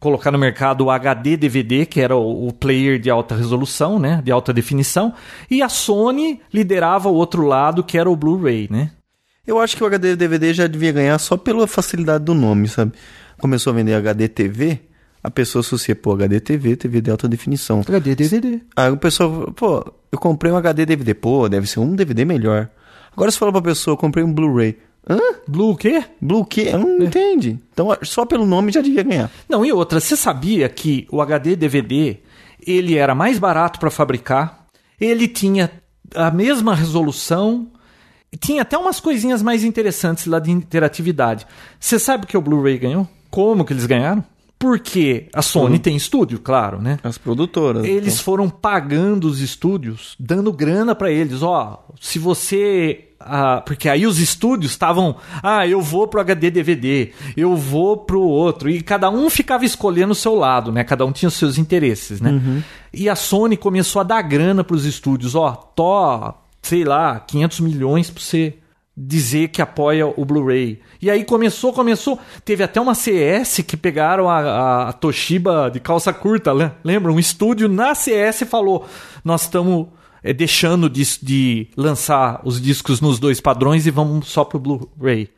colocar 0.00 0.30
no 0.30 0.38
mercado 0.38 0.84
o 0.84 0.90
HD 0.90 1.36
DVD, 1.36 1.84
que 1.84 2.00
era 2.00 2.16
o, 2.16 2.48
o, 2.48 2.52
player 2.52 2.98
de 2.98 3.10
alta 3.10 3.34
resolução, 3.34 3.98
né, 3.98 4.22
de 4.24 4.30
alta 4.30 4.52
definição, 4.52 5.12
e 5.50 5.60
a 5.60 5.68
Sony 5.68 6.40
liderava 6.52 7.08
o 7.08 7.14
outro 7.14 7.42
lado, 7.44 7.82
que 7.82 7.98
era 7.98 8.08
o 8.08 8.16
Blu-ray, 8.16 8.68
né? 8.70 8.92
Eu 9.46 9.58
acho 9.58 9.76
que 9.76 9.82
o 9.82 9.86
HD 9.86 10.14
DVD 10.14 10.52
já 10.52 10.66
devia 10.66 10.92
ganhar 10.92 11.18
só 11.18 11.36
pela 11.36 11.66
facilidade 11.66 12.24
do 12.24 12.34
nome, 12.34 12.68
sabe? 12.68 12.92
Começou 13.38 13.72
a 13.72 13.76
vender 13.76 13.94
HD 13.94 14.28
TV, 14.28 14.80
a 15.22 15.30
pessoa 15.30 15.60
associa, 15.60 15.96
pô, 15.96 16.12
HD 16.12 16.40
TV, 16.40 16.76
TV 16.76 17.00
de 17.00 17.10
alta 17.10 17.28
definição. 17.28 17.80
HD 17.86 18.14
DVD. 18.14 18.60
Aí 18.76 18.90
o 18.90 18.96
pessoal, 18.96 19.52
pô, 19.52 19.84
eu 20.12 20.18
comprei 20.18 20.52
um 20.52 20.56
HD 20.56 20.86
DVD, 20.86 21.14
pô, 21.14 21.48
deve 21.48 21.66
ser 21.66 21.80
um 21.80 21.94
DVD 21.94 22.24
melhor. 22.24 22.68
Agora 23.12 23.30
você 23.30 23.38
fala 23.38 23.52
pra 23.52 23.62
pessoa, 23.62 23.94
eu 23.94 23.98
comprei 23.98 24.24
um 24.24 24.32
Blu-ray. 24.32 24.78
Hã? 25.08 25.18
Blue 25.46 25.70
o 25.70 25.76
quê? 25.76 26.04
Blue 26.20 26.40
o 26.40 26.44
quê? 26.44 26.70
Não 26.72 27.00
é. 27.00 27.04
entende. 27.04 27.58
Então, 27.72 27.96
só 28.02 28.26
pelo 28.26 28.46
nome 28.46 28.70
já 28.70 28.80
devia 28.80 29.02
ganhar. 29.02 29.30
Não, 29.48 29.64
e 29.64 29.72
outra, 29.72 30.00
você 30.00 30.16
sabia 30.16 30.68
que 30.68 31.06
o 31.10 31.22
HD 31.22 31.56
DVD, 31.56 32.18
ele 32.64 32.96
era 32.96 33.14
mais 33.14 33.38
barato 33.38 33.80
para 33.80 33.90
fabricar, 33.90 34.66
ele 35.00 35.26
tinha 35.26 35.70
a 36.14 36.30
mesma 36.30 36.74
resolução, 36.74 37.72
tinha 38.38 38.62
até 38.62 38.76
umas 38.76 39.00
coisinhas 39.00 39.42
mais 39.42 39.64
interessantes 39.64 40.26
lá 40.26 40.38
de 40.38 40.50
interatividade. 40.50 41.46
Você 41.80 41.98
sabe 41.98 42.26
que 42.26 42.36
o 42.36 42.42
Blu-ray 42.42 42.78
ganhou? 42.78 43.08
Como 43.30 43.64
que 43.64 43.72
eles 43.72 43.86
ganharam? 43.86 44.22
Porque 44.58 45.28
a 45.32 45.40
Sony 45.40 45.76
uhum. 45.76 45.80
tem 45.80 45.96
estúdio, 45.96 46.40
claro, 46.40 46.82
né? 46.82 46.98
As 47.02 47.16
produtoras. 47.16 47.84
Eles 47.84 48.14
então. 48.14 48.24
foram 48.24 48.50
pagando 48.50 49.28
os 49.28 49.40
estúdios, 49.40 50.16
dando 50.18 50.52
grana 50.52 50.94
para 50.96 51.12
eles. 51.12 51.42
Ó, 51.42 51.86
se 52.00 52.18
você 52.18 53.08
ah, 53.20 53.62
porque 53.64 53.88
aí 53.88 54.06
os 54.06 54.18
estúdios 54.18 54.72
estavam, 54.72 55.16
ah, 55.42 55.66
eu 55.66 55.80
vou 55.80 56.06
pro 56.06 56.20
HD 56.20 56.50
DVD, 56.50 57.12
eu 57.36 57.56
vou 57.56 57.96
pro 57.96 58.22
outro, 58.22 58.70
e 58.70 58.80
cada 58.80 59.10
um 59.10 59.28
ficava 59.28 59.64
escolhendo 59.64 60.12
o 60.12 60.16
seu 60.16 60.34
lado, 60.34 60.70
né? 60.70 60.84
Cada 60.84 61.04
um 61.04 61.12
tinha 61.12 61.28
os 61.28 61.34
seus 61.34 61.58
interesses, 61.58 62.20
né? 62.20 62.30
Uhum. 62.30 62.62
E 62.92 63.08
a 63.08 63.16
Sony 63.16 63.56
começou 63.56 64.00
a 64.00 64.04
dar 64.04 64.22
grana 64.22 64.62
pros 64.62 64.84
estúdios, 64.84 65.34
ó, 65.34 65.52
tó, 65.52 66.42
sei 66.62 66.84
lá, 66.84 67.18
500 67.20 67.60
milhões 67.60 68.10
pra 68.10 68.22
você 68.22 68.54
dizer 68.98 69.48
que 69.48 69.62
apoia 69.62 70.06
o 70.06 70.24
Blu-ray. 70.24 70.80
E 71.00 71.08
aí 71.08 71.24
começou, 71.24 71.72
começou. 71.72 72.18
Teve 72.44 72.64
até 72.64 72.80
uma 72.80 72.94
CS 72.94 73.60
que 73.66 73.76
pegaram 73.76 74.28
a, 74.28 74.88
a, 74.88 74.92
Toshiba 74.92 75.70
de 75.70 75.78
calça 75.78 76.12
curta, 76.12 76.52
lembra? 76.82 77.12
Um 77.12 77.18
estúdio 77.18 77.68
na 77.68 77.94
CS 77.94 78.42
falou: 78.50 78.86
Nós 79.24 79.42
estamos 79.42 79.86
é, 80.22 80.32
deixando 80.32 80.90
de, 80.90 81.04
de 81.22 81.68
lançar 81.76 82.40
os 82.44 82.60
discos 82.60 83.00
nos 83.00 83.20
dois 83.20 83.40
padrões 83.40 83.86
e 83.86 83.90
vamos 83.90 84.26
só 84.26 84.44
pro 84.44 84.58
Blu-ray. 84.58 85.30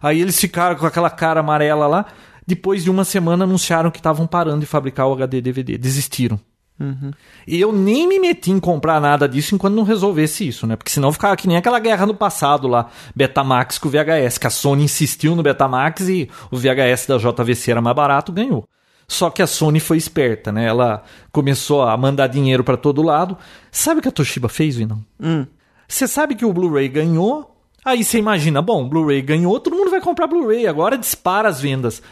Aí 0.00 0.20
eles 0.20 0.38
ficaram 0.38 0.76
com 0.76 0.86
aquela 0.86 1.10
cara 1.10 1.40
amarela 1.40 1.88
lá. 1.88 2.06
Depois 2.46 2.84
de 2.84 2.90
uma 2.90 3.04
semana 3.04 3.44
anunciaram 3.44 3.90
que 3.90 3.98
estavam 3.98 4.26
parando 4.26 4.60
de 4.60 4.66
fabricar 4.66 5.06
o 5.08 5.12
HD 5.12 5.40
DVD. 5.40 5.76
Desistiram. 5.76 6.40
Uhum. 6.80 7.10
E 7.46 7.60
eu 7.60 7.72
nem 7.72 8.06
me 8.06 8.20
meti 8.20 8.52
em 8.52 8.60
comprar 8.60 9.00
nada 9.00 9.28
disso 9.28 9.54
enquanto 9.54 9.74
não 9.74 9.82
resolvesse 9.82 10.46
isso, 10.46 10.66
né? 10.66 10.76
Porque 10.76 10.90
senão 10.90 11.12
ficava 11.12 11.36
que 11.36 11.48
nem 11.48 11.56
aquela 11.56 11.80
guerra 11.80 12.06
no 12.06 12.14
passado 12.14 12.68
lá, 12.68 12.88
Betamax 13.14 13.78
com 13.78 13.88
o 13.88 13.90
VHS, 13.90 14.38
que 14.38 14.46
a 14.46 14.50
Sony 14.50 14.84
insistiu 14.84 15.34
no 15.34 15.42
Betamax 15.42 16.08
e 16.08 16.30
o 16.50 16.56
VHS 16.56 17.06
da 17.06 17.18
JVC 17.18 17.72
era 17.72 17.80
mais 17.80 17.96
barato, 17.96 18.32
ganhou. 18.32 18.68
Só 19.08 19.30
que 19.30 19.42
a 19.42 19.46
Sony 19.46 19.80
foi 19.80 19.96
esperta, 19.96 20.52
né? 20.52 20.66
Ela 20.66 21.02
começou 21.32 21.82
a 21.82 21.96
mandar 21.96 22.26
dinheiro 22.26 22.62
para 22.62 22.76
todo 22.76 23.02
lado. 23.02 23.36
Sabe 23.72 23.98
o 23.98 24.02
que 24.02 24.08
a 24.08 24.12
Toshiba 24.12 24.48
fez, 24.48 24.76
Vinão? 24.76 25.02
Hum. 25.18 25.46
Você 25.88 26.04
hum. 26.04 26.08
sabe 26.08 26.34
que 26.34 26.44
o 26.44 26.52
Blu-ray 26.52 26.88
ganhou. 26.88 27.56
Aí 27.84 28.04
você 28.04 28.18
imagina, 28.18 28.60
bom, 28.60 28.86
Blu-ray 28.86 29.22
ganhou, 29.22 29.58
todo 29.58 29.76
mundo 29.76 29.90
vai 29.90 30.00
comprar 30.00 30.26
Blu-ray, 30.26 30.66
agora 30.66 30.98
dispara 30.98 31.48
as 31.48 31.60
vendas. 31.60 32.02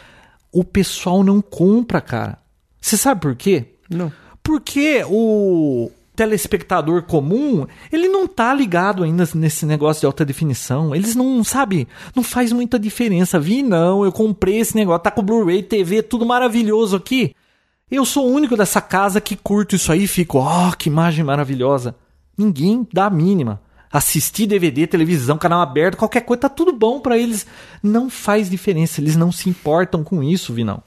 O 0.51 0.63
pessoal 0.63 1.23
não 1.23 1.39
compra, 1.39 2.01
cara. 2.01 2.39
Você 2.81 2.97
sabe 2.97 3.21
por 3.21 3.35
quê? 3.35 3.75
Não. 3.89 4.11
Porque 4.47 5.03
o, 5.09 5.91
telespectador 6.15 7.03
comum, 7.03 7.67
ele 7.91 8.07
não 8.07 8.25
tá 8.25 8.53
ligado 8.53 9.03
ainda 9.03 9.27
nesse 9.35 9.65
negócio 9.65 9.99
de 9.99 10.05
alta 10.05 10.23
definição. 10.23 10.95
Eles 10.95 11.13
não, 11.15 11.43
sabe, 11.43 11.85
não 12.15 12.23
faz 12.23 12.53
muita 12.53 12.79
diferença. 12.79 13.37
Vi 13.39 13.61
não, 13.61 14.05
eu 14.05 14.11
comprei 14.11 14.57
esse 14.57 14.73
negócio, 14.73 15.03
tá 15.03 15.11
com 15.11 15.21
Blu-ray, 15.21 15.61
TV, 15.61 16.01
tudo 16.01 16.25
maravilhoso 16.25 16.95
aqui. 16.95 17.35
Eu 17.91 18.05
sou 18.05 18.25
o 18.25 18.31
único 18.31 18.55
dessa 18.55 18.79
casa 18.79 19.19
que 19.19 19.35
curto 19.35 19.75
isso 19.75 19.91
aí 19.91 20.05
e 20.05 20.07
fico, 20.07 20.37
ó, 20.37 20.69
oh, 20.69 20.75
que 20.77 20.89
imagem 20.89 21.25
maravilhosa. 21.25 21.93
Ninguém 22.37 22.87
dá 22.91 23.07
a 23.07 23.11
mínima. 23.11 23.61
Assistir 23.91 24.47
DVD, 24.47 24.87
televisão, 24.87 25.37
canal 25.37 25.61
aberto, 25.61 25.97
qualquer 25.97 26.21
coisa, 26.21 26.41
tá 26.41 26.49
tudo 26.49 26.71
bom 26.71 27.01
para 27.01 27.17
eles. 27.17 27.45
Não 27.83 28.09
faz 28.09 28.49
diferença, 28.49 29.01
eles 29.01 29.17
não 29.17 29.29
se 29.29 29.49
importam 29.49 30.05
com 30.05 30.23
isso, 30.23 30.53
Vinão. 30.53 30.81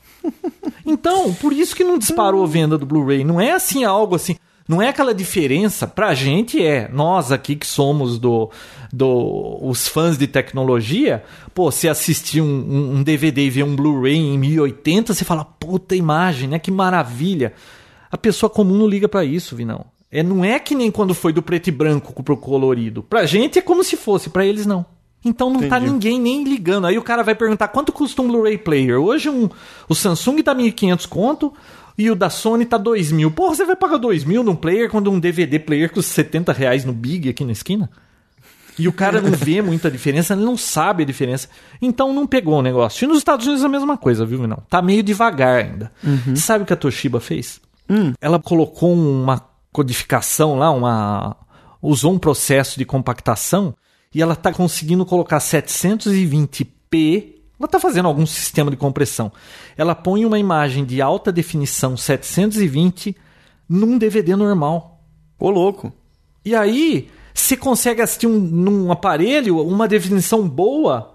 Então, 0.84 1.32
por 1.34 1.52
isso 1.52 1.76
que 1.76 1.84
não 1.84 1.98
disparou 1.98 2.42
a 2.42 2.46
venda 2.46 2.76
do 2.76 2.86
Blu-ray. 2.86 3.22
Não 3.22 3.40
é 3.40 3.52
assim 3.52 3.84
algo 3.84 4.16
assim. 4.16 4.36
Não 4.70 4.80
é 4.80 4.88
aquela 4.88 5.12
diferença, 5.12 5.84
pra 5.84 6.14
gente 6.14 6.64
é, 6.64 6.88
nós 6.92 7.32
aqui 7.32 7.56
que 7.56 7.66
somos 7.66 8.20
do, 8.20 8.52
do 8.92 9.58
os 9.62 9.88
fãs 9.88 10.16
de 10.16 10.28
tecnologia, 10.28 11.24
pô, 11.52 11.72
você 11.72 11.88
assistir 11.88 12.40
um, 12.40 12.94
um 12.94 13.02
DVD 13.02 13.46
e 13.46 13.50
ver 13.50 13.64
um 13.64 13.74
Blu-ray 13.74 14.16
em 14.16 14.38
1080, 14.38 15.12
você 15.12 15.24
fala, 15.24 15.44
puta 15.44 15.96
imagem, 15.96 16.48
né? 16.48 16.60
Que 16.60 16.70
maravilha. 16.70 17.52
A 18.12 18.16
pessoa 18.16 18.48
comum 18.48 18.76
não 18.76 18.86
liga 18.86 19.08
para 19.08 19.24
isso, 19.24 19.56
Vinão. 19.56 19.86
É, 20.08 20.22
não 20.22 20.44
é 20.44 20.58
que 20.60 20.76
nem 20.76 20.88
quando 20.88 21.14
foi 21.14 21.32
do 21.32 21.42
preto 21.42 21.66
e 21.66 21.72
branco 21.72 22.22
pro 22.22 22.36
colorido. 22.36 23.02
Pra 23.02 23.26
gente 23.26 23.58
é 23.58 23.62
como 23.62 23.82
se 23.82 23.96
fosse, 23.96 24.30
para 24.30 24.46
eles 24.46 24.66
não. 24.66 24.86
Então 25.24 25.50
não 25.50 25.60
tá 25.60 25.66
Entendi. 25.66 25.86
tá 25.86 25.92
ninguém 25.92 26.20
nem 26.20 26.44
ligando. 26.44 26.86
Aí 26.86 26.96
o 26.96 27.02
cara 27.02 27.22
vai 27.22 27.34
perguntar 27.34 27.68
quanto 27.68 27.92
custa 27.92 28.22
um 28.22 28.28
Blu-ray 28.28 28.56
player. 28.56 28.98
Hoje 28.98 29.28
um, 29.28 29.48
o 29.88 29.94
Samsung 29.94 30.42
tá 30.42 30.54
1.500 30.54 31.06
conto, 31.06 31.52
e 32.00 32.10
o 32.10 32.16
da 32.16 32.30
Sony 32.30 32.64
tá 32.64 32.78
2 32.78 33.12
mil. 33.12 33.30
Porra, 33.30 33.54
você 33.54 33.64
vai 33.66 33.76
pagar 33.76 33.98
2 33.98 34.24
mil 34.24 34.42
num 34.42 34.56
player 34.56 34.90
quando 34.90 35.10
um 35.10 35.20
DVD 35.20 35.58
player 35.58 35.92
custa 35.92 36.12
70 36.14 36.52
reais 36.52 36.84
no 36.84 36.94
Big 36.94 37.28
aqui 37.28 37.44
na 37.44 37.52
esquina? 37.52 37.90
E 38.78 38.88
o 38.88 38.92
cara 38.92 39.20
não 39.20 39.32
vê 39.32 39.60
muita 39.60 39.90
diferença, 39.90 40.32
ele 40.32 40.42
não 40.42 40.56
sabe 40.56 41.02
a 41.02 41.06
diferença. 41.06 41.48
Então 41.82 42.14
não 42.14 42.26
pegou 42.26 42.58
o 42.58 42.62
negócio. 42.62 43.04
E 43.04 43.06
nos 43.06 43.18
Estados 43.18 43.46
Unidos 43.46 43.62
é 43.62 43.66
a 43.66 43.70
mesma 43.70 43.98
coisa, 43.98 44.24
viu, 44.24 44.46
não? 44.46 44.62
Tá 44.70 44.80
meio 44.80 45.02
devagar 45.02 45.62
ainda. 45.62 45.92
Uhum. 46.02 46.34
Sabe 46.34 46.64
o 46.64 46.66
que 46.66 46.72
a 46.72 46.76
Toshiba 46.76 47.20
fez? 47.20 47.60
Hum. 47.90 48.14
Ela 48.18 48.38
colocou 48.38 48.94
uma 48.94 49.42
codificação 49.70 50.58
lá, 50.58 50.70
uma 50.70 51.36
usou 51.82 52.14
um 52.14 52.18
processo 52.18 52.78
de 52.78 52.86
compactação 52.86 53.74
e 54.14 54.20
ela 54.20 54.36
tá 54.36 54.52
conseguindo 54.52 55.06
colocar 55.06 55.38
720p 55.38 57.40
ela 57.60 57.66
está 57.66 57.78
fazendo 57.78 58.08
algum 58.08 58.24
sistema 58.24 58.70
de 58.70 58.76
compressão. 58.78 59.30
Ela 59.76 59.94
põe 59.94 60.24
uma 60.24 60.38
imagem 60.38 60.82
de 60.82 61.02
alta 61.02 61.30
definição 61.30 61.94
720 61.94 63.14
num 63.68 63.98
DVD 63.98 64.34
normal. 64.34 65.04
Ô, 65.38 65.50
louco. 65.50 65.92
E 66.42 66.54
aí, 66.54 67.10
você 67.34 67.58
consegue 67.58 68.00
assistir 68.00 68.26
um, 68.26 68.38
num 68.38 68.90
aparelho 68.90 69.60
uma 69.60 69.86
definição 69.86 70.48
boa 70.48 71.14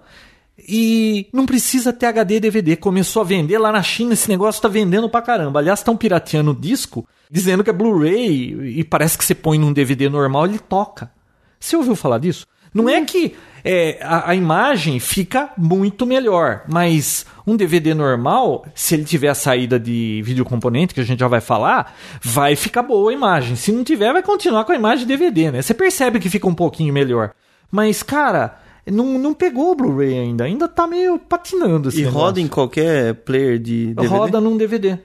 e 0.55 1.27
não 1.33 1.47
precisa 1.47 1.91
ter 1.91 2.05
HD 2.05 2.39
DVD. 2.39 2.75
Começou 2.75 3.23
a 3.23 3.25
vender 3.25 3.57
lá 3.57 3.71
na 3.71 3.81
China, 3.81 4.13
esse 4.13 4.29
negócio 4.29 4.59
está 4.59 4.67
vendendo 4.67 5.09
pra 5.09 5.23
caramba. 5.23 5.59
Aliás, 5.59 5.79
estão 5.79 5.97
pirateando 5.97 6.51
o 6.51 6.55
disco, 6.55 7.07
dizendo 7.29 7.63
que 7.63 7.71
é 7.71 7.73
Blu-ray 7.73 8.77
e 8.77 8.83
parece 8.83 9.17
que 9.17 9.25
você 9.25 9.33
põe 9.33 9.57
num 9.57 9.73
DVD 9.73 10.09
normal 10.09 10.45
ele 10.45 10.59
toca. 10.59 11.11
Você 11.59 11.75
ouviu 11.75 11.95
falar 11.95 12.19
disso? 12.19 12.45
Não 12.75 12.89
é 12.89 13.05
que 13.05 13.33
é, 13.63 13.97
a, 14.01 14.31
a, 14.31 14.35
imagem 14.35 14.99
fica 14.99 15.49
muito 15.57 16.05
melhor, 16.05 16.63
mas 16.67 17.25
um 17.47 17.55
DVD 17.55 17.93
normal, 17.93 18.65
se 18.75 18.93
ele 18.93 19.05
tiver 19.05 19.29
a 19.29 19.33
saída 19.33 19.79
de 19.79 20.21
videocomponente, 20.23 20.93
que 20.93 20.99
a 20.99 21.03
gente 21.03 21.21
já 21.21 21.27
vai 21.29 21.39
falar, 21.39 21.95
vai 22.21 22.55
ficar 22.55 22.83
boa 22.83 23.09
a 23.09 23.13
imagem. 23.13 23.55
Se 23.55 23.71
não 23.71 23.83
tiver, 23.83 24.11
vai 24.11 24.21
continuar 24.21 24.65
com 24.65 24.73
a 24.73 24.75
imagem 24.75 25.07
DVD, 25.07 25.51
né? 25.51 25.61
Você 25.61 25.73
percebe 25.73 26.19
que 26.19 26.29
fica 26.29 26.47
um 26.47 26.53
pouquinho 26.53 26.93
melhor. 26.93 27.31
Mas, 27.71 28.03
cara, 28.03 28.59
não, 28.85 29.17
não 29.17 29.33
pegou 29.33 29.71
o 29.71 29.75
Blu-ray 29.75 30.19
ainda. 30.19 30.43
Ainda 30.43 30.67
tá 30.67 30.85
meio 30.85 31.17
patinando. 31.17 31.89
e 31.89 31.97
negócio. 31.97 32.11
roda 32.11 32.41
em 32.41 32.47
qualquer 32.47 33.15
player 33.15 33.57
de 33.57 33.93
DVD? 33.93 34.07
Roda 34.07 34.41
num 34.41 34.57
DVD. 34.57 34.99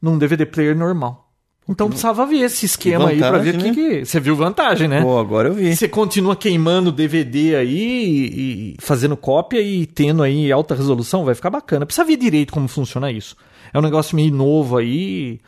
Num 0.00 0.18
DVD 0.18 0.46
player 0.46 0.76
normal. 0.76 1.23
Então 1.68 1.88
precisava 1.88 2.26
ver 2.26 2.40
esse 2.40 2.66
esquema 2.66 3.06
vantagem, 3.06 3.24
aí 3.24 3.30
pra 3.30 3.38
ver 3.38 3.54
o 3.54 3.58
né? 3.58 3.62
que, 3.62 3.74
que. 3.74 4.04
Você 4.04 4.20
viu 4.20 4.36
vantagem, 4.36 4.86
né? 4.86 5.00
Pô, 5.00 5.18
agora 5.18 5.48
eu 5.48 5.54
vi. 5.54 5.74
Você 5.74 5.88
continua 5.88 6.36
queimando 6.36 6.92
DVD 6.92 7.56
aí 7.56 7.78
e, 7.78 8.74
e 8.74 8.76
fazendo 8.80 9.16
cópia 9.16 9.60
e 9.60 9.86
tendo 9.86 10.22
aí 10.22 10.52
alta 10.52 10.74
resolução, 10.74 11.24
vai 11.24 11.34
ficar 11.34 11.48
bacana. 11.48 11.86
Precisa 11.86 12.04
ver 12.04 12.18
direito 12.18 12.52
como 12.52 12.68
funciona 12.68 13.10
isso. 13.10 13.34
É 13.72 13.78
um 13.78 13.82
negócio 13.82 14.14
meio 14.14 14.32
novo 14.32 14.76
aí. 14.76 15.40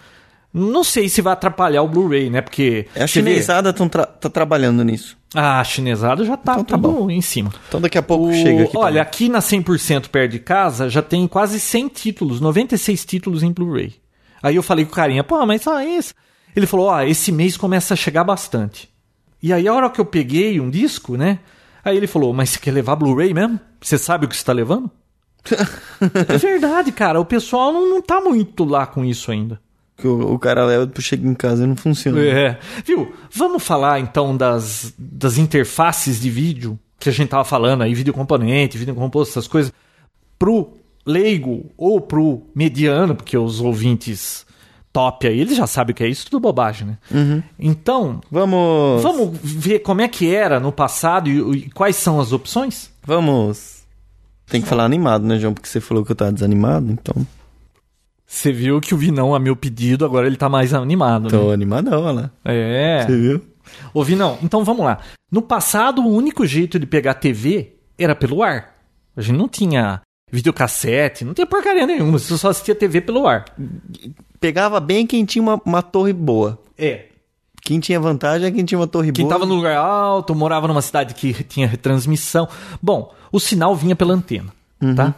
Não 0.54 0.82
sei 0.82 1.06
se 1.10 1.20
vai 1.20 1.34
atrapalhar 1.34 1.82
o 1.82 1.88
Blu-ray, 1.88 2.30
né? 2.30 2.40
Porque. 2.40 2.86
É 2.94 3.02
a 3.02 3.06
chinesada 3.06 3.74
tra 3.74 4.06
tá 4.06 4.30
trabalhando 4.30 4.82
nisso. 4.82 5.18
Ah, 5.34 5.60
a 5.60 5.64
chinesada 5.64 6.24
já 6.24 6.34
tá, 6.34 6.52
então, 6.52 6.64
tá 6.64 6.78
tudo 6.78 7.10
em 7.10 7.20
cima. 7.20 7.52
Então 7.68 7.78
daqui 7.78 7.98
a 7.98 8.02
pouco 8.02 8.28
o... 8.28 8.32
chega 8.32 8.64
aqui. 8.64 8.74
Olha, 8.74 8.86
também. 8.88 9.02
aqui 9.02 9.28
na 9.28 9.40
100% 9.40 10.08
perto 10.08 10.32
de 10.32 10.38
casa 10.38 10.88
já 10.88 11.02
tem 11.02 11.28
quase 11.28 11.60
100 11.60 11.88
títulos, 11.88 12.40
96 12.40 13.04
títulos 13.04 13.42
em 13.42 13.52
Blu-ray. 13.52 13.92
Aí 14.42 14.56
eu 14.56 14.62
falei 14.62 14.84
com 14.84 14.92
o 14.92 14.94
carinha, 14.94 15.24
pô, 15.24 15.44
mas 15.46 15.62
só 15.62 15.80
isso. 15.82 16.14
Ele 16.54 16.66
falou, 16.66 16.86
ó, 16.86 16.96
oh, 16.96 17.00
esse 17.02 17.30
mês 17.30 17.56
começa 17.56 17.94
a 17.94 17.96
chegar 17.96 18.24
bastante. 18.24 18.88
E 19.42 19.52
aí 19.52 19.68
a 19.68 19.74
hora 19.74 19.90
que 19.90 20.00
eu 20.00 20.04
peguei 20.06 20.58
um 20.60 20.70
disco, 20.70 21.16
né? 21.16 21.38
Aí 21.84 21.96
ele 21.96 22.06
falou, 22.06 22.32
mas 22.32 22.50
você 22.50 22.58
quer 22.58 22.72
levar 22.72 22.96
Blu-ray 22.96 23.32
mesmo? 23.32 23.60
Você 23.80 23.98
sabe 23.98 24.26
o 24.26 24.28
que 24.28 24.34
você 24.34 24.40
está 24.40 24.52
levando? 24.52 24.90
é 26.28 26.36
verdade, 26.38 26.90
cara. 26.92 27.20
O 27.20 27.24
pessoal 27.24 27.72
não, 27.72 27.88
não 27.88 28.02
tá 28.02 28.20
muito 28.20 28.64
lá 28.64 28.86
com 28.86 29.04
isso 29.04 29.30
ainda. 29.30 29.60
Que 29.96 30.08
o, 30.08 30.34
o 30.34 30.38
cara 30.38 30.64
leva, 30.64 30.90
chega 30.98 31.26
em 31.26 31.34
casa 31.34 31.64
e 31.64 31.66
não 31.66 31.76
funciona. 31.76 32.20
É. 32.20 32.58
Viu? 32.84 33.14
Vamos 33.30 33.62
falar 33.62 34.00
então 34.00 34.36
das, 34.36 34.92
das 34.98 35.38
interfaces 35.38 36.20
de 36.20 36.28
vídeo 36.28 36.78
que 36.98 37.08
a 37.08 37.12
gente 37.12 37.28
tava 37.28 37.44
falando 37.44 37.82
aí, 37.82 37.94
vídeo 37.94 38.12
componente, 38.12 38.78
vídeo 38.78 38.94
composto, 38.94 39.32
essas 39.32 39.46
coisas, 39.46 39.72
pro 40.38 40.74
leigo 41.06 41.70
ou 41.76 42.00
pro 42.00 42.42
mediano, 42.54 43.14
porque 43.14 43.38
os 43.38 43.60
ouvintes 43.60 44.44
top 44.92 45.26
aí, 45.28 45.38
eles 45.38 45.56
já 45.56 45.66
sabem 45.66 45.92
o 45.92 45.94
que 45.94 46.02
é 46.02 46.08
isso, 46.08 46.24
tudo 46.24 46.40
bobagem, 46.40 46.86
né? 46.86 46.98
Uhum. 47.10 47.42
Então, 47.58 48.20
Vamos. 48.30 49.02
vamos 49.02 49.38
ver 49.42 49.80
como 49.80 50.00
é 50.00 50.08
que 50.08 50.34
era 50.34 50.58
no 50.58 50.72
passado 50.72 51.28
e, 51.28 51.58
e 51.58 51.70
quais 51.70 51.96
são 51.96 52.18
as 52.18 52.32
opções? 52.32 52.90
Vamos. 53.04 53.82
Tem 54.46 54.62
que 54.62 54.68
falar 54.68 54.84
animado, 54.84 55.26
né, 55.26 55.38
João? 55.38 55.52
Porque 55.52 55.68
você 55.68 55.80
falou 55.80 56.02
que 56.02 56.12
eu 56.12 56.16
tava 56.16 56.32
desanimado, 56.32 56.90
então. 56.90 57.26
Você 58.26 58.50
viu 58.50 58.80
que 58.80 58.94
o 58.94 58.98
Vinão, 58.98 59.34
a 59.34 59.38
meu 59.38 59.54
pedido, 59.54 60.04
agora 60.04 60.26
ele 60.26 60.36
tá 60.36 60.48
mais 60.48 60.72
animado, 60.72 61.28
Tô 61.28 61.48
né? 61.48 61.54
animadão, 61.54 62.02
olha 62.02 62.22
lá. 62.22 62.30
É. 62.44 63.04
Você 63.06 63.16
viu? 63.16 63.42
Ô, 63.92 64.02
Vinão, 64.02 64.38
então 64.42 64.64
vamos 64.64 64.84
lá. 64.84 64.98
No 65.30 65.42
passado, 65.42 66.00
o 66.00 66.08
único 66.08 66.46
jeito 66.46 66.78
de 66.78 66.86
pegar 66.86 67.14
TV 67.14 67.74
era 67.98 68.14
pelo 68.14 68.42
ar. 68.42 68.74
A 69.16 69.20
gente 69.20 69.36
não 69.36 69.48
tinha 69.48 70.00
videocassete, 70.30 71.24
não 71.24 71.34
tinha 71.34 71.46
porcaria 71.46 71.86
nenhuma, 71.86 72.18
você 72.18 72.36
só 72.36 72.50
assistia 72.50 72.74
TV 72.74 73.00
pelo 73.00 73.26
ar. 73.26 73.44
Pegava 74.40 74.80
bem 74.80 75.06
quem 75.06 75.24
tinha 75.24 75.42
uma, 75.42 75.60
uma 75.64 75.82
torre 75.82 76.12
boa. 76.12 76.58
É. 76.76 77.06
Quem 77.62 77.80
tinha 77.80 77.98
vantagem 77.98 78.46
é 78.46 78.50
quem 78.50 78.64
tinha 78.64 78.78
uma 78.78 78.86
torre 78.86 79.10
Quem 79.10 79.24
boa. 79.24 79.34
tava 79.34 79.46
no 79.46 79.54
lugar 79.54 79.76
alto, 79.76 80.34
morava 80.34 80.68
numa 80.68 80.82
cidade 80.82 81.14
que 81.14 81.32
tinha 81.44 81.66
retransmissão. 81.66 82.48
Bom, 82.80 83.12
o 83.32 83.40
sinal 83.40 83.74
vinha 83.74 83.96
pela 83.96 84.14
antena, 84.14 84.52
tá? 84.94 85.14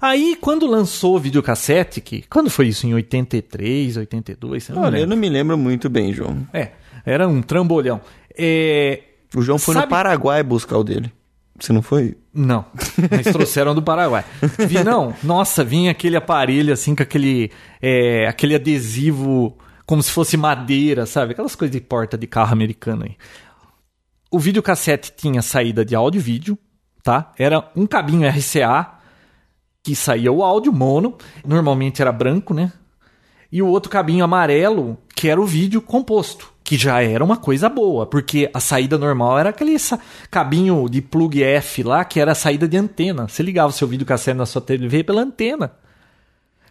Aí, 0.00 0.34
quando 0.40 0.66
lançou 0.66 1.16
o 1.16 1.18
videocassete, 1.18 2.00
que 2.00 2.22
quando 2.22 2.48
foi 2.48 2.68
isso? 2.68 2.86
Em 2.86 2.94
83, 2.94 3.98
82? 3.98 4.64
Você 4.64 4.72
não 4.72 4.80
Olha, 4.82 4.96
eu 4.98 5.06
não 5.06 5.14
me 5.16 5.28
lembro 5.28 5.58
muito 5.58 5.90
bem, 5.90 6.10
João. 6.10 6.46
É, 6.54 6.70
era 7.04 7.28
um 7.28 7.42
trambolhão. 7.42 8.00
É, 8.38 9.02
O 9.34 9.42
João 9.42 9.58
foi 9.58 9.74
Sabe- 9.74 9.86
no 9.86 9.90
Paraguai 9.90 10.42
buscar 10.42 10.78
o 10.78 10.84
dele. 10.84 11.12
Você 11.60 11.72
não 11.72 11.82
foi? 11.82 12.16
Não, 12.32 12.64
mas 13.10 13.26
trouxeram 13.32 13.74
do 13.74 13.82
Paraguai. 13.82 14.24
Vi, 14.66 14.82
não, 14.82 15.14
nossa, 15.22 15.62
vinha 15.62 15.90
aquele 15.90 16.16
aparelho 16.16 16.72
assim 16.72 16.94
com 16.94 17.02
aquele, 17.02 17.52
é, 17.82 18.26
aquele 18.26 18.54
adesivo 18.54 19.58
como 19.84 20.02
se 20.02 20.10
fosse 20.10 20.36
madeira, 20.36 21.04
sabe? 21.04 21.32
Aquelas 21.32 21.54
coisas 21.54 21.72
de 21.72 21.80
porta 21.80 22.16
de 22.16 22.26
carro 22.26 22.52
americano 22.52 23.04
aí. 23.04 23.16
O 24.30 24.38
videocassete 24.38 25.12
tinha 25.16 25.42
saída 25.42 25.84
de 25.84 25.94
áudio 25.94 26.20
e 26.20 26.22
vídeo, 26.22 26.58
tá? 27.02 27.32
Era 27.36 27.68
um 27.74 27.86
cabinho 27.86 28.28
RCA 28.28 28.98
que 29.82 29.96
saía 29.96 30.30
o 30.30 30.44
áudio 30.44 30.72
mono, 30.72 31.18
normalmente 31.44 32.00
era 32.00 32.12
branco, 32.12 32.54
né? 32.54 32.72
E 33.50 33.60
o 33.60 33.66
outro 33.66 33.90
cabinho 33.90 34.24
amarelo, 34.24 34.96
que 35.14 35.28
era 35.28 35.40
o 35.40 35.46
vídeo 35.46 35.82
composto, 35.82 36.52
que 36.70 36.76
já 36.76 37.02
era 37.02 37.24
uma 37.24 37.36
coisa 37.36 37.68
boa, 37.68 38.06
porque 38.06 38.48
a 38.54 38.60
saída 38.60 38.96
normal 38.96 39.36
era 39.36 39.48
aquele 39.50 39.76
cabinho 40.30 40.88
de 40.88 41.02
plug 41.02 41.42
F 41.42 41.82
lá, 41.82 42.04
que 42.04 42.20
era 42.20 42.30
a 42.30 42.34
saída 42.36 42.68
de 42.68 42.76
antena. 42.76 43.26
Você 43.26 43.42
ligava 43.42 43.70
o 43.70 43.72
seu 43.72 43.88
videocassete 43.88 44.38
na 44.38 44.46
sua 44.46 44.62
TV 44.62 45.02
pela 45.02 45.20
antena. 45.22 45.72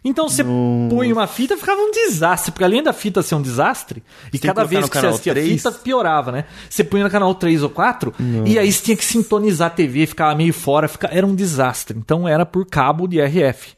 Então 0.02 0.26
você 0.26 0.42
punha 0.88 1.12
uma 1.12 1.26
fita, 1.26 1.54
ficava 1.54 1.78
um 1.82 1.90
desastre, 1.90 2.50
porque 2.50 2.64
além 2.64 2.82
da 2.82 2.94
fita 2.94 3.20
ser 3.22 3.34
um 3.34 3.42
desastre, 3.42 4.02
e 4.32 4.38
cada 4.38 4.64
vez 4.64 4.80
no 4.80 4.88
que 4.88 4.96
você 4.96 5.06
assistia 5.10 5.32
a 5.32 5.34
3? 5.34 5.48
fita, 5.48 5.70
piorava, 5.72 6.32
né? 6.32 6.46
Você 6.70 6.82
punha 6.82 7.04
no 7.04 7.10
canal 7.10 7.34
3 7.34 7.62
ou 7.62 7.68
4, 7.68 8.14
e 8.46 8.58
aí 8.58 8.72
você 8.72 8.82
tinha 8.82 8.96
que 8.96 9.04
sintonizar 9.04 9.66
a 9.66 9.70
TV, 9.70 10.06
ficava 10.06 10.34
meio 10.34 10.54
fora, 10.54 10.88
fica- 10.88 11.10
era 11.12 11.26
um 11.26 11.34
desastre. 11.34 11.98
Então 11.98 12.26
era 12.26 12.46
por 12.46 12.64
cabo 12.64 13.06
de 13.06 13.20
RF, 13.20 13.74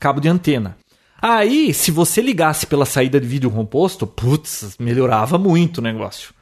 cabo 0.00 0.20
de 0.20 0.28
antena. 0.28 0.76
Aí, 1.20 1.72
se 1.72 1.90
você 1.90 2.20
ligasse 2.20 2.66
pela 2.66 2.84
saída 2.84 3.18
de 3.20 3.26
vídeo 3.26 3.50
composto, 3.50 4.06
putz, 4.06 4.76
melhorava 4.78 5.38
muito 5.38 5.78
o 5.78 5.82
negócio. 5.82 6.34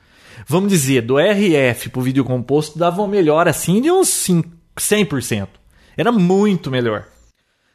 Vamos 0.46 0.68
dizer, 0.70 1.02
do 1.02 1.16
RF 1.18 1.88
pro 1.90 2.02
vídeo 2.02 2.24
composto 2.24 2.78
dava 2.78 3.00
uma 3.00 3.08
melhora 3.08 3.50
assim 3.50 3.80
de 3.80 3.90
uns 3.90 4.08
5, 4.08 4.48
100%. 4.76 5.48
Era 5.96 6.10
muito 6.10 6.70
melhor. 6.70 7.06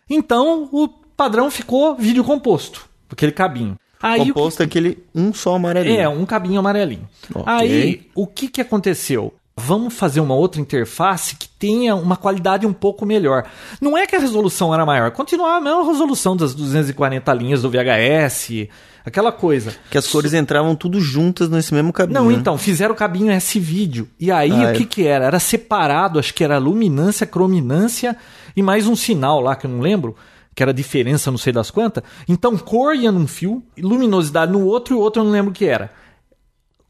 Então, 0.10 0.68
o 0.72 0.88
padrão 0.90 1.50
ficou 1.50 1.96
vídeo 1.96 2.24
composto, 2.24 2.88
aquele 3.10 3.32
cabinho. 3.32 3.78
Aí, 4.02 4.22
o 4.22 4.26
que- 4.26 4.34
Composto 4.34 4.64
aquele 4.64 5.04
um 5.14 5.34
só 5.34 5.56
amarelinho. 5.56 6.00
é, 6.00 6.08
um 6.10 6.26
cabinho 6.26 6.60
amarelinho. 6.60 7.08
Ok. 7.34 7.44
Aí, 7.54 8.08
o 8.16 8.26
que, 8.28 8.48
que 8.50 8.62
aconteceu? 8.62 9.34
Vamos 9.60 9.94
fazer 9.94 10.20
uma 10.22 10.34
outra 10.34 10.60
interface 10.62 11.36
que 11.36 11.48
tenha 11.48 11.96
uma 11.96 12.16
qualidade 12.16 12.66
um 12.66 12.74
pouco 12.74 13.06
melhor. 13.06 13.46
Não 13.82 13.98
é 13.98 14.08
que 14.08 14.16
a 14.16 14.20
resolução 14.20 14.74
era 14.74 14.86
maior, 14.86 15.12
continuava 15.12 15.58
a 15.58 15.62
mesma 15.62 15.86
resolução 15.86 16.36
das 16.36 16.54
240 16.56 17.34
linhas 17.34 17.62
do 17.62 17.70
VHS, 17.70 18.68
aquela 19.06 19.32
coisa. 19.32 19.76
Que 19.92 19.98
as 19.98 20.08
cores 20.08 20.34
entravam 20.34 20.76
tudo 20.76 21.00
juntas 21.02 21.50
nesse 21.50 21.74
mesmo 21.74 21.92
cabinho. 21.92 22.20
Não, 22.20 22.30
né? 22.30 22.34
então, 22.36 22.58
fizeram 22.58 22.94
o 22.94 22.98
cabinho 22.98 23.32
S-Vídeo. 23.32 24.08
E 24.20 24.32
aí, 24.32 24.52
Ah, 24.52 24.72
o 24.72 24.74
que 24.74 24.84
é. 24.84 24.86
que 24.86 25.06
era? 25.08 25.26
Era 25.26 25.40
separado, 25.40 26.18
acho 26.20 26.34
que 26.34 26.44
era 26.44 26.58
luminância, 26.58 27.28
crominância 27.28 28.16
e 28.56 28.62
mais 28.64 28.88
um 28.88 28.96
sinal 28.96 29.42
lá 29.42 29.56
que 29.56 29.66
eu 29.66 29.72
não 29.72 29.80
lembro, 29.82 30.16
que 30.56 30.64
era 30.64 30.74
diferença, 30.74 31.30
não 31.32 31.38
sei 31.38 31.54
das 31.54 31.70
quantas. 31.70 32.04
Então, 32.28 32.58
cor 32.58 32.96
ia 32.96 33.12
num 33.12 33.28
fio, 33.28 33.64
luminosidade 33.78 34.52
no 34.52 34.66
outro 34.66 34.96
e 34.96 34.98
o 34.98 35.00
outro 35.02 35.22
eu 35.22 35.26
não 35.26 35.32
lembro 35.32 35.52
o 35.52 35.54
que 35.54 35.66
era. 35.66 35.92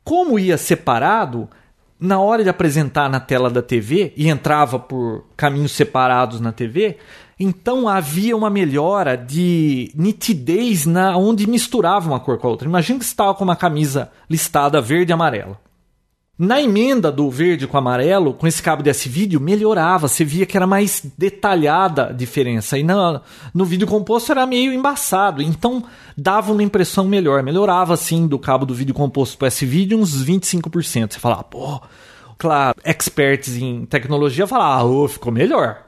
Como 0.04 0.40
ia 0.40 0.58
separado, 0.58 1.48
na 2.00 2.20
hora 2.20 2.44
de 2.44 2.50
apresentar 2.50 3.10
na 3.10 3.20
tela 3.20 3.50
da 3.50 3.62
TV 3.62 4.14
e 4.16 4.30
entrava 4.30 4.80
por 4.80 5.26
caminhos 5.36 5.74
separados 5.74 6.40
na 6.40 6.52
TV, 6.52 6.98
então 7.40 7.88
havia 7.88 8.36
uma 8.36 8.50
melhora 8.50 9.18
de 9.18 9.92
nitidez 9.96 10.86
na 10.86 11.18
onde 11.18 11.48
misturava 11.48 12.08
uma 12.10 12.20
cor 12.20 12.38
com 12.38 12.48
a 12.48 12.50
outra. 12.50 12.68
Imagina 12.68 13.00
que 13.00 13.06
você 13.06 13.12
estava 13.12 13.34
com 13.34 13.44
uma 13.44 13.56
camisa 13.56 14.12
listada 14.30 14.82
verde 14.82 15.12
e 15.12 15.14
amarela. 15.14 15.69
Na 16.40 16.62
emenda 16.62 17.12
do 17.12 17.30
verde 17.30 17.68
com 17.68 17.78
amarelo, 17.78 18.34
com 18.34 18.48
esse 18.48 18.64
cabo 18.64 18.82
desse 18.82 19.10
vídeo, 19.10 19.42
melhorava. 19.42 20.08
Você 20.08 20.24
via 20.24 20.46
que 20.46 20.56
era 20.56 20.66
mais 20.66 21.06
detalhada 21.18 22.06
a 22.06 22.12
diferença. 22.14 22.78
E 22.78 22.84
na, 22.84 23.22
no 23.54 23.66
vídeo 23.66 23.86
composto 23.86 24.32
era 24.32 24.46
meio 24.46 24.72
embaçado. 24.72 25.42
Então 25.42 25.84
dava 26.18 26.54
uma 26.54 26.64
impressão 26.64 27.04
melhor. 27.04 27.44
Melhorava, 27.44 27.94
assim, 27.94 28.26
do 28.26 28.40
cabo 28.40 28.66
do 28.66 28.74
vídeo 28.74 28.96
composto 28.96 29.38
para 29.38 29.50
esse 29.50 29.66
vídeo 29.66 30.00
uns 30.00 30.24
25%. 30.24 31.12
Você 31.12 31.20
fala, 31.20 31.44
pô, 31.44 31.82
claro, 32.38 32.74
experts 32.86 33.58
em 33.58 33.86
tecnologia 33.86 34.48
falavam, 34.48 34.98
ah, 34.98 35.04
ô, 35.04 35.08
ficou 35.10 35.34
melhor. 35.34 35.84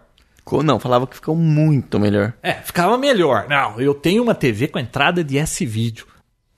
Não, 0.65 0.81
falava 0.81 1.07
que 1.07 1.15
ficou 1.15 1.33
muito 1.33 1.97
melhor. 1.97 2.33
É, 2.43 2.55
ficava 2.55 2.97
melhor. 2.97 3.45
Não, 3.47 3.79
eu 3.79 3.93
tenho 3.93 4.21
uma 4.21 4.35
TV 4.35 4.67
com 4.67 4.79
entrada 4.79 5.23
de 5.23 5.37
S-vídeo. 5.37 6.10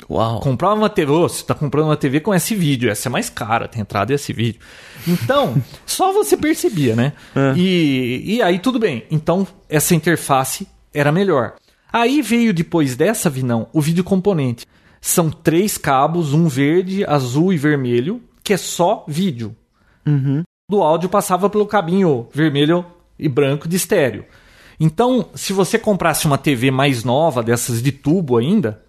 Uau. 0.10 0.40
Comprar 0.40 0.74
uma 0.74 0.90
TV, 0.90 1.12
você 1.12 1.44
tá 1.44 1.54
comprando 1.54 1.86
uma 1.86 1.98
TV 1.98 2.20
com 2.20 2.34
esse 2.34 2.56
vídeo, 2.56 2.90
essa 2.90 3.10
é 3.10 3.12
mais 3.12 3.30
cara, 3.30 3.68
tem 3.68 3.82
entrada 3.82 4.14
esse 4.14 4.34
vídeo. 4.34 4.60
Então, 5.08 5.62
só 5.86 6.12
você 6.12 6.36
percebia, 6.36 6.96
né? 6.96 7.14
E, 7.56 8.24
e 8.26 8.42
aí 8.42 8.60
tudo 8.60 8.80
bem. 8.80 9.06
Então, 9.10 9.48
essa 9.70 9.96
interface 9.96 10.68
era 10.94 11.12
melhor. 11.12 11.56
Aí 11.92 12.22
veio 12.22 12.54
depois 12.54 12.96
dessa, 12.96 13.30
Vinão, 13.30 13.68
o 13.72 13.82
vídeo 13.82 14.04
componente. 14.04 14.66
São 15.00 15.30
três 15.30 15.78
cabos, 15.78 16.34
um 16.34 16.48
verde, 16.48 17.06
azul 17.06 17.54
e 17.54 17.58
vermelho, 17.58 18.22
que 18.44 18.54
é 18.54 18.58
só 18.58 19.06
vídeo. 19.08 19.56
Do 20.70 20.82
áudio 20.82 21.10
passava 21.10 21.50
pelo 21.50 21.68
cabinho 21.68 22.28
vermelho 22.34 22.86
e 23.20 23.30
branco 23.30 23.68
de 23.68 23.76
estéreo. 23.76 24.26
Então, 24.80 25.30
se 25.36 25.54
você 25.54 25.78
comprasse 25.78 26.26
uma 26.26 26.38
TV 26.38 26.72
mais 26.72 27.04
nova, 27.04 27.44
dessas 27.44 27.82
de 27.82 27.92
tubo 27.92 28.38
ainda, 28.38 28.82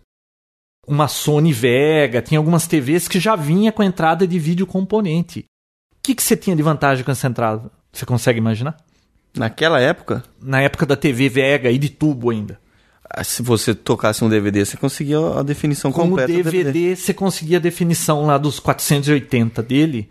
uma 0.87 1.09
Sony 1.09 1.53
Vega, 1.53 2.23
tinha 2.23 2.39
algumas 2.39 2.67
TVs 2.67 3.09
que 3.09 3.19
já 3.21 3.37
vinha 3.37 3.73
com 3.73 3.83
entrada 3.83 4.27
de 4.27 4.39
vídeo 4.39 4.67
componente. 4.67 5.41
O 5.41 6.03
que, 6.03 6.15
que 6.15 6.23
você 6.23 6.37
tinha 6.37 6.55
de 6.55 6.63
vantagem 6.63 7.05
com 7.05 7.11
essa 7.11 7.27
entrada? 7.27 7.71
Você 7.93 8.05
consegue 8.05 8.39
imaginar? 8.39 8.77
Naquela 9.37 9.81
época, 9.81 10.23
Na 10.41 10.61
época 10.61 10.87
da 10.87 10.97
TV 10.97 11.29
Vega 11.29 11.71
e 11.71 11.79
de 11.79 11.89
tubo 11.89 12.31
ainda. 12.31 12.59
ah, 13.11 13.25
se 13.25 13.43
você 13.43 13.75
tocasse 13.75 14.23
um 14.25 14.29
DVD, 14.29 14.65
você 14.65 14.77
conseguia 14.77 15.19
a 15.19 15.43
definição 15.43 15.91
Com 15.91 16.03
o 16.03 16.09
completa 16.11 16.33
do 16.33 16.43
DVD, 16.51 16.95
você 16.97 17.15
conseguia 17.15 17.57
a 17.59 17.61
definição 17.61 18.27
lá 18.27 18.37
dos 18.39 18.61
480 18.61 19.63
dele 19.63 20.09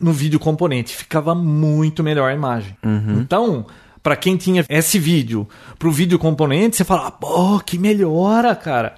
no 0.00 0.12
vídeo 0.12 0.38
componente. 0.40 0.94
Ficava 0.94 1.34
muito 1.34 2.02
melhor 2.02 2.30
a 2.30 2.34
imagem. 2.34 2.76
Então, 3.20 3.66
para 4.02 4.16
quem 4.16 4.36
tinha 4.36 4.64
esse 4.68 4.98
vídeo 4.98 5.48
pro 5.78 5.90
vídeo 5.90 6.18
componente, 6.18 6.76
você 6.76 6.84
fala, 6.84 7.10
pô, 7.10 7.58
que 7.60 7.78
melhora, 7.78 8.54
cara. 8.54 8.94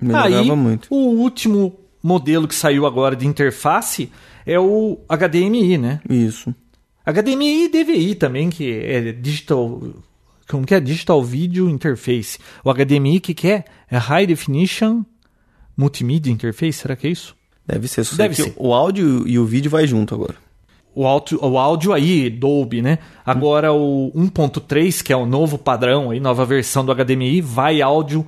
Melhorava 0.00 0.38
Aí, 0.38 0.50
muito. 0.56 0.88
o 0.90 0.96
último 0.96 1.78
modelo 2.02 2.46
que 2.46 2.54
saiu 2.54 2.86
agora 2.86 3.16
de 3.16 3.26
interface 3.26 4.10
é 4.44 4.58
o 4.58 4.98
HDMI, 5.08 5.78
né? 5.78 6.00
Isso. 6.08 6.54
HDMI 7.04 7.64
e 7.64 7.68
DVI 7.68 8.14
também, 8.14 8.50
que 8.50 8.72
é 8.72 9.12
Digital... 9.12 9.80
Como 10.48 10.64
que 10.64 10.74
é? 10.74 10.80
Digital 10.80 11.22
Video 11.24 11.68
Interface. 11.68 12.38
O 12.64 12.72
HDMI, 12.72 13.18
que 13.18 13.34
que 13.34 13.48
é? 13.48 13.64
É 13.90 13.96
High 13.96 14.28
Definition 14.28 15.02
Multimedia 15.76 16.32
Interface, 16.32 16.78
será 16.78 16.94
que 16.94 17.08
é 17.08 17.10
isso? 17.10 17.34
Deve 17.66 17.88
ser. 17.88 18.06
Deve 18.14 18.34
ser. 18.34 18.54
O 18.56 18.72
áudio 18.72 19.26
e 19.26 19.38
o 19.38 19.44
vídeo 19.44 19.70
vai 19.70 19.86
junto 19.86 20.14
agora. 20.14 20.36
o, 20.94 21.04
áudio, 21.06 21.38
o 21.44 21.58
áudio 21.58 21.92
aí, 21.92 22.30
Dolby, 22.30 22.80
né? 22.80 22.98
Agora 23.24 23.72
o 23.72 24.12
1.3, 24.14 25.02
que 25.02 25.12
é 25.12 25.16
o 25.16 25.26
novo 25.26 25.58
padrão, 25.58 26.10
aí, 26.10 26.20
nova 26.20 26.44
versão 26.44 26.84
do 26.84 26.94
HDMI, 26.94 27.40
vai 27.40 27.82
áudio 27.82 28.26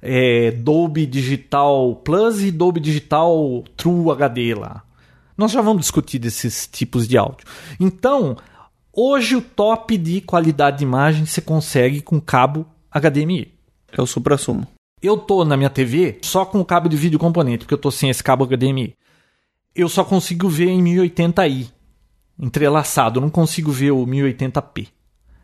é, 0.00 0.50
Dolby 0.50 1.06
Digital 1.06 1.96
Plus 1.96 2.42
e 2.42 2.50
Dolby 2.50 2.80
Digital 2.80 3.64
True 3.76 4.10
HD 4.10 4.54
lá. 4.54 4.82
Nós 5.36 5.52
já 5.52 5.60
vamos 5.60 5.82
discutir 5.82 6.18
desses 6.18 6.66
tipos 6.66 7.06
de 7.06 7.16
áudio. 7.16 7.46
Então, 7.78 8.36
hoje 8.92 9.36
o 9.36 9.40
top 9.40 9.96
de 9.96 10.20
qualidade 10.20 10.78
de 10.78 10.84
imagem 10.84 11.26
você 11.26 11.40
consegue 11.40 12.00
com 12.00 12.20
cabo 12.20 12.66
HDMI. 12.90 13.54
É 13.92 14.02
o 14.02 14.06
supra-sumo. 14.06 14.66
Eu 15.00 15.16
tô 15.16 15.44
na 15.44 15.56
minha 15.56 15.70
TV 15.70 16.18
só 16.22 16.44
com 16.44 16.60
o 16.60 16.64
cabo 16.64 16.88
de 16.88 16.96
vídeo 16.96 17.18
componente, 17.18 17.58
porque 17.58 17.74
eu 17.74 17.78
tô 17.78 17.90
sem 17.90 18.10
esse 18.10 18.22
cabo 18.22 18.44
HDMI. 18.44 18.94
Eu 19.74 19.88
só 19.88 20.02
consigo 20.02 20.48
ver 20.48 20.68
em 20.68 20.82
1080i, 20.82 21.70
entrelaçado. 22.38 23.18
Eu 23.18 23.22
não 23.22 23.30
consigo 23.30 23.70
ver 23.70 23.92
o 23.92 24.04
1080p. 24.04 24.88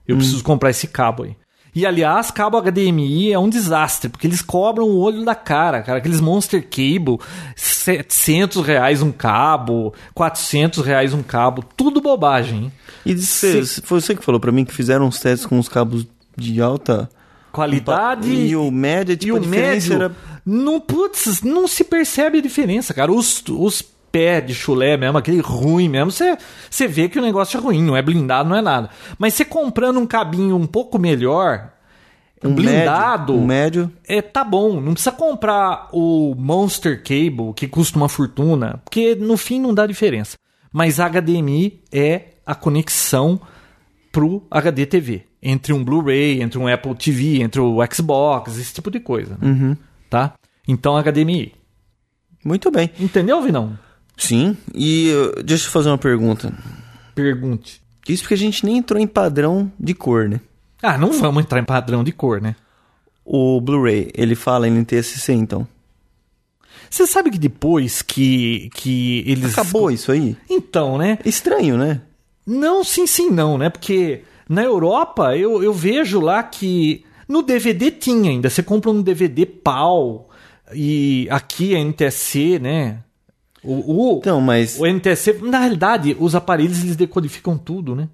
Eu 0.07 0.17
hum. 0.17 0.19
preciso 0.19 0.43
comprar 0.43 0.71
esse 0.71 0.89
cabo 0.89 1.23
aí. 1.23 1.37
E 1.75 1.85
aliás, 1.85 2.31
cabo 2.31 2.61
HDMI 2.61 3.33
é 3.33 3.39
um 3.39 3.49
desastre, 3.49 4.09
porque 4.09 4.27
eles 4.27 4.41
cobram 4.41 4.87
o 4.87 4.99
olho 4.99 5.25
da 5.25 5.35
cara, 5.35 5.83
cara. 5.83 5.99
Aqueles 5.99 6.21
Monster 6.21 6.63
Cable, 6.63 7.19
700 7.57 8.65
reais 8.65 9.03
um 9.03 9.11
cabo, 9.11 9.93
400 10.15 10.85
reais 10.85 11.13
um 11.13 11.23
cabo, 11.23 11.65
tudo 11.77 12.01
bobagem. 12.01 12.73
E 13.05 13.17
cê, 13.19 13.65
Cê... 13.65 13.83
foi 13.83 14.01
você 14.01 14.15
que 14.15 14.25
falou 14.25 14.41
para 14.41 14.53
mim 14.53 14.65
que 14.65 14.73
fizeram 14.73 15.07
uns 15.07 15.19
testes 15.19 15.47
com 15.47 15.59
os 15.59 15.69
cabos 15.69 16.07
de 16.37 16.61
alta 16.61 17.09
qualidade 17.51 18.31
e 18.31 18.57
o 18.57 18.71
médio, 18.71 19.17
tipo, 19.17 19.37
e 19.37 19.41
o 19.41 19.47
médio 19.47 19.95
era... 19.95 20.13
não 20.45 20.81
putz, 20.81 21.41
não 21.43 21.69
se 21.69 21.85
percebe 21.85 22.39
a 22.39 22.43
diferença, 22.43 22.93
cara. 22.93 23.13
Os, 23.13 23.43
os 23.49 23.83
pé 24.15 24.41
de 24.41 24.55
chulé 24.55 24.97
mesmo, 24.97 25.19
aquele 25.19 25.41
ruim 25.41 25.89
mesmo, 25.89 26.13
você, 26.13 26.39
você 26.71 26.87
vê 26.87 27.09
que 27.09 27.19
o 27.19 27.23
negócio 27.23 27.59
é 27.59 27.61
ruim, 27.61 27.83
não 27.83 27.97
é 27.97 28.01
blindado, 28.01 28.49
não 28.49 28.55
é 28.55 28.63
nada. 28.63 28.89
Mas 29.19 29.35
você 29.35 29.45
comprando 29.45 29.99
um 29.99 30.07
cabinho 30.07 30.55
um 30.55 30.69
pouco 30.69 31.01
melhor, 31.01 31.73
um 32.45 32.55
blindado, 32.55 33.33
médio, 33.33 33.43
um 33.43 33.47
médio, 33.47 33.93
é 34.07 34.23
tá 34.23 34.45
bom. 34.45 34.81
Não 34.81 34.93
precisa 34.93 35.11
comprar 35.11 35.89
o 35.93 36.33
Monster 36.39 37.03
Cable 37.03 37.53
que 37.57 37.67
custa 37.67 37.99
uma 37.99 38.09
fortuna, 38.09 38.81
porque 38.85 39.17
no 39.17 39.37
fim 39.37 39.59
não 39.59 39.75
dá 39.75 39.85
diferença. 39.85 40.37
Mas 40.73 41.01
HDMI 41.01 41.83
é 41.91 42.35
a 42.47 42.55
conexão 42.55 43.41
pro 44.13 44.47
HD 44.49 44.87
TV 44.87 45.25
entre 45.43 45.73
um 45.73 45.83
Blu-ray, 45.83 46.41
entre 46.41 46.57
um 46.57 46.69
Apple 46.69 46.95
TV, 46.95 47.43
entre 47.43 47.61
o 47.61 47.79
Xbox, 47.93 48.57
esse 48.59 48.73
tipo 48.75 48.93
de 48.93 49.01
coisa, 49.01 49.37
né? 49.41 49.49
uhum. 49.49 49.77
tá? 50.09 50.35
Então 50.69 50.97
HDMI. 50.97 51.53
Muito 52.45 52.71
bem. 52.71 52.91
Entendeu, 53.01 53.43
Vinão? 53.43 53.77
Sim, 54.17 54.57
e 54.75 55.13
uh, 55.13 55.43
deixa 55.43 55.67
eu 55.67 55.71
fazer 55.71 55.89
uma 55.89 55.99
pergunta. 55.99 56.53
Pergunte. 57.15 57.83
Isso 58.09 58.23
porque 58.23 58.35
a 58.35 58.39
gente 58.39 58.65
nem 58.65 58.79
entrou 58.79 59.01
em 59.01 59.07
padrão 59.07 59.71
de 59.79 59.95
cor, 59.95 60.29
né? 60.29 60.41
Ah, 60.83 60.99
não 60.99 61.13
vamos 61.13 61.43
entrar 61.43 61.59
em 61.59 61.65
padrão 61.65 62.05
de 62.05 62.13
cor, 62.13 62.41
né? 62.41 62.55
O 63.25 63.61
Blu-ray, 63.61 64.11
ele 64.15 64.35
fala 64.35 64.69
em 64.69 64.71
NTSC, 64.71 65.33
então. 65.33 65.67
Você 66.91 67.07
sabe 67.07 67.31
que 67.31 67.39
depois 67.39 68.03
que, 68.03 68.71
que 68.75 69.25
eles. 69.27 69.53
Acabou 69.53 69.91
isso 69.91 70.13
aí? 70.13 70.37
Então, 70.49 70.99
né? 70.99 71.19
Estranho, 71.25 71.77
né? 71.77 72.03
Não, 72.47 72.85
sim, 72.85 73.07
sim, 73.07 73.31
não, 73.31 73.57
né? 73.57 73.71
Porque 73.71 74.23
na 74.49 74.63
Europa 74.63 75.37
eu, 75.37 75.63
eu 75.63 75.73
vejo 75.73 76.21
lá 76.21 76.43
que 76.43 77.05
no 77.27 77.43
DVD 77.43 77.91
tinha 77.91 78.31
ainda. 78.31 78.51
Você 78.51 78.63
compra 78.63 78.91
um 78.91 79.03
DVD 79.03 79.47
pau. 79.47 80.29
E 80.73 81.27
aqui 81.31 81.75
a 81.75 81.79
NTSC, 81.79 82.59
né? 82.59 83.04
O, 83.65 84.15
o, 84.15 84.19
então, 84.19 84.41
mas... 84.41 84.79
o 84.79 84.87
NTSC, 84.87 85.39
na 85.43 85.59
realidade, 85.59 86.17
os 86.21 86.35
aparelhos 86.35 86.83
eles 86.83 86.97
decodificam 86.97 87.57
tudo, 87.57 87.97
né? 87.97 88.09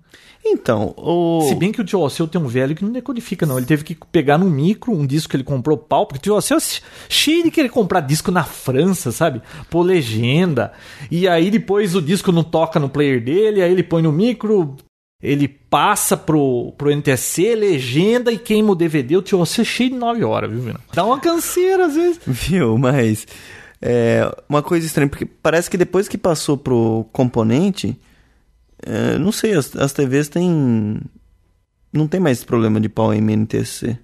Então, 0.44 0.94
o... 0.96 1.42
Se 1.48 1.54
bem 1.54 1.70
que 1.70 1.80
o 1.80 1.84
tio 1.84 2.00
Alceu 2.00 2.26
tem 2.26 2.40
um 2.40 2.46
velho 2.46 2.74
que 2.74 2.84
não 2.84 2.92
decodifica, 2.92 3.44
não. 3.44 3.58
Ele 3.58 3.66
teve 3.66 3.84
que 3.84 3.94
pegar 4.10 4.38
no 4.38 4.46
micro 4.46 4.92
um 4.92 5.06
disco 5.06 5.30
que 5.30 5.36
ele 5.36 5.44
comprou 5.44 5.76
pau, 5.76 6.06
porque 6.06 6.18
o 6.18 6.22
tio 6.22 6.34
Alceu 6.34 6.56
é 6.56 6.60
cheio 7.08 7.42
de 7.42 7.50
querer 7.50 7.68
comprar 7.68 8.00
disco 8.00 8.30
na 8.30 8.42
França, 8.42 9.12
sabe? 9.12 9.42
Pô, 9.68 9.82
legenda. 9.82 10.72
E 11.10 11.28
aí 11.28 11.50
depois 11.50 11.94
o 11.94 12.00
disco 12.00 12.32
não 12.32 12.42
toca 12.42 12.80
no 12.80 12.88
player 12.88 13.22
dele, 13.22 13.62
aí 13.62 13.70
ele 13.70 13.82
põe 13.82 14.02
no 14.02 14.12
micro, 14.12 14.76
ele 15.22 15.46
passa 15.46 16.16
pro, 16.16 16.72
pro 16.78 16.90
NTSC, 16.90 17.54
legenda 17.54 18.32
e 18.32 18.38
queima 18.38 18.72
o 18.72 18.74
DVD. 18.74 19.18
O 19.18 19.22
tio 19.22 19.38
Alceu 19.38 19.62
é 19.62 19.66
cheio 19.66 19.90
de 19.90 19.96
9 19.96 20.24
horas, 20.24 20.50
viu, 20.50 20.60
Vina? 20.62 20.80
Dá 20.94 21.04
uma 21.04 21.20
canseira 21.20 21.86
às 21.86 21.94
vezes. 21.94 22.20
Viu, 22.26 22.78
mas... 22.78 23.26
É 23.82 24.30
uma 24.48 24.62
coisa 24.62 24.86
estranha, 24.86 25.08
porque 25.08 25.24
parece 25.24 25.70
que 25.70 25.78
depois 25.78 26.06
que 26.06 26.18
passou 26.18 26.56
pro 26.56 27.06
componente, 27.12 27.98
é, 28.82 29.18
não 29.18 29.32
sei, 29.32 29.54
as, 29.54 29.74
as 29.76 29.92
TVs 29.92 30.28
têm. 30.28 31.00
Não 31.92 32.06
tem 32.06 32.20
mais 32.20 32.44
problema 32.44 32.80
de 32.80 32.88
pau 32.88 33.12
em 33.12 33.18
MNTC. 33.18 33.98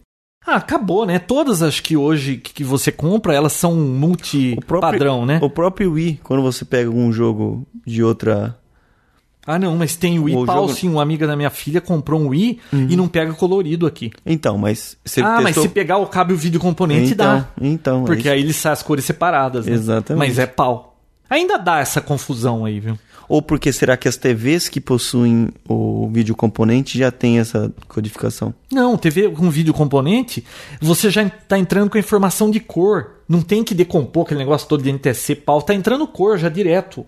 Ah, 0.46 0.56
acabou, 0.56 1.04
né? 1.04 1.18
Todas 1.18 1.60
as 1.60 1.80
que 1.80 1.96
hoje 1.96 2.36
que 2.36 2.62
você 2.62 2.92
compra, 2.92 3.34
elas 3.34 3.52
são 3.52 3.74
multi-padrão, 3.74 5.26
né? 5.26 5.40
O 5.42 5.50
próprio 5.50 5.92
Wii, 5.92 6.20
quando 6.22 6.42
você 6.42 6.64
pega 6.64 6.88
um 6.88 7.12
jogo 7.12 7.66
de 7.84 8.02
outra 8.02 8.56
ah, 9.47 9.59
não, 9.59 9.76
mas 9.76 9.94
tem 9.94 10.18
o 10.18 10.24
Wii 10.24 10.44
Pau, 10.44 10.66
jogo... 10.66 10.74
sim. 10.74 10.88
Uma 10.88 11.03
amiga 11.03 11.26
da 11.26 11.36
minha 11.36 11.51
filha 11.51 11.80
comprou 11.80 12.20
um 12.20 12.28
Wii 12.28 12.59
uhum. 12.72 12.86
e 12.90 12.97
não 12.97 13.07
pega 13.07 13.32
colorido 13.32 13.86
aqui. 13.86 14.11
Então, 14.24 14.59
mas 14.59 14.97
você 15.05 15.20
Ah, 15.20 15.36
testou... 15.36 15.42
mas 15.42 15.57
se 15.57 15.68
pegar 15.68 15.99
o 15.99 16.07
cabo 16.07 16.32
e 16.32 16.34
o 16.34 16.36
vídeo 16.36 16.59
componente 16.59 17.12
então, 17.12 17.38
dá. 17.38 17.49
Então, 17.61 18.03
é 18.03 18.07
Porque 18.07 18.28
é 18.28 18.32
aí 18.32 18.40
ele 18.40 18.53
sai 18.53 18.72
as 18.72 18.82
cores 18.82 19.05
separadas, 19.05 19.66
né? 19.66 19.72
Exatamente. 19.72 20.18
Mas 20.18 20.38
é 20.38 20.47
pau. 20.47 20.99
Ainda 21.30 21.59
dá 21.59 21.78
essa 21.78 22.01
confusão 22.01 22.64
aí, 22.64 22.80
viu? 22.80 22.99
Ou 23.28 23.42
porque 23.42 23.72
será 23.72 23.97
que 23.97 24.09
as 24.09 24.16
TVs 24.16 24.68
que 24.68 24.80
possuem 24.80 25.49
o 25.68 26.09
vídeo 26.12 26.34
componente 26.34 26.99
já 26.99 27.11
tem 27.11 27.38
essa 27.38 27.72
codificação? 27.88 28.55
Não, 28.70 28.97
TV 28.97 29.30
com 29.30 29.51
vídeo 29.51 29.74
componente, 29.74 30.44
você 30.80 31.11
já 31.11 31.22
está 31.22 31.59
entrando 31.59 31.90
com 31.90 31.97
a 31.97 32.01
informação 32.01 32.51
de 32.51 32.61
cor. 32.61 33.16
Não 33.28 33.42
tem 33.42 33.64
que 33.64 33.74
decompor 33.74 34.24
aquele 34.24 34.38
negócio 34.38 34.68
todo 34.68 34.82
de 34.82 34.92
NTSC, 34.92 35.34
pau. 35.34 35.61
Tá 35.61 35.74
entrando 35.74 36.07
cor 36.07 36.38
já 36.38 36.49
direto. 36.49 37.05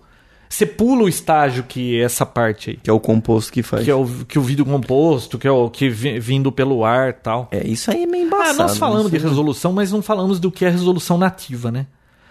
Você 0.49 0.65
pula 0.65 1.03
o 1.03 1.07
estágio 1.07 1.63
que 1.63 1.99
é 1.99 2.03
essa 2.03 2.25
parte 2.25 2.71
aí. 2.71 2.77
Que 2.77 2.89
é 2.89 2.93
o 2.93 2.99
composto 2.99 3.53
que 3.53 3.61
faz. 3.61 3.83
Que 3.85 3.91
é 3.91 3.95
o, 3.95 4.05
que 4.27 4.39
o 4.39 4.41
vídeo 4.41 4.65
composto, 4.65 5.37
que 5.37 5.47
é 5.47 5.51
o 5.51 5.69
que 5.69 5.87
vindo 5.89 6.51
pelo 6.51 6.83
ar 6.83 7.13
tal. 7.13 7.47
É, 7.51 7.65
isso 7.67 7.91
aí 7.91 8.03
é 8.03 8.07
meio 8.07 8.25
embaçado. 8.25 8.49
Ah, 8.49 8.63
nós 8.63 8.77
falamos 8.77 9.11
de 9.11 9.17
resolução, 9.19 9.71
mas 9.71 9.91
não 9.91 10.01
falamos 10.01 10.39
do 10.39 10.51
que 10.51 10.65
é 10.65 10.69
resolução 10.69 11.19
nativa, 11.19 11.71
né? 11.71 11.85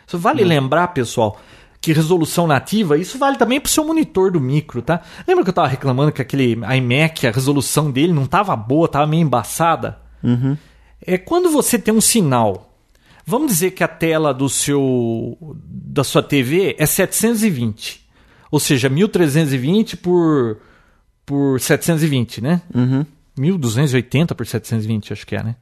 Só 0.04 0.18
vale 0.18 0.42
hum. 0.42 0.48
lembrar, 0.48 0.88
pessoal, 0.88 1.40
que 1.80 1.92
resolução 1.92 2.46
nativa, 2.46 2.98
isso 2.98 3.18
vale 3.18 3.36
também 3.36 3.60
pro 3.60 3.70
seu 3.70 3.84
monitor 3.84 4.32
do 4.32 4.40
micro, 4.40 4.82
tá? 4.82 5.00
Lembra 5.26 5.44
que 5.44 5.50
eu 5.50 5.54
tava 5.54 5.68
reclamando 5.68 6.10
que 6.10 6.20
aquele 6.20 6.54
iMac, 6.54 7.26
a 7.26 7.30
resolução 7.30 7.88
dele 7.88 8.12
não 8.12 8.26
tava 8.26 8.56
boa, 8.56 8.88
tava 8.88 9.06
meio 9.06 9.22
embaçada? 9.22 9.98
Uhum. 10.24 10.56
É 11.00 11.16
quando 11.16 11.50
você 11.50 11.78
tem 11.78 11.94
um 11.94 12.00
sinal 12.00 12.68
Vamos 13.30 13.52
dizer 13.52 13.72
que 13.72 13.84
a 13.84 13.88
tela 13.88 14.32
do 14.32 14.48
seu 14.48 15.36
da 15.62 16.02
sua 16.02 16.22
TV 16.22 16.74
é 16.78 16.86
720. 16.86 18.07
Ou 18.50 18.58
seja, 18.60 18.88
1320 18.88 19.96
por, 19.96 20.58
por 21.24 21.60
720, 21.60 22.40
né? 22.40 22.62
Uhum. 22.74 23.04
1280 23.36 24.34
por 24.34 24.46
720, 24.46 25.12
acho 25.12 25.26
que 25.26 25.36
é, 25.36 25.42
né? 25.42 25.56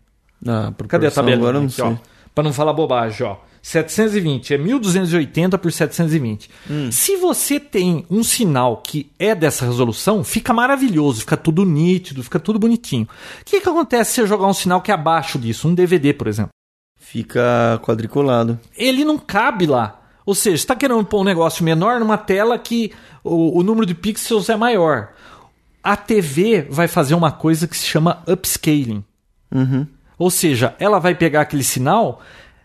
Ah, 0.47 0.73
Cadê 0.89 1.07
a 1.07 1.11
tabela? 1.11 1.37
Agora 1.37 1.61
não 1.61 1.69
sei. 1.69 1.97
Para 2.35 2.45
não 2.45 2.53
falar 2.53 2.73
bobagem, 2.73 3.27
ó. 3.27 3.37
720 3.67 4.55
é 4.55 4.59
1280 4.59 5.59
por 5.59 5.73
720. 5.73 6.49
Hum. 6.71 6.93
Se 6.93 7.17
você 7.17 7.59
tem 7.59 8.07
um 8.09 8.23
sinal 8.23 8.77
que 8.77 9.11
é 9.19 9.35
dessa 9.35 9.65
resolução, 9.65 10.23
fica 10.23 10.53
maravilhoso, 10.53 11.23
fica 11.23 11.37
tudo 11.37 11.65
nítido, 11.65 12.23
fica 12.23 12.39
tudo 12.39 12.61
bonitinho. 12.61 13.09
O 13.41 13.45
que, 13.45 13.61
que 13.61 13.69
acontece 13.69 14.13
se 14.13 14.21
você 14.21 14.27
jogar 14.29 14.47
um 14.47 14.55
sinal 14.55 14.81
que 14.81 14.93
é 14.93 14.95
abaixo 14.95 15.37
disso, 15.37 15.67
um 15.67 15.75
DVD, 15.75 16.13
por 16.13 16.29
exemplo? 16.29 16.51
Fica 16.97 17.81
quadriculado. 17.83 18.57
Ele 18.77 19.05
não 19.05 19.19
cabe 19.19 19.67
lá. 19.67 20.01
Ou 20.27 20.35
seja, 20.35 20.57
está 20.57 20.75
querendo 20.75 21.05
pôr 21.05 21.21
um 21.21 21.25
negócio 21.25 21.65
menor 21.65 22.01
numa 22.01 22.19
tela 22.19 22.59
que 22.59 22.93
o, 23.23 23.61
o 23.61 23.63
número 23.63 23.87
de 23.87 23.95
pixels 23.95 24.49
é 24.49 24.57
maior. 24.57 25.11
A 25.83 25.97
TV 25.97 26.67
vai 26.69 26.89
fazer 26.89 27.15
uma 27.15 27.31
coisa 27.31 27.69
que 27.69 27.77
se 27.77 27.87
chama 27.87 28.25
upscaling. 28.27 29.05
Uhum. 29.55 29.87
Ou 30.19 30.29
seja, 30.29 30.75
ela 30.81 30.99
vai 30.99 31.15
pegar 31.15 31.43
aquele 31.43 31.63
sinal, 31.63 32.21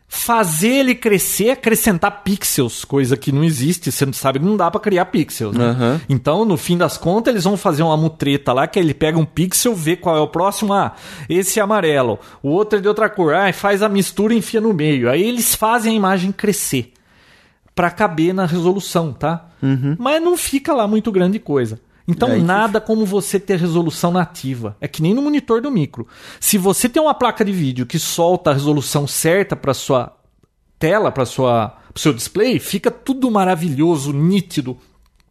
fazer 0.07 0.69
ele 0.69 0.95
crescer, 0.95 1.51
acrescentar 1.51 2.23
pixels, 2.23 2.83
coisa 2.83 3.15
que 3.15 3.31
não 3.31 3.43
existe, 3.43 3.91
você 3.91 4.07
não 4.07 4.13
sabe, 4.13 4.39
não 4.39 4.57
dá 4.57 4.71
para 4.71 4.81
criar 4.81 5.05
pixels. 5.05 5.55
Né? 5.55 5.69
Uhum. 5.69 5.99
Então, 6.09 6.43
no 6.43 6.57
fim 6.57 6.75
das 6.75 6.97
contas, 6.97 7.31
eles 7.31 7.43
vão 7.43 7.55
fazer 7.55 7.83
uma 7.83 7.95
mutreta 7.95 8.53
lá, 8.53 8.65
que 8.65 8.79
ele 8.79 8.95
pega 8.95 9.19
um 9.19 9.25
pixel, 9.25 9.75
vê 9.75 9.95
qual 9.95 10.17
é 10.17 10.19
o 10.19 10.27
próximo, 10.27 10.73
ah, 10.73 10.95
esse 11.29 11.59
é 11.59 11.63
amarelo, 11.63 12.17
o 12.41 12.49
outro 12.49 12.79
é 12.79 12.81
de 12.81 12.87
outra 12.87 13.07
cor, 13.07 13.35
ah, 13.35 13.53
faz 13.53 13.83
a 13.83 13.89
mistura 13.89 14.33
e 14.33 14.37
enfia 14.37 14.59
no 14.59 14.73
meio. 14.73 15.11
Aí 15.11 15.21
eles 15.21 15.53
fazem 15.53 15.93
a 15.93 15.95
imagem 15.95 16.31
crescer 16.31 16.93
para 17.81 17.89
caber 17.89 18.31
na 18.31 18.45
resolução, 18.45 19.11
tá? 19.11 19.47
Uhum. 19.59 19.95
Mas 19.97 20.21
não 20.21 20.37
fica 20.37 20.71
lá 20.71 20.87
muito 20.87 21.11
grande 21.11 21.39
coisa. 21.39 21.81
Então, 22.07 22.37
nada 22.37 22.79
que... 22.79 22.85
como 22.85 23.07
você 23.07 23.39
ter 23.39 23.57
resolução 23.57 24.11
nativa. 24.11 24.77
É 24.79 24.87
que 24.87 25.01
nem 25.01 25.15
no 25.15 25.21
monitor 25.23 25.61
do 25.61 25.71
micro. 25.71 26.07
Se 26.39 26.59
você 26.59 26.87
tem 26.87 27.01
uma 27.01 27.15
placa 27.15 27.43
de 27.43 27.51
vídeo 27.51 27.87
que 27.87 27.97
solta 27.97 28.51
a 28.51 28.53
resolução 28.53 29.07
certa 29.07 29.55
para 29.55 29.73
sua 29.73 30.15
tela, 30.77 31.11
para 31.11 31.25
sua 31.25 31.75
pro 31.91 31.99
seu 31.99 32.13
display, 32.13 32.59
fica 32.59 32.91
tudo 32.91 33.31
maravilhoso, 33.31 34.13
nítido, 34.13 34.77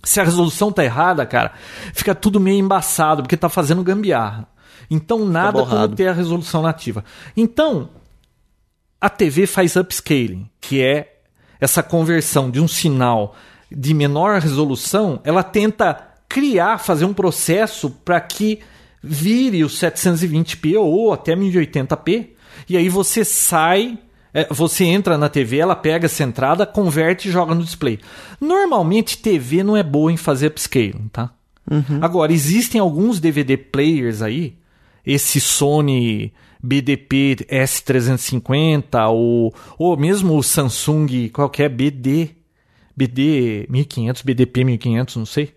Se 0.03 0.21
a 0.21 0.25
resolução 0.25 0.73
tá 0.73 0.85
errada, 0.85 1.25
cara, 1.25 1.53
fica 1.95 2.17
tudo 2.17 2.41
meio 2.41 2.59
embaçado, 2.59 3.23
porque 3.23 3.37
tá 3.37 3.49
fazendo 3.49 3.85
gambiarra. 3.85 4.49
Então 4.91 5.25
nada 5.25 5.65
como 5.65 5.89
ter 5.95 6.09
a 6.09 6.13
resolução 6.13 6.63
nativa. 6.63 7.05
Então, 7.37 7.91
a 9.01 9.09
TV 9.09 9.47
faz 9.47 9.77
upscaling, 9.77 10.51
que 10.61 10.83
é 10.83 11.20
essa 11.61 11.83
conversão 11.83 12.51
de 12.51 12.61
um 12.61 12.69
sinal 12.69 13.37
de 13.71 13.95
menor 13.95 14.41
resolução, 14.41 15.21
ela 15.23 15.43
tenta 15.43 16.09
criar, 16.29 16.79
fazer 16.79 17.05
um 17.05 17.15
processo 17.15 17.91
para 17.91 18.21
que 18.21 18.61
vire 19.03 19.65
o 19.65 19.69
720p 19.69 20.79
ou 20.79 21.13
até 21.13 21.35
1080p, 21.35 22.31
e 22.69 22.77
aí 22.77 22.89
você 22.89 23.25
sai 23.25 23.99
é, 24.33 24.47
você 24.49 24.85
entra 24.85 25.19
na 25.19 25.29
TV, 25.29 25.59
ela 25.59 25.75
pega 25.75 26.07
essa 26.07 26.23
entrada, 26.23 26.65
converte 26.65 27.29
e 27.29 27.33
joga 27.33 27.55
no 27.55 27.65
display. 27.65 27.99
Normalmente, 28.41 29.19
TV 29.19 29.65
não 29.65 29.77
é 29.77 29.83
boa 29.83 30.13
em 30.13 30.17
fazer 30.17 30.49
upscaling, 30.49 31.09
tá? 31.13 31.31
Uhum. 31.69 31.99
Agora, 32.01 32.33
existem 32.33 32.81
alguns 32.81 33.19
DVD 33.19 33.57
players 33.57 34.23
aí, 34.23 34.57
esse 35.05 35.41
Sony 35.41 36.33
BDP 36.63 37.37
S350 37.49 39.11
ou, 39.11 39.55
ou 39.79 39.97
mesmo 39.97 40.37
o 40.37 40.43
Samsung 40.43 41.29
qualquer 41.33 41.69
BD, 41.69 42.31
BD 42.97 43.67
1500, 43.69 44.23
BDP 44.23 44.65
1500, 44.65 45.17
não 45.17 45.27
sei 45.27 45.55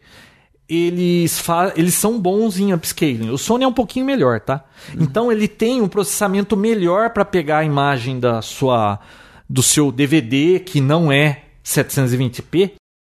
eles, 0.68 1.44
eles 1.76 1.94
são 1.94 2.20
bons 2.20 2.58
em 2.58 2.74
upscaling. 2.74 3.30
O 3.30 3.38
Sony 3.38 3.64
é 3.64 3.68
um 3.68 3.74
pouquinho 3.74 4.06
melhor, 4.06 4.40
tá? 4.40 4.64
Uhum. 4.94 5.04
Então 5.04 5.32
ele 5.32 5.48
tem 5.48 5.82
um 5.82 5.88
processamento 5.88 6.56
melhor 6.56 7.12
para 7.12 7.26
pegar 7.26 7.60
a 7.60 7.66
imagem 7.66 8.20
da 8.20 8.42
sua 8.42 9.00
do 9.50 9.62
seu 9.62 9.92
DVD 9.92 10.60
que 10.60 10.82
não 10.82 11.12
é 11.12 11.44
720p 11.64 12.72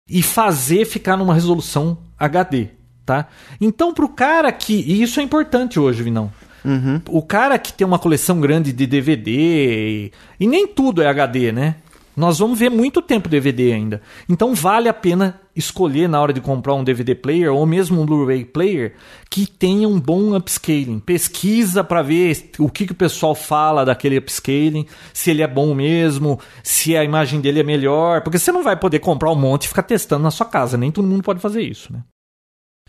e 0.10 0.22
fazer 0.22 0.86
ficar 0.86 1.18
numa 1.18 1.34
resolução 1.34 1.98
HD, 2.20 2.68
tá? 3.06 3.28
Então 3.60 3.94
pro 3.94 4.10
cara 4.10 4.52
que 4.52 4.74
e 4.74 5.02
isso 5.02 5.20
é 5.20 5.24
importante 5.24 5.80
hoje, 5.80 6.04
Vinão. 6.04 6.32
Uhum. 6.68 7.02
O 7.08 7.22
cara 7.22 7.58
que 7.58 7.72
tem 7.72 7.88
uma 7.88 7.98
coleção 7.98 8.42
grande 8.42 8.74
de 8.74 8.86
DVD 8.86 9.32
e, 9.32 10.12
e 10.38 10.46
nem 10.46 10.68
tudo 10.68 11.02
é 11.02 11.08
HD, 11.08 11.54
né? 11.54 11.76
Nós 12.14 12.40
vamos 12.40 12.58
ver 12.58 12.72
muito 12.72 13.00
tempo 13.00 13.30
DVD 13.30 13.72
ainda. 13.72 14.02
Então 14.28 14.56
vale 14.56 14.90
a 14.90 14.94
pena 14.94 15.40
escolher 15.56 16.10
na 16.10 16.20
hora 16.20 16.34
de 16.34 16.42
comprar 16.42 16.74
um 16.74 16.84
DVD 16.84 17.14
player 17.14 17.54
ou 17.54 17.64
mesmo 17.66 18.02
um 18.02 18.06
Blu-ray 18.06 18.44
player 18.44 18.96
que 19.30 19.46
tenha 19.46 19.88
um 19.88 20.00
bom 20.00 20.36
upscaling. 20.36 21.00
Pesquisa 21.00 21.84
para 21.84 22.02
ver 22.02 22.52
o 22.58 22.70
que, 22.70 22.88
que 22.88 22.92
o 22.92 22.96
pessoal 22.96 23.36
fala 23.36 23.86
daquele 23.86 24.18
upscaling, 24.18 24.88
se 25.14 25.30
ele 25.30 25.44
é 25.44 25.48
bom 25.48 25.76
mesmo, 25.76 26.40
se 26.64 26.98
a 26.98 27.04
imagem 27.04 27.40
dele 27.40 27.60
é 27.60 27.64
melhor, 27.64 28.22
porque 28.22 28.40
você 28.40 28.52
não 28.52 28.64
vai 28.64 28.76
poder 28.76 28.98
comprar 28.98 29.32
um 29.32 29.36
monte 29.36 29.66
e 29.66 29.70
ficar 29.70 29.84
testando 29.84 30.24
na 30.24 30.32
sua 30.32 30.48
casa, 30.48 30.76
nem 30.76 30.92
todo 30.92 31.08
mundo 31.08 31.24
pode 31.24 31.40
fazer 31.40 31.62
isso, 31.62 31.94
né? 31.94 32.02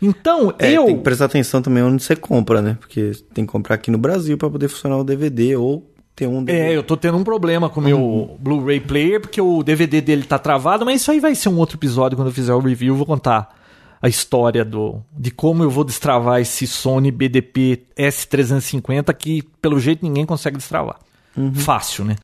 Então, 0.01 0.53
é, 0.57 0.71
eu. 0.71 0.85
Tem 0.85 0.97
que 0.97 1.03
prestar 1.03 1.25
atenção 1.25 1.61
também 1.61 1.83
onde 1.83 2.01
você 2.01 2.15
compra, 2.15 2.61
né? 2.61 2.77
Porque 2.79 3.11
tem 3.33 3.45
que 3.45 3.51
comprar 3.51 3.75
aqui 3.75 3.91
no 3.91 3.97
Brasil 3.97 4.37
para 4.37 4.49
poder 4.49 4.67
funcionar 4.67 4.97
o 4.97 5.03
DVD 5.03 5.55
ou 5.55 5.89
ter 6.15 6.27
um 6.27 6.43
DVD. 6.43 6.73
É, 6.73 6.75
eu 6.75 6.83
tô 6.83 6.95
tendo 6.97 7.17
um 7.17 7.23
problema 7.23 7.69
com 7.69 7.79
o 7.79 7.83
meu 7.83 7.99
uhum. 7.99 8.37
Blu-ray 8.39 8.79
player, 8.79 9.21
porque 9.21 9.41
o 9.41 9.63
DVD 9.63 10.01
dele 10.01 10.23
tá 10.23 10.39
travado, 10.39 10.85
mas 10.85 11.01
isso 11.01 11.11
aí 11.11 11.19
vai 11.19 11.35
ser 11.35 11.49
um 11.49 11.57
outro 11.57 11.77
episódio 11.77 12.17
quando 12.17 12.29
eu 12.29 12.33
fizer 12.33 12.53
o 12.53 12.59
review, 12.59 12.93
eu 12.93 12.97
vou 12.97 13.05
contar 13.05 13.55
a 14.01 14.07
história 14.07 14.63
do 14.63 15.01
de 15.11 15.29
como 15.29 15.61
eu 15.63 15.69
vou 15.69 15.83
destravar 15.83 16.39
esse 16.39 16.65
Sony 16.65 17.11
BDP 17.11 17.83
S350 17.97 19.13
que 19.13 19.43
pelo 19.61 19.79
jeito 19.79 20.05
ninguém 20.05 20.25
consegue 20.25 20.57
destravar. 20.57 20.97
Uhum. 21.35 21.53
Fácil, 21.53 22.05
né? 22.05 22.15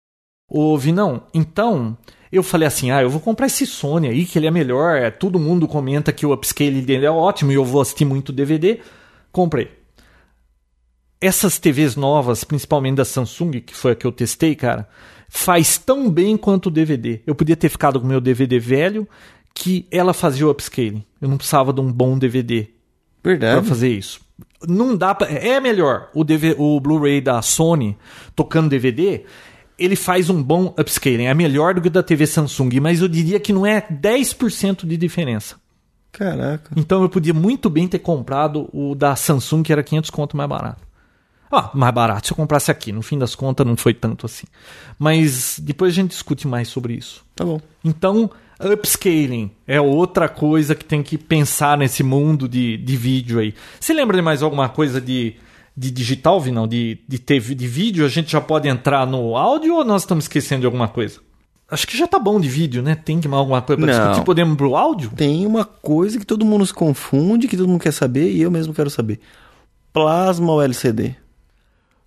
Ô, 0.50 0.78
Vinão, 0.78 1.24
então, 1.34 1.98
eu 2.38 2.44
falei 2.44 2.68
assim: 2.68 2.92
"Ah, 2.92 3.02
eu 3.02 3.10
vou 3.10 3.22
comprar 3.22 3.48
esse 3.48 3.66
Sony 3.66 4.08
aí, 4.08 4.26
que 4.26 4.38
ele 4.38 4.48
é 4.48 4.52
melhor, 4.52 4.98
é, 4.98 5.10
todo 5.10 5.40
mundo 5.40 5.68
comenta 5.68 6.12
que 6.12 6.26
o 6.26 6.34
upscale 6.34 6.82
dele 6.82 7.06
é 7.06 7.12
ótimo 7.12 7.52
e 7.52 7.56
eu 7.56 7.66
vou 7.66 7.82
assistir 7.82 8.06
muito 8.06 8.32
DVD". 8.32 8.80
Comprei 9.32 9.70
essas 11.26 11.58
TVs 11.58 11.96
novas, 11.96 12.44
principalmente 12.44 12.98
da 12.98 13.06
Samsung, 13.06 13.62
que 13.62 13.76
foi 13.76 13.94
a 13.94 13.96
que 13.96 14.06
eu 14.06 14.12
testei, 14.12 14.56
cara, 14.56 14.88
faz 15.28 15.78
tão 15.78 16.10
bem 16.10 16.38
quanto 16.38 16.68
o 16.68 16.72
DVD. 16.72 17.22
Eu 17.26 17.34
podia 17.34 17.56
ter 17.56 17.70
ficado 17.70 18.00
com 18.00 18.06
o 18.06 18.10
meu 18.10 18.22
DVD 18.22 18.60
velho, 18.60 19.08
que 19.54 19.88
ela 19.90 20.14
fazia 20.14 20.46
o 20.46 20.52
upscaling. 20.52 21.04
Eu 21.20 21.30
não 21.30 21.38
precisava 21.38 21.74
de 21.74 21.82
um 21.82 21.92
bom 21.92 22.18
DVD 22.18 22.68
para 23.40 23.64
fazer 23.64 23.90
isso. 23.90 24.20
Não 24.68 24.96
dá 24.96 25.16
pra... 25.16 25.28
É 25.28 25.60
melhor 25.60 26.10
o, 26.14 26.24
o 26.58 26.80
Blu-ray 26.80 27.22
da 27.22 27.42
Sony 27.42 27.98
tocando 28.36 28.70
DVD. 28.70 29.24
Ele 29.78 29.96
faz 29.96 30.30
um 30.30 30.42
bom 30.42 30.74
upscaling. 30.78 31.26
É 31.26 31.34
melhor 31.34 31.74
do 31.74 31.82
que 31.82 31.88
o 31.88 31.92
da 31.92 32.04
TV 32.04 32.26
Samsung, 32.26 32.80
mas 32.80 33.02
eu 33.02 33.08
diria 33.08 33.40
que 33.40 33.52
não 33.52 33.66
é 33.66 33.82
10% 33.82 34.86
de 34.86 34.98
diferença. 34.98 35.56
Caraca. 36.12 36.72
Então 36.78 37.02
eu 37.02 37.10
podia 37.10 37.34
muito 37.34 37.70
bem 37.70 37.88
ter 37.88 38.00
comprado 38.00 38.70
o 38.72 38.96
da 38.96 39.16
Samsung, 39.16 39.64
que 39.64 39.74
era 39.74 39.84
500 39.84 40.10
conto 40.10 40.38
mais 40.38 40.50
barato. 40.50 40.86
Ah, 41.52 41.70
mais 41.74 41.94
barato 41.94 42.28
se 42.28 42.34
eu 42.34 42.38
comprasse 42.38 42.72
aqui. 42.72 42.92
No 42.92 43.02
fim 43.02 43.18
das 43.20 43.36
contas, 43.36 43.66
não 43.66 43.76
foi 43.76 43.94
tanto 43.94 44.26
assim. 44.26 44.48
Mas 44.98 45.60
depois 45.60 45.92
a 45.92 45.96
gente 45.96 46.12
discute 46.12 46.48
mais 46.48 46.68
sobre 46.68 46.94
isso. 46.94 47.24
Tá 47.36 47.44
bom. 47.44 47.60
Então, 47.84 48.32
upscaling 48.60 49.52
é 49.68 49.80
outra 49.80 50.28
coisa 50.28 50.74
que 50.74 50.86
tem 50.86 51.04
que 51.04 51.18
pensar 51.18 51.78
nesse 51.78 52.02
mundo 52.02 52.48
de, 52.48 52.78
de 52.78 52.98
vídeo 52.98 53.40
aí. 53.40 53.54
Você 53.80 53.94
lembra 53.94 54.16
de 54.16 54.24
mais 54.24 54.42
alguma 54.42 54.70
coisa 54.70 55.00
de, 55.00 55.36
de 55.76 55.92
digital, 55.92 56.40
Vinão? 56.40 56.68
De, 56.68 57.00
de, 57.08 57.20
TV, 57.20 57.54
de 57.54 57.68
vídeo? 57.68 58.06
A 58.06 58.10
gente 58.10 58.32
já 58.32 58.42
pode 58.42 58.68
entrar 58.68 59.06
no 59.06 59.36
áudio 59.36 59.76
ou 59.76 59.86
nós 59.86 60.04
estamos 60.04 60.26
esquecendo 60.26 60.62
de 60.62 60.66
alguma 60.66 60.88
coisa? 60.88 61.20
Acho 61.70 61.88
que 61.88 61.98
já 61.98 62.08
tá 62.08 62.20
bom 62.20 62.40
de 62.40 62.48
vídeo, 62.48 62.84
né? 62.84 62.96
Tem 62.96 63.20
que 63.20 63.28
mais 63.28 63.40
alguma 63.40 63.62
coisa 63.62 63.82
pra 63.82 63.92
Não. 63.92 64.02
discutir? 64.08 64.26
Podemos 64.26 64.56
pro 64.56 64.76
áudio? 64.76 65.12
Tem 65.16 65.46
uma 65.46 65.66
coisa 65.66 66.20
que 66.20 66.26
todo 66.26 66.46
mundo 66.46 66.66
se 66.66 66.74
confunde, 66.74 67.48
que 67.48 67.58
todo 67.58 67.68
mundo 67.68 67.82
quer 67.82 67.92
saber 67.92 68.32
e 68.32 68.42
eu 68.42 68.52
mesmo 68.52 68.74
quero 68.74 68.90
saber. 68.90 69.20
Plasma 69.92 70.52
ou 70.52 70.62
LCD? 70.62 71.16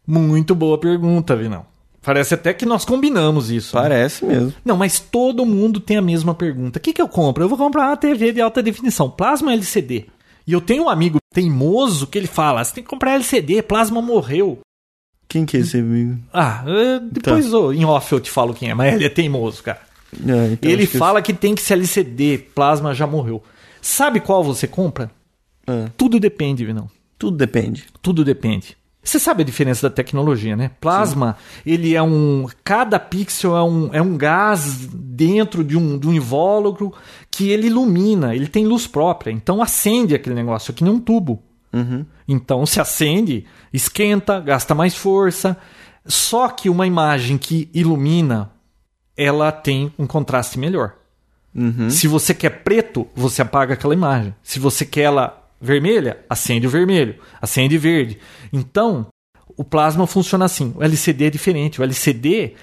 Muito 0.07 0.55
boa 0.55 0.79
pergunta, 0.79 1.37
Vinão. 1.37 1.67
Parece 2.01 2.35
até 2.35 2.55
que 2.55 2.65
nós 2.65 2.85
combinamos 2.85 3.51
isso. 3.51 3.77
Né? 3.77 3.83
Parece 3.83 4.25
né? 4.25 4.35
mesmo. 4.35 4.55
Não, 4.65 4.77
mas 4.77 5.01
todo 5.01 5.45
mundo 5.45 5.81
tem 5.81 5.97
a 5.97 6.03
mesma 6.03 6.35
pergunta. 6.35 6.79
O 6.79 6.83
que, 6.83 6.93
que 6.93 7.03
eu 7.03 7.09
compro? 7.09 7.45
Eu 7.45 7.49
vou 7.49 7.59
comprar 7.59 7.89
uma 7.89 7.97
TV 7.97 8.33
de 8.33 8.41
alta 8.41 8.63
definição, 8.63 9.11
plasma 9.11 9.53
LCD. 9.53 10.07
E 10.49 10.53
eu 10.55 10.63
tenho 10.63 10.85
um 10.85 10.89
amigo 10.89 11.19
teimoso 11.31 12.07
que 12.07 12.17
ele 12.17 12.27
fala: 12.27 12.65
você 12.65 12.77
tem 12.77 12.83
que 12.83 12.89
comprar 12.89 13.13
LCD, 13.13 13.61
plasma 13.61 14.01
morreu. 14.01 14.61
Quem 15.29 15.45
que 15.45 15.59
é 15.59 15.61
esse 15.61 15.77
amigo? 15.77 16.19
Ah, 16.33 16.65
é, 16.67 17.01
depois 17.01 17.51
tá. 17.51 17.59
em 17.75 17.85
off 17.85 18.11
eu 18.11 18.19
te 18.19 18.31
falo 18.31 18.55
quem 18.55 18.71
é, 18.71 18.75
mas 18.75 18.95
ele 18.95 19.05
é 19.05 19.11
teimoso, 19.11 19.63
cara. 19.63 19.79
É, 20.15 20.53
então 20.53 20.71
ele 20.71 20.87
fala 20.87 21.21
que, 21.21 21.35
que 21.35 21.39
tem 21.39 21.55
que 21.55 21.61
ser 21.61 21.75
LCD, 21.75 22.39
plasma 22.55 22.95
já 22.95 23.07
morreu. 23.07 23.43
Sabe 23.83 24.21
qual 24.21 24.43
você 24.43 24.67
compra? 24.67 25.11
É. 25.67 25.91
Tudo 25.99 26.19
depende, 26.19 26.65
Vinão. 26.65 26.91
Tudo 27.19 27.37
depende. 27.37 27.85
Tudo 28.01 28.25
depende. 28.25 28.75
Você 29.09 29.19
sabe 29.19 29.43
a 29.43 29.47
diferença 29.47 29.89
da 29.89 29.95
tecnologia, 29.95 30.55
né? 30.55 30.71
Plasma, 30.79 31.39
Sim. 31.39 31.63
ele 31.65 31.95
é 31.95 32.03
um. 32.03 32.47
Cada 32.63 33.01
pixel 33.01 33.57
é 33.57 33.63
um, 33.63 33.89
é 33.95 34.03
um 34.03 34.19
gás 34.19 34.87
dentro 34.93 35.65
de 35.65 35.79
um, 35.79 35.99
de 35.99 36.07
um 36.07 36.13
invólucro 36.13 36.93
que 37.31 37.49
ele 37.49 37.69
ilumina, 37.69 38.35
ele 38.35 38.47
tem 38.47 38.67
luz 38.67 38.87
própria. 38.87 39.31
Então 39.31 39.63
acende 39.63 40.15
aquele 40.15 40.35
negócio 40.35 40.73
aqui 40.73 40.85
nem 40.85 40.93
um 40.93 41.01
tubo. 41.01 41.43
Uhum. 41.73 42.05
Então 42.29 42.67
se 42.67 42.83
acende, 42.83 43.47
esquenta, 43.73 44.41
gasta 44.41 44.75
mais 44.75 44.95
força. 44.95 45.57
Só 46.05 46.47
que 46.51 46.69
uma 46.69 46.87
imagem 46.87 47.39
que 47.39 47.71
ilumina, 47.73 48.51
ela 49.17 49.51
tem 49.51 49.91
um 49.99 50.07
contraste 50.07 50.59
melhor. 50.59 50.93
Uhum. 51.55 51.89
Se 51.89 52.07
você 52.07 52.35
quer 52.35 52.63
preto, 52.63 53.09
você 53.17 53.41
apaga 53.41 53.73
aquela 53.73 53.95
imagem. 53.95 54.35
Se 54.43 54.59
você 54.59 54.85
quer 54.85 55.05
ela 55.05 55.48
vermelha, 55.61 56.19
acende 56.29 56.67
o 56.67 56.71
vermelho, 56.71 57.17
acende 57.41 57.77
verde. 57.77 58.19
Então, 58.53 59.07
o 59.57 59.65
plasma 59.65 60.07
funciona 60.07 60.45
assim. 60.45 60.73
O 60.77 60.83
LCD 60.83 61.27
é 61.27 61.31
diferente. 61.31 61.81
O 61.81 61.85
LCD, 61.85 62.55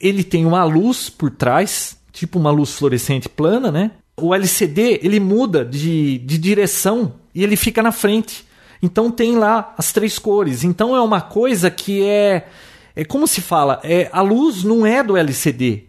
ele 0.00 0.22
tem 0.22 0.44
uma 0.44 0.64
luz 0.64 1.08
por 1.08 1.30
trás, 1.30 1.98
tipo 2.12 2.38
uma 2.38 2.50
luz 2.50 2.74
fluorescente 2.74 3.28
plana, 3.28 3.70
né? 3.70 3.92
O 4.20 4.34
LCD, 4.34 5.00
ele 5.02 5.18
muda 5.18 5.64
de, 5.64 6.18
de 6.18 6.36
direção 6.36 7.14
e 7.34 7.42
ele 7.42 7.56
fica 7.56 7.82
na 7.82 7.92
frente. 7.92 8.44
Então 8.82 9.10
tem 9.10 9.36
lá 9.36 9.74
as 9.78 9.92
três 9.92 10.18
cores. 10.18 10.64
Então 10.64 10.94
é 10.94 11.00
uma 11.00 11.20
coisa 11.20 11.70
que 11.70 12.04
é 12.04 12.48
é 12.94 13.04
como 13.06 13.26
se 13.26 13.40
fala, 13.40 13.80
é 13.82 14.10
a 14.12 14.20
luz 14.20 14.64
não 14.64 14.84
é 14.84 15.02
do 15.02 15.16
LCD. 15.16 15.84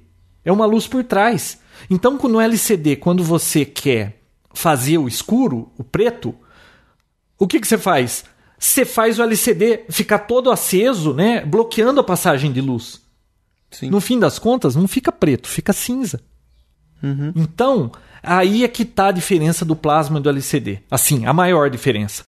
É 0.45 0.51
uma 0.51 0.66
luz 0.66 0.88
por 0.88 1.03
trás. 1.03 1.59
Então 1.89 2.18
no 2.18 2.39
LCD, 2.39 2.95
quando 2.95 3.24
você 3.24 3.66
quer 3.66 4.22
fazer 4.53 4.97
o 4.97 5.07
escuro, 5.07 5.72
o 5.78 5.84
preto, 5.84 6.34
o 7.38 7.47
que, 7.47 7.59
que 7.59 7.67
você 7.67 7.77
faz? 7.77 8.25
Você 8.57 8.86
faz 8.86 9.19
o 9.19 9.23
LCD 9.23 9.86
ficar 9.89 10.19
todo 10.19 10.49
aceso, 10.49 11.13
né? 11.13 11.45
Bloqueando 11.45 11.99
a 11.99 12.03
passagem 12.03 12.51
de 12.51 12.61
luz. 12.61 13.01
Sim. 13.69 13.89
No 13.89 13.99
fim 13.99 14.19
das 14.19 14.39
contas, 14.39 14.75
não 14.75 14.88
fica 14.88 15.11
preto, 15.11 15.47
fica 15.47 15.73
cinza. 15.73 16.21
Uhum. 17.01 17.34
Então, 17.36 17.91
aí 18.21 18.63
é 18.63 18.67
que 18.67 18.84
está 18.84 19.07
a 19.07 19.11
diferença 19.11 19.65
do 19.65 19.75
plasma 19.75 20.19
e 20.19 20.21
do 20.21 20.29
LCD. 20.29 20.79
Assim, 20.89 21.25
a 21.25 21.34
maior 21.34 21.69
diferença. 21.69 22.23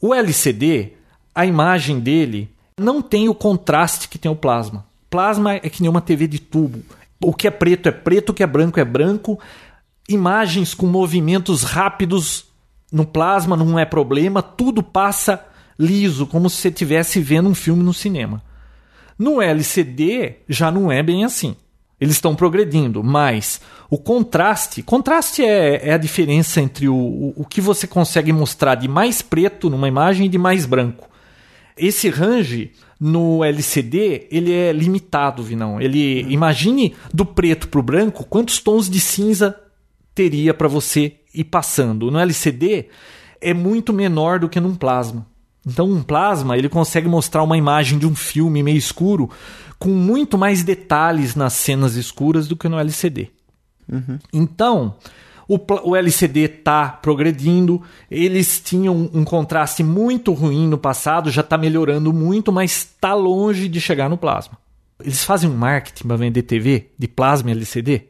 O 0.00 0.14
LCD, 0.14 0.92
a 1.34 1.44
imagem 1.44 1.98
dele 1.98 2.54
não 2.78 3.02
tem 3.02 3.28
o 3.28 3.34
contraste 3.34 4.08
que 4.08 4.18
tem 4.18 4.30
o 4.30 4.36
plasma. 4.36 4.86
Plasma 5.10 5.54
é 5.54 5.68
que 5.68 5.82
nem 5.82 5.90
uma 5.90 6.00
TV 6.00 6.28
de 6.28 6.38
tubo. 6.38 6.84
O 7.20 7.34
que 7.34 7.48
é 7.48 7.50
preto 7.50 7.88
é 7.88 7.92
preto, 7.92 8.30
o 8.30 8.34
que 8.34 8.42
é 8.42 8.46
branco 8.46 8.78
é 8.78 8.84
branco. 8.84 9.40
imagens 10.08 10.72
com 10.72 10.86
movimentos 10.86 11.62
rápidos 11.62 12.49
no 12.90 13.04
plasma 13.04 13.56
não 13.56 13.78
é 13.78 13.84
problema, 13.84 14.42
tudo 14.42 14.82
passa 14.82 15.44
liso, 15.78 16.26
como 16.26 16.50
se 16.50 16.56
você 16.56 16.68
estivesse 16.68 17.20
vendo 17.20 17.48
um 17.48 17.54
filme 17.54 17.82
no 17.82 17.94
cinema. 17.94 18.42
No 19.18 19.40
LCD 19.40 20.36
já 20.48 20.70
não 20.70 20.90
é 20.90 21.02
bem 21.02 21.24
assim. 21.24 21.56
Eles 22.00 22.14
estão 22.14 22.34
progredindo, 22.34 23.04
mas 23.04 23.60
o 23.90 23.98
contraste. 23.98 24.82
Contraste 24.82 25.44
é, 25.44 25.88
é 25.88 25.92
a 25.92 25.98
diferença 25.98 26.60
entre 26.60 26.88
o, 26.88 26.94
o, 26.94 27.34
o, 27.36 27.44
que 27.44 27.60
você 27.60 27.86
consegue 27.86 28.32
mostrar 28.32 28.74
de 28.74 28.88
mais 28.88 29.20
preto 29.20 29.68
numa 29.68 29.86
imagem 29.86 30.26
e 30.26 30.28
de 30.28 30.38
mais 30.38 30.64
branco. 30.64 31.08
Esse 31.76 32.08
range 32.08 32.72
no 32.98 33.44
LCD 33.44 34.28
ele 34.30 34.52
é 34.52 34.72
limitado, 34.72 35.42
Vinão. 35.42 35.78
Ele 35.80 36.22
imagine 36.32 36.94
do 37.12 37.26
preto 37.26 37.68
para 37.68 37.80
o 37.80 37.82
branco 37.82 38.24
quantos 38.24 38.58
tons 38.58 38.88
de 38.88 38.98
cinza 39.00 39.54
teria 40.20 40.52
para 40.52 40.68
você 40.68 41.14
ir 41.32 41.44
passando. 41.44 42.10
No 42.10 42.18
LCD 42.18 42.88
é 43.40 43.54
muito 43.54 43.90
menor 43.90 44.38
do 44.38 44.50
que 44.50 44.60
num 44.60 44.74
plasma. 44.74 45.26
Então, 45.66 45.90
um 45.90 46.02
plasma 46.02 46.58
ele 46.58 46.68
consegue 46.68 47.08
mostrar 47.08 47.42
uma 47.42 47.56
imagem 47.56 47.98
de 47.98 48.06
um 48.06 48.14
filme 48.14 48.62
meio 48.62 48.76
escuro 48.76 49.30
com 49.78 49.88
muito 49.88 50.36
mais 50.36 50.62
detalhes 50.62 51.34
nas 51.34 51.54
cenas 51.54 51.94
escuras 51.94 52.46
do 52.46 52.54
que 52.54 52.68
no 52.68 52.78
LCD. 52.78 53.30
Uhum. 53.90 54.18
Então, 54.30 54.94
o, 55.48 55.58
o 55.84 55.96
LCD 55.96 56.40
está 56.40 56.88
progredindo. 56.90 57.80
Eles 58.10 58.60
tinham 58.60 59.08
um 59.14 59.24
contraste 59.24 59.82
muito 59.82 60.34
ruim 60.34 60.68
no 60.68 60.76
passado, 60.76 61.30
já 61.30 61.40
está 61.40 61.56
melhorando 61.56 62.12
muito, 62.12 62.52
mas 62.52 62.72
está 62.72 63.14
longe 63.14 63.68
de 63.68 63.80
chegar 63.80 64.10
no 64.10 64.18
plasma. 64.18 64.58
Eles 65.02 65.24
fazem 65.24 65.48
um 65.48 65.56
marketing 65.56 66.06
para 66.06 66.16
vender 66.16 66.42
TV 66.42 66.90
de 66.98 67.08
plasma 67.08 67.50
LCD 67.50 68.09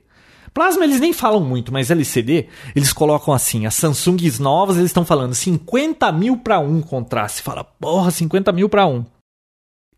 Plasma 0.53 0.85
eles 0.85 1.01
nem 1.01 1.13
falam 1.13 1.41
muito, 1.41 1.73
mas 1.73 1.91
LCD 1.91 2.49
eles 2.75 2.93
colocam 2.93 3.33
assim: 3.33 3.67
as 3.67 3.75
Samsungs 3.75 4.39
novas 4.39 4.77
eles 4.77 4.91
estão 4.91 5.05
falando 5.05 5.35
50 5.35 6.11
mil 6.13 6.37
para 6.37 6.59
um 6.59 6.81
contraste. 6.81 7.43
Fala, 7.43 7.65
porra, 7.65 8.11
50 8.11 8.53
mil 8.53 8.69
para 8.69 8.87
um. 8.87 9.05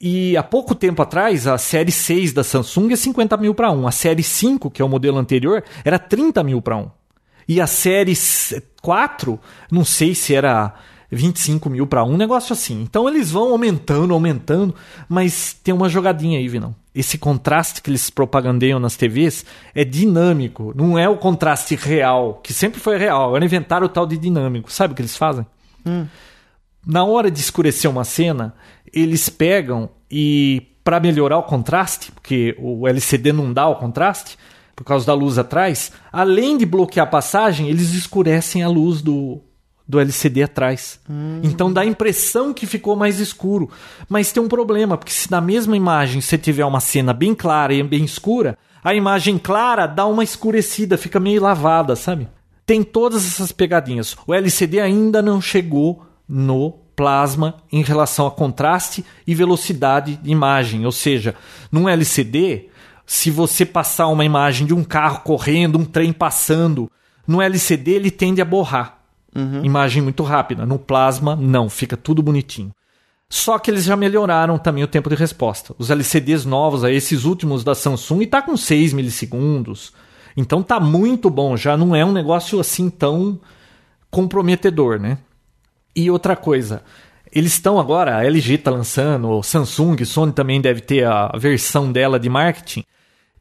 E 0.01 0.37
há 0.37 0.43
pouco 0.43 0.75
tempo 0.75 1.01
atrás, 1.01 1.47
a 1.47 1.57
série 1.57 1.93
6 1.93 2.33
da 2.33 2.43
Samsung 2.43 2.93
é 2.93 2.97
50 2.97 3.37
mil 3.37 3.55
para 3.55 3.71
um. 3.71 3.87
A 3.87 3.93
série 3.93 4.23
5, 4.25 4.69
que 4.69 4.83
é 4.83 4.85
o 4.85 4.89
modelo 4.89 5.17
anterior, 5.17 5.63
era 5.85 5.97
30 5.97 6.43
mil 6.43 6.61
para 6.61 6.77
um. 6.77 6.91
E 7.47 7.61
a 7.61 7.69
série 7.69 8.15
4, 8.81 9.39
não 9.71 9.85
sei 9.85 10.15
se 10.15 10.35
era 10.35 10.75
25 11.17 11.69
mil 11.71 11.87
para 11.87 12.05
um, 12.05 12.17
negócio 12.17 12.53
assim. 12.53 12.83
Então 12.83 13.09
eles 13.09 13.31
vão 13.31 13.53
aumentando, 13.53 14.15
aumentando, 14.15 14.75
mas 15.09 15.53
tem 15.53 15.73
uma 15.73 15.89
jogadinha 15.89 16.39
aí, 16.39 16.49
Vinão 16.49 16.75
esse 16.95 17.17
contraste 17.17 17.81
que 17.81 17.91
eles 17.91 18.11
propagandeiam 18.11 18.79
nas 18.79 18.97
TVs 18.97 19.45
é 19.75 19.85
dinâmico, 19.85 20.73
não 20.77 20.99
é 20.99 21.09
o 21.09 21.17
contraste 21.17 21.75
real, 21.75 22.41
que 22.43 22.53
sempre 22.53 22.81
foi 22.81 22.99
real. 22.99 23.29
Agora 23.29 23.45
inventaram 23.45 23.87
o 23.87 23.89
tal 23.89 24.07
de 24.07 24.19
dinâmico. 24.19 24.71
Sabe 24.71 24.93
o 24.93 24.95
que 24.97 25.03
eles 25.03 25.17
fazem? 25.17 25.47
Hum. 25.87 26.07
Na 26.87 27.05
hora 27.05 27.31
de 27.31 27.41
escurecer 27.41 27.91
uma 27.91 28.05
cena, 28.05 28.55
eles 28.93 29.29
pegam 29.29 29.89
e, 30.11 30.67
para 30.85 31.01
melhorar 31.01 31.39
o 31.39 31.45
contraste, 31.45 32.13
porque 32.13 32.55
o 32.59 32.87
LCD 32.87 33.33
não 33.33 33.53
dá 33.53 33.67
o 33.69 33.77
contraste, 33.77 34.37
por 34.77 34.85
causa 34.85 35.07
da 35.07 35.15
luz 35.15 35.39
atrás, 35.39 35.93
além 36.13 36.59
de 36.59 36.67
bloquear 36.67 37.07
a 37.07 37.11
passagem, 37.11 37.69
eles 37.69 37.93
escurecem 37.95 38.63
a 38.63 38.69
luz 38.69 39.01
do, 39.01 39.41
do 39.93 40.01
LCD 40.01 40.43
atrás. 40.45 40.99
Hum. 41.09 41.41
Então 41.43 41.71
dá 41.71 41.83
a 41.83 41.87
impressão 41.87 42.55
que 42.55 42.65
ficou 42.65 42.97
mais 42.97 43.21
escuro. 43.21 43.69
Mas 44.09 44.33
tem 44.33 44.43
um 44.43 44.49
problema, 44.49 44.97
porque 44.97 45.13
se 45.13 45.31
na 45.31 45.41
mesma 45.41 45.77
imagem 45.77 46.23
você 46.23 46.39
tiver 46.39 46.65
uma 46.65 46.81
cena 46.81 47.13
bem 47.13 47.35
clara 47.35 47.75
e 47.75 47.83
bem 47.83 48.03
escura, 48.03 48.57
a 48.83 48.95
imagem 48.95 49.37
clara 49.37 49.87
dá 49.87 50.07
uma 50.07 50.25
escurecida, 50.25 50.97
fica 50.97 51.21
meio 51.21 51.43
lavada, 51.43 51.95
sabe? 51.95 52.27
Tem 52.65 52.83
todas 52.83 53.27
essas 53.27 53.53
pegadinhas. 53.53 54.17
O 54.27 54.33
LCD 54.33 54.81
ainda 54.81 55.21
não 55.21 55.43
chegou 55.43 56.07
no 56.27 56.71
plasma 56.97 57.57
em 57.71 57.83
relação 57.83 58.27
a 58.27 58.31
contraste 58.31 59.05
e 59.27 59.35
velocidade 59.35 60.17
de 60.17 60.31
imagem. 60.31 60.87
Ou 60.87 60.93
seja, 60.93 61.35
num 61.71 61.87
LCD, 61.87 62.71
se 63.05 63.31
você 63.31 63.67
passar 63.67 64.07
uma 64.07 64.25
imagem 64.25 64.67
de 64.67 64.73
um 64.73 64.83
carro 64.83 65.21
correndo, 65.21 65.79
um 65.79 65.85
trem 65.85 66.15
passando, 66.15 66.91
no 67.27 67.43
LCD 67.43 67.91
ele 67.91 68.11
tende 68.11 68.41
a 68.41 68.45
borrar. 68.45 69.02
Uhum. 69.35 69.65
Imagem 69.65 70.03
muito 70.03 70.23
rápida. 70.23 70.67
No 70.67 70.79
plasma, 70.79 71.35
não, 71.35 71.69
fica 71.69 71.97
tudo 71.97 72.23
bonitinho. 72.23 72.73
Só 73.29 73.59
que 73.59 73.71
eles 73.71 73.85
já 73.85 73.97
melhoraram 73.97 74.59
também 74.59 74.85
o 74.85 74.89
tempo 74.89 75.09
de 75.09 75.17
resposta. 75.17 75.75
Os 75.79 75.91
LCDs 75.91 76.45
novos, 76.45 76.85
esses 76.85 77.25
últimos 77.25 77.65
da 77.65 77.75
Samsung, 77.75 78.25
está 78.25 78.43
com 78.43 78.57
6 78.57 78.93
milissegundos. 78.93 79.93
Então 80.37 80.63
tá 80.63 80.79
muito 80.79 81.31
bom, 81.31 81.57
já 81.57 81.77
não 81.77 81.97
é 81.97 82.05
um 82.05 82.13
negócio 82.13 82.61
assim 82.61 82.91
tão 82.91 83.41
comprometedor, 84.11 85.01
né? 85.01 85.17
E 85.97 86.11
outra 86.11 86.37
coisa, 86.37 86.83
eles 87.33 87.53
estão 87.53 87.81
agora, 87.81 88.17
a 88.17 88.25
LG 88.25 88.55
está 88.55 88.71
lançando, 88.71 89.31
o 89.31 89.43
Samsung, 89.43 90.05
Sony 90.05 90.33
também 90.33 90.61
deve 90.61 90.81
ter 90.83 91.07
a 91.07 91.33
versão 91.37 91.91
dela 91.91 92.21
de 92.21 92.29
marketing 92.29 92.85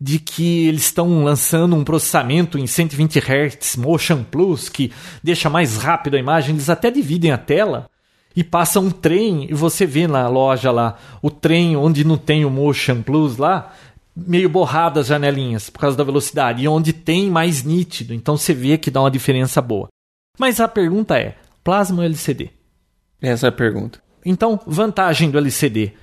de 0.02 0.18
que 0.18 0.68
eles 0.68 0.86
estão 0.86 1.24
lançando 1.24 1.76
um 1.76 1.84
processamento 1.84 2.58
em 2.58 2.66
120 2.66 3.20
Hz 3.20 3.76
Motion 3.76 4.24
Plus 4.24 4.68
que 4.68 4.91
deixa 5.24 5.47
mais 5.47 5.78
rápido 5.78 6.16
a 6.16 6.20
imagem, 6.20 6.56
eles 6.56 6.72
até 6.72 6.89
dividem 6.89 7.32
a 7.32 7.38
tela 7.38 7.88
e 8.36 8.43
passa 8.43 8.80
um 8.80 8.89
trem 8.89 9.45
e 9.47 9.54
você 9.54 9.86
vê 9.86 10.08
na 10.08 10.28
loja 10.28 10.72
lá 10.72 10.97
o 11.22 11.30
trem 11.30 11.76
onde 11.76 12.04
não 12.04 12.18
tem 12.18 12.43
o 12.43 12.49
Motion 12.49 13.04
Plus 13.04 13.38
lá, 13.38 13.76
meio 14.16 14.49
borrado 14.49 14.99
as 14.99 15.06
janelinhas 15.06 15.70
por 15.70 15.82
causa 15.82 15.95
da 15.95 16.04
velocidade 16.04 16.64
e 16.64 16.68
onde 16.68 16.93
tem 16.93 17.30
mais 17.30 17.64
nítido, 17.64 18.12
então 18.12 18.36
você 18.36 18.56
vê 18.56 18.80
que 18.80 18.89
dá 18.89 19.02
uma 19.02 19.12
diferença 19.12 19.62
boa. 19.62 19.88
Mas 20.39 20.60
a 20.60 20.68
pergunta 20.68 21.20
é, 21.20 21.36
plasma 21.64 21.99
ou 21.99 22.04
LCD? 22.04 22.49
Essa 23.22 23.45
é 23.45 23.49
a 23.49 23.52
pergunta. 23.52 24.02
Então, 24.26 24.60
vantagem 24.66 25.30
do 25.30 25.38
LCD, 25.38 25.93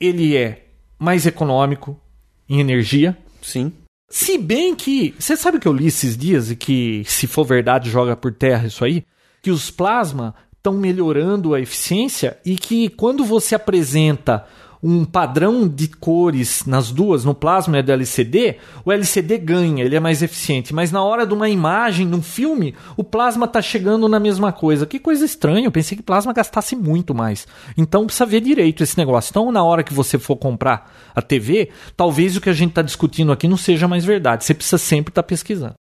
ele 0.00 0.34
é 0.34 0.64
mais 0.98 1.26
econômico 1.26 2.00
em 2.48 2.60
energia, 2.60 3.14
Sim. 3.44 3.72
Se 4.08 4.38
bem 4.38 4.74
que. 4.74 5.14
Você 5.18 5.36
sabe 5.36 5.58
que 5.58 5.68
eu 5.68 5.72
li 5.72 5.86
esses 5.86 6.16
dias 6.16 6.50
e 6.50 6.56
que, 6.56 7.02
se 7.06 7.26
for 7.26 7.44
verdade, 7.44 7.90
joga 7.90 8.16
por 8.16 8.32
terra 8.32 8.66
isso 8.66 8.84
aí? 8.84 9.04
Que 9.42 9.50
os 9.50 9.70
plasma 9.70 10.34
estão 10.56 10.72
melhorando 10.72 11.54
a 11.54 11.60
eficiência 11.60 12.38
e 12.44 12.56
que 12.56 12.88
quando 12.88 13.22
você 13.22 13.54
apresenta 13.54 14.46
um 14.86 15.02
padrão 15.02 15.66
de 15.66 15.88
cores 15.88 16.66
nas 16.66 16.90
duas, 16.90 17.24
no 17.24 17.34
plasma 17.34 17.78
e 17.78 17.82
do 17.82 17.90
LCD, 17.90 18.58
o 18.84 18.92
LCD 18.92 19.38
ganha, 19.38 19.82
ele 19.82 19.96
é 19.96 20.00
mais 20.00 20.22
eficiente. 20.22 20.74
Mas 20.74 20.92
na 20.92 21.02
hora 21.02 21.26
de 21.26 21.32
uma 21.32 21.48
imagem, 21.48 22.06
num 22.06 22.20
filme, 22.20 22.74
o 22.94 23.02
plasma 23.02 23.46
está 23.46 23.62
chegando 23.62 24.06
na 24.10 24.20
mesma 24.20 24.52
coisa. 24.52 24.84
Que 24.84 24.98
coisa 24.98 25.24
estranha, 25.24 25.66
eu 25.66 25.72
pensei 25.72 25.96
que 25.96 26.02
plasma 26.02 26.34
gastasse 26.34 26.76
muito 26.76 27.14
mais. 27.14 27.46
Então 27.78 28.04
precisa 28.04 28.26
ver 28.26 28.42
direito 28.42 28.82
esse 28.82 28.98
negócio. 28.98 29.30
Então, 29.30 29.50
na 29.50 29.64
hora 29.64 29.82
que 29.82 29.94
você 29.94 30.18
for 30.18 30.36
comprar 30.36 30.92
a 31.14 31.22
TV, 31.22 31.70
talvez 31.96 32.36
o 32.36 32.40
que 32.42 32.50
a 32.50 32.52
gente 32.54 32.70
está 32.70 32.82
discutindo 32.82 33.32
aqui 33.32 33.48
não 33.48 33.56
seja 33.56 33.88
mais 33.88 34.04
verdade. 34.04 34.44
Você 34.44 34.52
precisa 34.52 34.76
sempre 34.76 35.10
estar 35.12 35.22
tá 35.22 35.26
pesquisando. 35.26 35.76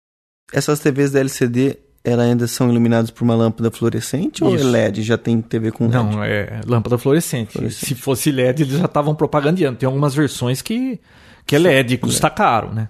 Essas 0.51 0.81
TVs 0.81 1.11
da 1.11 1.21
LCD 1.21 1.77
elas 2.03 2.25
ainda 2.25 2.47
são 2.47 2.69
iluminadas 2.69 3.11
por 3.11 3.23
uma 3.23 3.35
lâmpada 3.35 3.69
fluorescente 3.69 4.43
Isso. 4.43 4.45
ou 4.45 4.55
é 4.55 4.63
LED? 4.63 5.03
Já 5.03 5.17
tem 5.17 5.41
TV 5.41 5.71
com 5.71 5.85
LED? 5.85 5.95
Não, 5.95 6.23
é 6.23 6.61
lâmpada 6.65 6.97
fluorescente. 6.97 7.53
fluorescente. 7.53 7.85
Se 7.85 7.95
fosse 7.95 8.31
LED, 8.31 8.63
eles 8.63 8.77
já 8.77 8.85
estavam 8.85 9.13
propagandeando. 9.13 9.77
Tem 9.77 9.87
algumas 9.87 10.15
versões 10.15 10.61
que, 10.61 10.99
que 11.45 11.55
é 11.55 11.59
LED, 11.59 11.97
custa 11.97 12.27
LED. 12.27 12.35
caro, 12.35 12.73
né? 12.73 12.89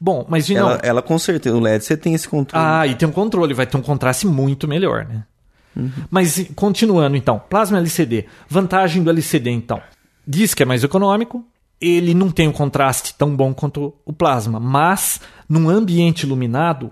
Bom, 0.00 0.24
mas 0.28 0.48
não. 0.48 0.70
Ela, 0.70 0.80
ela 0.82 1.02
com 1.02 1.18
certeza, 1.18 1.54
o 1.54 1.60
LED 1.60 1.84
você 1.84 1.96
tem 1.96 2.14
esse 2.14 2.28
controle. 2.28 2.64
Ah, 2.64 2.86
e 2.86 2.94
tem 2.94 3.06
um 3.06 3.12
controle, 3.12 3.52
vai 3.52 3.66
ter 3.66 3.76
um 3.76 3.82
contraste 3.82 4.26
muito 4.26 4.66
melhor, 4.66 5.04
né? 5.04 5.24
Uhum. 5.76 5.90
Mas 6.10 6.46
continuando 6.54 7.16
então, 7.16 7.38
plasma 7.50 7.78
LCD. 7.78 8.26
Vantagem 8.48 9.02
do 9.02 9.10
LCD 9.10 9.50
então. 9.50 9.80
Diz 10.26 10.54
que 10.54 10.62
é 10.62 10.66
mais 10.66 10.82
econômico, 10.82 11.44
ele 11.80 12.14
não 12.14 12.30
tem 12.30 12.48
um 12.48 12.52
contraste 12.52 13.14
tão 13.14 13.34
bom 13.34 13.52
quanto 13.52 13.94
o 14.04 14.12
plasma, 14.12 14.60
mas 14.60 15.20
num 15.48 15.68
ambiente 15.68 16.24
iluminado, 16.24 16.90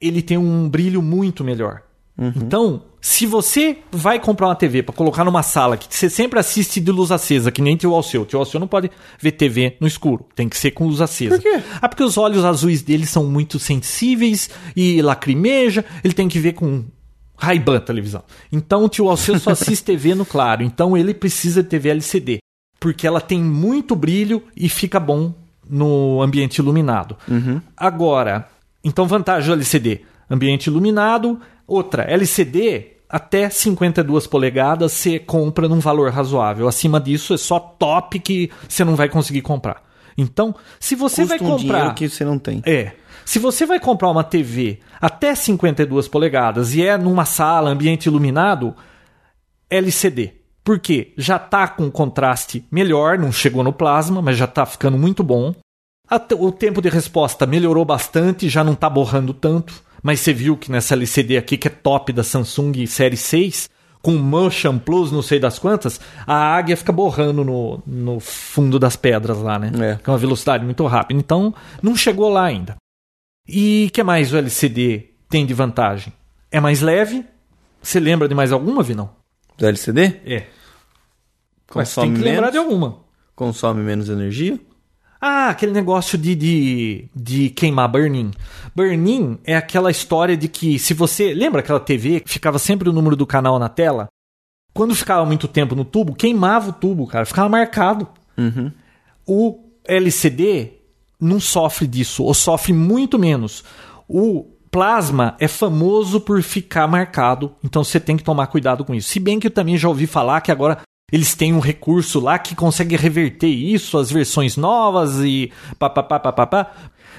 ele 0.00 0.22
tem 0.22 0.38
um 0.38 0.68
brilho 0.68 1.02
muito 1.02 1.42
melhor. 1.44 1.82
Uhum. 2.18 2.32
Então, 2.34 2.82
se 3.00 3.26
você 3.26 3.78
vai 3.92 4.18
comprar 4.18 4.48
uma 4.48 4.56
TV 4.56 4.82
para 4.82 4.94
colocar 4.94 5.24
numa 5.24 5.42
sala 5.42 5.76
que 5.76 5.86
você 5.94 6.10
sempre 6.10 6.40
assiste 6.40 6.80
de 6.80 6.90
luz 6.90 7.12
acesa, 7.12 7.52
que 7.52 7.62
nem 7.62 7.76
tio 7.76 7.94
Alceu, 7.94 8.26
tio 8.26 8.40
Alceu 8.40 8.58
não 8.58 8.66
pode 8.66 8.90
ver 9.20 9.32
TV 9.32 9.76
no 9.80 9.86
escuro, 9.86 10.26
tem 10.34 10.48
que 10.48 10.56
ser 10.56 10.72
com 10.72 10.88
luz 10.88 11.00
acesa. 11.00 11.36
Por 11.36 11.42
quê? 11.42 11.62
Ah, 11.80 11.88
porque 11.88 12.02
os 12.02 12.18
olhos 12.18 12.44
azuis 12.44 12.82
dele 12.82 13.06
são 13.06 13.24
muito 13.24 13.60
sensíveis 13.60 14.50
e 14.74 15.00
lacrimeja, 15.00 15.84
ele 16.02 16.12
tem 16.12 16.28
que 16.28 16.40
ver 16.40 16.54
com 16.54 16.84
Ray-Ban 17.36 17.80
televisão. 17.80 18.24
Então 18.50 18.84
o 18.84 18.88
tio 18.88 19.08
Alceu 19.08 19.38
só 19.38 19.50
assiste 19.52 19.84
TV 19.84 20.16
no 20.16 20.26
claro, 20.26 20.64
então 20.64 20.96
ele 20.96 21.14
precisa 21.14 21.62
de 21.62 21.68
TV 21.68 21.90
LCD, 21.90 22.38
porque 22.80 23.06
ela 23.06 23.20
tem 23.20 23.40
muito 23.40 23.94
brilho 23.94 24.42
e 24.56 24.68
fica 24.68 24.98
bom 24.98 25.32
no 25.70 26.20
ambiente 26.20 26.56
iluminado. 26.56 27.16
Uhum. 27.28 27.60
Agora, 27.76 28.48
então, 28.82 29.06
vantagem 29.06 29.48
do 29.48 29.54
LCD: 29.54 30.02
ambiente 30.30 30.66
iluminado. 30.66 31.40
Outra, 31.66 32.02
LCD 32.04 32.98
até 33.08 33.48
52 33.48 34.26
polegadas 34.26 34.92
você 34.92 35.18
compra 35.18 35.68
num 35.68 35.80
valor 35.80 36.10
razoável. 36.10 36.68
Acima 36.68 37.00
disso 37.00 37.34
é 37.34 37.38
só 37.38 37.58
top 37.58 38.18
que 38.18 38.50
você 38.68 38.84
não 38.84 38.94
vai 38.94 39.08
conseguir 39.08 39.42
comprar. 39.42 39.82
Então, 40.16 40.54
se 40.80 40.94
você 40.94 41.22
Custa 41.22 41.38
vai 41.38 41.48
comprar. 41.48 41.90
Um 41.90 41.94
que 41.94 42.08
você 42.08 42.24
não 42.24 42.38
tem. 42.38 42.62
É. 42.66 42.92
Se 43.24 43.38
você 43.38 43.64
vai 43.64 43.78
comprar 43.78 44.10
uma 44.10 44.24
TV 44.24 44.80
até 45.00 45.34
52 45.34 46.08
polegadas 46.08 46.74
e 46.74 46.82
é 46.82 46.96
numa 46.96 47.24
sala, 47.24 47.70
ambiente 47.70 48.06
iluminado, 48.06 48.74
LCD. 49.70 50.32
Por 50.64 50.78
quê? 50.78 51.12
Já 51.16 51.36
está 51.36 51.68
com 51.68 51.90
contraste 51.90 52.64
melhor, 52.70 53.18
não 53.18 53.30
chegou 53.30 53.62
no 53.62 53.72
plasma, 53.72 54.20
mas 54.20 54.36
já 54.36 54.44
está 54.44 54.66
ficando 54.66 54.98
muito 54.98 55.22
bom. 55.22 55.54
O 56.38 56.50
tempo 56.50 56.80
de 56.80 56.88
resposta 56.88 57.46
melhorou 57.46 57.84
bastante, 57.84 58.48
já 58.48 58.64
não 58.64 58.72
está 58.72 58.88
borrando 58.88 59.34
tanto. 59.34 59.82
Mas 60.02 60.20
você 60.20 60.32
viu 60.32 60.56
que 60.56 60.70
nessa 60.70 60.94
LCD 60.94 61.36
aqui, 61.36 61.56
que 61.56 61.68
é 61.68 61.70
top 61.70 62.12
da 62.12 62.22
Samsung 62.22 62.86
Série 62.86 63.16
6, 63.16 63.68
com 64.00 64.12
Motion 64.12 64.78
Plus, 64.78 65.10
não 65.12 65.22
sei 65.22 65.38
das 65.38 65.58
quantas, 65.58 66.00
a 66.26 66.34
águia 66.34 66.76
fica 66.76 66.92
borrando 66.92 67.44
no, 67.44 67.82
no 67.86 68.20
fundo 68.20 68.78
das 68.78 68.96
pedras 68.96 69.38
lá, 69.38 69.58
né? 69.58 69.72
É. 69.80 69.94
Com 70.02 70.12
uma 70.12 70.18
velocidade 70.18 70.64
muito 70.64 70.86
rápida. 70.86 71.18
Então, 71.18 71.54
não 71.82 71.96
chegou 71.96 72.28
lá 72.30 72.44
ainda. 72.44 72.76
E 73.46 73.90
que 73.92 74.02
mais 74.02 74.32
o 74.32 74.36
LCD 74.36 75.10
tem 75.28 75.44
de 75.44 75.54
vantagem? 75.54 76.12
É 76.50 76.60
mais 76.60 76.80
leve. 76.80 77.24
Você 77.82 77.98
lembra 77.98 78.28
de 78.28 78.34
mais 78.34 78.52
alguma, 78.52 78.82
Vinão? 78.82 79.10
Do 79.56 79.66
LCD? 79.66 80.20
É. 80.24 80.46
Mas 81.74 81.88
Consome 81.94 82.06
tem 82.08 82.16
que 82.16 82.22
lembrar 82.22 82.50
menos? 82.50 82.52
de 82.52 82.58
alguma. 82.58 82.98
Consome 83.34 83.82
menos 83.82 84.08
energia? 84.08 84.58
Ah, 85.20 85.48
aquele 85.48 85.72
negócio 85.72 86.16
de, 86.16 86.34
de, 86.34 87.08
de 87.14 87.50
queimar 87.50 87.88
burn-in. 87.88 88.30
Burn-in 88.74 89.38
é 89.44 89.56
aquela 89.56 89.90
história 89.90 90.36
de 90.36 90.48
que 90.48 90.78
se 90.78 90.94
você. 90.94 91.34
Lembra 91.34 91.60
aquela 91.60 91.80
TV 91.80 92.20
que 92.20 92.30
ficava 92.30 92.58
sempre 92.58 92.88
o 92.88 92.92
número 92.92 93.16
do 93.16 93.26
canal 93.26 93.58
na 93.58 93.68
tela? 93.68 94.08
Quando 94.72 94.94
ficava 94.94 95.24
muito 95.26 95.48
tempo 95.48 95.74
no 95.74 95.84
tubo, 95.84 96.14
queimava 96.14 96.70
o 96.70 96.72
tubo, 96.72 97.06
cara. 97.06 97.26
Ficava 97.26 97.48
marcado. 97.48 98.06
Uhum. 98.36 98.70
O 99.26 99.58
LCD 99.84 100.74
não 101.20 101.40
sofre 101.40 101.86
disso, 101.86 102.22
ou 102.22 102.32
sofre 102.32 102.72
muito 102.72 103.18
menos. 103.18 103.64
O 104.08 104.44
plasma 104.70 105.34
é 105.40 105.48
famoso 105.48 106.20
por 106.20 106.42
ficar 106.42 106.86
marcado, 106.86 107.54
então 107.64 107.82
você 107.82 107.98
tem 107.98 108.16
que 108.16 108.22
tomar 108.22 108.46
cuidado 108.46 108.84
com 108.84 108.94
isso. 108.94 109.08
Se 109.08 109.18
bem 109.18 109.40
que 109.40 109.46
eu 109.46 109.50
também 109.50 109.76
já 109.76 109.88
ouvi 109.88 110.06
falar 110.06 110.40
que 110.40 110.52
agora 110.52 110.78
eles 111.10 111.34
têm 111.34 111.52
um 111.52 111.60
recurso 111.60 112.20
lá 112.20 112.38
que 112.38 112.54
consegue 112.54 112.96
reverter 112.96 113.48
isso, 113.48 113.96
as 113.96 114.10
versões 114.10 114.56
novas 114.56 115.18
e 115.20 115.50
papapá. 115.78 116.70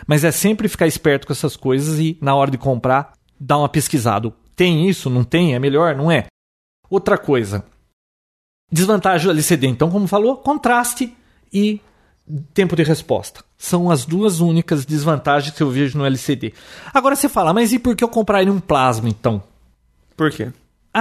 Mas 0.06 0.24
é 0.24 0.32
sempre 0.32 0.68
ficar 0.68 0.88
esperto 0.88 1.28
com 1.28 1.34
essas 1.34 1.58
coisas 1.58 2.00
e 2.00 2.18
na 2.22 2.36
hora 2.36 2.52
de 2.52 2.58
comprar, 2.58 3.14
dar 3.40 3.58
uma 3.58 3.70
pesquisada. 3.70 4.32
Tem 4.56 4.88
isso? 4.88 5.10
Não 5.10 5.24
tem? 5.24 5.56
É 5.56 5.60
melhor? 5.60 5.96
Não 5.96 6.12
é? 6.12 6.28
Outra 6.90 7.18
coisa. 7.18 7.64
Desvantagem 8.72 9.26
do 9.26 9.32
LCD, 9.32 9.68
então, 9.68 9.90
como 9.90 10.08
falou, 10.08 10.38
contraste 10.38 11.16
e 11.52 11.82
tempo 12.54 12.76
de 12.76 12.84
resposta. 12.84 13.44
São 13.58 13.90
as 13.90 14.06
duas 14.06 14.40
únicas 14.40 14.86
desvantagens 14.86 15.56
que 15.56 15.64
eu 15.64 15.72
vejo 15.72 15.98
no 15.98 16.06
LCD. 16.06 16.54
Agora 16.94 17.16
você 17.16 17.28
fala, 17.28 17.54
mas 17.54 17.74
e 17.74 17.80
por 17.80 17.96
que 17.96 18.04
eu 18.04 18.10
compraria 18.10 18.54
um 18.54 18.60
plasma 18.60 19.10
então? 19.10 19.42
Por 20.16 20.30
quê? 20.32 20.52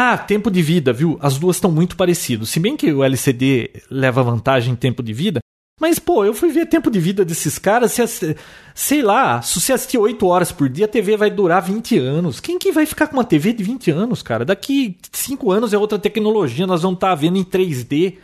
Ah, 0.01 0.17
tempo 0.17 0.49
de 0.49 0.63
vida, 0.63 0.93
viu? 0.93 1.19
As 1.21 1.41
duas 1.41 1.57
estão 1.57 1.73
muito 1.73 1.97
parecidas. 1.97 2.51
Se 2.51 2.61
bem 2.61 2.77
que 2.77 2.93
o 2.93 3.03
LCD 3.03 3.83
leva 3.91 4.23
vantagem 4.23 4.73
em 4.73 4.77
tempo 4.77 5.03
de 5.03 5.13
vida, 5.13 5.41
mas 5.81 5.99
pô, 5.99 6.25
eu 6.25 6.33
fui 6.33 6.53
ver 6.53 6.67
tempo 6.67 6.89
de 6.89 7.01
vida 7.01 7.25
desses 7.25 7.59
caras, 7.59 7.91
se, 7.91 8.37
sei 8.77 9.03
lá, 9.03 9.43
se 9.43 9.61
você 9.61 9.73
assistir 9.73 9.99
8 9.99 10.25
horas 10.25 10.53
por 10.53 10.69
dia, 10.69 10.85
a 10.85 10.89
TV 10.89 11.17
vai 11.17 11.33
durar 11.33 11.61
20 11.61 11.99
anos. 11.99 12.39
Quem 12.39 12.61
que 12.61 12.71
vai 12.71 12.87
ficar 12.87 13.09
com 13.09 13.17
uma 13.17 13.25
TV 13.25 13.53
de 13.53 13.65
20 13.65 13.91
anos, 13.91 14.23
cara? 14.23 14.45
Daqui 14.45 14.97
5 15.11 15.51
anos 15.51 15.73
é 15.73 15.79
outra 15.79 15.99
tecnologia, 15.99 16.65
nós 16.65 16.83
vamos 16.83 16.99
estar 16.99 17.17
vendo 17.17 17.37
em 17.37 17.45
3D. 17.45 18.19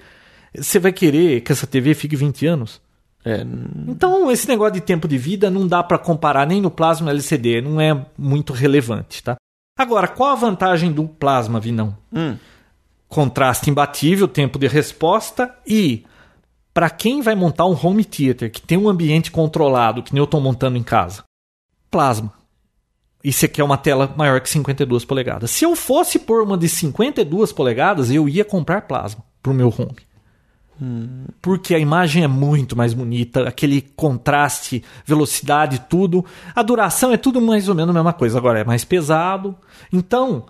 Você 0.56 0.78
vai 0.78 0.92
querer 0.92 1.40
que 1.40 1.50
essa 1.50 1.66
TV 1.66 1.92
fique 1.94 2.14
20 2.14 2.46
anos? 2.46 2.80
É, 3.24 3.44
Então, 3.88 4.30
esse 4.30 4.46
negócio 4.46 4.74
de 4.74 4.80
tempo 4.80 5.08
de 5.08 5.18
vida 5.18 5.50
não 5.50 5.66
dá 5.66 5.82
para 5.82 5.98
comparar 5.98 6.46
nem 6.46 6.60
no 6.60 6.70
plasma 6.70 7.10
LCD, 7.10 7.60
não 7.60 7.80
é 7.80 8.06
muito 8.16 8.52
relevante, 8.52 9.24
tá? 9.24 9.34
Agora, 9.76 10.06
qual 10.06 10.30
a 10.30 10.36
vantagem 10.36 10.92
do 10.92 11.08
plasma, 11.08 11.58
Vinão? 11.58 11.96
Hum. 12.12 12.36
Contraste 13.08 13.70
imbatível, 13.70 14.28
tempo 14.28 14.58
de 14.58 14.66
resposta 14.66 15.54
e 15.66 16.04
para 16.72 16.90
quem 16.90 17.22
vai 17.22 17.34
montar 17.34 17.66
um 17.66 17.78
home 17.80 18.04
theater 18.04 18.50
que 18.50 18.60
tem 18.60 18.78
um 18.78 18.88
ambiente 18.88 19.30
controlado, 19.30 20.02
que 20.02 20.12
nem 20.12 20.20
eu 20.20 20.24
estou 20.24 20.40
montando 20.40 20.76
em 20.76 20.82
casa, 20.82 21.24
plasma. 21.90 22.32
E 23.22 23.32
você 23.32 23.48
quer 23.48 23.64
uma 23.64 23.78
tela 23.78 24.12
maior 24.16 24.40
que 24.40 24.50
52 24.50 25.04
polegadas. 25.04 25.50
Se 25.50 25.64
eu 25.64 25.74
fosse 25.74 26.18
por 26.18 26.42
uma 26.42 26.58
de 26.58 26.68
52 26.68 27.52
polegadas, 27.52 28.10
eu 28.10 28.28
ia 28.28 28.44
comprar 28.44 28.82
plasma 28.82 29.24
para 29.42 29.52
o 29.52 29.54
meu 29.54 29.68
home 29.68 30.13
porque 31.40 31.74
a 31.74 31.78
imagem 31.78 32.24
é 32.24 32.28
muito 32.28 32.76
mais 32.76 32.92
bonita, 32.92 33.48
aquele 33.48 33.80
contraste, 33.80 34.82
velocidade, 35.04 35.84
tudo. 35.88 36.24
A 36.54 36.62
duração 36.62 37.12
é 37.12 37.16
tudo 37.16 37.40
mais 37.40 37.68
ou 37.68 37.74
menos 37.74 37.90
a 37.90 37.98
mesma 37.98 38.12
coisa, 38.12 38.38
agora 38.38 38.60
é 38.60 38.64
mais 38.64 38.84
pesado. 38.84 39.56
Então, 39.92 40.46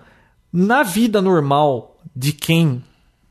na 0.53 0.83
vida 0.83 1.21
normal 1.21 1.97
de 2.15 2.33
quem 2.33 2.83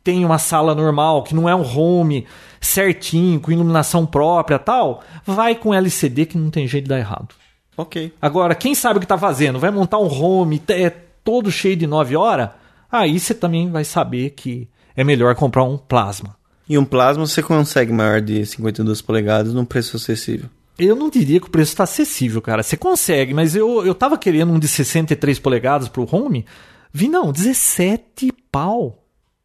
tem 0.03 0.25
uma 0.25 0.37
sala 0.37 0.75
normal, 0.75 1.23
que 1.23 1.33
não 1.33 1.47
é 1.47 1.55
um 1.55 1.65
home 1.65 2.27
certinho, 2.59 3.39
com 3.39 3.51
iluminação 3.51 4.05
própria 4.05 4.59
tal, 4.59 5.01
vai 5.25 5.55
com 5.55 5.73
LCD 5.73 6.25
que 6.25 6.37
não 6.37 6.49
tem 6.49 6.67
jeito 6.67 6.85
de 6.85 6.89
dar 6.89 6.99
errado. 6.99 7.29
ok. 7.77 8.13
Agora, 8.21 8.53
quem 8.53 8.75
sabe 8.75 8.97
o 8.97 8.99
que 8.99 9.05
está 9.05 9.17
fazendo, 9.17 9.59
vai 9.59 9.71
montar 9.71 9.97
um 9.99 10.11
home 10.11 10.61
é 10.67 10.89
todo 11.23 11.49
cheio 11.51 11.77
de 11.77 11.87
9 11.87 12.17
horas, 12.17 12.49
aí 12.91 13.17
você 13.17 13.33
também 13.33 13.71
vai 13.71 13.85
saber 13.85 14.31
que 14.31 14.67
é 14.95 15.03
melhor 15.03 15.33
comprar 15.35 15.63
um 15.63 15.77
plasma. 15.77 16.35
E 16.67 16.77
um 16.77 16.85
plasma 16.85 17.25
você 17.25 17.43
consegue 17.43 17.91
maior 17.91 18.21
de 18.21 18.45
52 18.45 19.01
polegadas 19.01 19.53
num 19.53 19.65
preço 19.65 19.97
acessível. 19.97 20.49
Eu 20.77 20.95
não 20.95 21.09
diria 21.09 21.39
que 21.39 21.47
o 21.47 21.51
preço 21.51 21.73
está 21.73 21.83
acessível, 21.83 22.41
cara. 22.41 22.63
Você 22.63 22.75
consegue, 22.75 23.33
mas 23.33 23.55
eu, 23.55 23.85
eu 23.85 23.93
tava 23.93 24.17
querendo 24.17 24.51
um 24.51 24.59
de 24.59 24.67
63 24.67 25.37
polegadas 25.39 25.87
pro 25.87 26.07
home. 26.09 26.45
Vi, 26.91 27.07
não, 27.07 27.31
17 27.31 28.31
pau. 28.51 29.03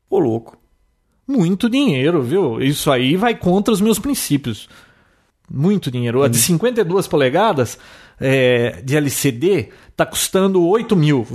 Ô, 0.09 0.19
louco. 0.19 0.57
Muito 1.27 1.69
dinheiro, 1.69 2.23
viu? 2.23 2.63
Isso 2.63 2.91
aí 2.91 3.15
vai 3.17 3.35
contra 3.35 3.75
os 3.75 3.81
meus 3.81 3.99
princípios. 3.99 4.69
Muito 5.51 5.91
dinheiro. 5.91 6.23
A 6.23 6.29
de 6.29 6.39
52 6.39 7.07
polegadas 7.07 7.79
é, 8.19 8.81
de 8.83 8.97
LCD 8.97 9.69
tá 9.95 10.07
custando 10.07 10.67
8 10.67 10.97
mil. 10.97 11.27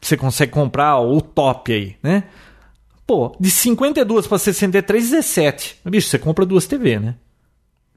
Você 0.00 0.16
consegue 0.16 0.52
comprar 0.52 0.98
o 1.00 1.20
top 1.20 1.72
aí, 1.72 1.96
né? 2.02 2.24
Pô, 3.06 3.36
de 3.38 3.50
52 3.50 4.26
para 4.26 4.38
63, 4.38 5.10
17. 5.10 5.80
Bicho, 5.84 6.08
você 6.08 6.18
compra 6.18 6.44
duas 6.44 6.66
TV, 6.66 6.98
né? 6.98 7.14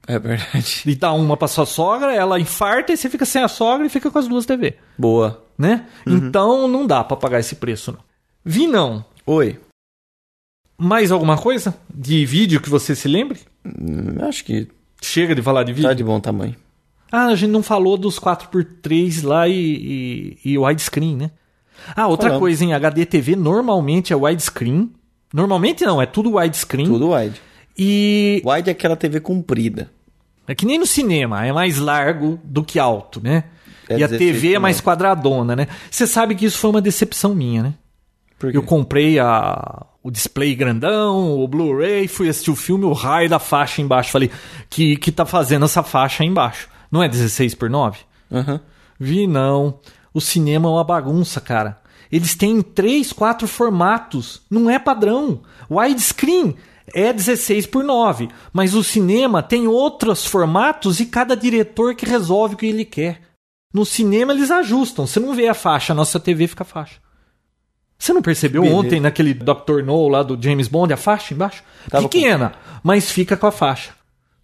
É 0.06 0.18
verdade. 0.18 0.82
E 0.86 0.94
dá 0.94 1.12
uma 1.12 1.36
pra 1.36 1.48
sua 1.48 1.66
sogra, 1.66 2.14
ela 2.14 2.38
infarta 2.40 2.92
e 2.92 2.96
você 2.96 3.08
fica 3.10 3.24
sem 3.24 3.42
a 3.42 3.48
sogra 3.48 3.86
e 3.86 3.90
fica 3.90 4.10
com 4.10 4.18
as 4.18 4.26
duas 4.28 4.46
TV, 4.46 4.76
Boa. 4.96 5.44
né? 5.58 5.86
Então 6.06 6.66
não 6.68 6.86
dá 6.86 7.02
pra 7.04 7.16
pagar 7.16 7.40
esse 7.40 7.56
preço, 7.56 7.92
não. 7.92 8.00
Vi 8.44 8.66
não. 8.66 9.04
Oi. 9.26 9.58
Mais 10.78 11.12
alguma 11.12 11.36
coisa 11.36 11.74
de 11.92 12.24
vídeo 12.24 12.60
que 12.60 12.70
você 12.70 12.94
se 12.96 13.06
lembre? 13.06 13.40
Hum, 13.64 14.16
acho 14.26 14.44
que 14.44 14.68
Chega 15.02 15.34
de 15.34 15.42
falar 15.42 15.62
de 15.64 15.72
vídeo? 15.72 15.88
tá 15.88 15.94
de 15.94 16.04
bom 16.04 16.20
tamanho. 16.20 16.56
Ah, 17.10 17.26
a 17.26 17.34
gente 17.34 17.50
não 17.50 17.62
falou 17.62 17.96
dos 17.96 18.18
4x3 18.18 19.24
lá 19.24 19.48
e, 19.48 20.38
e, 20.44 20.52
e 20.52 20.58
widescreen, 20.58 21.16
né? 21.16 21.30
Ah, 21.96 22.06
outra 22.06 22.28
Falamos. 22.28 22.40
coisa, 22.40 22.64
em 22.64 22.72
HD 22.74 23.04
TV 23.06 23.34
normalmente 23.36 24.12
é 24.12 24.16
widescreen. 24.16 24.90
Normalmente 25.32 25.84
não, 25.84 26.00
é 26.00 26.06
tudo 26.06 26.36
widescreen. 26.36 26.86
Tudo 26.86 27.12
wide. 27.12 27.40
E 27.78 28.42
Wide 28.44 28.68
é 28.68 28.72
aquela 28.72 28.96
TV 28.96 29.20
comprida. 29.20 29.90
É 30.46 30.54
que 30.54 30.66
nem 30.66 30.78
no 30.78 30.86
cinema, 30.86 31.46
é 31.46 31.52
mais 31.52 31.78
largo 31.78 32.38
do 32.42 32.64
que 32.64 32.78
alto, 32.78 33.22
né? 33.22 33.44
É 33.88 33.98
e 33.98 34.04
a 34.04 34.06
16 34.06 34.18
TV 34.18 34.54
é 34.54 34.58
mais 34.58 34.76
nove. 34.76 34.84
quadradona, 34.84 35.56
né? 35.56 35.68
Você 35.90 36.06
sabe 36.06 36.34
que 36.34 36.44
isso 36.44 36.58
foi 36.58 36.70
uma 36.70 36.82
decepção 36.82 37.34
minha, 37.34 37.62
né? 37.62 37.74
Eu 38.52 38.62
comprei 38.62 39.18
a, 39.18 39.86
o 40.02 40.10
display 40.10 40.54
grandão, 40.54 41.38
o 41.38 41.46
Blu-ray, 41.46 42.08
fui 42.08 42.28
assistir 42.28 42.50
o 42.50 42.56
filme, 42.56 42.84
o 42.84 42.92
raio 42.92 43.28
da 43.28 43.38
faixa 43.38 43.82
embaixo. 43.82 44.10
Falei, 44.10 44.30
que, 44.68 44.96
que 44.96 45.12
tá 45.12 45.26
fazendo 45.26 45.64
essa 45.64 45.82
faixa 45.82 46.22
aí 46.22 46.28
embaixo? 46.28 46.68
Não 46.90 47.02
é 47.02 47.08
16 47.08 47.54
por 47.54 47.68
9? 47.68 47.98
Aham. 48.32 48.60
Vi 48.98 49.26
não. 49.26 49.78
O 50.12 50.20
cinema 50.20 50.68
é 50.68 50.72
uma 50.72 50.84
bagunça, 50.84 51.40
cara. 51.40 51.78
Eles 52.10 52.34
têm 52.34 52.60
três, 52.62 53.12
quatro 53.12 53.46
formatos. 53.46 54.42
Não 54.50 54.68
é 54.68 54.78
padrão. 54.78 55.42
Widescreen 55.70 56.56
é 56.92 57.12
16 57.12 57.66
por 57.66 57.84
9. 57.84 58.28
Mas 58.52 58.74
o 58.74 58.82
cinema 58.82 59.42
tem 59.42 59.66
outros 59.68 60.26
formatos 60.26 60.98
e 61.00 61.06
cada 61.06 61.36
diretor 61.36 61.94
que 61.94 62.04
resolve 62.06 62.54
o 62.54 62.58
que 62.58 62.66
ele 62.66 62.84
quer. 62.84 63.20
No 63.72 63.84
cinema 63.86 64.32
eles 64.32 64.50
ajustam. 64.50 65.06
Você 65.06 65.20
não 65.20 65.34
vê 65.34 65.46
a 65.46 65.54
faixa, 65.54 65.92
a 65.92 65.96
nossa 65.96 66.18
TV 66.18 66.48
fica 66.48 66.64
faixa. 66.64 66.96
Você 67.96 68.12
não 68.12 68.22
percebeu 68.22 68.62
Beleza. 68.62 68.80
ontem 68.80 69.00
naquele 69.00 69.34
Dr. 69.34 69.82
No 69.84 70.08
lá 70.08 70.22
do 70.22 70.36
James 70.42 70.68
Bond, 70.68 70.92
a 70.92 70.96
faixa 70.96 71.34
embaixo? 71.34 71.62
Tava 71.88 72.08
Pequena, 72.08 72.54
mas 72.82 73.10
fica 73.10 73.36
com 73.36 73.46
a 73.46 73.52
faixa. 73.52 73.90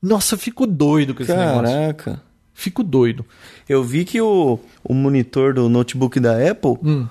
Nossa, 0.01 0.35
eu 0.35 0.39
fico 0.39 0.67
doido 0.67 1.15
com 1.15 1.23
esse 1.23 1.35
negócio. 1.35 1.63
Caraca. 1.75 2.23
Fico 2.53 2.83
doido. 2.83 3.25
Eu 3.69 3.83
vi 3.83 4.05
que 4.05 4.21
o, 4.21 4.59
o 4.85 4.95
monitor 4.95 5.55
do 5.55 5.69
notebook 5.69 6.21
da 6.21 6.33
Apple, 6.51 6.77
Hum. 6.85 7.07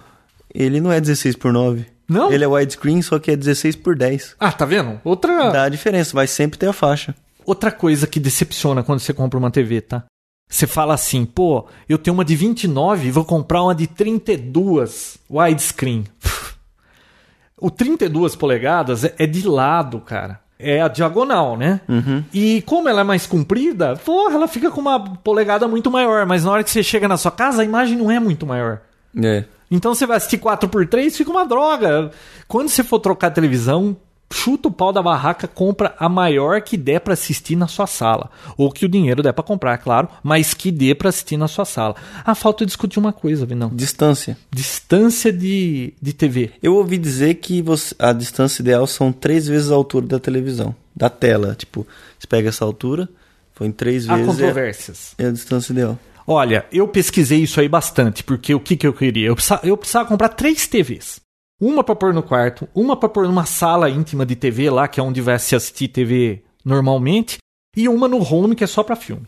Ele 0.56 0.80
não 0.80 0.92
é 0.92 1.00
16 1.02 1.36
por 1.36 1.52
9. 1.52 1.86
Não? 2.08 2.32
Ele 2.32 2.44
é 2.44 2.48
widescreen, 2.48 3.02
só 3.02 3.18
que 3.20 3.32
é 3.32 3.36
16 3.36 3.76
por 3.78 3.96
10. 3.96 4.36
Ah, 4.40 4.52
tá 4.52 4.66
vendo? 4.66 5.02
Outra, 5.04 5.52
Dá 5.52 5.64
a 5.64 5.70
diferença, 5.70 6.14
vai 6.14 6.28
sempre 6.28 6.58
ter 6.58 6.68
a 6.68 6.74
faixa. 6.74 7.16
outra 7.46 7.72
coisa 7.72 8.06
que 8.08 8.20
decepciona 8.20 8.84
quando 8.84 9.00
você 9.00 9.14
compra 9.14 9.40
uma 9.40 9.52
TV, 9.52 9.82
tá? 9.82 10.04
Você 10.48 10.68
fala 10.68 10.94
assim, 10.94 11.26
pô, 11.26 11.66
eu 11.90 11.98
tenho 11.98 12.14
uma 12.14 12.24
de 12.24 12.36
29 12.36 13.08
e 13.08 13.12
vou 13.12 13.26
comprar 13.26 13.64
uma 13.64 13.74
de 13.74 13.88
32 13.88 15.18
widescreen. 15.30 16.06
o 17.60 17.72
32 17.72 18.36
polegadas 18.36 19.04
é, 19.04 19.16
é 19.18 19.26
de 19.26 19.48
lado, 19.48 20.00
cara. 20.00 20.40
É 20.58 20.82
a 20.82 20.88
diagonal, 20.88 21.58
né? 21.58 21.82
Uhum. 21.90 22.24
E 22.34 22.62
como 22.62 22.88
ela 22.88 23.02
é 23.02 23.04
mais 23.04 23.26
comprida, 23.28 23.96
porra, 23.98 24.36
ela 24.36 24.48
fica 24.48 24.72
com 24.72 24.80
uma 24.80 25.00
polegada 25.18 25.68
muito 25.68 25.92
maior. 25.92 26.26
Mas 26.26 26.46
na 26.46 26.52
hora 26.52 26.64
que 26.64 26.70
você 26.70 26.82
chega 26.82 27.08
na 27.08 27.18
sua 27.18 27.32
casa, 27.32 27.62
a 27.62 27.66
imagem 27.66 27.98
não 27.98 28.10
é 28.10 28.20
muito 28.20 28.46
maior. 28.46 28.80
É. 29.22 29.44
Então 29.70 29.94
você 29.96 30.06
vai 30.06 30.18
assistir 30.18 30.38
4x3, 30.38 31.12
fica 31.12 31.32
uma 31.32 31.46
droga. 31.46 32.12
Quando 32.48 32.70
você 32.70 32.84
for 32.84 33.00
trocar 33.00 33.28
a 33.28 33.32
televisão, 33.32 33.98
chuta 34.32 34.68
o 34.68 34.72
pau 34.72 34.92
da 34.92 35.02
barraca, 35.02 35.48
compra 35.48 35.96
a 35.98 36.10
maior 36.10 36.62
que 36.62 36.78
der 36.78 37.00
para 37.00 37.14
assistir 37.14 37.56
na 37.56 37.68
sua 37.68 37.88
sala. 37.88 38.30
Ou 38.58 38.72
que 38.72 38.86
o 38.86 38.90
dinheiro 38.90 39.24
der 39.24 39.34
para 39.34 39.44
comprar, 39.44 39.74
é 39.74 39.78
claro, 39.78 40.10
mas 40.24 40.54
que 40.54 40.72
dê 40.72 40.94
para 40.94 41.10
assistir 41.10 41.38
na 41.38 41.48
sua 41.48 41.66
sala. 41.66 41.96
Ah, 42.24 42.36
falta 42.36 42.66
discutir 42.66 43.00
uma 43.00 43.14
coisa, 43.14 43.46
Vinão. 43.46 43.70
Distância. 43.74 44.38
Distância 44.52 45.32
de, 45.32 45.94
de 46.02 46.14
TV. 46.14 46.52
Eu 46.62 46.76
ouvi 46.76 46.98
dizer 46.98 47.36
que 47.36 47.62
você, 47.62 47.96
a 47.98 48.14
distância 48.14 48.62
ideal 48.62 48.86
são 48.88 49.12
três 49.12 49.48
vezes 49.48 49.72
a 49.72 49.76
altura 49.76 50.06
da 50.06 50.20
televisão, 50.20 50.76
da 50.96 51.10
tela. 51.10 51.56
Tipo, 51.56 51.88
você 52.20 52.28
pega 52.28 52.50
essa 52.50 52.66
altura, 52.66 53.08
foi 53.54 53.68
em 53.68 53.72
três 53.72 54.10
Há 54.10 54.16
vezes. 54.16 54.32
controvérsias. 54.32 55.16
É, 55.18 55.24
é 55.24 55.28
a 55.28 55.32
distância 55.32 55.72
ideal. 55.72 55.98
Olha, 56.28 56.66
eu 56.72 56.88
pesquisei 56.88 57.40
isso 57.44 57.60
aí 57.60 57.70
bastante, 57.70 58.24
porque 58.24 58.54
o 58.54 58.60
que, 58.60 58.76
que 58.76 58.88
eu 58.88 58.94
queria? 58.94 59.28
Eu 59.28 59.36
precisava, 59.36 59.68
eu 59.68 59.78
precisava 59.78 60.10
comprar 60.10 60.30
três 60.30 60.68
TVs. 60.68 61.20
Uma 61.62 61.84
para 61.84 61.96
pôr 61.96 62.14
no 62.14 62.24
quarto, 62.24 62.68
uma 62.74 62.98
para 62.98 63.08
pôr 63.10 63.28
numa 63.28 63.46
sala 63.46 63.90
íntima 63.90 64.26
de 64.26 64.36
TV 64.36 64.70
lá, 64.70 64.88
que 64.88 65.00
é 65.00 65.04
onde 65.04 65.22
vai 65.22 65.38
se 65.40 65.56
assistir 65.56 65.88
TV 65.88 66.44
normalmente, 66.64 67.38
e 67.78 67.88
uma 67.88 68.08
no 68.08 68.18
home, 68.22 68.56
que 68.56 68.64
é 68.64 68.68
só 68.68 68.84
para 68.84 68.96
filme. 68.96 69.28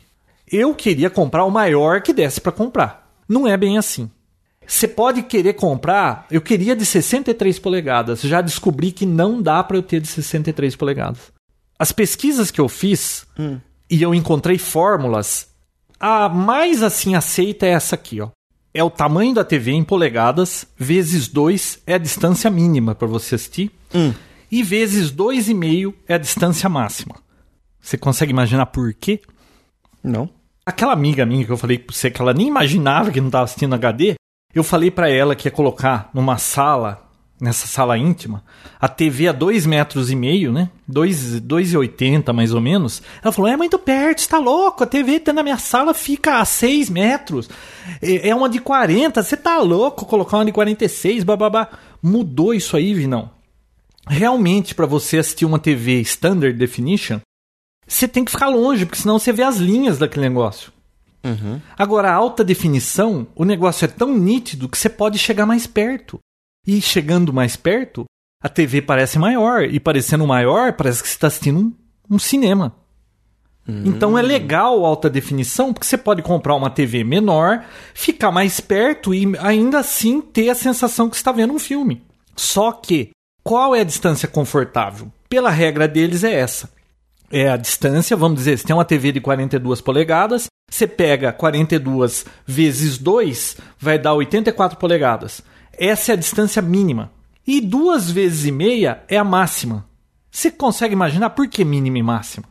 Eu 0.51 0.73
queria 0.73 1.09
comprar 1.09 1.45
o 1.45 1.51
maior 1.51 2.01
que 2.01 2.13
desse 2.13 2.41
para 2.41 2.51
comprar. 2.51 3.07
Não 3.29 3.47
é 3.47 3.55
bem 3.55 3.77
assim. 3.77 4.09
Você 4.65 4.87
pode 4.87 5.23
querer 5.23 5.53
comprar, 5.53 6.25
eu 6.29 6.41
queria 6.41 6.75
de 6.75 6.85
63 6.85 7.57
polegadas, 7.59 8.21
já 8.21 8.41
descobri 8.41 8.91
que 8.91 9.05
não 9.05 9.41
dá 9.41 9.63
para 9.63 9.77
eu 9.77 9.83
ter 9.83 10.01
de 10.01 10.07
63 10.07 10.75
polegadas. 10.75 11.31
As 11.79 11.91
pesquisas 11.93 12.51
que 12.51 12.59
eu 12.59 12.67
fiz, 12.67 13.25
Hum. 13.39 13.59
e 13.89 14.01
eu 14.01 14.13
encontrei 14.13 14.57
fórmulas, 14.57 15.47
a 15.99 16.29
mais 16.29 16.83
assim 16.83 17.15
aceita 17.15 17.65
é 17.65 17.69
essa 17.69 17.95
aqui, 17.95 18.21
ó. 18.21 18.29
É 18.73 18.83
o 18.83 18.89
tamanho 18.89 19.33
da 19.33 19.43
TV 19.43 19.71
em 19.71 19.83
polegadas, 19.83 20.67
vezes 20.77 21.27
2 21.27 21.81
é 21.87 21.95
a 21.95 21.97
distância 21.97 22.49
mínima 22.51 22.93
para 22.93 23.07
você 23.07 23.35
assistir, 23.35 23.71
Hum. 23.93 24.13
e 24.51 24.61
vezes 24.61 25.09
2,5 25.11 25.93
é 26.07 26.13
a 26.13 26.17
distância 26.19 26.69
máxima. 26.69 27.15
Você 27.81 27.97
consegue 27.97 28.31
imaginar 28.31 28.67
por 28.67 28.93
quê? 28.93 29.21
Não. 30.03 30.29
Aquela 30.65 30.93
amiga 30.93 31.25
minha 31.25 31.45
que 31.45 31.51
eu 31.51 31.57
falei 31.57 31.79
pra 31.79 31.95
você 31.95 32.11
que 32.11 32.21
ela 32.21 32.33
nem 32.33 32.47
imaginava 32.47 33.09
que 33.11 33.19
não 33.21 33.27
estava 33.29 33.45
assistindo 33.45 33.73
HD, 33.73 34.15
eu 34.53 34.63
falei 34.63 34.91
pra 34.91 35.09
ela 35.09 35.35
que 35.35 35.47
ia 35.47 35.51
colocar 35.51 36.09
numa 36.13 36.37
sala, 36.37 37.06
nessa 37.39 37.67
sala 37.67 37.97
íntima, 37.97 38.43
a 38.79 38.87
TV 38.87 39.27
a 39.27 39.31
2 39.31 39.65
metros 39.65 40.09
e 40.09 40.15
meio, 40.15 40.51
né? 40.51 40.69
2,80 40.89 42.33
mais 42.33 42.53
ou 42.53 42.61
menos. 42.61 43.01
Ela 43.23 43.31
falou: 43.31 43.49
é 43.49 43.57
muito 43.57 43.77
perto, 43.77 44.19
está 44.19 44.39
louco, 44.39 44.83
a 44.83 44.87
TV 44.87 45.19
tá 45.19 45.31
na 45.31 45.43
minha 45.43 45.57
sala 45.57 45.93
fica 45.93 46.39
a 46.39 46.45
6 46.45 46.89
metros. 46.89 47.49
É 48.01 48.29
é 48.29 48.35
uma 48.35 48.49
de 48.49 48.59
40, 48.59 49.21
você 49.21 49.37
tá 49.37 49.59
louco 49.59 50.05
colocar 50.05 50.37
uma 50.37 50.45
de 50.45 50.51
46, 50.51 51.23
bababá. 51.23 51.69
Mudou 52.01 52.53
isso 52.53 52.75
aí, 52.75 52.93
Vinão. 52.93 53.29
Realmente, 54.07 54.73
para 54.73 54.85
você 54.85 55.17
assistir 55.17 55.45
uma 55.45 55.59
TV 55.59 55.99
Standard 56.01 56.57
Definition, 56.57 57.19
você 57.85 58.07
tem 58.07 58.23
que 58.23 58.31
ficar 58.31 58.49
longe, 58.49 58.85
porque 58.85 59.01
senão 59.01 59.19
você 59.19 59.31
vê 59.31 59.43
as 59.43 59.57
linhas 59.57 59.97
daquele 59.97 60.27
negócio. 60.27 60.71
Agora, 61.77 62.09
a 62.09 62.13
alta 62.13 62.43
definição, 62.43 63.27
o 63.35 63.43
negócio 63.43 63.85
é 63.85 63.87
tão 63.87 64.15
nítido 64.17 64.69
que 64.69 64.77
você 64.77 64.89
pode 64.89 65.17
chegar 65.17 65.45
mais 65.45 65.67
perto. 65.67 66.19
E 66.67 66.81
chegando 66.81 67.31
mais 67.31 67.55
perto, 67.55 68.05
a 68.43 68.49
TV 68.49 68.81
parece 68.81 69.17
maior. 69.17 69.63
E 69.63 69.79
parecendo 69.79 70.27
maior, 70.27 70.73
parece 70.73 71.01
que 71.01 71.07
você 71.07 71.15
está 71.15 71.27
assistindo 71.27 71.59
um, 71.59 71.73
um 72.15 72.19
cinema. 72.19 72.75
Então 73.85 74.17
é 74.17 74.21
legal 74.21 74.85
alta 74.85 75.09
definição, 75.09 75.73
porque 75.73 75.85
você 75.85 75.97
pode 75.97 76.21
comprar 76.21 76.55
uma 76.55 76.69
TV 76.69 77.03
menor, 77.03 77.65
ficar 77.93 78.31
mais 78.31 78.61
perto 78.61 79.13
e 79.13 79.33
ainda 79.39 79.79
assim 79.79 80.21
ter 80.21 80.49
a 80.49 80.55
sensação 80.55 81.09
que 81.09 81.17
está 81.17 81.33
vendo 81.33 81.51
um 81.51 81.59
filme. 81.59 82.01
Só 82.33 82.71
que, 82.71 83.09
qual 83.43 83.75
é 83.75 83.81
a 83.81 83.85
distância 83.85 84.27
confortável? 84.27 85.11
Pela 85.27 85.49
regra 85.49 85.85
deles 85.85 86.23
é 86.23 86.33
essa 86.33 86.69
é 87.31 87.49
a 87.49 87.57
distância, 87.57 88.15
vamos 88.15 88.37
dizer, 88.37 88.57
você 88.57 88.65
tem 88.65 88.75
uma 88.75 88.85
TV 88.85 89.11
de 89.11 89.19
42 89.19 89.81
polegadas, 89.81 90.47
você 90.69 90.87
pega 90.87 91.33
42 91.33 92.25
vezes 92.45 92.97
2, 92.97 93.57
vai 93.79 93.99
dar 93.99 94.13
84 94.13 94.77
polegadas. 94.77 95.41
Essa 95.77 96.11
é 96.11 96.13
a 96.13 96.17
distância 96.17 96.61
mínima. 96.61 97.11
E 97.45 97.61
duas 97.61 98.09
vezes 98.11 98.45
e 98.45 98.51
meia 98.51 99.03
é 99.07 99.17
a 99.17 99.23
máxima. 99.23 99.85
Você 100.31 100.51
consegue 100.51 100.93
imaginar 100.93 101.29
por 101.31 101.47
que 101.47 101.63
mínima 101.63 101.97
e 101.97 102.03
máxima? 102.03 102.45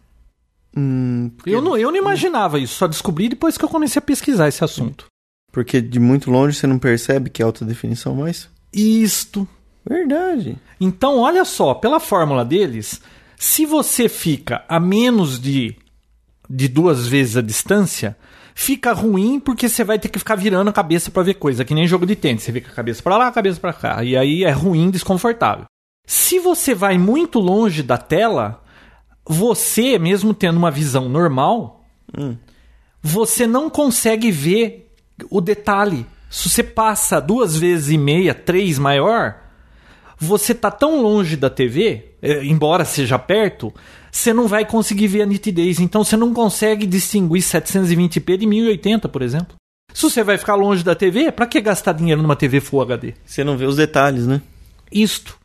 Hum, 0.77 1.31
Eu 1.47 1.61
não, 1.62 1.77
eu 1.77 1.91
não 1.91 1.99
imaginava 1.99 2.59
isso, 2.59 2.74
só 2.74 2.87
descobri 2.87 3.29
depois 3.29 3.57
que 3.57 3.64
eu 3.64 3.68
comecei 3.68 3.99
a 3.99 4.03
pesquisar 4.03 4.49
esse 4.49 4.62
assunto. 4.62 5.07
porque 5.53 5.81
de 5.81 5.99
muito 5.99 6.31
longe 6.31 6.57
você 6.59 6.66
não 6.66 6.79
percebe 6.79 7.31
que 7.31 7.41
é 7.41 7.45
alta 7.45 7.64
definição 7.64 8.14
mais? 8.14 8.49
Isto. 8.72 9.49
Verdade. 9.89 10.59
Então, 10.81 11.18
olha 11.20 11.45
só, 11.45 11.72
pela 11.72 11.99
fórmula 12.01 12.45
deles, 12.45 13.01
se 13.39 13.64
você 13.64 14.09
fica 14.09 14.64
a 14.68 14.79
menos 14.81 15.39
de, 15.41 15.77
de 16.51 16.68
duas 16.68 17.07
vezes 17.07 17.37
a 17.37 17.41
distância, 17.43 18.16
fica 18.59 18.95
ruim 18.95 19.39
porque 19.39 19.69
você 19.69 19.85
vai 19.85 19.99
ter 19.99 20.09
que 20.09 20.19
ficar 20.19 20.35
virando 20.35 20.71
a 20.71 20.73
cabeça 20.73 21.11
para 21.11 21.23
ver 21.23 21.35
coisa, 21.35 21.63
que 21.63 21.75
nem 21.75 21.87
jogo 21.87 22.07
de 22.07 22.17
tênis. 22.17 22.43
Você 22.43 22.51
fica 22.51 22.73
a 22.73 22.75
cabeça 22.75 23.03
para 23.03 23.19
lá, 23.19 23.29
a 23.29 23.33
cabeça 23.33 23.61
para 23.61 23.75
cá. 23.75 24.03
E 24.03 24.17
aí 24.17 24.45
é 24.45 24.51
ruim, 24.51 24.91
desconfortável. 24.91 25.67
Se 26.07 26.39
você 26.39 26.75
vai 26.75 26.97
muito 26.97 27.39
longe 27.39 27.83
da 27.83 27.99
tela, 27.99 28.63
você, 29.29 29.99
mesmo 29.99 30.33
tendo 30.33 30.57
uma 30.57 30.71
visão 30.71 31.07
normal, 31.07 31.85
você 33.03 33.47
não 33.47 33.69
consegue 33.69 34.31
ver 34.31 34.91
o 35.31 35.43
detalhe. 35.43 36.07
Se 36.31 36.49
você 36.49 36.63
passa 36.63 37.21
duas 37.21 37.59
vezes 37.59 37.91
e 37.91 37.99
meia, 37.99 38.35
três 38.35 38.79
maior, 38.79 39.39
você 40.19 40.55
tá 40.55 40.71
tão 40.71 41.03
longe 41.03 41.37
da 41.37 41.51
TV, 41.51 42.17
eh, 42.23 42.45
embora 42.45 42.85
seja 42.85 43.19
perto, 43.19 43.73
você 44.11 44.33
não 44.33 44.49
vai 44.49 44.64
conseguir 44.64 45.09
ver 45.09 45.23
a 45.23 45.27
nitidez. 45.27 45.79
Então 45.79 46.03
você 46.03 46.17
não 46.17 46.33
consegue 46.33 46.87
distinguir 46.87 47.43
720p 47.43 48.37
de 48.39 48.47
1080, 48.47 49.09
por 49.09 49.23
exemplo. 49.23 49.57
Se 49.93 50.03
você 50.03 50.23
vai 50.23 50.37
ficar 50.37 50.55
longe 50.55 50.83
da 50.83 50.95
TV, 50.95 51.33
pra 51.33 51.47
que 51.47 51.61
gastar 51.61 51.93
dinheiro 51.93 52.21
numa 52.23 52.37
TV 52.37 52.61
Full 52.61 52.83
HD? 52.83 53.14
Você 53.25 53.43
não 53.45 53.57
vê 53.57 53.64
os 53.64 53.77
detalhes, 53.77 54.27
né? 54.27 54.43
Isto. 54.93 55.39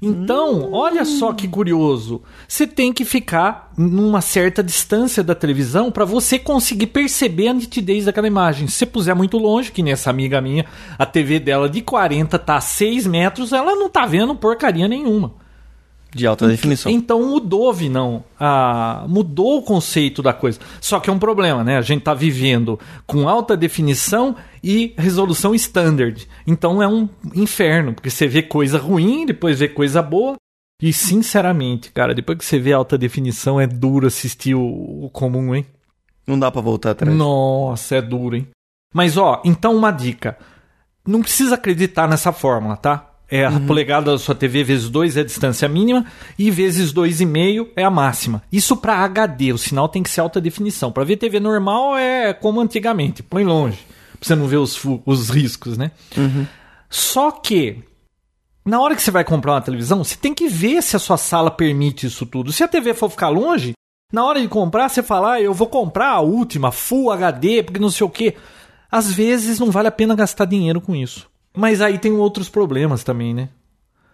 Então, 0.00 0.72
olha 0.72 1.04
só 1.04 1.32
que 1.32 1.48
curioso. 1.48 2.22
Você 2.46 2.66
tem 2.66 2.92
que 2.92 3.04
ficar 3.04 3.72
numa 3.76 4.20
certa 4.20 4.62
distância 4.62 5.24
da 5.24 5.34
televisão 5.34 5.90
para 5.90 6.04
você 6.04 6.38
conseguir 6.38 6.86
perceber 6.88 7.48
a 7.48 7.54
nitidez 7.54 8.04
daquela 8.04 8.28
imagem. 8.28 8.68
Se 8.68 8.74
você 8.74 8.86
puser 8.86 9.14
muito 9.16 9.38
longe, 9.38 9.72
que 9.72 9.82
nessa 9.82 10.08
amiga 10.08 10.40
minha, 10.40 10.64
a 10.96 11.04
TV 11.04 11.40
dela 11.40 11.68
de 11.68 11.82
40 11.82 12.38
tá 12.38 12.56
a 12.56 12.60
6 12.60 13.06
metros, 13.08 13.52
ela 13.52 13.74
não 13.74 13.88
tá 13.88 14.06
vendo 14.06 14.36
porcaria 14.36 14.86
nenhuma. 14.86 15.34
De 16.18 16.26
alta 16.26 16.48
definição. 16.48 16.90
Então 16.90 17.22
mudou, 17.30 17.72
não. 17.88 18.24
Ah, 18.40 19.04
mudou 19.08 19.58
o 19.58 19.62
conceito 19.62 20.20
da 20.20 20.32
coisa. 20.32 20.58
Só 20.80 20.98
que 20.98 21.08
é 21.08 21.12
um 21.12 21.18
problema, 21.18 21.62
né? 21.62 21.78
A 21.78 21.80
gente 21.80 22.02
tá 22.02 22.12
vivendo 22.12 22.76
com 23.06 23.28
alta 23.28 23.56
definição 23.56 24.34
e 24.60 24.94
resolução 24.98 25.54
standard. 25.54 26.26
Então 26.44 26.82
é 26.82 26.88
um 26.88 27.08
inferno, 27.36 27.94
porque 27.94 28.10
você 28.10 28.26
vê 28.26 28.42
coisa 28.42 28.78
ruim, 28.78 29.26
depois 29.26 29.60
vê 29.60 29.68
coisa 29.68 30.02
boa. 30.02 30.34
E 30.82 30.92
sinceramente, 30.92 31.92
cara, 31.92 32.12
depois 32.12 32.38
que 32.38 32.44
você 32.44 32.58
vê 32.58 32.72
alta 32.72 32.98
definição, 32.98 33.60
é 33.60 33.66
duro 33.68 34.08
assistir 34.08 34.56
o, 34.56 35.04
o 35.04 35.10
comum, 35.10 35.54
hein? 35.54 35.64
Não 36.26 36.36
dá 36.36 36.50
pra 36.50 36.60
voltar 36.60 36.90
atrás. 36.90 37.16
Nossa, 37.16 37.94
é 37.94 38.02
duro, 38.02 38.34
hein? 38.34 38.48
Mas 38.92 39.16
ó, 39.16 39.40
então 39.44 39.76
uma 39.76 39.92
dica. 39.92 40.36
Não 41.06 41.20
precisa 41.20 41.54
acreditar 41.54 42.08
nessa 42.08 42.32
fórmula, 42.32 42.76
tá? 42.76 43.07
É 43.30 43.44
a 43.44 43.60
polegada 43.60 44.10
da 44.10 44.18
sua 44.18 44.34
TV 44.34 44.64
vezes 44.64 44.88
2 44.88 45.16
é 45.18 45.20
a 45.20 45.24
distância 45.24 45.68
mínima 45.68 46.06
e 46.38 46.50
vezes 46.50 46.92
2,5 46.94 47.68
é 47.76 47.84
a 47.84 47.90
máxima. 47.90 48.42
Isso 48.50 48.76
para 48.76 49.04
HD, 49.04 49.52
o 49.52 49.58
sinal 49.58 49.88
tem 49.88 50.02
que 50.02 50.08
ser 50.08 50.22
alta 50.22 50.40
definição. 50.40 50.90
Para 50.90 51.04
ver 51.04 51.16
TV 51.16 51.38
normal 51.38 51.96
é 51.96 52.32
como 52.32 52.60
antigamente, 52.60 53.22
põe 53.22 53.44
longe, 53.44 53.78
pra 54.18 54.26
você 54.26 54.34
não 54.34 54.46
ver 54.46 54.56
os, 54.56 54.80
os 55.04 55.28
riscos, 55.28 55.76
né? 55.76 55.90
Só 56.88 57.30
que 57.30 57.82
na 58.64 58.80
hora 58.80 58.94
que 58.94 59.02
você 59.02 59.10
vai 59.10 59.24
comprar 59.24 59.52
uma 59.52 59.60
televisão, 59.60 60.02
você 60.02 60.16
tem 60.16 60.34
que 60.34 60.48
ver 60.48 60.82
se 60.82 60.96
a 60.96 60.98
sua 60.98 61.16
sala 61.16 61.50
permite 61.50 62.06
isso 62.06 62.24
tudo. 62.24 62.52
Se 62.52 62.62
a 62.62 62.68
TV 62.68 62.94
for 62.94 63.10
ficar 63.10 63.28
longe, 63.28 63.72
na 64.10 64.24
hora 64.24 64.40
de 64.40 64.48
comprar, 64.48 64.88
você 64.88 65.02
fala, 65.02 65.34
ah, 65.34 65.40
eu 65.40 65.52
vou 65.52 65.66
comprar 65.66 66.12
a 66.12 66.20
última, 66.20 66.72
Full 66.72 67.10
HD, 67.10 67.62
porque 67.62 67.80
não 67.80 67.90
sei 67.90 68.06
o 68.06 68.10
quê. 68.10 68.36
Às 68.90 69.12
vezes 69.12 69.58
não 69.58 69.70
vale 69.70 69.88
a 69.88 69.92
pena 69.92 70.14
gastar 70.14 70.46
dinheiro 70.46 70.80
com 70.80 70.96
isso. 70.96 71.27
Mas 71.56 71.80
aí 71.80 71.98
tem 71.98 72.12
outros 72.12 72.48
problemas 72.48 73.02
também, 73.02 73.34
né? 73.34 73.48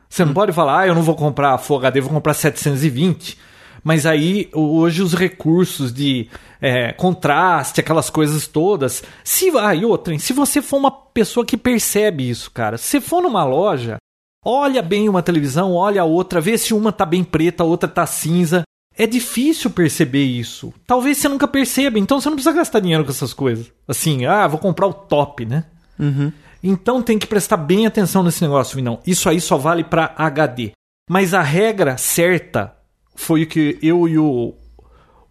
Você 0.09 0.25
não 0.25 0.33
pode 0.33 0.53
falar, 0.53 0.81
ah, 0.81 0.87
eu 0.87 0.95
não 0.95 1.03
vou 1.03 1.17
comprar 1.17 1.55
a 1.55 1.59
Full 1.59 1.79
HD, 1.79 2.01
vou 2.01 2.13
comprar 2.13 2.35
720. 2.35 3.37
Mas 3.83 4.07
aí, 4.07 4.49
hoje, 4.55 5.03
os 5.03 5.13
recursos 5.13 5.93
de 5.93 6.29
é, 6.61 6.93
contraste, 6.93 7.81
aquelas 7.81 8.09
coisas 8.09 8.47
todas. 8.47 9.03
Se 9.23 9.51
ah, 9.59 9.75
e 9.75 9.85
outra, 9.85 10.19
se 10.19 10.33
você 10.33 10.63
for 10.63 10.79
uma 10.79 10.91
pessoa 10.91 11.45
que 11.45 11.57
percebe 11.57 12.29
isso, 12.29 12.51
cara, 12.51 12.79
se 12.79 12.87
você 12.87 13.01
for 13.01 13.23
numa 13.23 13.45
loja, 13.45 13.99
olha 14.43 14.81
bem 14.81 15.09
uma 15.09 15.23
televisão, 15.23 15.75
olha 15.75 16.01
a 16.01 16.07
outra, 16.07 16.41
vê 16.41 16.57
se 16.57 16.73
uma 16.73 16.93
tá 16.93 17.05
bem 17.05 17.23
preta, 17.23 17.63
a 17.63 17.67
outra 17.67 17.89
tá 17.89 18.07
cinza. 18.07 18.63
É 18.97 19.07
difícil 19.07 19.71
perceber 19.71 20.25
isso. 20.25 20.73
Talvez 20.87 21.19
você 21.19 21.29
nunca 21.29 21.49
perceba, 21.49 21.99
então 21.99 22.21
você 22.21 22.29
não 22.31 22.37
precisa 22.37 22.57
gastar 22.57 22.81
dinheiro 22.81 23.05
com 23.05 23.11
essas 23.11 23.35
coisas. 23.35 23.71
Assim, 23.87 24.25
ah, 24.25 24.47
vou 24.47 24.59
comprar 24.59 24.87
o 24.87 24.95
top, 24.95 25.45
né? 25.45 25.65
Uhum. 25.99 26.33
Então 26.67 27.03
tem 27.03 27.19
que 27.19 27.27
prestar 27.27 27.59
bem 27.59 27.87
atenção 27.87 28.23
nesse 28.23 28.43
negócio, 28.43 28.77
Vinão. 28.77 28.99
Isso 29.07 29.29
aí 29.29 29.39
só 29.39 29.59
vale 29.59 29.85
para 29.85 30.15
HD. 30.17 30.73
Mas 31.11 31.35
a 31.35 31.43
regra 31.43 31.99
certa 31.99 32.75
foi 33.15 33.43
o 33.43 33.47
que 33.47 33.79
eu 33.83 34.09
e 34.09 34.19
o, 34.19 34.55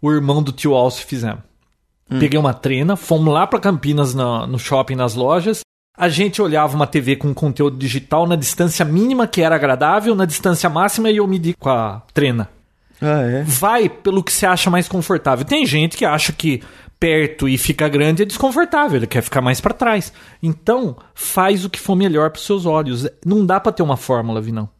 o 0.00 0.12
irmão 0.12 0.40
do 0.40 0.52
tio 0.52 0.74
Alcio 0.74 1.04
fizemos. 1.04 1.40
Hum. 2.08 2.20
Peguei 2.20 2.38
uma 2.38 2.54
trena, 2.54 2.94
fomos 2.94 3.34
lá 3.34 3.48
para 3.48 3.58
Campinas 3.58 4.14
no, 4.14 4.46
no 4.46 4.60
shopping, 4.60 4.94
nas 4.94 5.16
lojas. 5.16 5.62
A 5.96 6.08
gente 6.08 6.40
olhava 6.40 6.76
uma 6.76 6.86
TV 6.86 7.16
com 7.16 7.34
conteúdo 7.34 7.76
digital 7.76 8.28
na 8.28 8.36
distância 8.36 8.84
mínima, 8.84 9.26
que 9.26 9.42
era 9.42 9.56
agradável, 9.56 10.14
na 10.14 10.24
distância 10.24 10.70
máxima, 10.70 11.10
e 11.10 11.16
eu 11.16 11.26
medi 11.26 11.54
com 11.54 11.68
a 11.68 12.02
trena. 12.12 12.48
Ah, 13.00 13.22
é? 13.22 13.42
Vai 13.42 13.88
pelo 13.88 14.22
que 14.22 14.32
você 14.32 14.46
acha 14.46 14.70
mais 14.70 14.86
confortável. 14.86 15.44
Tem 15.44 15.66
gente 15.66 15.96
que 15.96 16.04
acha 16.04 16.32
que 16.32 16.62
perto 17.04 17.46
e 17.46 17.58
fica 17.58 17.86
grande 17.86 18.22
é 18.22 18.24
desconfortável, 18.24 18.96
ele 18.96 19.06
quer 19.06 19.20
ficar 19.20 19.42
mais 19.42 19.60
para 19.60 19.74
trás. 19.74 20.10
Então, 20.42 20.96
faz 21.14 21.62
o 21.62 21.68
que 21.68 21.78
for 21.78 21.94
melhor 21.94 22.30
para 22.30 22.40
seus 22.40 22.64
olhos. 22.64 23.06
Não 23.26 23.44
dá 23.44 23.60
para 23.60 23.72
ter 23.72 23.82
uma 23.82 23.98
fórmula, 23.98 24.40
Vinão. 24.40 24.70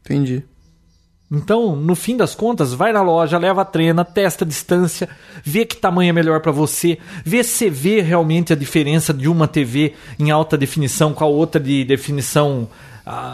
Entendi. 0.00 0.44
Então, 1.28 1.74
no 1.74 1.96
fim 1.96 2.16
das 2.16 2.36
contas, 2.36 2.72
vai 2.72 2.92
na 2.92 3.02
loja, 3.02 3.36
leva 3.36 3.62
a 3.62 3.64
trena, 3.64 4.04
testa 4.04 4.44
a 4.44 4.46
distância, 4.46 5.08
vê 5.42 5.64
que 5.64 5.76
tamanho 5.76 6.10
é 6.10 6.12
melhor 6.12 6.40
para 6.40 6.52
você, 6.52 7.00
vê 7.24 7.42
se 7.42 7.56
você 7.56 7.68
vê 7.68 8.00
realmente 8.00 8.52
a 8.52 8.56
diferença 8.56 9.12
de 9.12 9.28
uma 9.28 9.48
TV 9.48 9.94
em 10.20 10.30
alta 10.30 10.56
definição 10.56 11.12
com 11.12 11.24
a 11.24 11.26
outra 11.26 11.60
de 11.60 11.84
definição 11.84 12.68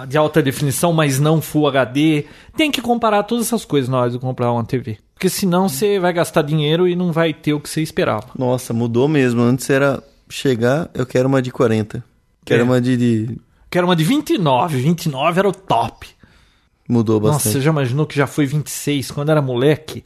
de 0.06 0.18
alta 0.18 0.42
definição, 0.42 0.92
mas 0.92 1.18
não 1.18 1.40
Full 1.40 1.66
HD. 1.66 2.26
Tem 2.56 2.70
que 2.70 2.82
comparar 2.82 3.22
todas 3.22 3.46
essas 3.46 3.64
coisas 3.64 3.88
na 3.88 4.00
hora 4.00 4.10
de 4.10 4.18
comprar 4.18 4.52
uma 4.52 4.64
TV. 4.64 4.98
Porque 5.22 5.30
senão 5.30 5.68
você 5.68 6.00
vai 6.00 6.12
gastar 6.12 6.42
dinheiro 6.42 6.88
e 6.88 6.96
não 6.96 7.12
vai 7.12 7.32
ter 7.32 7.52
o 7.54 7.60
que 7.60 7.68
você 7.70 7.80
esperava. 7.80 8.26
Nossa, 8.36 8.72
mudou 8.72 9.06
mesmo. 9.06 9.40
Antes 9.40 9.70
era 9.70 10.02
chegar, 10.28 10.90
eu 10.94 11.06
quero 11.06 11.28
uma 11.28 11.40
de 11.40 11.52
40. 11.52 12.02
Quero 12.44 12.62
É. 12.62 12.64
uma 12.64 12.80
de, 12.80 12.96
de- 12.96 13.38
Quero 13.70 13.86
uma 13.86 13.94
de 13.94 14.02
29, 14.02 14.78
29 14.80 15.38
era 15.38 15.48
o 15.48 15.52
top. 15.52 16.08
Mudou 16.88 17.20
Nossa, 17.20 17.34
bastante. 17.34 17.52
você 17.52 17.60
já 17.60 17.70
imaginou 17.70 18.04
que 18.04 18.16
já 18.16 18.26
foi 18.26 18.46
26? 18.46 19.12
Quando 19.12 19.28
era 19.30 19.40
moleque, 19.40 20.02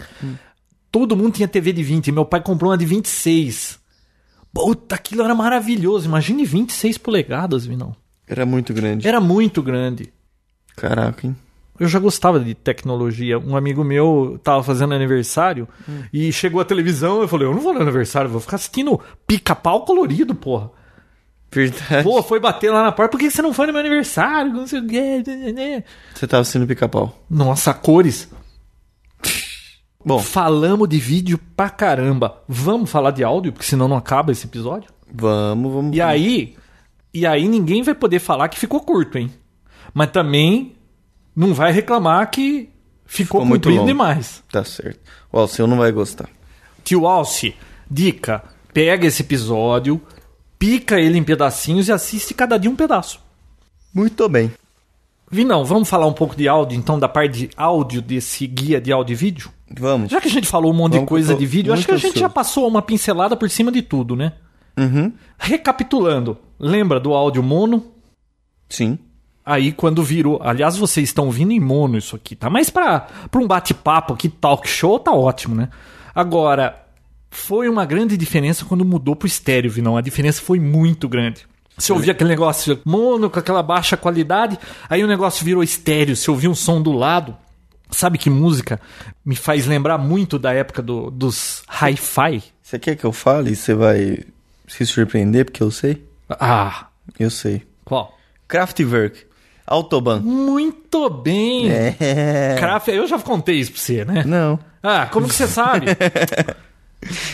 todo 0.92 1.16
mundo 1.16 1.32
tinha 1.32 1.48
TV 1.48 1.72
de 1.72 1.82
20. 1.82 2.12
Meu 2.12 2.26
pai 2.26 2.42
comprou 2.42 2.70
uma 2.70 2.76
de 2.76 2.84
26. 2.84 3.78
Puta, 4.52 4.96
aquilo 4.96 5.22
era 5.22 5.34
maravilhoso. 5.34 6.04
Imagine 6.08 6.44
26 6.44 6.98
polegadas, 6.98 7.64
Vinão. 7.64 7.96
Era 8.28 8.44
muito 8.44 8.74
grande. 8.74 9.08
Era 9.08 9.18
muito 9.18 9.62
grande. 9.62 10.12
Caraca, 10.76 11.26
hein? 11.26 11.34
Eu 11.78 11.88
já 11.88 11.98
gostava 11.98 12.40
de 12.40 12.54
tecnologia. 12.54 13.38
Um 13.38 13.56
amigo 13.56 13.84
meu 13.84 14.38
tava 14.42 14.62
fazendo 14.62 14.94
aniversário 14.94 15.68
e 16.12 16.32
chegou 16.32 16.60
a 16.60 16.64
televisão. 16.64 17.20
Eu 17.20 17.28
falei: 17.28 17.46
Eu 17.46 17.54
não 17.54 17.60
vou 17.60 17.74
no 17.74 17.80
aniversário, 17.80 18.30
vou 18.30 18.40
ficar 18.40 18.56
assistindo 18.56 19.00
pica-pau 19.26 19.84
colorido, 19.84 20.34
porra. 20.34 20.70
Verdade. 21.50 22.02
Pô, 22.02 22.22
foi 22.22 22.40
bater 22.40 22.70
lá 22.70 22.82
na 22.82 22.92
porta. 22.92 23.10
Por 23.10 23.18
que 23.20 23.30
você 23.30 23.40
não 23.40 23.52
foi 23.52 23.66
no 23.66 23.72
meu 23.72 23.80
aniversário? 23.80 24.52
Não 24.52 24.66
sei 24.66 24.80
o 24.80 24.86
quê. 24.86 25.22
né, 25.26 25.52
né. 25.52 25.84
Você 26.14 26.26
tava 26.26 26.42
assistindo 26.42 26.66
pica-pau. 26.66 27.24
Nossa, 27.30 27.72
cores. 27.72 28.28
Bom, 30.04 30.18
Falamos 30.18 30.88
de 30.88 30.98
vídeo 30.98 31.38
pra 31.56 31.70
caramba. 31.70 32.42
Vamos 32.46 32.90
falar 32.90 33.10
de 33.10 33.24
áudio, 33.24 33.52
porque 33.52 33.66
senão 33.66 33.88
não 33.88 33.96
acaba 33.96 34.32
esse 34.32 34.46
episódio. 34.46 34.88
vamos, 35.12 35.72
vamos. 35.72 35.96
E 35.96 36.00
aí, 36.00 36.56
e 37.12 37.26
aí 37.26 37.48
ninguém 37.48 37.82
vai 37.82 37.94
poder 37.94 38.18
falar 38.20 38.48
que 38.48 38.58
ficou 38.58 38.80
curto, 38.80 39.18
hein? 39.18 39.32
Mas 39.92 40.10
também 40.10 40.75
não 41.36 41.52
vai 41.52 41.70
reclamar 41.70 42.30
que 42.30 42.70
ficou, 43.04 43.40
Ficou 43.42 43.44
muito 43.44 43.68
longo. 43.68 43.86
demais. 43.86 44.42
Tá 44.50 44.64
certo. 44.64 44.98
O 45.30 45.38
Alceu 45.38 45.66
não 45.66 45.76
vai 45.76 45.92
gostar. 45.92 46.28
Tio 46.82 47.06
Alce, 47.06 47.54
dica: 47.90 48.42
pega 48.72 49.06
esse 49.06 49.22
episódio, 49.22 50.00
pica 50.58 50.98
ele 50.98 51.18
em 51.18 51.22
pedacinhos 51.22 51.88
e 51.88 51.92
assiste 51.92 52.32
cada 52.32 52.56
dia 52.58 52.70
um 52.70 52.76
pedaço. 52.76 53.20
Muito 53.92 54.28
bem. 54.28 54.50
Vinão, 55.30 55.64
vamos 55.64 55.88
falar 55.88 56.06
um 56.06 56.12
pouco 56.12 56.36
de 56.36 56.46
áudio, 56.46 56.78
então, 56.78 56.98
da 56.98 57.08
parte 57.08 57.32
de 57.38 57.50
áudio 57.56 58.00
desse 58.00 58.46
guia 58.46 58.80
de 58.80 58.92
áudio 58.92 59.12
e 59.12 59.16
vídeo? 59.16 59.50
Vamos. 59.76 60.10
Já 60.10 60.20
que 60.20 60.28
a 60.28 60.30
gente 60.30 60.46
falou 60.46 60.70
um 60.72 60.74
monte 60.76 60.92
Vamos 60.92 61.06
de 61.06 61.08
coisa 61.08 61.34
de 61.34 61.44
vídeo, 61.44 61.72
acho 61.72 61.84
que 61.84 61.90
a 61.90 61.96
gente 61.96 62.06
ansioso. 62.10 62.20
já 62.20 62.28
passou 62.28 62.68
uma 62.68 62.80
pincelada 62.80 63.36
por 63.36 63.50
cima 63.50 63.72
de 63.72 63.82
tudo, 63.82 64.14
né? 64.14 64.32
Uhum. 64.78 65.12
Recapitulando, 65.36 66.38
lembra 66.60 67.00
do 67.00 67.12
áudio 67.12 67.42
mono? 67.42 67.86
Sim. 68.68 68.98
Aí 69.46 69.70
quando 69.70 70.02
virou, 70.02 70.40
aliás, 70.42 70.76
vocês 70.76 71.08
estão 71.08 71.30
vindo 71.30 71.52
em 71.52 71.60
mono 71.60 71.96
isso 71.96 72.16
aqui, 72.16 72.34
tá? 72.34 72.50
Mas 72.50 72.68
para 72.68 73.00
para 73.30 73.40
um 73.40 73.46
bate-papo 73.46 74.12
aqui, 74.12 74.28
talk 74.28 74.68
show, 74.68 74.98
tá 74.98 75.12
ótimo, 75.12 75.54
né? 75.54 75.68
Agora, 76.12 76.84
foi 77.30 77.68
uma 77.68 77.84
grande 77.84 78.16
diferença 78.16 78.64
quando 78.64 78.84
mudou 78.84 79.14
pro 79.14 79.28
estéreo, 79.28 79.70
Vinão. 79.70 79.96
A 79.96 80.00
diferença 80.00 80.42
foi 80.42 80.58
muito 80.58 81.08
grande. 81.08 81.46
Você 81.78 81.92
ouvia 81.92 82.12
aquele 82.12 82.30
negócio 82.30 82.80
mono 82.84 83.28
com 83.30 83.38
aquela 83.38 83.62
baixa 83.62 83.96
qualidade, 83.96 84.58
aí 84.88 85.04
o 85.04 85.06
negócio 85.06 85.44
virou 85.44 85.62
estéreo, 85.62 86.16
você 86.16 86.28
ouvia 86.30 86.50
um 86.50 86.54
som 86.54 86.82
do 86.82 86.90
lado. 86.90 87.36
Sabe 87.90 88.18
que 88.18 88.28
música 88.28 88.80
me 89.24 89.36
faz 89.36 89.64
lembrar 89.66 89.96
muito 89.98 90.38
da 90.40 90.52
época 90.52 90.82
do- 90.82 91.08
dos 91.10 91.62
hi-fi? 91.68 92.42
Você 92.60 92.78
quer 92.80 92.96
que 92.96 93.04
eu 93.04 93.12
fale 93.12 93.54
você 93.54 93.74
vai 93.74 94.18
se 94.66 94.84
surpreender 94.84 95.44
porque 95.44 95.62
eu 95.62 95.70
sei? 95.70 96.02
Ah, 96.28 96.86
Eu 97.16 97.30
sei. 97.30 97.62
qual? 97.84 98.16
Kraftwerk. 98.48 99.25
Autobahn. 99.66 100.20
Muito 100.20 101.10
bem! 101.10 101.70
É. 101.70 102.56
Kraft, 102.58 102.88
eu 102.88 103.06
já 103.06 103.18
contei 103.18 103.56
isso 103.56 103.72
pra 103.72 103.80
você, 103.80 104.04
né? 104.04 104.22
Não. 104.24 104.58
Ah, 104.82 105.06
como 105.06 105.26
que 105.26 105.34
você 105.34 105.48
sabe? 105.48 105.86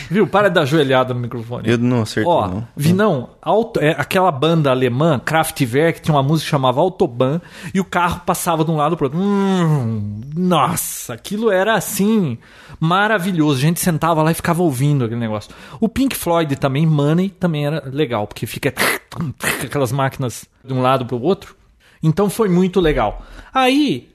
Viu? 0.09 0.27
Para 0.27 0.49
de 0.49 0.55
dar 0.55 0.65
joelhada 0.65 1.13
no 1.13 1.19
microfone. 1.19 1.69
Eu 1.69 1.77
não 1.77 2.01
acertei, 2.01 2.31
Ó, 2.31 2.47
não. 2.47 2.67
Vinão, 2.75 3.29
auto, 3.41 3.79
é, 3.79 3.91
aquela 3.91 4.31
banda 4.31 4.69
alemã, 4.69 5.19
Kraftwerk, 5.19 6.01
tinha 6.01 6.13
uma 6.13 6.23
música 6.23 6.45
que 6.45 6.51
chamava 6.51 6.81
Autobahn, 6.81 7.39
e 7.73 7.79
o 7.79 7.85
carro 7.85 8.21
passava 8.25 8.63
de 8.63 8.71
um 8.71 8.75
lado 8.75 8.95
pro 8.97 9.05
outro. 9.05 9.19
Hum, 9.19 10.21
nossa, 10.35 11.13
aquilo 11.13 11.49
era 11.49 11.75
assim, 11.75 12.37
maravilhoso. 12.79 13.59
A 13.59 13.61
gente 13.61 13.79
sentava 13.79 14.21
lá 14.21 14.31
e 14.31 14.35
ficava 14.35 14.61
ouvindo 14.61 15.05
aquele 15.05 15.19
negócio. 15.19 15.51
O 15.79 15.87
Pink 15.89 16.15
Floyd 16.15 16.55
também, 16.57 16.85
Money, 16.85 17.29
também 17.29 17.65
era 17.65 17.83
legal, 17.85 18.27
porque 18.27 18.45
fica 18.45 18.73
aquelas 19.63 19.91
máquinas 19.91 20.45
de 20.63 20.73
um 20.73 20.81
lado 20.81 21.05
pro 21.05 21.19
outro. 21.21 21.55
Então 22.03 22.29
foi 22.29 22.49
muito 22.49 22.81
legal. 22.81 23.25
Aí, 23.53 24.09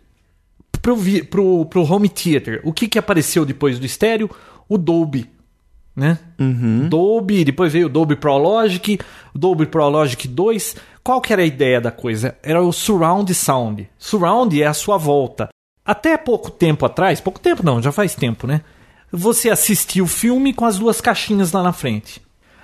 pro, 0.82 0.96
pro, 1.30 1.64
pro 1.64 1.92
home 1.92 2.08
theater, 2.08 2.60
o 2.62 2.72
que, 2.72 2.86
que 2.86 2.98
apareceu 2.98 3.46
depois 3.46 3.78
do 3.78 3.86
estéreo? 3.86 4.30
O 4.68 4.76
Dolby, 4.76 5.28
né? 5.96 6.18
Dolby, 6.88 7.44
depois 7.44 7.72
veio 7.72 7.86
o 7.86 7.88
Dolby 7.88 8.14
Pro 8.14 8.36
Logic, 8.36 9.00
Dolby 9.34 9.66
Pro 9.66 9.88
Logic 9.88 10.28
2. 10.28 10.76
Qual 11.02 11.20
que 11.20 11.32
era 11.32 11.42
a 11.42 11.46
ideia 11.46 11.80
da 11.80 11.90
coisa? 11.90 12.36
Era 12.42 12.62
o 12.62 12.72
Surround 12.72 13.32
Sound. 13.34 13.88
Surround 13.98 14.62
é 14.62 14.66
a 14.66 14.74
sua 14.74 14.98
volta. 14.98 15.48
Até 15.84 16.16
pouco 16.18 16.50
tempo 16.50 16.84
atrás, 16.84 17.20
pouco 17.20 17.40
tempo 17.40 17.64
não, 17.64 17.80
já 17.80 17.90
faz 17.90 18.14
tempo, 18.14 18.46
né? 18.46 18.60
Você 19.10 19.48
assistia 19.48 20.04
o 20.04 20.06
filme 20.06 20.52
com 20.52 20.66
as 20.66 20.78
duas 20.78 21.00
caixinhas 21.00 21.50
lá 21.50 21.62
na 21.62 21.72
frente. 21.72 22.20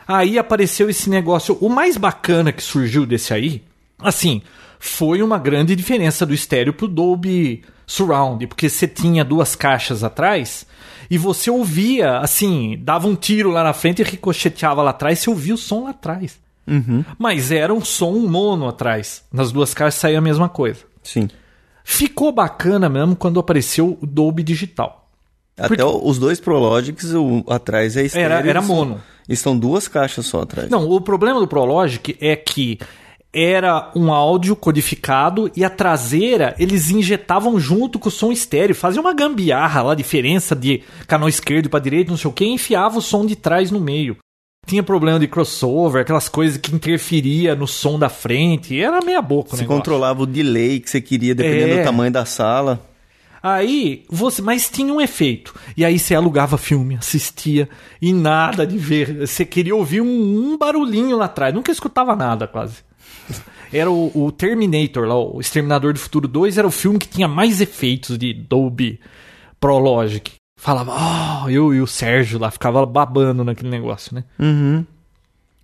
Aí 0.06 0.38
apareceu 0.38 0.90
esse 0.90 1.08
negócio. 1.08 1.56
O 1.60 1.70
mais 1.70 1.96
bacana 1.96 2.52
que 2.52 2.62
surgiu 2.62 3.06
desse 3.06 3.32
aí, 3.32 3.62
assim, 3.98 4.42
foi 4.86 5.22
uma 5.22 5.38
grande 5.38 5.74
diferença 5.74 6.26
do 6.26 6.34
estéreo 6.34 6.72
pro 6.74 6.86
Dolby 6.86 7.62
Surround, 7.86 8.46
porque 8.46 8.68
você 8.68 8.86
tinha 8.86 9.24
duas 9.24 9.56
caixas 9.56 10.04
atrás 10.04 10.66
e 11.10 11.16
você 11.16 11.50
ouvia, 11.50 12.18
assim, 12.18 12.78
dava 12.82 13.08
um 13.08 13.14
tiro 13.14 13.50
lá 13.50 13.64
na 13.64 13.72
frente 13.72 14.02
e 14.02 14.04
ricocheteava 14.04 14.82
lá 14.82 14.90
atrás, 14.90 15.18
você 15.20 15.30
ouvia 15.30 15.54
o 15.54 15.58
som 15.58 15.84
lá 15.84 15.90
atrás. 15.90 16.38
Mas 17.18 17.50
era 17.50 17.72
um 17.72 17.82
som 17.84 18.12
mono 18.26 18.68
atrás. 18.68 19.22
Nas 19.32 19.52
duas 19.52 19.72
caixas 19.74 20.00
saía 20.00 20.18
a 20.18 20.22
mesma 20.22 20.48
coisa. 20.48 20.80
Sim. 21.02 21.28
Ficou 21.82 22.30
bacana 22.32 22.88
mesmo 22.88 23.16
quando 23.16 23.38
apareceu 23.40 23.98
o 24.00 24.06
Dolby 24.06 24.42
Digital. 24.42 25.08
Até 25.56 25.68
Porque- 25.68 25.82
os 25.82 26.18
dois 26.18 26.40
Prologics, 26.40 27.12
o 27.14 27.44
atrás 27.48 27.96
é 27.96 28.04
estéreo. 28.04 28.24
Era- 28.34 28.48
era 28.48 28.62
mono. 28.62 29.00
E 29.28 29.34
são 29.36 29.58
duas 29.58 29.88
caixas 29.88 30.26
só 30.26 30.42
atrás. 30.42 30.68
Não, 30.68 30.88
o 30.90 31.00
problema 31.00 31.38
do 31.40 31.46
Prologic 31.48 32.16
é 32.20 32.34
que 32.36 32.78
era 33.34 33.90
um 33.96 34.12
áudio 34.12 34.54
codificado 34.54 35.50
e 35.56 35.64
a 35.64 35.70
traseira 35.70 36.54
eles 36.58 36.90
injetavam 36.90 37.58
junto 37.58 37.98
com 37.98 38.08
o 38.08 38.12
som 38.12 38.30
estéreo, 38.30 38.74
faziam 38.74 39.02
uma 39.02 39.12
gambiarra 39.12 39.82
lá, 39.82 39.94
diferença 39.94 40.54
de 40.54 40.82
canal 41.06 41.28
esquerdo 41.28 41.68
para 41.68 41.80
direito, 41.80 42.10
não 42.10 42.16
sei 42.16 42.30
o 42.30 42.32
que, 42.32 42.44
e 42.44 42.52
enfiava 42.52 42.98
o 42.98 43.02
som 43.02 43.26
de 43.26 43.34
trás 43.34 43.70
no 43.70 43.80
meio. 43.80 44.16
Tinha 44.66 44.82
problema 44.82 45.18
de 45.18 45.26
crossover, 45.26 46.02
aquelas 46.02 46.28
coisas 46.28 46.56
que 46.56 46.74
interferia 46.74 47.54
no 47.54 47.66
som 47.66 47.98
da 47.98 48.08
frente, 48.08 48.80
era 48.80 49.02
meia 49.02 49.20
boca 49.20 49.54
o 49.54 49.56
Você 49.58 49.64
controlava 49.64 50.22
o 50.22 50.26
delay 50.26 50.80
que 50.80 50.88
você 50.88 51.00
queria, 51.00 51.34
dependendo 51.34 51.74
É. 51.74 51.78
do 51.78 51.84
tamanho 51.84 52.10
da 52.12 52.24
sala. 52.24 52.80
Aí, 53.42 54.04
você, 54.08 54.40
mas 54.40 54.70
tinha 54.70 54.90
um 54.90 55.02
efeito. 55.02 55.54
E 55.76 55.84
aí 55.84 55.98
você 55.98 56.14
alugava 56.14 56.56
filme, 56.56 56.96
assistia 56.96 57.68
e 58.00 58.10
nada 58.10 58.66
de 58.66 58.78
ver. 58.78 59.26
Você 59.26 59.44
queria 59.44 59.76
ouvir 59.76 60.00
um, 60.00 60.06
um 60.06 60.56
barulhinho 60.56 61.14
lá 61.18 61.26
atrás. 61.26 61.52
Nunca 61.52 61.70
escutava 61.70 62.16
nada, 62.16 62.46
quase. 62.46 62.76
Era 63.72 63.90
o, 63.90 64.10
o, 64.14 64.30
Terminator, 64.30 65.06
lá, 65.06 65.16
o 65.16 65.40
Exterminador 65.40 65.92
do 65.92 65.98
Futuro 65.98 66.28
2, 66.28 66.58
era 66.58 66.66
o 66.66 66.70
filme 66.70 66.98
que 66.98 67.08
tinha 67.08 67.26
mais 67.26 67.60
efeitos 67.60 68.16
de 68.16 68.32
Dolby 68.32 69.00
Pro 69.58 69.78
Logic. 69.78 70.32
Falava, 70.56 70.94
oh, 71.44 71.50
eu 71.50 71.74
e 71.74 71.80
o 71.80 71.86
Sérgio 71.86 72.38
lá 72.38 72.50
ficava 72.50 72.86
babando 72.86 73.42
naquele 73.44 73.70
negócio, 73.70 74.14
né? 74.14 74.24
Uhum. 74.38 74.86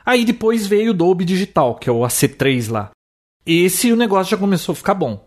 Aí 0.04 0.24
depois 0.24 0.66
veio 0.66 0.90
o 0.90 0.94
Dolby 0.94 1.24
Digital, 1.24 1.76
que 1.76 1.88
é 1.88 1.92
o 1.92 2.00
AC3 2.00 2.70
lá. 2.70 2.90
Esse 3.46 3.92
o 3.92 3.96
negócio 3.96 4.32
já 4.32 4.36
começou 4.36 4.72
a 4.72 4.76
ficar 4.76 4.94
bom. 4.94 5.26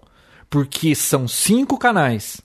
Porque 0.49 0.93
são 0.93 1.27
cinco 1.27 1.77
canais. 1.77 2.41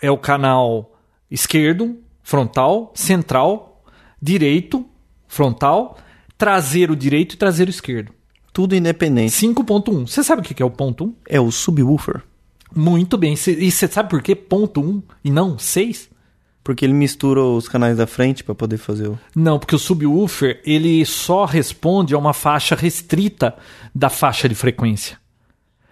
É 0.00 0.10
o 0.10 0.18
canal 0.18 0.94
esquerdo, 1.30 1.98
frontal, 2.22 2.92
central, 2.94 3.82
direito, 4.20 4.86
frontal, 5.26 5.98
traseiro 6.36 6.94
direito 6.94 7.34
e 7.34 7.38
traseiro 7.38 7.70
esquerdo. 7.70 8.12
Tudo 8.52 8.74
independente. 8.74 9.32
5.1. 9.32 10.08
Você 10.08 10.24
sabe 10.24 10.42
o 10.42 10.44
que 10.44 10.62
é 10.62 10.66
o 10.66 10.70
ponto 10.70 11.04
1? 11.04 11.14
É 11.28 11.40
o 11.40 11.50
subwoofer. 11.50 12.22
Muito 12.74 13.16
bem. 13.16 13.34
E 13.34 13.70
você 13.70 13.88
sabe 13.88 14.10
por 14.10 14.22
que 14.22 14.34
ponto 14.34 14.80
1 14.80 15.02
e 15.24 15.30
não 15.30 15.58
6? 15.58 16.08
Porque 16.62 16.84
ele 16.84 16.92
mistura 16.92 17.42
os 17.42 17.68
canais 17.68 17.96
da 17.96 18.06
frente 18.06 18.44
para 18.44 18.54
poder 18.54 18.76
fazer 18.76 19.08
o. 19.08 19.18
Não, 19.34 19.58
porque 19.58 19.74
o 19.74 19.78
subwoofer 19.78 20.60
ele 20.64 21.04
só 21.06 21.44
responde 21.44 22.14
a 22.14 22.18
uma 22.18 22.34
faixa 22.34 22.74
restrita 22.74 23.56
da 23.94 24.10
faixa 24.10 24.48
de 24.48 24.54
frequência. 24.54 25.18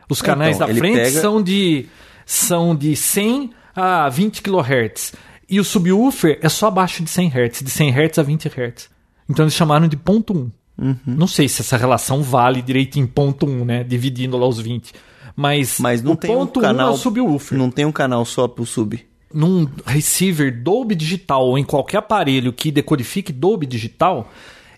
Os 0.09 0.23
canais 0.23 0.57
então, 0.57 0.69
da 0.69 0.75
frente 0.75 0.97
pega... 0.97 1.21
são 1.21 1.43
de 1.43 1.87
são 2.25 2.77
de 2.77 2.95
100 2.95 3.51
a 3.75 4.09
20 4.09 4.43
kHz. 4.43 5.15
E 5.49 5.59
o 5.59 5.65
subwoofer 5.65 6.39
é 6.43 6.49
só 6.49 6.67
abaixo 6.67 7.03
de 7.03 7.09
100 7.09 7.29
Hz, 7.31 7.63
de 7.63 7.71
100 7.71 7.91
Hz 7.91 8.19
a 8.19 8.23
20 8.23 8.49
Hz. 8.49 8.91
Então 9.29 9.45
eles 9.45 9.55
chamaram 9.55 9.89
de 9.89 9.97
ponto 9.97 10.37
1. 10.37 10.51
Uhum. 10.81 10.97
Não 11.07 11.27
sei 11.27 11.49
se 11.49 11.61
essa 11.61 11.77
relação 11.77 12.23
vale 12.23 12.63
direito 12.63 12.99
em 12.99 13.07
ponto 13.07 13.47
1, 13.47 13.65
né? 13.65 13.85
Dividindo 13.85 14.37
lá 14.37 14.47
os 14.47 14.61
20. 14.61 14.93
Mas, 15.35 15.79
Mas 15.79 16.03
não 16.03 16.13
o 16.13 16.17
tem 16.17 16.31
ponto 16.31 16.59
um 16.59 16.63
canal, 16.63 16.89
1 16.89 16.91
é 16.91 16.95
o 16.95 16.97
subwoofer. 16.97 17.59
Não 17.59 17.71
tem 17.71 17.85
um 17.85 17.93
canal 17.93 18.25
só 18.25 18.49
pro 18.49 18.67
sub. 18.67 19.05
Num 19.33 19.69
receiver 19.85 20.63
Dolby 20.63 20.95
Digital 20.95 21.47
ou 21.47 21.59
em 21.59 21.65
qualquer 21.65 21.99
aparelho 21.99 22.53
que 22.53 22.71
decodifique 22.71 23.33
Dolby 23.33 23.67
Digital, 23.67 24.33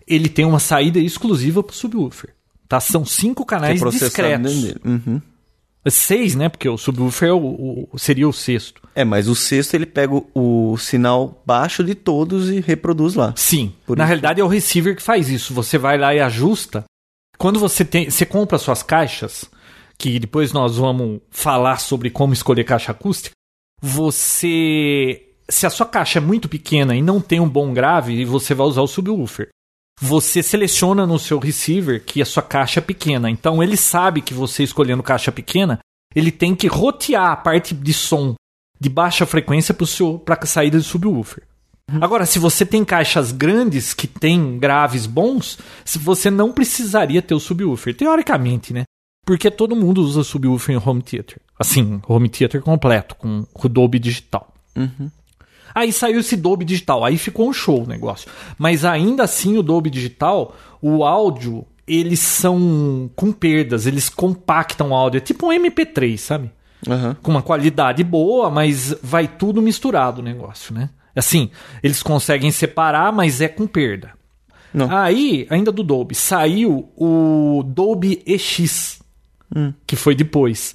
ele 0.06 0.28
tem 0.28 0.44
uma 0.44 0.58
saída 0.58 0.98
exclusiva 0.98 1.62
pro 1.62 1.74
subwoofer. 1.74 2.34
Tá? 2.68 2.80
São 2.80 3.04
cinco 3.04 3.44
canais 3.44 3.80
discretos. 3.80 4.74
Uhum. 4.84 5.20
Seis, 5.88 6.34
né? 6.34 6.48
Porque 6.48 6.68
o 6.68 6.76
subwoofer 6.76 7.30
é 7.30 7.32
o, 7.32 7.88
o, 7.90 7.98
seria 7.98 8.28
o 8.28 8.32
sexto. 8.32 8.82
É, 8.94 9.04
mas 9.04 9.28
o 9.28 9.34
sexto 9.34 9.74
ele 9.74 9.86
pega 9.86 10.14
o, 10.14 10.72
o 10.72 10.76
sinal 10.76 11.42
baixo 11.46 11.82
de 11.82 11.94
todos 11.94 12.50
e 12.50 12.60
reproduz 12.60 13.14
lá. 13.14 13.32
Sim. 13.36 13.72
Por 13.86 13.96
Na 13.96 14.04
isso. 14.04 14.08
realidade 14.08 14.40
é 14.40 14.44
o 14.44 14.48
receiver 14.48 14.94
que 14.94 15.02
faz 15.02 15.30
isso. 15.30 15.54
Você 15.54 15.78
vai 15.78 15.96
lá 15.96 16.14
e 16.14 16.20
ajusta. 16.20 16.84
Quando 17.38 17.58
você 17.58 17.84
tem, 17.84 18.10
você 18.10 18.26
compra 18.26 18.58
suas 18.58 18.82
caixas, 18.82 19.50
que 19.96 20.18
depois 20.18 20.52
nós 20.52 20.76
vamos 20.76 21.20
falar 21.30 21.78
sobre 21.78 22.10
como 22.10 22.34
escolher 22.34 22.64
caixa 22.64 22.92
acústica. 22.92 23.34
Você, 23.80 25.22
se 25.48 25.64
a 25.66 25.70
sua 25.70 25.86
caixa 25.86 26.18
é 26.18 26.20
muito 26.20 26.48
pequena 26.48 26.94
e 26.94 27.00
não 27.00 27.18
tem 27.18 27.40
um 27.40 27.48
bom 27.48 27.72
grave, 27.72 28.22
você 28.26 28.54
vai 28.54 28.66
usar 28.66 28.82
o 28.82 28.86
subwoofer 28.86 29.48
você 30.00 30.42
seleciona 30.42 31.06
no 31.06 31.18
seu 31.18 31.38
receiver 31.38 32.02
que 32.02 32.22
a 32.22 32.24
sua 32.26 32.42
caixa 32.42 32.80
é 32.80 32.82
pequena. 32.82 33.30
Então 33.30 33.62
ele 33.62 33.76
sabe 33.76 34.22
que 34.22 34.32
você 34.32 34.62
escolhendo 34.62 35.02
caixa 35.02 35.30
pequena, 35.30 35.78
ele 36.14 36.32
tem 36.32 36.54
que 36.54 36.66
rotear 36.66 37.30
a 37.30 37.36
parte 37.36 37.74
de 37.74 37.92
som 37.92 38.34
de 38.80 38.88
baixa 38.88 39.26
frequência 39.26 39.74
para 40.24 40.38
a 40.40 40.46
saída 40.46 40.78
do 40.78 40.84
subwoofer. 40.84 41.44
Uhum. 41.92 42.02
Agora, 42.02 42.24
se 42.24 42.38
você 42.38 42.64
tem 42.64 42.84
caixas 42.84 43.30
grandes 43.30 43.92
que 43.92 44.06
tem 44.06 44.58
graves 44.58 45.06
bons, 45.06 45.58
você 45.84 46.30
não 46.30 46.52
precisaria 46.52 47.20
ter 47.20 47.34
o 47.34 47.40
subwoofer, 47.40 47.94
teoricamente, 47.94 48.72
né? 48.72 48.84
Porque 49.26 49.50
todo 49.50 49.76
mundo 49.76 50.02
usa 50.02 50.24
subwoofer 50.24 50.74
em 50.74 50.82
home 50.82 51.02
theater. 51.02 51.38
Assim, 51.58 52.00
home 52.08 52.28
theater 52.30 52.62
completo, 52.62 53.14
com 53.16 53.44
o 53.54 53.68
Dolby 53.68 53.98
digital. 53.98 54.54
Uhum. 54.74 55.10
Aí 55.74 55.92
saiu 55.92 56.20
esse 56.20 56.36
Dolby 56.36 56.64
Digital, 56.64 57.04
aí 57.04 57.16
ficou 57.16 57.48
um 57.48 57.52
show 57.52 57.82
o 57.82 57.86
negócio. 57.86 58.30
Mas 58.58 58.84
ainda 58.84 59.24
assim, 59.24 59.56
o 59.56 59.62
Dolby 59.62 59.90
Digital, 59.90 60.54
o 60.80 61.04
áudio, 61.04 61.66
eles 61.86 62.20
são 62.20 63.10
com 63.16 63.32
perdas, 63.32 63.86
eles 63.86 64.08
compactam 64.08 64.90
o 64.90 64.94
áudio. 64.94 65.18
É 65.18 65.20
tipo 65.20 65.46
um 65.46 65.50
MP3, 65.50 66.16
sabe? 66.16 66.50
Uhum. 66.86 67.14
Com 67.22 67.30
uma 67.30 67.42
qualidade 67.42 68.02
boa, 68.02 68.50
mas 68.50 68.94
vai 69.02 69.28
tudo 69.28 69.60
misturado 69.60 70.20
o 70.20 70.24
negócio, 70.24 70.74
né? 70.74 70.90
Assim, 71.14 71.50
eles 71.82 72.02
conseguem 72.02 72.50
separar, 72.50 73.12
mas 73.12 73.40
é 73.40 73.48
com 73.48 73.66
perda. 73.66 74.12
Não. 74.72 74.88
Aí, 74.96 75.46
ainda 75.50 75.72
do 75.72 75.82
Dolby, 75.82 76.14
saiu 76.14 76.90
o 76.96 77.62
Dolby 77.66 78.22
EX, 78.24 79.00
hum. 79.54 79.72
que 79.86 79.96
foi 79.96 80.14
depois, 80.14 80.74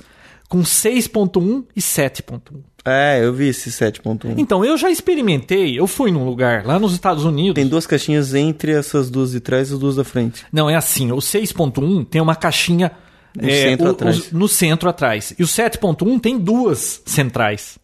com 0.49 0.61
6.1 0.61 1.65
e 1.75 1.81
7.1. 1.81 2.41
É, 2.85 3.19
eu 3.23 3.33
vi 3.33 3.47
esse 3.47 3.71
7.1. 3.71 4.35
Então, 4.37 4.63
eu 4.63 4.77
já 4.77 4.91
experimentei, 4.91 5.79
eu 5.79 5.87
fui 5.87 6.11
num 6.11 6.23
lugar 6.23 6.65
lá 6.65 6.77
nos 6.77 6.93
Estados 6.93 7.25
Unidos. 7.25 7.55
Tem 7.55 7.67
duas 7.67 7.87
caixinhas 7.87 8.35
entre 8.35 8.73
essas 8.73 9.09
duas 9.09 9.31
de 9.31 9.39
trás 9.39 9.71
e 9.71 9.73
as 9.73 9.79
duas 9.79 9.95
da 9.95 10.03
frente. 10.03 10.45
Não, 10.53 10.69
é 10.69 10.75
assim, 10.75 11.11
o 11.11 11.17
6.1 11.17 12.05
tem 12.05 12.21
uma 12.21 12.35
caixinha 12.35 12.91
no, 13.35 13.49
é, 13.49 13.63
centro, 13.63 13.87
o, 13.87 13.89
atrás. 13.89 14.31
O, 14.31 14.37
no 14.37 14.47
centro 14.47 14.89
atrás. 14.89 15.33
E 15.37 15.43
o 15.43 15.47
7.1 15.47 16.19
tem 16.21 16.37
duas 16.37 17.01
centrais. 17.05 17.79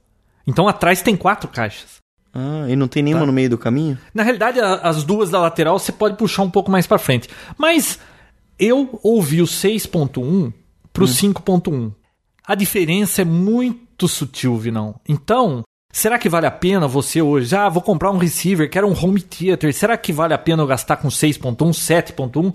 Então 0.46 0.68
atrás 0.68 1.02
tem 1.02 1.16
quatro 1.16 1.50
caixas. 1.50 2.02
Ah, 2.34 2.66
e 2.70 2.76
não 2.76 2.88
tem 2.88 3.04
nenhuma 3.04 3.24
tá. 3.24 3.28
no 3.28 3.34
meio 3.34 3.50
do 3.50 3.58
caminho? 3.58 3.98
Na 4.14 4.24
realidade, 4.24 4.60
as 4.60 5.04
duas 5.04 5.30
da 5.30 5.40
lateral 5.40 5.78
você 5.78 5.92
pode 5.92 6.16
puxar 6.16 6.44
um 6.44 6.50
pouco 6.50 6.72
mais 6.72 6.88
para 6.88 6.98
frente. 6.98 7.28
Mas 7.58 8.00
eu 8.58 9.00
ouvi 9.04 9.42
o 9.42 9.46
6.1 9.46 10.54
pro 10.94 11.06
hum. 11.06 11.08
5.1. 11.08 11.92
A 12.52 12.56
diferença 12.56 13.22
é 13.22 13.24
muito 13.24 14.10
sutil, 14.10 14.58
Vinão. 14.58 15.00
Então, 15.08 15.64
será 15.90 16.20
que 16.20 16.28
vale 16.28 16.46
a 16.46 16.52
pena 16.52 16.86
você 16.86 17.22
hoje? 17.22 17.56
Ah, 17.56 17.70
vou 17.70 17.82
comprar 17.82 18.12
um 18.12 18.18
receiver, 18.18 18.70
quero 18.70 18.90
um 18.90 18.92
home 18.92 19.22
theater. 19.22 19.74
Será 19.74 19.96
que 19.96 20.12
vale 20.12 20.34
a 20.34 20.38
pena 20.38 20.62
eu 20.62 20.68
gastar 20.68 20.98
com 20.98 21.08
6.1, 21.08 21.56
7.1? 21.56 22.54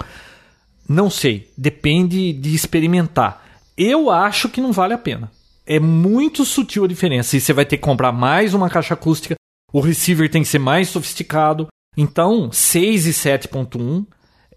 Não 0.87 1.09
sei. 1.09 1.51
Depende 1.57 2.35
de 2.35 2.55
experimentar. 2.55 3.43
Eu 3.75 4.11
acho 4.11 4.51
que 4.51 4.61
não 4.61 4.71
vale 4.71 4.93
a 4.93 4.99
pena. 4.99 5.33
É 5.65 5.81
muito 5.81 6.45
sutil 6.45 6.85
a 6.85 6.89
diferença. 6.89 7.35
E 7.35 7.41
você 7.41 7.55
vai 7.55 7.65
ter 7.65 7.79
que 7.79 7.83
comprar 7.83 8.13
mais 8.13 8.53
uma 8.53 8.69
caixa 8.69 8.93
acústica. 8.93 9.35
O 9.73 9.81
receiver 9.81 10.31
tem 10.31 10.43
que 10.43 10.49
ser 10.49 10.59
mais 10.59 10.91
sofisticado. 10.91 11.69
Então, 11.97 12.53
6 12.53 13.07
e 13.07 13.13
7.1 13.13 14.05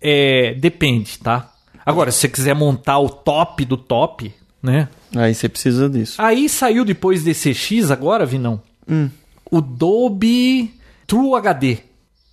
é, 0.01 0.53
depende, 0.55 1.17
tá? 1.17 1.53
Agora, 1.85 2.11
se 2.11 2.19
você 2.19 2.27
quiser 2.27 2.55
montar 2.55 2.99
o 2.99 3.07
top 3.07 3.63
do 3.63 3.77
top, 3.77 4.33
né? 4.61 4.89
Aí 5.15 5.33
você 5.33 5.49
precisa 5.49 5.89
disso. 5.89 6.21
Aí 6.21 6.47
saiu 6.47 6.85
depois 6.85 7.23
desse 7.23 7.53
X 7.53 7.91
agora, 7.91 8.25
Vinão, 8.25 8.61
hum. 8.87 9.09
o 9.49 9.61
Dolby 9.61 10.73
True 11.07 11.35
HD 11.35 11.79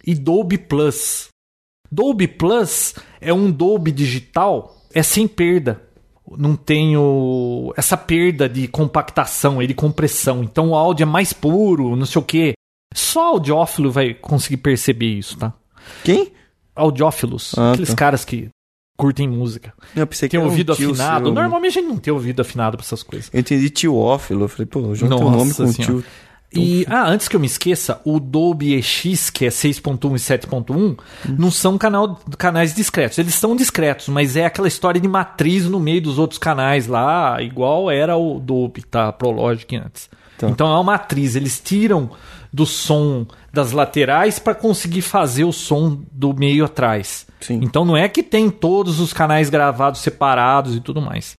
e 0.06 0.14
Dolby 0.14 0.58
Plus. 0.58 1.28
Dolby 1.90 2.28
Plus 2.28 2.94
é 3.20 3.32
um 3.32 3.50
Dolby 3.50 3.90
digital, 3.90 4.76
é 4.92 5.02
sem 5.02 5.26
perda. 5.26 5.82
Não 6.36 6.56
tenho 6.56 7.72
essa 7.76 7.96
perda 7.96 8.48
de 8.48 8.66
compactação 8.66 9.62
e 9.62 9.66
de 9.66 9.74
compressão. 9.74 10.42
Então 10.42 10.70
o 10.70 10.74
áudio 10.74 11.04
é 11.04 11.06
mais 11.06 11.32
puro, 11.32 11.94
não 11.94 12.04
sei 12.04 12.20
o 12.20 12.24
que. 12.24 12.54
Só 12.92 13.28
audiófilo 13.28 13.90
vai 13.90 14.12
conseguir 14.12 14.56
perceber 14.58 15.18
isso, 15.18 15.38
tá? 15.38 15.52
Quem? 16.02 16.32
Audiófilos. 16.74 17.54
Ah, 17.56 17.72
aqueles 17.72 17.90
tá. 17.90 17.96
caras 17.96 18.24
que 18.24 18.48
curtem 18.96 19.28
música. 19.28 19.72
Eu 19.94 20.06
pensei 20.06 20.28
tem 20.28 20.40
que 20.40 20.46
ouvido 20.46 20.70
um 20.70 20.72
afinado. 20.72 21.26
Seu... 21.26 21.34
Normalmente 21.34 21.78
a 21.78 21.82
gente 21.82 21.90
não 21.90 21.98
tem 21.98 22.12
ouvido 22.12 22.40
afinado 22.40 22.76
pra 22.76 22.84
essas 22.84 23.02
coisas. 23.02 23.30
Eu 23.32 23.40
entendi 23.40 23.70
tiófilo. 23.70 24.44
Eu 24.44 24.48
falei, 24.48 24.66
pô, 24.66 24.94
junta 24.94 25.16
o 25.16 25.30
nome 25.30 25.52
com 25.52 25.72
tio. 25.72 26.04
E, 26.52 26.86
ah, 26.88 27.08
antes 27.08 27.28
que 27.28 27.36
eu 27.36 27.40
me 27.40 27.46
esqueça, 27.46 28.00
o 28.04 28.18
Dolby 28.18 28.74
EX, 28.74 29.30
que 29.30 29.44
é 29.44 29.48
6.1 29.48 30.14
e 30.14 30.46
7.1, 30.46 30.74
hum. 30.74 30.96
não 31.36 31.50
são 31.50 31.76
canal, 31.76 32.18
canais 32.38 32.74
discretos. 32.74 33.18
Eles 33.18 33.34
são 33.34 33.54
discretos, 33.54 34.08
mas 34.08 34.36
é 34.36 34.46
aquela 34.46 34.68
história 34.68 35.00
de 35.00 35.08
matriz 35.08 35.66
no 35.66 35.78
meio 35.78 36.00
dos 36.00 36.18
outros 36.18 36.38
canais 36.38 36.86
lá, 36.86 37.42
igual 37.42 37.90
era 37.90 38.16
o 38.16 38.38
Dolby, 38.38 38.82
tá? 38.82 39.12
Prologic 39.12 39.76
antes. 39.76 40.08
Tá. 40.38 40.48
Então 40.48 40.68
é 40.68 40.70
uma 40.70 40.84
matriz. 40.84 41.34
Eles 41.34 41.60
tiram 41.60 42.10
do 42.52 42.66
som 42.66 43.26
das 43.52 43.72
laterais 43.72 44.38
para 44.38 44.54
conseguir 44.54 45.02
fazer 45.02 45.44
o 45.44 45.52
som 45.52 46.02
do 46.10 46.34
meio 46.34 46.64
atrás. 46.64 47.26
Sim. 47.40 47.60
Então 47.62 47.84
não 47.84 47.96
é 47.96 48.08
que 48.08 48.22
tem 48.22 48.50
todos 48.50 49.00
os 49.00 49.12
canais 49.12 49.48
gravados 49.50 50.00
separados 50.00 50.74
e 50.74 50.80
tudo 50.80 51.00
mais. 51.00 51.34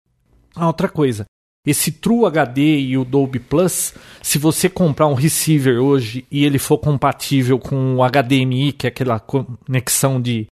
Ah, 0.55 0.67
outra 0.67 0.89
coisa. 0.89 1.25
Esse 1.65 1.91
True 1.91 2.25
HD 2.25 2.79
e 2.79 2.97
o 2.97 3.03
Dolby 3.03 3.39
Plus, 3.39 3.93
se 4.21 4.37
você 4.37 4.69
comprar 4.69 5.07
um 5.07 5.13
receiver 5.13 5.81
hoje 5.81 6.25
e 6.31 6.45
ele 6.45 6.57
for 6.57 6.77
compatível 6.77 7.59
com 7.59 7.97
o 7.97 8.09
HDMI, 8.09 8.71
que 8.71 8.87
é 8.87 8.89
aquela 8.89 9.19
conexão 9.19 10.21
de 10.21 10.47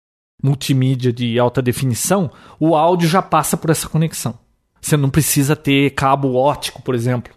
multimídia 0.43 1.12
de 1.12 1.39
alta 1.39 1.60
definição, 1.60 2.31
o 2.59 2.77
áudio 2.77 3.09
já 3.09 3.20
passa 3.20 3.56
por 3.56 3.70
essa 3.70 3.89
conexão. 3.89 4.39
Você 4.81 4.97
não 4.97 5.10
precisa 5.10 5.55
ter 5.56 5.90
cabo 5.90 6.35
ótico, 6.35 6.81
por 6.81 6.94
exemplo, 6.94 7.35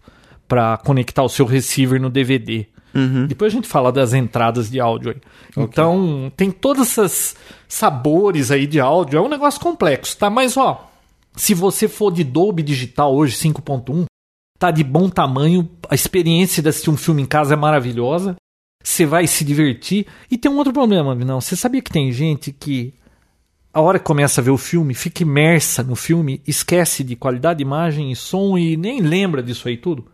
para 0.48 0.78
conectar 0.78 1.24
o 1.24 1.30
seu 1.30 1.46
receiver 1.46 2.00
no 2.00 2.10
DVD. 2.10 2.68
Uhum. 2.94 3.26
Depois 3.26 3.52
a 3.52 3.56
gente 3.56 3.68
fala 3.68 3.92
das 3.92 4.14
entradas 4.14 4.70
de 4.70 4.80
áudio 4.80 5.12
aí. 5.12 5.22
Então, 5.58 6.32
tem 6.38 6.52
todos 6.52 6.98
esses 6.98 7.36
sabores 7.68 8.52
aí 8.52 8.68
de 8.68 8.80
áudio. 8.80 9.18
É 9.18 9.22
um 9.22 9.30
negócio 9.30 9.60
complexo, 9.60 10.18
tá? 10.18 10.30
Mas, 10.30 10.58
ó, 10.58 10.90
se 11.36 11.54
você 11.54 11.88
for 11.88 12.12
de 12.12 12.24
Dolby 12.24 12.62
Digital 12.62 13.16
hoje, 13.16 13.36
5.1, 13.36 14.06
tá 14.60 14.70
de 14.72 14.84
bom 14.84 15.10
tamanho. 15.10 15.70
A 15.90 15.96
experiência 15.96 16.62
de 16.62 16.70
assistir 16.70 16.90
um 16.90 16.98
filme 16.98 17.22
em 17.22 17.26
casa 17.26 17.54
é 17.54 17.58
maravilhosa. 17.58 18.36
Você 18.84 19.06
vai 19.06 19.26
se 19.28 19.44
divertir. 19.44 20.06
E 20.30 20.38
tem 20.38 20.52
um 20.52 20.58
outro 20.58 20.74
problema, 20.74 21.16
não. 21.16 21.42
Você 21.42 21.56
sabia 21.56 21.82
que 21.82 21.92
tem 21.92 22.12
gente 22.12 22.52
que 22.52 22.94
a 23.74 23.82
hora 23.82 23.98
que 23.98 24.06
começa 24.06 24.40
a 24.40 24.44
ver 24.44 24.52
o 24.52 24.58
filme, 24.58 24.94
fica 24.94 25.24
imersa 25.24 25.82
no 25.82 25.96
filme, 25.96 26.42
esquece 26.46 27.04
de 27.04 27.16
qualidade 27.16 27.58
de 27.58 27.64
imagem 27.64 28.12
e 28.12 28.16
som 28.16 28.56
e 28.56 28.78
nem 28.78 29.02
lembra 29.02 29.42
disso 29.42 29.68
aí 29.68 29.78
tudo? 29.78 30.06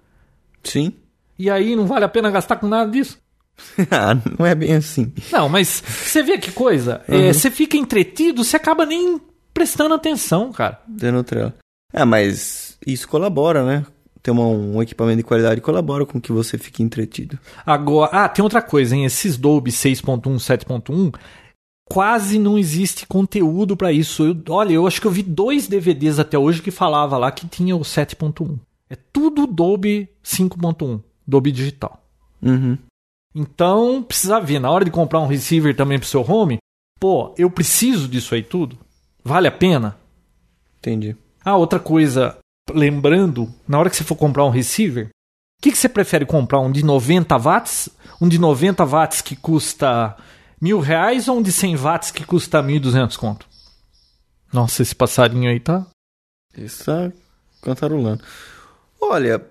Sim. 0.64 0.94
E 1.40 1.50
aí 1.50 1.76
não 1.76 1.88
vale 1.88 2.04
a 2.06 2.10
pena 2.10 2.30
gastar 2.30 2.58
com 2.58 2.68
nada 2.68 2.92
disso? 2.92 3.18
Ah, 3.92 4.16
não 4.38 4.46
é 4.46 4.54
bem 4.56 4.74
assim. 4.76 5.12
Não, 5.32 5.50
mas 5.50 5.82
você 5.86 6.22
vê 6.24 6.38
que 6.38 6.52
coisa? 6.52 7.02
É, 7.08 7.34
você 7.34 7.50
fica 7.50 7.76
entretido, 7.78 8.44
você 8.44 8.56
acaba 8.58 8.86
nem 8.86 9.20
prestando 9.54 9.94
atenção, 9.94 10.52
cara. 10.54 10.80
Dando 10.88 11.24
trela. 11.24 11.54
Ah, 11.94 12.06
mas 12.06 12.78
isso 12.86 13.08
colabora, 13.08 13.66
né? 13.66 13.86
Ter 14.22 14.32
uma- 14.32 14.46
um 14.48 14.82
equipamento 14.82 15.18
de 15.18 15.24
qualidade 15.24 15.60
colabora 15.62 16.06
com 16.06 16.20
que 16.22 16.32
você 16.32 16.58
fique 16.58 16.84
entretido. 16.84 17.38
Agora, 17.66 18.12
ah, 18.26 18.30
tem 18.30 18.44
outra 18.44 18.62
coisa, 18.62 18.96
hein? 18.96 19.06
Esses 19.06 19.36
Dolby 19.38 19.72
6.1, 19.72 20.38
7.1, 20.40 21.12
quase 21.90 22.38
não 22.40 22.58
existe 22.58 23.06
conteúdo 23.06 23.76
pra 23.76 23.92
isso. 23.92 24.24
Eu- 24.24 24.38
olha, 24.50 24.74
eu 24.74 24.86
acho 24.88 25.02
que 25.02 25.08
eu 25.08 25.12
vi 25.12 25.24
dois 25.24 25.68
DVDs 25.68 26.20
até 26.20 26.38
hoje 26.38 26.62
que 26.62 26.72
falava 26.72 27.18
lá 27.18 27.32
que 27.32 27.48
tinha 27.48 27.76
o 27.76 27.82
7.1. 27.84 28.58
É 28.90 28.96
tudo 29.12 29.46
Dolby 29.48 30.08
5.1, 30.24 31.02
Dolby 31.30 31.52
digital. 31.52 32.02
Uhum. 32.42 32.78
Então, 33.34 34.02
precisa 34.02 34.40
ver, 34.40 34.60
na 34.60 34.72
hora 34.72 34.84
de 34.84 34.92
comprar 34.92 35.20
um 35.20 35.28
receiver 35.28 35.76
também 35.76 36.00
pro 36.00 36.08
seu 36.08 36.22
home, 36.22 36.58
pô, 37.00 37.34
eu 37.38 37.50
preciso 37.50 38.08
disso 38.08 38.34
aí 38.34 38.44
tudo? 38.44 38.78
Vale 39.24 39.48
a 39.48 39.52
pena? 39.52 39.98
Entendi. 40.80 41.16
Ah, 41.44 41.56
outra 41.56 41.80
coisa, 41.80 42.38
lembrando, 42.72 43.54
na 43.68 43.78
hora 43.78 43.90
que 43.90 43.96
você 43.96 44.04
for 44.04 44.16
comprar 44.16 44.46
um 44.46 44.50
receiver, 44.50 45.08
o 45.08 45.62
que, 45.62 45.72
que 45.72 45.78
você 45.78 45.90
prefere 45.90 46.26
comprar? 46.26 46.60
Um 46.60 46.72
de 46.72 46.84
90 46.84 47.38
watts? 47.38 47.90
Um 48.20 48.28
de 48.28 48.40
90 48.40 48.86
watts 48.86 49.22
que 49.22 49.36
custa 49.36 50.18
mil 50.60 50.80
reais 50.80 51.28
ou 51.28 51.38
um 51.38 51.42
de 51.42 51.52
100 51.52 51.76
watts 51.76 52.12
que 52.12 52.26
custa 52.26 52.64
1.200 52.64 53.18
conto? 53.18 53.48
Nossa, 54.52 54.82
esse 54.82 54.96
passarinho 54.96 55.50
aí 55.50 55.60
tá... 55.60 55.86
Está 56.58 57.12
cantarolando. 57.62 58.24
Olha, 59.00 59.46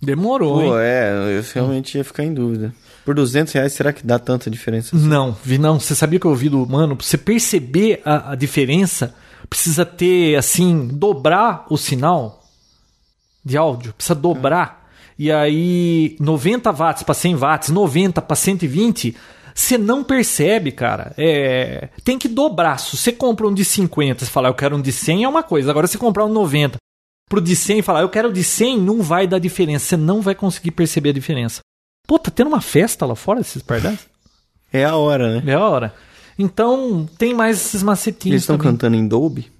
Demorou, 0.00 0.54
pô, 0.54 0.62
hein? 0.62 0.72
é, 0.82 1.12
eu 1.38 1.44
realmente 1.54 1.98
ia 1.98 2.04
ficar 2.04 2.24
em 2.24 2.32
dúvida. 2.32 2.72
Por 3.04 3.14
200 3.14 3.52
reais, 3.52 3.72
será 3.72 3.92
que 3.92 4.06
dá 4.06 4.18
tanta 4.18 4.50
diferença? 4.50 4.96
assim? 4.96 5.06
Não, 5.06 5.36
vi 5.44 5.58
não. 5.58 5.78
Você 5.78 5.94
sabia 5.94 6.18
que 6.18 6.26
eu 6.26 6.30
ouvi 6.30 6.48
do 6.48 6.66
mano? 6.66 6.96
Pra 6.96 7.04
você 7.04 7.18
perceber 7.18 8.00
a, 8.04 8.32
a 8.32 8.34
diferença, 8.34 9.14
precisa 9.48 9.84
ter, 9.84 10.36
assim, 10.36 10.86
dobrar 10.86 11.66
o 11.68 11.76
sinal 11.76 12.42
de 13.44 13.56
áudio. 13.56 13.92
Precisa 13.92 14.14
dobrar. 14.14 14.88
E 15.18 15.30
aí, 15.30 16.16
90 16.18 16.72
watts 16.72 17.02
para 17.02 17.14
100 17.14 17.34
watts, 17.36 17.68
90 17.68 18.22
para 18.22 18.36
120, 18.36 19.14
você 19.54 19.76
não 19.76 20.02
percebe, 20.02 20.72
cara. 20.72 21.12
É, 21.18 21.90
tem 22.02 22.18
que 22.18 22.28
dobrar. 22.28 22.78
Se 22.78 22.96
você 22.96 23.12
compra 23.12 23.46
um 23.46 23.52
de 23.52 23.64
50 23.64 24.24
e 24.24 24.26
falar, 24.26 24.48
eu 24.48 24.54
quero 24.54 24.76
um 24.76 24.80
de 24.80 24.92
100, 24.92 25.24
é 25.24 25.28
uma 25.28 25.42
coisa. 25.42 25.70
Agora, 25.70 25.86
você 25.86 25.98
comprar 25.98 26.24
um 26.24 26.32
90 26.32 26.78
pro 27.30 27.40
de 27.40 27.54
100 27.54 27.78
e 27.78 27.82
falar, 27.82 28.02
eu 28.02 28.08
quero 28.10 28.32
de 28.32 28.42
100, 28.44 28.78
não 28.80 29.00
vai 29.00 29.26
dar 29.26 29.38
diferença. 29.38 29.86
Você 29.86 29.96
não 29.96 30.20
vai 30.20 30.34
conseguir 30.34 30.72
perceber 30.72 31.10
a 31.10 31.12
diferença. 31.14 31.60
Pô, 32.06 32.18
tá 32.18 32.28
tendo 32.30 32.48
uma 32.48 32.60
festa 32.60 33.06
lá 33.06 33.14
fora, 33.14 33.40
esses 33.40 33.62
pardais? 33.62 34.00
É 34.72 34.84
a 34.84 34.94
hora, 34.94 35.40
né? 35.40 35.50
É 35.52 35.54
a 35.56 35.64
hora. 35.68 35.92
Então, 36.38 37.08
tem 37.18 37.34
mais 37.34 37.56
esses 37.56 37.82
macetinhos 37.82 38.34
Eles 38.34 38.42
estão 38.44 38.56
cantando 38.56 38.94
em 38.94 39.08
Dolby? 39.08 39.50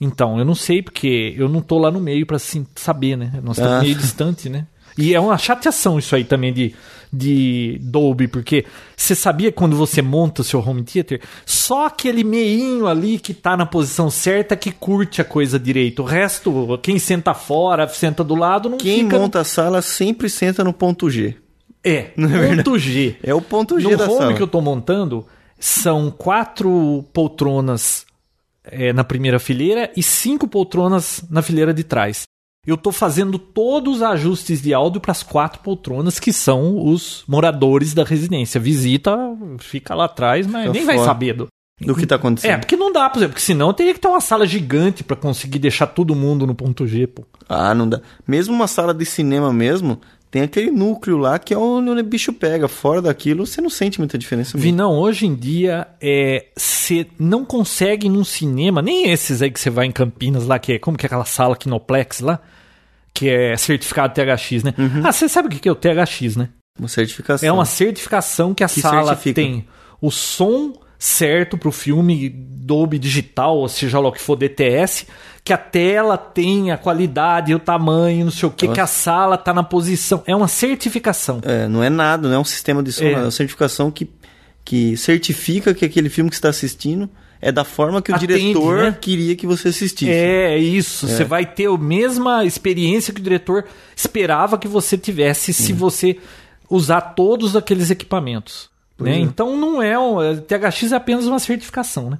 Então, 0.00 0.40
eu 0.40 0.44
não 0.44 0.56
sei, 0.56 0.82
porque 0.82 1.32
eu 1.38 1.48
não 1.48 1.60
tô 1.62 1.78
lá 1.78 1.88
no 1.88 2.00
meio 2.00 2.26
pra 2.26 2.34
assim, 2.34 2.66
saber, 2.74 3.16
né? 3.16 3.30
Nós 3.44 3.56
estamos 3.58 3.78
Ah. 3.78 3.80
meio 3.80 3.94
distante, 3.94 4.48
né? 4.48 4.66
E 4.98 5.14
é 5.14 5.20
uma 5.20 5.38
chateação 5.38 6.00
isso 6.00 6.16
aí 6.16 6.24
também 6.24 6.52
de, 6.52 6.74
de 7.14 7.78
Dolby, 7.82 8.28
porque 8.28 8.64
você 8.96 9.14
sabia 9.14 9.52
quando 9.52 9.76
você 9.76 10.02
monta 10.02 10.42
o 10.42 10.44
seu 10.44 10.60
home 10.60 10.82
theater, 10.82 11.20
só 11.46 11.86
aquele 11.86 12.24
meinho 12.24 12.86
ali 12.86 13.18
que 13.18 13.32
tá 13.32 13.56
na 13.56 13.64
posição 13.66 14.10
certa 14.10 14.56
que 14.56 14.72
curte 14.72 15.20
a 15.20 15.24
coisa 15.24 15.58
direito. 15.58 16.02
O 16.02 16.04
resto, 16.04 16.78
quem 16.82 16.98
senta 16.98 17.32
fora, 17.34 17.88
senta 17.88 18.24
do 18.24 18.34
lado, 18.34 18.68
não 18.68 18.78
Quem 18.78 19.04
fica... 19.04 19.18
monta 19.18 19.40
a 19.40 19.44
sala 19.44 19.80
sempre 19.80 20.28
senta 20.28 20.64
no 20.64 20.72
ponto 20.72 21.08
G. 21.08 21.36
É, 21.82 22.10
ponto 22.56 22.78
G. 22.78 23.16
É 23.22 23.34
o 23.34 23.40
ponto 23.40 23.78
G 23.78 23.90
No 23.90 23.96
da 23.96 24.04
home 24.04 24.18
sala. 24.18 24.34
que 24.34 24.42
eu 24.42 24.46
tô 24.46 24.60
montando, 24.60 25.26
são 25.58 26.10
quatro 26.10 27.04
poltronas 27.12 28.06
é, 28.64 28.92
na 28.92 29.04
primeira 29.04 29.38
fileira 29.38 29.90
e 29.96 30.02
cinco 30.02 30.48
poltronas 30.48 31.22
na 31.30 31.42
fileira 31.42 31.72
de 31.74 31.84
trás. 31.84 32.22
Eu 32.66 32.76
tô 32.76 32.90
fazendo 32.90 33.38
todos 33.38 33.96
os 33.96 34.02
ajustes 34.02 34.62
de 34.62 34.72
áudio 34.72 35.00
para 35.00 35.12
as 35.12 35.22
quatro 35.22 35.60
poltronas 35.60 36.18
que 36.18 36.32
são 36.32 36.86
os 36.86 37.24
moradores 37.28 37.92
da 37.92 38.04
residência. 38.04 38.60
Visita, 38.60 39.16
fica 39.58 39.94
lá 39.94 40.04
atrás, 40.06 40.46
mas 40.46 40.66
Fica 40.66 40.72
nem 40.72 40.84
vai 40.84 40.98
saber 40.98 41.34
do. 41.34 41.48
Do 41.80 41.94
que 41.96 42.06
tá 42.06 42.14
acontecendo. 42.14 42.52
É, 42.52 42.56
porque 42.56 42.76
não 42.76 42.92
dá, 42.92 43.10
por 43.10 43.18
exemplo, 43.18 43.32
porque 43.32 43.44
senão 43.44 43.74
teria 43.74 43.92
que 43.92 43.98
ter 43.98 44.06
uma 44.06 44.20
sala 44.20 44.46
gigante 44.46 45.02
para 45.02 45.16
conseguir 45.16 45.58
deixar 45.58 45.88
todo 45.88 46.14
mundo 46.14 46.46
no 46.46 46.54
ponto 46.54 46.86
G, 46.86 47.08
pô. 47.08 47.24
Ah, 47.48 47.74
não 47.74 47.88
dá. 47.88 48.00
Mesmo 48.26 48.54
uma 48.54 48.68
sala 48.68 48.94
de 48.94 49.04
cinema 49.04 49.52
mesmo, 49.52 50.00
tem 50.34 50.42
aquele 50.42 50.68
núcleo 50.72 51.16
lá 51.16 51.38
que 51.38 51.54
é 51.54 51.56
onde 51.56 51.90
o 51.90 52.02
bicho 52.02 52.32
pega. 52.32 52.66
Fora 52.66 53.00
daquilo, 53.00 53.46
você 53.46 53.60
não 53.60 53.70
sente 53.70 54.00
muita 54.00 54.18
diferença 54.18 54.56
mesmo. 54.56 54.68
Vinão, 54.68 54.98
hoje 54.98 55.26
em 55.26 55.34
dia, 55.36 55.86
é, 56.00 56.46
você 56.56 57.06
não 57.20 57.44
consegue 57.44 58.08
num 58.08 58.24
cinema, 58.24 58.82
nem 58.82 59.12
esses 59.12 59.40
aí 59.40 59.48
que 59.48 59.60
você 59.60 59.70
vai 59.70 59.86
em 59.86 59.92
Campinas 59.92 60.44
lá, 60.44 60.58
que 60.58 60.72
é 60.72 60.78
como 60.80 60.98
que 60.98 61.06
é 61.06 61.08
aquela 61.08 61.24
sala 61.24 61.54
Kinoplex 61.54 62.18
lá, 62.18 62.40
que 63.14 63.28
é 63.28 63.56
certificado 63.56 64.12
THX, 64.12 64.64
né? 64.64 64.74
Uhum. 64.76 65.02
Ah, 65.06 65.12
você 65.12 65.28
sabe 65.28 65.46
o 65.46 65.50
que 65.52 65.60
que 65.60 65.68
é 65.68 65.72
o 65.72 65.76
THX, 65.76 66.34
né? 66.34 66.48
Uma 66.76 66.88
certificação. 66.88 67.48
É 67.48 67.52
uma 67.52 67.64
certificação 67.64 68.52
que 68.52 68.64
a 68.64 68.68
Que 68.68 68.80
sala 68.80 69.14
certifica. 69.14 69.34
tem 69.40 69.64
o 70.00 70.10
som 70.10 70.72
certo 71.04 71.58
pro 71.58 71.70
filme 71.70 72.30
Dolby 72.30 72.98
Digital, 72.98 73.58
ou 73.58 73.68
seja 73.68 74.00
lá 74.00 74.08
o 74.08 74.12
que 74.12 74.20
for 74.20 74.36
DTS, 74.36 75.06
que 75.44 75.52
a 75.52 75.58
tela 75.58 76.16
tem 76.16 76.70
a 76.70 76.78
qualidade, 76.78 77.54
o 77.54 77.58
tamanho, 77.58 78.24
não 78.24 78.32
sei 78.32 78.48
o 78.48 78.50
que, 78.50 78.66
que 78.66 78.80
a 78.80 78.86
sala 78.86 79.36
tá 79.36 79.52
na 79.52 79.62
posição. 79.62 80.22
É 80.26 80.34
uma 80.34 80.48
certificação. 80.48 81.42
É, 81.44 81.68
não 81.68 81.84
é 81.84 81.90
nada, 81.90 82.26
não 82.26 82.36
é 82.36 82.38
um 82.38 82.44
sistema 82.44 82.82
de 82.82 82.90
som, 82.90 83.04
É. 83.04 83.12
é 83.12 83.18
uma 83.18 83.30
certificação 83.30 83.90
que, 83.90 84.08
que 84.64 84.96
certifica 84.96 85.74
que 85.74 85.84
aquele 85.84 86.08
filme 86.08 86.30
que 86.30 86.36
você 86.36 86.38
está 86.38 86.48
assistindo 86.48 87.10
é 87.38 87.52
da 87.52 87.64
forma 87.64 88.00
que 88.00 88.10
o 88.10 88.14
Atende, 88.14 88.34
diretor 88.38 88.84
né? 88.84 88.98
queria 88.98 89.36
que 89.36 89.46
você 89.46 89.68
assistisse. 89.68 90.10
É, 90.10 90.56
isso. 90.56 91.06
Você 91.06 91.22
vai 91.22 91.44
ter 91.44 91.68
a 91.68 91.76
mesma 91.76 92.46
experiência 92.46 93.12
que 93.12 93.20
o 93.20 93.22
diretor 93.22 93.66
esperava 93.94 94.56
que 94.56 94.66
você 94.66 94.96
tivesse 94.96 95.52
se 95.52 95.74
você 95.74 96.16
usar 96.70 97.02
todos 97.02 97.54
aqueles 97.54 97.90
equipamentos. 97.90 98.72
Né? 98.98 99.16
é. 99.16 99.18
Então 99.18 99.56
não 99.56 99.82
é 99.82 99.98
um. 99.98 100.22
é, 100.22 100.36
THX 100.36 100.92
é 100.92 100.96
apenas 100.96 101.26
uma 101.26 101.38
certificação, 101.38 102.10
né? 102.10 102.18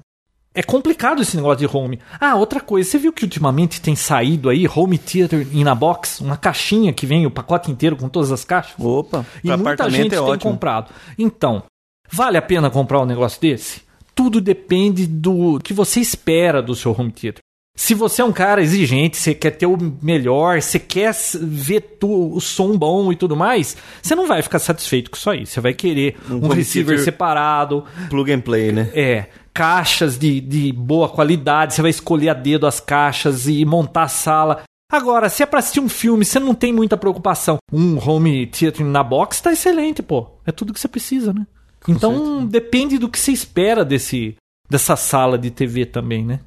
É 0.53 0.63
complicado 0.63 1.21
esse 1.21 1.35
negócio 1.35 1.67
de 1.67 1.77
home. 1.77 1.99
Ah, 2.17 2.35
outra 2.35 2.61
coisa, 2.61 2.89
você 2.89 2.97
viu 2.97 3.11
que 3.11 3.25
ultimamente 3.25 3.81
tem 3.81 3.93
saído 3.93 4.49
aí 4.49 4.65
Home 4.73 4.97
Theater 4.97 5.45
in 5.53 5.67
a 5.67 5.75
Box, 5.75 6.21
uma 6.21 6.37
caixinha 6.37 6.93
que 6.93 7.05
vem 7.05 7.25
o 7.25 7.31
pacote 7.31 7.69
inteiro 7.69 7.97
com 7.97 8.07
todas 8.07 8.31
as 8.31 8.45
caixas? 8.45 8.73
Opa, 8.79 9.25
E 9.43 9.47
muita 9.47 9.61
apartamento 9.61 10.03
gente 10.03 10.15
é 10.15 10.17
tem 10.17 10.19
ótimo. 10.19 10.51
comprado. 10.51 10.91
Então, 11.19 11.63
vale 12.09 12.37
a 12.37 12.41
pena 12.41 12.69
comprar 12.69 13.01
um 13.01 13.05
negócio 13.05 13.41
desse? 13.41 13.81
Tudo 14.13 14.39
depende 14.39 15.05
do 15.05 15.59
que 15.59 15.73
você 15.73 15.99
espera 15.99 16.61
do 16.61 16.73
seu 16.73 16.95
home 16.97 17.11
theater. 17.11 17.41
Se 17.75 17.93
você 17.93 18.21
é 18.21 18.25
um 18.25 18.31
cara 18.31 18.61
exigente, 18.61 19.17
você 19.17 19.33
quer 19.35 19.51
ter 19.51 19.65
o 19.65 19.77
melhor, 20.01 20.61
você 20.61 20.79
quer 20.79 21.13
ver 21.41 21.81
tu- 21.99 22.33
o 22.33 22.39
som 22.39 22.77
bom 22.77 23.11
e 23.11 23.15
tudo 23.17 23.35
mais, 23.35 23.75
você 24.01 24.15
não 24.15 24.27
vai 24.27 24.41
ficar 24.41 24.59
satisfeito 24.59 25.11
com 25.11 25.17
isso 25.17 25.29
aí. 25.29 25.45
Você 25.45 25.59
vai 25.59 25.73
querer 25.73 26.15
um, 26.29 26.37
home 26.45 26.55
receiver 26.55 26.97
separado, 27.03 27.83
Plug 28.09 28.31
and 28.31 28.39
play, 28.39 28.71
né? 28.71 28.89
é, 28.93 29.25
caixas 29.53 30.17
de, 30.17 30.39
de 30.39 30.71
boa 30.71 31.09
qualidade, 31.09 31.73
você 31.73 31.81
vai 31.81 31.91
escolher 31.91 32.29
a 32.29 32.33
dedo 32.33 32.65
as 32.65 32.79
caixas 32.79 33.47
e 33.47 33.65
montar 33.65 34.03
a 34.03 34.07
sala. 34.07 34.63
Agora, 34.89 35.27
se 35.27 35.43
é 35.43 35.45
pra 35.45 35.59
assistir 35.59 35.79
um 35.81 35.89
filme, 35.89 36.23
você 36.23 36.39
não 36.39 36.53
tem 36.55 36.71
muita 36.71 36.95
preocupação. 36.95 37.57
Um 37.73 37.97
home 37.97 38.45
theater 38.47 38.85
na 38.85 39.03
box 39.03 39.41
tá 39.41 39.51
excelente, 39.51 40.01
pô. 40.01 40.27
É 40.45 40.51
tudo 40.51 40.71
que 40.73 40.79
você 40.79 40.87
precisa, 40.87 41.33
né? 41.33 41.45
então, 41.87 42.45
depende 42.45 42.97
do 42.97 43.09
que 43.09 43.19
você 43.19 43.31
espera 43.31 43.83
desse 43.83 44.35
dessa 44.69 44.95
sala 44.95 45.37
de 45.37 45.51
TV 45.51 45.85
também, 45.85 46.23
né? 46.25 46.39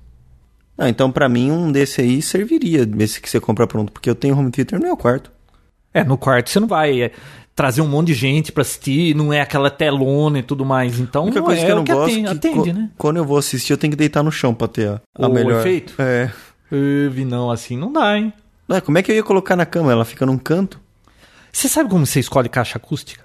Ah, 0.78 0.88
então 0.88 1.10
pra 1.10 1.28
mim 1.28 1.50
um 1.50 1.72
desse 1.72 2.00
aí 2.00 2.22
serviria, 2.22 2.88
esse 3.00 3.20
que 3.20 3.28
você 3.28 3.40
compra 3.40 3.66
pronto, 3.66 3.90
porque 3.90 4.08
eu 4.08 4.14
tenho 4.14 4.38
home 4.38 4.50
theater 4.52 4.78
no 4.78 4.86
meu 4.86 4.96
quarto. 4.96 5.30
É, 5.92 6.04
no 6.04 6.16
quarto 6.16 6.48
você 6.48 6.60
não 6.60 6.68
vai 6.68 7.02
é, 7.02 7.12
trazer 7.54 7.80
um 7.80 7.88
monte 7.88 8.08
de 8.08 8.14
gente 8.14 8.52
pra 8.52 8.62
assistir, 8.62 9.16
não 9.16 9.32
é 9.32 9.40
aquela 9.40 9.70
telona 9.70 10.38
e 10.38 10.42
tudo 10.44 10.64
mais. 10.64 11.00
Então, 11.00 11.22
A 11.22 11.24
única 11.24 11.42
coisa 11.42 11.60
é 11.60 11.64
que 11.64 11.70
eu 11.70 11.74
o 11.74 11.78
não 11.78 11.84
que 11.84 11.92
gosto 11.92 12.12
atende, 12.12 12.20
é 12.20 12.30
que 12.30 12.36
atende, 12.36 12.72
né? 12.72 12.90
quando 12.96 13.16
eu 13.16 13.24
vou 13.24 13.36
assistir 13.36 13.72
eu 13.72 13.76
tenho 13.76 13.90
que 13.90 13.96
deitar 13.96 14.22
no 14.22 14.30
chão 14.30 14.54
pra 14.54 14.68
ter 14.68 14.88
a, 14.88 15.00
a 15.18 15.26
O 15.26 15.32
melhor 15.32 15.60
efeito? 15.60 15.94
É. 16.00 16.30
Uh, 16.70 17.26
não, 17.26 17.50
assim 17.50 17.76
não 17.76 17.92
dá, 17.92 18.16
hein? 18.16 18.32
Ué, 18.70 18.80
como 18.80 18.98
é 18.98 19.02
que 19.02 19.10
eu 19.10 19.16
ia 19.16 19.22
colocar 19.24 19.56
na 19.56 19.66
cama? 19.66 19.90
Ela 19.90 20.04
fica 20.04 20.24
num 20.24 20.38
canto? 20.38 20.78
Você 21.50 21.68
sabe 21.68 21.90
como 21.90 22.06
você 22.06 22.20
escolhe 22.20 22.48
caixa 22.48 22.76
acústica? 22.78 23.24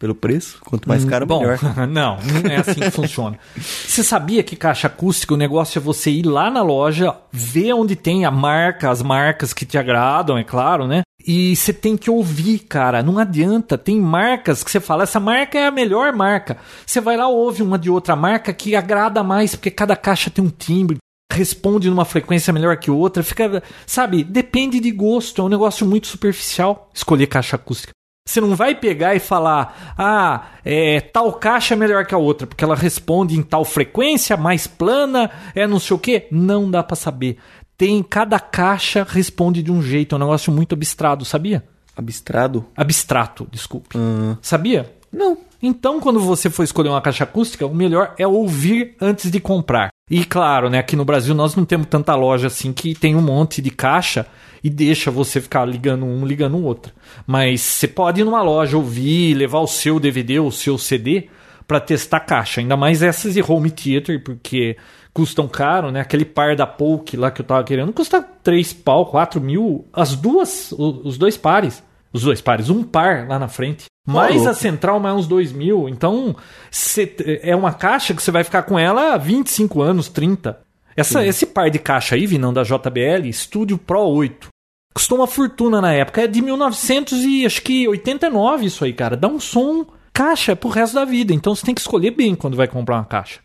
Pelo 0.00 0.14
preço? 0.14 0.58
Quanto 0.64 0.88
mais 0.88 1.04
caro, 1.04 1.26
Bom, 1.26 1.40
melhor. 1.40 1.58
não, 1.86 2.16
não 2.16 2.50
é 2.50 2.56
assim 2.56 2.80
que 2.80 2.90
funciona. 2.90 3.38
Você 3.54 4.02
sabia 4.02 4.42
que 4.42 4.56
caixa 4.56 4.86
acústica, 4.86 5.34
o 5.34 5.36
negócio 5.36 5.78
é 5.78 5.82
você 5.82 6.10
ir 6.10 6.24
lá 6.24 6.50
na 6.50 6.62
loja, 6.62 7.14
ver 7.30 7.74
onde 7.74 7.94
tem 7.94 8.24
a 8.24 8.30
marca, 8.30 8.88
as 8.88 9.02
marcas 9.02 9.52
que 9.52 9.66
te 9.66 9.76
agradam, 9.76 10.38
é 10.38 10.42
claro, 10.42 10.86
né? 10.86 11.02
E 11.26 11.54
você 11.54 11.70
tem 11.70 11.98
que 11.98 12.10
ouvir, 12.10 12.60
cara. 12.60 13.02
Não 13.02 13.18
adianta. 13.18 13.76
Tem 13.76 14.00
marcas 14.00 14.64
que 14.64 14.70
você 14.70 14.80
fala, 14.80 15.02
essa 15.02 15.20
marca 15.20 15.58
é 15.58 15.66
a 15.66 15.70
melhor 15.70 16.14
marca. 16.14 16.56
Você 16.86 16.98
vai 16.98 17.18
lá, 17.18 17.28
ouve 17.28 17.62
uma 17.62 17.78
de 17.78 17.90
outra 17.90 18.16
marca 18.16 18.54
que 18.54 18.74
agrada 18.74 19.22
mais, 19.22 19.54
porque 19.54 19.70
cada 19.70 19.94
caixa 19.94 20.30
tem 20.30 20.42
um 20.42 20.48
timbre, 20.48 20.96
responde 21.30 21.90
numa 21.90 22.06
frequência 22.06 22.54
melhor 22.54 22.78
que 22.78 22.90
outra. 22.90 23.22
Fica, 23.22 23.62
sabe, 23.86 24.24
depende 24.24 24.80
de 24.80 24.90
gosto. 24.90 25.42
É 25.42 25.44
um 25.44 25.50
negócio 25.50 25.86
muito 25.86 26.06
superficial 26.06 26.88
escolher 26.94 27.26
caixa 27.26 27.56
acústica. 27.56 27.92
Você 28.30 28.40
não 28.40 28.54
vai 28.54 28.76
pegar 28.76 29.16
e 29.16 29.18
falar, 29.18 29.92
ah, 29.98 30.50
é, 30.64 31.00
tal 31.00 31.32
caixa 31.32 31.74
é 31.74 31.76
melhor 31.76 32.06
que 32.06 32.14
a 32.14 32.18
outra, 32.18 32.46
porque 32.46 32.62
ela 32.62 32.76
responde 32.76 33.36
em 33.36 33.42
tal 33.42 33.64
frequência, 33.64 34.36
mais 34.36 34.68
plana, 34.68 35.28
é 35.52 35.66
não 35.66 35.80
sei 35.80 35.96
o 35.96 35.98
quê. 35.98 36.28
Não 36.30 36.70
dá 36.70 36.80
para 36.80 36.94
saber. 36.94 37.38
Tem, 37.76 38.00
cada 38.04 38.38
caixa 38.38 39.04
responde 39.08 39.64
de 39.64 39.72
um 39.72 39.82
jeito, 39.82 40.14
é 40.14 40.16
um 40.16 40.20
negócio 40.20 40.52
muito 40.52 40.76
abstrato, 40.76 41.24
sabia? 41.24 41.64
Abstrado? 41.96 42.66
Abstrato, 42.76 43.48
desculpe. 43.50 43.98
Hum. 43.98 44.36
Sabia? 44.40 44.94
Não. 45.12 45.36
Então, 45.60 45.98
quando 45.98 46.20
você 46.20 46.48
for 46.48 46.62
escolher 46.62 46.90
uma 46.90 47.02
caixa 47.02 47.24
acústica, 47.24 47.66
o 47.66 47.74
melhor 47.74 48.14
é 48.16 48.28
ouvir 48.28 48.94
antes 49.00 49.28
de 49.28 49.40
comprar. 49.40 49.90
E 50.08 50.24
claro, 50.24 50.70
né, 50.70 50.78
aqui 50.78 50.94
no 50.94 51.04
Brasil 51.04 51.34
nós 51.34 51.56
não 51.56 51.64
temos 51.64 51.88
tanta 51.88 52.14
loja 52.14 52.46
assim 52.46 52.72
que 52.72 52.94
tem 52.94 53.16
um 53.16 53.20
monte 53.20 53.60
de 53.60 53.70
caixa 53.70 54.24
e 54.62 54.68
deixa 54.70 55.10
você 55.10 55.40
ficar 55.40 55.64
ligando 55.64 56.04
um, 56.04 56.24
ligando 56.24 56.56
o 56.56 56.62
outro. 56.64 56.92
Mas 57.26 57.60
você 57.60 57.88
pode 57.88 58.20
ir 58.20 58.24
numa 58.24 58.42
loja 58.42 58.76
ouvir, 58.76 59.34
levar 59.34 59.60
o 59.60 59.66
seu 59.66 59.98
DVD 60.00 60.38
ou 60.38 60.48
o 60.48 60.52
seu 60.52 60.76
CD 60.78 61.28
para 61.66 61.80
testar 61.80 62.18
a 62.18 62.20
caixa. 62.20 62.60
Ainda 62.60 62.76
mais 62.76 63.02
essas 63.02 63.34
de 63.34 63.42
home 63.42 63.70
theater, 63.70 64.22
porque 64.22 64.76
custam 65.12 65.46
caro, 65.48 65.90
né? 65.90 66.00
Aquele 66.00 66.24
par 66.24 66.54
da 66.56 66.66
Polk 66.66 67.16
lá 67.16 67.30
que 67.30 67.40
eu 67.40 67.46
tava 67.46 67.64
querendo 67.64 67.92
custa 67.92 68.20
3 68.22 68.72
pau, 68.72 69.06
4 69.06 69.40
mil. 69.40 69.86
As 69.92 70.14
duas, 70.16 70.72
os 70.72 71.16
dois 71.18 71.36
pares. 71.36 71.82
Os 72.12 72.22
dois 72.22 72.40
pares, 72.40 72.68
um 72.70 72.82
par 72.82 73.28
lá 73.28 73.38
na 73.38 73.46
frente. 73.46 73.84
Mais 74.04 74.34
louco. 74.36 74.50
a 74.50 74.54
central, 74.54 74.98
mais 74.98 75.14
uns 75.14 75.26
2 75.28 75.52
mil. 75.52 75.88
Então, 75.88 76.34
cê- 76.70 77.14
é 77.42 77.54
uma 77.54 77.72
caixa 77.72 78.12
que 78.14 78.20
você 78.22 78.32
vai 78.32 78.42
ficar 78.42 78.64
com 78.64 78.76
ela 78.76 79.14
há 79.14 79.16
25 79.16 79.80
anos, 79.80 80.08
30. 80.08 80.58
Essa, 80.96 81.24
esse 81.24 81.46
par 81.46 81.70
de 81.70 81.78
caixa 81.78 82.16
aí, 82.16 82.26
Vinão, 82.26 82.52
da 82.52 82.64
JBL, 82.64 83.32
Studio 83.32 83.78
Pro 83.78 84.00
8. 84.00 84.48
Custou 84.94 85.18
uma 85.18 85.26
fortuna 85.26 85.80
na 85.80 85.92
época. 85.92 86.22
É 86.22 86.26
de 86.26 86.42
1989 86.42 88.66
isso 88.66 88.84
aí, 88.84 88.92
cara. 88.92 89.16
Dá 89.16 89.28
um 89.28 89.40
som 89.40 89.86
caixa 90.12 90.56
pro 90.56 90.68
resto 90.68 90.94
da 90.94 91.04
vida. 91.04 91.32
Então 91.32 91.54
você 91.54 91.64
tem 91.64 91.74
que 91.74 91.80
escolher 91.80 92.10
bem 92.10 92.34
quando 92.34 92.56
vai 92.56 92.68
comprar 92.68 92.96
uma 92.96 93.04
caixa. 93.04 93.40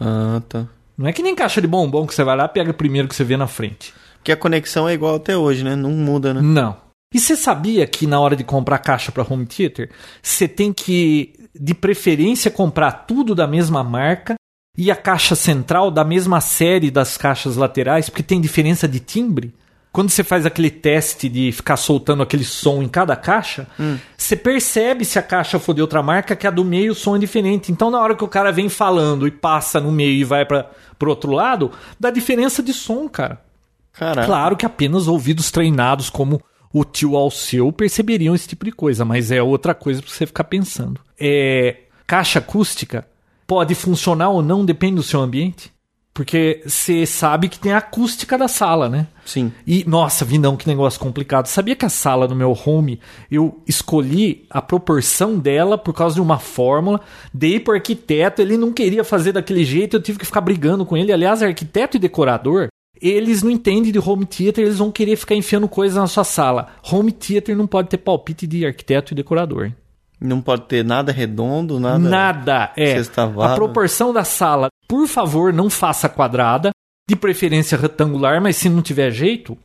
Ah, 0.00 0.40
tá. 0.48 0.66
Não 0.96 1.08
é 1.08 1.12
que 1.12 1.22
nem 1.22 1.34
caixa 1.34 1.60
de 1.60 1.66
bombom 1.66 2.06
que 2.06 2.14
você 2.14 2.22
vai 2.22 2.36
lá 2.36 2.46
pega 2.46 2.70
o 2.70 2.74
primeiro 2.74 3.08
que 3.08 3.14
você 3.14 3.24
vê 3.24 3.36
na 3.36 3.46
frente. 3.46 3.92
Porque 4.16 4.32
a 4.32 4.36
conexão 4.36 4.88
é 4.88 4.94
igual 4.94 5.16
até 5.16 5.36
hoje, 5.36 5.64
né? 5.64 5.76
Não 5.76 5.90
muda, 5.90 6.32
né? 6.32 6.40
Não. 6.40 6.76
E 7.12 7.20
você 7.20 7.36
sabia 7.36 7.86
que 7.86 8.06
na 8.06 8.18
hora 8.18 8.34
de 8.34 8.42
comprar 8.42 8.78
caixa 8.78 9.12
para 9.12 9.26
home 9.28 9.46
theater, 9.46 9.90
você 10.22 10.48
tem 10.48 10.72
que, 10.72 11.34
de 11.54 11.74
preferência, 11.74 12.50
comprar 12.50 12.90
tudo 12.90 13.34
da 13.34 13.46
mesma 13.46 13.84
marca 13.84 14.34
e 14.76 14.90
a 14.90 14.96
caixa 14.96 15.34
central 15.34 15.90
da 15.90 16.04
mesma 16.04 16.40
série 16.40 16.90
das 16.90 17.16
caixas 17.16 17.56
laterais, 17.56 18.08
porque 18.08 18.22
tem 18.22 18.40
diferença 18.40 18.88
de 18.88 18.98
timbre? 18.98 19.54
Quando 19.94 20.10
você 20.10 20.24
faz 20.24 20.44
aquele 20.44 20.72
teste 20.72 21.28
de 21.28 21.52
ficar 21.52 21.76
soltando 21.76 22.24
aquele 22.24 22.42
som 22.42 22.82
em 22.82 22.88
cada 22.88 23.14
caixa, 23.14 23.68
você 24.16 24.34
percebe 24.34 25.04
se 25.04 25.20
a 25.20 25.22
caixa 25.22 25.56
for 25.60 25.72
de 25.72 25.80
outra 25.80 26.02
marca 26.02 26.34
que 26.34 26.48
a 26.48 26.50
do 26.50 26.64
meio 26.64 26.90
o 26.90 26.94
som 26.96 27.14
é 27.14 27.18
diferente. 27.20 27.70
Então, 27.70 27.92
na 27.92 28.00
hora 28.00 28.16
que 28.16 28.24
o 28.24 28.28
cara 28.28 28.50
vem 28.50 28.68
falando 28.68 29.24
e 29.24 29.30
passa 29.30 29.78
no 29.78 29.92
meio 29.92 30.14
e 30.14 30.24
vai 30.24 30.44
para 30.44 30.68
pro 30.98 31.10
outro 31.10 31.30
lado, 31.30 31.70
dá 31.98 32.10
diferença 32.10 32.60
de 32.60 32.72
som, 32.72 33.08
cara. 33.08 33.40
Caraca. 33.92 34.26
Claro 34.26 34.56
que 34.56 34.66
apenas 34.66 35.06
ouvidos 35.06 35.52
treinados 35.52 36.10
como 36.10 36.42
o 36.72 36.84
tio 36.84 37.14
Alceu 37.14 37.70
perceberiam 37.70 38.34
esse 38.34 38.48
tipo 38.48 38.64
de 38.64 38.72
coisa, 38.72 39.04
mas 39.04 39.30
é 39.30 39.40
outra 39.40 39.76
coisa 39.76 40.02
para 40.02 40.10
você 40.10 40.26
ficar 40.26 40.42
pensando. 40.42 41.00
É, 41.16 41.82
caixa 42.04 42.40
acústica 42.40 43.06
pode 43.46 43.76
funcionar 43.76 44.30
ou 44.30 44.42
não, 44.42 44.64
depende 44.64 44.96
do 44.96 45.04
seu 45.04 45.20
ambiente. 45.20 45.72
Porque 46.14 46.62
você 46.64 47.04
sabe 47.04 47.48
que 47.48 47.58
tem 47.58 47.72
a 47.72 47.78
acústica 47.78 48.38
da 48.38 48.46
sala, 48.46 48.88
né? 48.88 49.08
Sim. 49.24 49.52
E, 49.66 49.84
nossa, 49.84 50.24
Vinão, 50.24 50.56
que 50.56 50.68
negócio 50.68 51.00
complicado. 51.00 51.46
Sabia 51.46 51.74
que 51.74 51.84
a 51.84 51.88
sala 51.88 52.28
no 52.28 52.36
meu 52.36 52.56
home, 52.64 53.00
eu 53.28 53.60
escolhi 53.66 54.46
a 54.48 54.62
proporção 54.62 55.36
dela 55.36 55.76
por 55.76 55.92
causa 55.92 56.14
de 56.14 56.20
uma 56.20 56.38
fórmula, 56.38 57.00
dei 57.32 57.58
pro 57.58 57.74
arquiteto, 57.74 58.40
ele 58.40 58.56
não 58.56 58.72
queria 58.72 59.02
fazer 59.02 59.32
daquele 59.32 59.64
jeito, 59.64 59.96
eu 59.96 60.02
tive 60.02 60.20
que 60.20 60.24
ficar 60.24 60.40
brigando 60.40 60.86
com 60.86 60.96
ele. 60.96 61.12
Aliás, 61.12 61.42
arquiteto 61.42 61.96
e 61.96 62.00
decorador, 62.00 62.68
eles 63.02 63.42
não 63.42 63.50
entendem 63.50 63.90
de 63.90 63.98
home 63.98 64.24
theater, 64.24 64.64
eles 64.64 64.78
vão 64.78 64.92
querer 64.92 65.16
ficar 65.16 65.34
enfiando 65.34 65.66
coisa 65.66 66.00
na 66.00 66.06
sua 66.06 66.22
sala. 66.22 66.68
Home 66.92 67.10
theater 67.10 67.56
não 67.56 67.66
pode 67.66 67.88
ter 67.88 67.98
palpite 67.98 68.46
de 68.46 68.64
arquiteto 68.64 69.12
e 69.12 69.16
decorador. 69.16 69.72
Não 70.20 70.40
pode 70.40 70.62
ter 70.62 70.84
nada 70.84 71.10
redondo, 71.10 71.80
nada. 71.80 71.98
Nada. 71.98 72.72
É. 72.76 72.96
A 73.42 73.54
proporção 73.56 74.12
da 74.12 74.22
sala, 74.22 74.68
por 74.86 75.06
favor, 75.06 75.52
não 75.52 75.68
faça 75.68 76.08
quadrada, 76.08 76.70
de 77.08 77.16
preferência 77.16 77.76
retangular, 77.76 78.40
mas 78.40 78.56
se 78.56 78.68
não 78.68 78.80
tiver 78.80 79.10
jeito, 79.10 79.56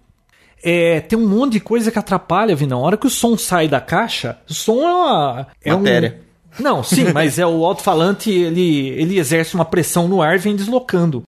é, 0.63 0.99
tem 0.99 1.17
um 1.17 1.27
monte 1.27 1.53
de 1.53 1.59
coisa 1.59 1.91
que 1.91 1.99
atrapalha, 1.99 2.55
vi 2.55 2.67
na 2.67 2.77
hora 2.77 2.97
que 2.97 3.07
o 3.07 3.09
som 3.09 3.37
sai 3.37 3.67
da 3.67 3.79
caixa, 3.79 4.37
o 4.49 4.53
som 4.53 4.81
é 4.81 4.93
uma 4.93 5.47
é 5.63 5.73
Matéria. 5.73 6.21
Um... 6.59 6.63
Não, 6.63 6.83
sim, 6.83 7.11
mas 7.13 7.39
é 7.39 7.45
o 7.45 7.63
alto-falante, 7.65 8.29
ele 8.29 8.89
ele 8.89 9.17
exerce 9.17 9.55
uma 9.55 9.65
pressão 9.65 10.07
no 10.07 10.21
ar 10.21 10.35
e 10.35 10.39
vem 10.39 10.55
deslocando. 10.55 11.23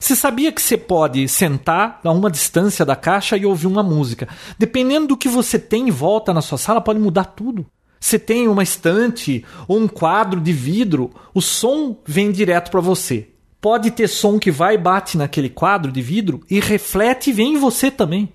Você 0.00 0.16
sabia 0.16 0.50
que 0.50 0.60
você 0.60 0.76
pode 0.76 1.28
sentar 1.28 2.00
a 2.02 2.10
uma 2.10 2.28
distância 2.28 2.84
da 2.84 2.96
caixa 2.96 3.36
e 3.36 3.46
ouvir 3.46 3.68
uma 3.68 3.84
música? 3.84 4.26
Dependendo 4.58 5.06
do 5.06 5.16
que 5.16 5.28
você 5.28 5.60
tem 5.60 5.86
em 5.86 5.92
volta 5.92 6.34
na 6.34 6.42
sua 6.42 6.58
sala, 6.58 6.80
pode 6.80 6.98
mudar 6.98 7.26
tudo. 7.26 7.64
Você 8.00 8.18
tem 8.18 8.48
uma 8.48 8.64
estante 8.64 9.44
ou 9.68 9.78
um 9.78 9.86
quadro 9.86 10.40
de 10.40 10.52
vidro, 10.52 11.12
o 11.32 11.40
som 11.40 11.96
vem 12.04 12.32
direto 12.32 12.68
para 12.68 12.80
você. 12.80 13.28
Pode 13.62 13.92
ter 13.92 14.08
som 14.08 14.40
que 14.40 14.50
vai 14.50 14.74
e 14.74 14.78
bate 14.78 15.16
naquele 15.16 15.48
quadro 15.48 15.92
de 15.92 16.02
vidro 16.02 16.40
e 16.50 16.58
reflete 16.58 17.30
e 17.30 17.32
vem 17.32 17.54
em 17.54 17.58
você 17.58 17.92
também. 17.92 18.28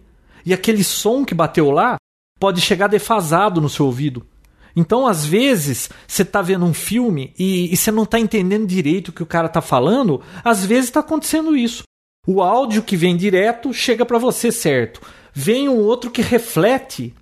E 0.45 0.53
aquele 0.53 0.83
som 0.85 1.25
que 1.25 1.35
bateu 1.35 1.69
lá 1.69 1.97
pode 2.39 2.61
chegar 2.61 2.87
defasado 2.87 3.59
no 3.59 3.69
seu 3.69 3.85
ouvido. 3.85 4.25
Então, 4.73 5.05
às 5.05 5.25
vezes, 5.25 5.89
você 6.07 6.21
está 6.21 6.41
vendo 6.41 6.63
um 6.63 6.73
filme 6.73 7.33
e, 7.37 7.75
você 7.75 7.91
não 7.91 8.03
está 8.03 8.17
entendendo 8.17 8.65
direito 8.65 9.09
o 9.09 9.11
que 9.11 9.23
o 9.23 9.25
cara 9.25 9.47
está 9.47 9.59
falando. 9.59 10.21
Às 10.43 10.65
vezes 10.65 10.85
está 10.85 11.01
acontecendo 11.01 11.57
isso. 11.57 11.83
O 12.25 12.41
áudio 12.41 12.81
que 12.81 12.95
vem 12.95 13.17
direto 13.17 13.73
chega 13.73 14.05
para 14.05 14.17
você 14.17 14.51
certo. 14.51 15.01
Vem 15.33 15.67
um 15.67 15.79
outro 15.79 16.09
que 16.09 16.21
reflete 16.21 17.13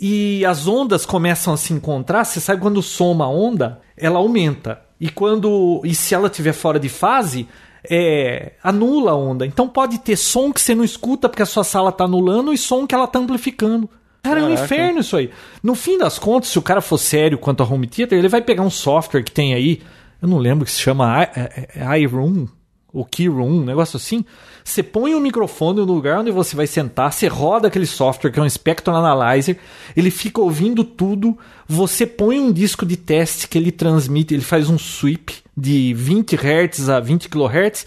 e 0.00 0.44
as 0.44 0.66
ondas 0.66 1.06
começam 1.06 1.54
a 1.54 1.56
se 1.56 1.72
encontrar. 1.72 2.24
Você 2.24 2.40
sabe 2.40 2.60
quando 2.60 2.82
soma 2.82 3.24
a 3.24 3.30
onda, 3.30 3.80
ela 3.96 4.18
aumenta. 4.18 4.89
E 5.00 5.08
quando 5.08 5.80
e 5.84 5.94
se 5.94 6.14
ela 6.14 6.26
estiver 6.28 6.52
fora 6.52 6.78
de 6.78 6.88
fase, 6.88 7.48
é, 7.88 8.52
anula 8.62 9.12
a 9.12 9.16
onda. 9.16 9.46
Então 9.46 9.66
pode 9.68 9.98
ter 9.98 10.16
som 10.16 10.52
que 10.52 10.60
você 10.60 10.74
não 10.74 10.84
escuta 10.84 11.28
porque 11.28 11.42
a 11.42 11.46
sua 11.46 11.64
sala 11.64 11.88
está 11.90 12.04
anulando 12.04 12.52
e 12.52 12.58
som 12.58 12.86
que 12.86 12.94
ela 12.94 13.04
está 13.04 13.18
amplificando. 13.18 13.88
Cara, 14.22 14.40
é 14.40 14.42
um 14.42 14.48
Caraca. 14.48 14.64
inferno 14.64 15.00
isso 15.00 15.16
aí. 15.16 15.30
No 15.62 15.74
fim 15.74 15.96
das 15.96 16.18
contas, 16.18 16.50
se 16.50 16.58
o 16.58 16.62
cara 16.62 16.82
for 16.82 16.98
sério 16.98 17.38
quanto 17.38 17.62
a 17.62 17.66
home 17.66 17.86
theater, 17.86 18.18
ele 18.18 18.28
vai 18.28 18.42
pegar 18.42 18.62
um 18.62 18.68
software 18.68 19.22
que 19.22 19.32
tem 19.32 19.54
aí, 19.54 19.80
eu 20.20 20.28
não 20.28 20.36
lembro 20.36 20.66
que 20.66 20.70
se 20.70 20.80
chama 20.80 21.22
i- 21.22 21.30
é- 21.34 21.68
é 21.76 21.98
iRoom, 22.00 22.46
ou 22.92 23.04
Keyroom, 23.04 23.60
um 23.60 23.64
negócio 23.64 23.96
assim. 23.96 24.24
Você 24.64 24.82
põe 24.82 25.14
um 25.14 25.20
microfone 25.20 25.80
no 25.80 25.84
lugar 25.84 26.20
onde 26.20 26.30
você 26.30 26.54
vai 26.54 26.66
sentar, 26.66 27.12
você 27.12 27.26
roda 27.26 27.68
aquele 27.68 27.86
software 27.86 28.30
que 28.30 28.38
é 28.38 28.42
um 28.42 28.48
Spectrum 28.48 28.94
Analyzer, 28.94 29.58
ele 29.96 30.10
fica 30.10 30.40
ouvindo 30.40 30.84
tudo, 30.84 31.36
você 31.66 32.06
põe 32.06 32.38
um 32.38 32.52
disco 32.52 32.84
de 32.84 32.96
teste 32.96 33.48
que 33.48 33.56
ele 33.56 33.72
transmite, 33.72 34.34
ele 34.34 34.42
faz 34.42 34.68
um 34.68 34.78
sweep 34.78 35.34
de 35.56 35.94
20 35.94 36.36
Hz 36.36 36.88
a 36.88 37.00
20 37.00 37.28
kHz. 37.28 37.86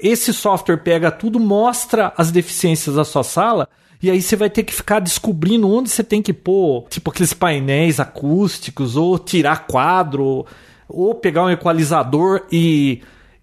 Esse 0.00 0.32
software 0.32 0.78
pega 0.78 1.10
tudo, 1.10 1.38
mostra 1.38 2.12
as 2.16 2.30
deficiências 2.32 2.96
da 2.96 3.04
sua 3.04 3.22
sala 3.22 3.68
e 4.02 4.10
aí 4.10 4.20
você 4.20 4.34
vai 4.34 4.50
ter 4.50 4.64
que 4.64 4.74
ficar 4.74 4.98
descobrindo 4.98 5.70
onde 5.70 5.88
você 5.88 6.02
tem 6.02 6.20
que 6.20 6.32
pôr, 6.32 6.86
tipo 6.88 7.10
aqueles 7.10 7.32
painéis 7.32 8.00
acústicos, 8.00 8.96
ou 8.96 9.16
tirar 9.16 9.68
quadro, 9.68 10.44
ou 10.88 11.14
pegar 11.14 11.44
um 11.44 11.50
equalizador 11.50 12.42
e, 12.50 13.00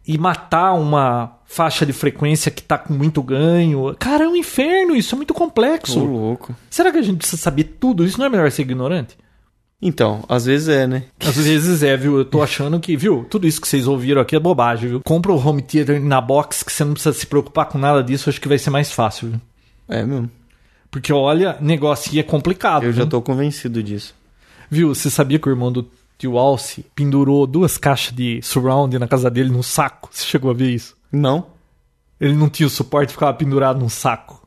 e 0.09 0.17
matar 0.17 0.73
uma 0.73 1.37
faixa 1.45 1.85
de 1.85 1.93
frequência 1.93 2.49
que 2.49 2.63
tá 2.63 2.79
com 2.79 2.91
muito 2.91 3.21
ganho. 3.21 3.95
Cara, 3.99 4.23
é 4.23 4.27
um 4.27 4.35
inferno, 4.35 4.95
isso 4.95 5.13
é 5.13 5.17
muito 5.17 5.35
complexo. 5.35 5.99
Ô, 5.99 6.03
louco. 6.03 6.55
Será 6.67 6.91
que 6.91 6.97
a 6.97 7.01
gente 7.03 7.17
precisa 7.17 7.39
saber 7.39 7.75
tudo 7.79 8.03
isso? 8.03 8.17
Não 8.17 8.25
é 8.25 8.29
melhor 8.29 8.49
ser 8.49 8.63
ignorante? 8.63 9.15
Então, 9.79 10.23
às 10.27 10.47
vezes 10.47 10.67
é, 10.67 10.87
né? 10.87 11.03
Às 11.19 11.35
vezes 11.37 11.83
é, 11.83 11.95
viu? 11.95 12.17
Eu 12.17 12.25
tô 12.25 12.41
achando 12.41 12.79
que, 12.79 12.97
viu? 12.97 13.23
Tudo 13.29 13.45
isso 13.45 13.61
que 13.61 13.67
vocês 13.67 13.87
ouviram 13.87 14.19
aqui 14.19 14.35
é 14.35 14.39
bobagem, 14.39 14.89
viu? 14.89 15.01
Compra 15.05 15.31
o 15.31 15.37
home 15.37 15.61
theater 15.61 16.01
na 16.01 16.19
box 16.19 16.63
que 16.63 16.73
você 16.73 16.83
não 16.83 16.93
precisa 16.93 17.13
se 17.13 17.27
preocupar 17.27 17.67
com 17.67 17.77
nada 17.77 18.03
disso, 18.03 18.31
acho 18.31 18.41
que 18.41 18.47
vai 18.47 18.57
ser 18.57 18.71
mais 18.71 18.91
fácil, 18.91 19.29
viu? 19.29 19.41
É 19.87 20.03
mesmo. 20.03 20.31
Porque 20.89 21.13
olha, 21.13 21.55
negócio 21.61 22.19
é 22.19 22.23
complicado. 22.23 22.83
Eu 22.83 22.93
já 22.93 23.03
viu? 23.03 23.11
tô 23.11 23.21
convencido 23.21 23.83
disso. 23.83 24.15
Viu, 24.71 24.95
você 24.95 25.11
sabia 25.11 25.37
que 25.37 25.47
o 25.47 25.51
irmão 25.51 25.71
do 25.71 25.87
tio 26.19 26.37
Alce 26.37 26.85
pendurou 26.93 27.47
duas 27.47 27.77
caixas 27.77 28.13
de 28.13 28.41
surround 28.43 28.99
na 28.99 29.07
casa 29.07 29.31
dele 29.31 29.49
num 29.49 29.63
saco? 29.63 30.09
Você 30.11 30.25
chegou 30.25 30.51
a 30.51 30.53
ver 30.53 30.69
isso? 30.69 30.95
Não. 31.09 31.47
Ele 32.19 32.33
não 32.33 32.49
tinha 32.49 32.67
o 32.67 32.69
suporte, 32.69 33.13
ficava 33.13 33.33
pendurado 33.33 33.79
num 33.79 33.87
saco. 33.87 34.45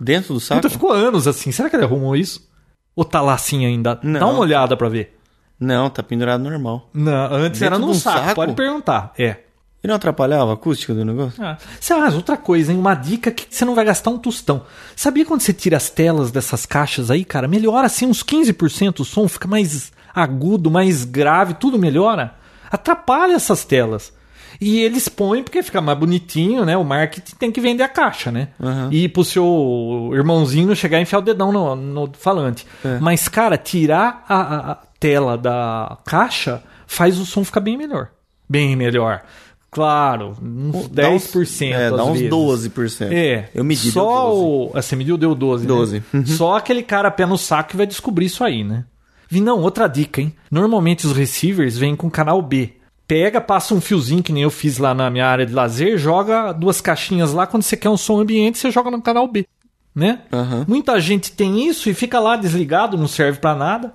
Dentro 0.00 0.34
do 0.34 0.40
saco? 0.40 0.60
Puta, 0.60 0.68
ficou 0.68 0.90
anos 0.90 1.28
assim. 1.28 1.52
Será 1.52 1.70
que 1.70 1.76
ele 1.76 1.84
arrumou 1.84 2.16
isso? 2.16 2.50
Ou 2.96 3.04
tá 3.04 3.20
lá 3.20 3.34
assim 3.34 3.64
ainda? 3.64 4.00
Não. 4.02 4.18
Dá 4.18 4.26
uma 4.26 4.40
olhada 4.40 4.76
pra 4.76 4.88
ver. 4.88 5.16
Não, 5.60 5.88
tá 5.88 6.02
pendurado 6.02 6.42
normal. 6.42 6.90
Não, 6.92 7.32
antes 7.32 7.60
Dentro 7.60 7.66
era 7.66 7.76
de 7.76 7.82
num 7.82 7.90
um 7.92 7.94
saco, 7.94 8.18
saco? 8.18 8.34
pode 8.34 8.54
perguntar. 8.54 9.12
É. 9.16 9.36
E 9.82 9.86
não 9.86 9.94
atrapalhava 9.94 10.50
a 10.50 10.54
acústica 10.54 10.92
do 10.92 11.04
negócio? 11.04 11.42
Ah, 11.42 11.56
lá, 11.90 12.08
outra 12.14 12.36
coisa, 12.36 12.72
hein? 12.72 12.78
Uma 12.78 12.94
dica 12.94 13.30
que 13.30 13.46
você 13.48 13.64
não 13.64 13.76
vai 13.76 13.84
gastar 13.84 14.10
um 14.10 14.18
tostão. 14.18 14.64
Sabia 14.96 15.24
quando 15.24 15.40
você 15.40 15.52
tira 15.52 15.76
as 15.76 15.88
telas 15.88 16.32
dessas 16.32 16.66
caixas 16.66 17.12
aí, 17.12 17.24
cara? 17.24 17.46
Melhora 17.46 17.86
assim 17.86 18.06
uns 18.06 18.24
15% 18.24 19.00
o 19.00 19.04
som, 19.04 19.28
fica 19.28 19.46
mais 19.46 19.92
agudo, 20.14 20.70
mais 20.70 21.04
grave, 21.04 21.54
tudo 21.54 21.78
melhora. 21.78 22.34
Atrapalha 22.70 23.34
essas 23.34 23.64
telas. 23.64 24.12
E 24.60 24.80
eles 24.80 25.08
põem 25.08 25.42
porque 25.42 25.62
fica 25.62 25.80
mais 25.80 25.98
bonitinho, 25.98 26.64
né? 26.64 26.76
O 26.76 26.84
marketing 26.84 27.34
tem 27.36 27.50
que 27.50 27.60
vender 27.60 27.82
a 27.82 27.88
caixa, 27.88 28.30
né? 28.30 28.48
Aham. 28.62 28.88
E 28.92 29.08
pro 29.08 29.24
seu 29.24 30.10
irmãozinho 30.12 30.74
chegar 30.76 30.98
e 30.98 31.02
enfiar 31.02 31.18
o 31.18 31.22
dedão 31.22 31.50
no, 31.50 31.74
no 31.74 32.10
falante. 32.18 32.66
É. 32.84 32.98
Mas, 33.00 33.26
cara, 33.28 33.56
tirar 33.56 34.24
a, 34.28 34.70
a- 34.72 34.78
tela 35.00 35.36
da 35.36 35.98
caixa 36.06 36.62
faz 36.86 37.18
o 37.18 37.26
som 37.26 37.42
ficar 37.44 37.60
bem 37.60 37.76
melhor. 37.76 38.08
Bem 38.48 38.76
melhor. 38.76 39.22
Claro, 39.70 40.36
uns 40.40 40.86
Dá 40.88 41.08
uns- 41.08 41.32
10%. 41.34 41.72
É, 41.72 41.90
dá 41.90 42.04
uns 42.04 42.18
vezes. 42.18 42.30
12%. 42.30 43.08
É. 43.10 43.48
Eu 43.54 43.64
medi, 43.64 43.84
deu 43.84 43.92
Só 43.92 44.26
12. 44.28 44.40
o. 44.42 44.70
Ah, 44.74 44.82
você 44.82 44.94
mediu, 44.94 45.16
deu 45.16 45.34
12. 45.34 45.62
né? 45.64 45.68
12. 45.68 46.02
Uhum. 46.12 46.26
Só 46.26 46.56
aquele 46.56 46.82
cara 46.82 47.10
pé 47.10 47.24
no 47.24 47.38
saco 47.38 47.70
que 47.70 47.76
vai 47.76 47.86
descobrir 47.86 48.26
isso 48.26 48.44
aí, 48.44 48.62
né? 48.62 48.84
Vinão, 49.32 49.60
outra 49.62 49.88
dica, 49.88 50.20
hein? 50.20 50.34
Normalmente 50.50 51.06
os 51.06 51.16
receivers 51.16 51.78
vêm 51.78 51.96
com 51.96 52.10
canal 52.10 52.42
B. 52.42 52.74
Pega, 53.08 53.40
passa 53.40 53.74
um 53.74 53.80
fiozinho, 53.80 54.22
que 54.22 54.30
nem 54.30 54.42
eu 54.42 54.50
fiz 54.50 54.76
lá 54.76 54.92
na 54.92 55.08
minha 55.08 55.26
área 55.26 55.46
de 55.46 55.54
lazer, 55.54 55.96
joga 55.96 56.52
duas 56.52 56.82
caixinhas 56.82 57.32
lá. 57.32 57.46
Quando 57.46 57.62
você 57.62 57.74
quer 57.74 57.88
um 57.88 57.96
som 57.96 58.20
ambiente, 58.20 58.58
você 58.58 58.70
joga 58.70 58.90
no 58.90 59.00
canal 59.00 59.26
B. 59.26 59.46
Né? 59.94 60.20
Aham. 60.30 60.66
Muita 60.68 61.00
gente 61.00 61.32
tem 61.32 61.66
isso 61.66 61.88
e 61.88 61.94
fica 61.94 62.20
lá 62.20 62.36
desligado, 62.36 62.98
não 62.98 63.08
serve 63.08 63.38
pra 63.38 63.54
nada. 63.54 63.94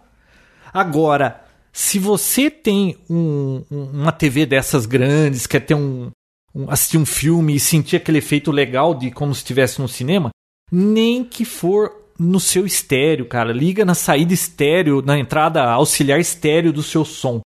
Agora, 0.74 1.44
se 1.72 2.00
você 2.00 2.50
tem 2.50 2.98
um- 3.08 3.64
um- 3.70 3.84
uma 4.02 4.12
TV 4.12 4.44
dessas 4.44 4.88
grandes, 4.88 5.46
quer 5.46 5.60
ter 5.60 5.76
um, 5.76 6.10
um- 6.56 6.70
assistir 6.72 6.98
um 6.98 7.06
filme 7.06 7.56
e 7.56 7.60
sentir 7.60 7.96
aquele 7.98 8.18
efeito 8.18 8.52
legal 8.52 8.96
de 8.96 9.12
como 9.12 9.36
se 9.36 9.42
estivesse 9.42 9.80
no 9.80 9.88
cinema, 9.88 10.30
nem 10.72 11.24
que 11.24 11.46
for 11.46 11.92
no 12.20 12.40
seu 12.40 12.66
estéreo, 12.66 13.26
cara. 13.26 13.52
Liga 13.52 13.86
na 13.86 13.94
saída 13.96 14.34
estéreo, 14.34 15.02
na 15.02 15.18
entrada 15.18 15.64
auxiliar 15.64 16.20
estéreo 16.20 16.74
do 16.74 16.84
seu 16.84 17.06
som. 17.06 17.42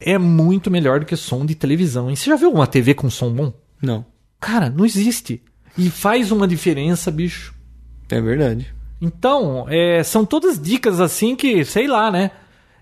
É 0.00 0.18
muito 0.18 0.70
melhor 0.70 1.00
do 1.00 1.06
que 1.06 1.16
som 1.16 1.46
de 1.46 1.54
televisão. 1.54 2.10
hein? 2.10 2.16
Você 2.16 2.30
já 2.30 2.36
viu 2.36 2.50
uma 2.50 2.66
TV 2.66 2.94
com 2.94 3.08
som 3.08 3.32
bom? 3.32 3.52
Não. 3.80 4.04
Cara, 4.40 4.68
não 4.68 4.84
existe. 4.84 5.42
E 5.78 5.90
faz 5.90 6.30
uma 6.30 6.46
diferença, 6.46 7.10
bicho. 7.10 7.54
É 8.10 8.20
verdade. 8.20 8.74
Então, 9.00 9.66
é, 9.68 10.02
são 10.02 10.24
todas 10.24 10.60
dicas 10.60 11.00
assim 11.00 11.36
que, 11.36 11.64
sei 11.64 11.86
lá, 11.86 12.10
né? 12.10 12.30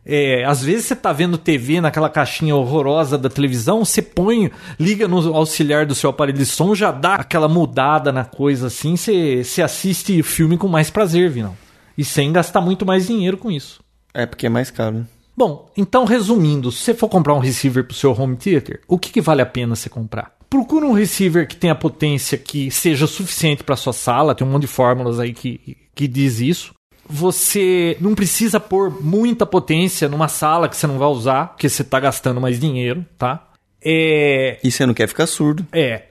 É, 0.07 0.45
às 0.45 0.63
vezes 0.63 0.87
você 0.87 0.97
tá 0.97 1.13
vendo 1.13 1.39
TV 1.39 1.81
naquela 1.81 2.11
caixinha 2.11 2.55
horrorosa 2.55 3.17
da 3.17 3.31
televisão, 3.31 3.85
você 3.85 4.03
põe, 4.03 4.51
liga 4.79 5.09
no 5.09 5.35
auxiliar 5.35 5.87
do 5.87 5.95
seu 5.95 6.11
aparelho 6.11 6.39
de 6.39 6.47
som, 6.47 6.75
já 6.75 6.93
dá 6.93 7.15
aquela 7.17 7.49
mudada 7.49 8.13
na 8.13 8.25
coisa 8.25 8.67
assim, 8.67 8.97
você, 8.97 9.43
você 9.43 9.63
assiste 9.63 10.21
o 10.21 10.25
filme 10.25 10.59
com 10.59 10.69
mais 10.69 10.91
prazer, 10.91 11.31
Vinão. 11.31 11.57
E 11.97 12.05
sem 12.05 12.33
gastar 12.33 12.61
muito 12.61 12.85
mais 12.85 13.07
dinheiro 13.07 13.39
com 13.39 13.51
isso. 13.51 13.81
É 14.13 14.27
porque 14.27 14.47
é 14.47 14.51
mais 14.51 14.71
caro. 14.71 14.99
né? 14.99 15.05
Bom, 15.37 15.71
então 15.77 16.05
resumindo, 16.05 16.71
se 16.71 16.79
você 16.79 16.95
for 16.95 17.09
comprar 17.09 17.35
um 17.35 17.41
receiver 17.41 17.85
para 17.85 17.93
o 17.93 17.97
seu 17.97 18.13
home 18.13 18.37
theater, 18.37 18.81
o 18.87 18.99
que, 18.99 19.11
que 19.11 19.21
vale 19.21 19.43
a 19.43 19.47
pena 19.47 19.75
você 19.75 19.89
comprar? 19.89 20.33
Procura 20.49 20.87
um 20.87 20.93
receiver 20.93 21.49
que 21.49 21.57
tenha 21.57 21.75
potência 21.75 22.39
que 22.39 22.71
seja 22.71 23.09
suficiente 23.09 23.65
para 23.65 23.75
sua 23.75 23.93
sala, 23.93 24.35
tem 24.35 24.47
um 24.47 24.51
monte 24.51 24.63
de 24.63 24.69
fórmulas 24.69 25.19
aí 25.19 25.33
que, 25.33 25.77
que 25.93 26.07
diz 26.07 26.39
isso. 26.39 26.73
Você 27.09 27.97
não 28.01 28.15
precisa 28.15 28.59
pôr 28.59 29.03
muita 29.03 29.45
potência 29.45 30.09
numa 30.09 30.29
sala 30.29 30.69
que 30.69 30.77
você 30.77 30.87
não 30.87 30.99
vai 30.99 31.09
usar, 31.09 31.49
porque 31.49 31.69
você 31.69 31.83
está 31.83 32.01
gastando 32.01 32.41
mais 32.41 32.59
dinheiro, 32.59 33.05
tá? 33.19 33.51
É, 33.83 34.59
E 34.65 34.71
você 34.71 34.87
não 34.87 34.95
quer 34.95 35.07
ficar 35.09 35.27
surdo. 35.27 35.67
é. 35.73 36.03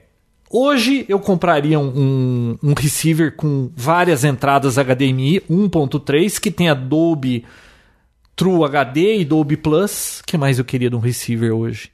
Hoje 0.56 1.04
eu 1.08 1.18
compraria 1.18 1.80
um, 1.80 1.88
um, 2.62 2.70
um 2.70 2.74
receiver 2.74 3.34
com 3.34 3.72
várias 3.74 4.22
entradas 4.22 4.76
HDMI 4.78 5.40
1.3 5.50 6.38
que 6.38 6.48
tem 6.48 6.72
Dolby 6.72 7.44
True 8.36 8.64
HD 8.64 9.16
e 9.18 9.24
Dolby 9.24 9.56
Plus. 9.56 10.22
que 10.24 10.38
mais 10.38 10.56
eu 10.60 10.64
queria 10.64 10.88
de 10.88 10.94
um 10.94 11.00
receiver 11.00 11.52
hoje? 11.52 11.90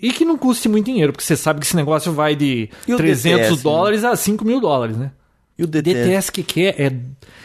E 0.00 0.14
que 0.14 0.24
não 0.24 0.38
custe 0.38 0.66
muito 0.66 0.86
dinheiro, 0.86 1.12
porque 1.12 1.26
você 1.26 1.36
sabe 1.36 1.60
que 1.60 1.66
esse 1.66 1.76
negócio 1.76 2.10
vai 2.10 2.34
de 2.34 2.70
E 2.88 2.94
o 2.94 2.96
300 2.96 3.48
DTS, 3.48 3.62
dólares 3.62 4.02
a 4.02 4.16
5 4.16 4.46
mil 4.46 4.60
dólares, 4.62 4.96
né? 4.96 5.10
E 5.60 5.64
o 5.64 5.66
DTS? 5.66 5.98
DTS 6.08 6.32
que 6.32 6.42
que 6.42 6.66
é? 6.66 6.86
é? 6.86 6.92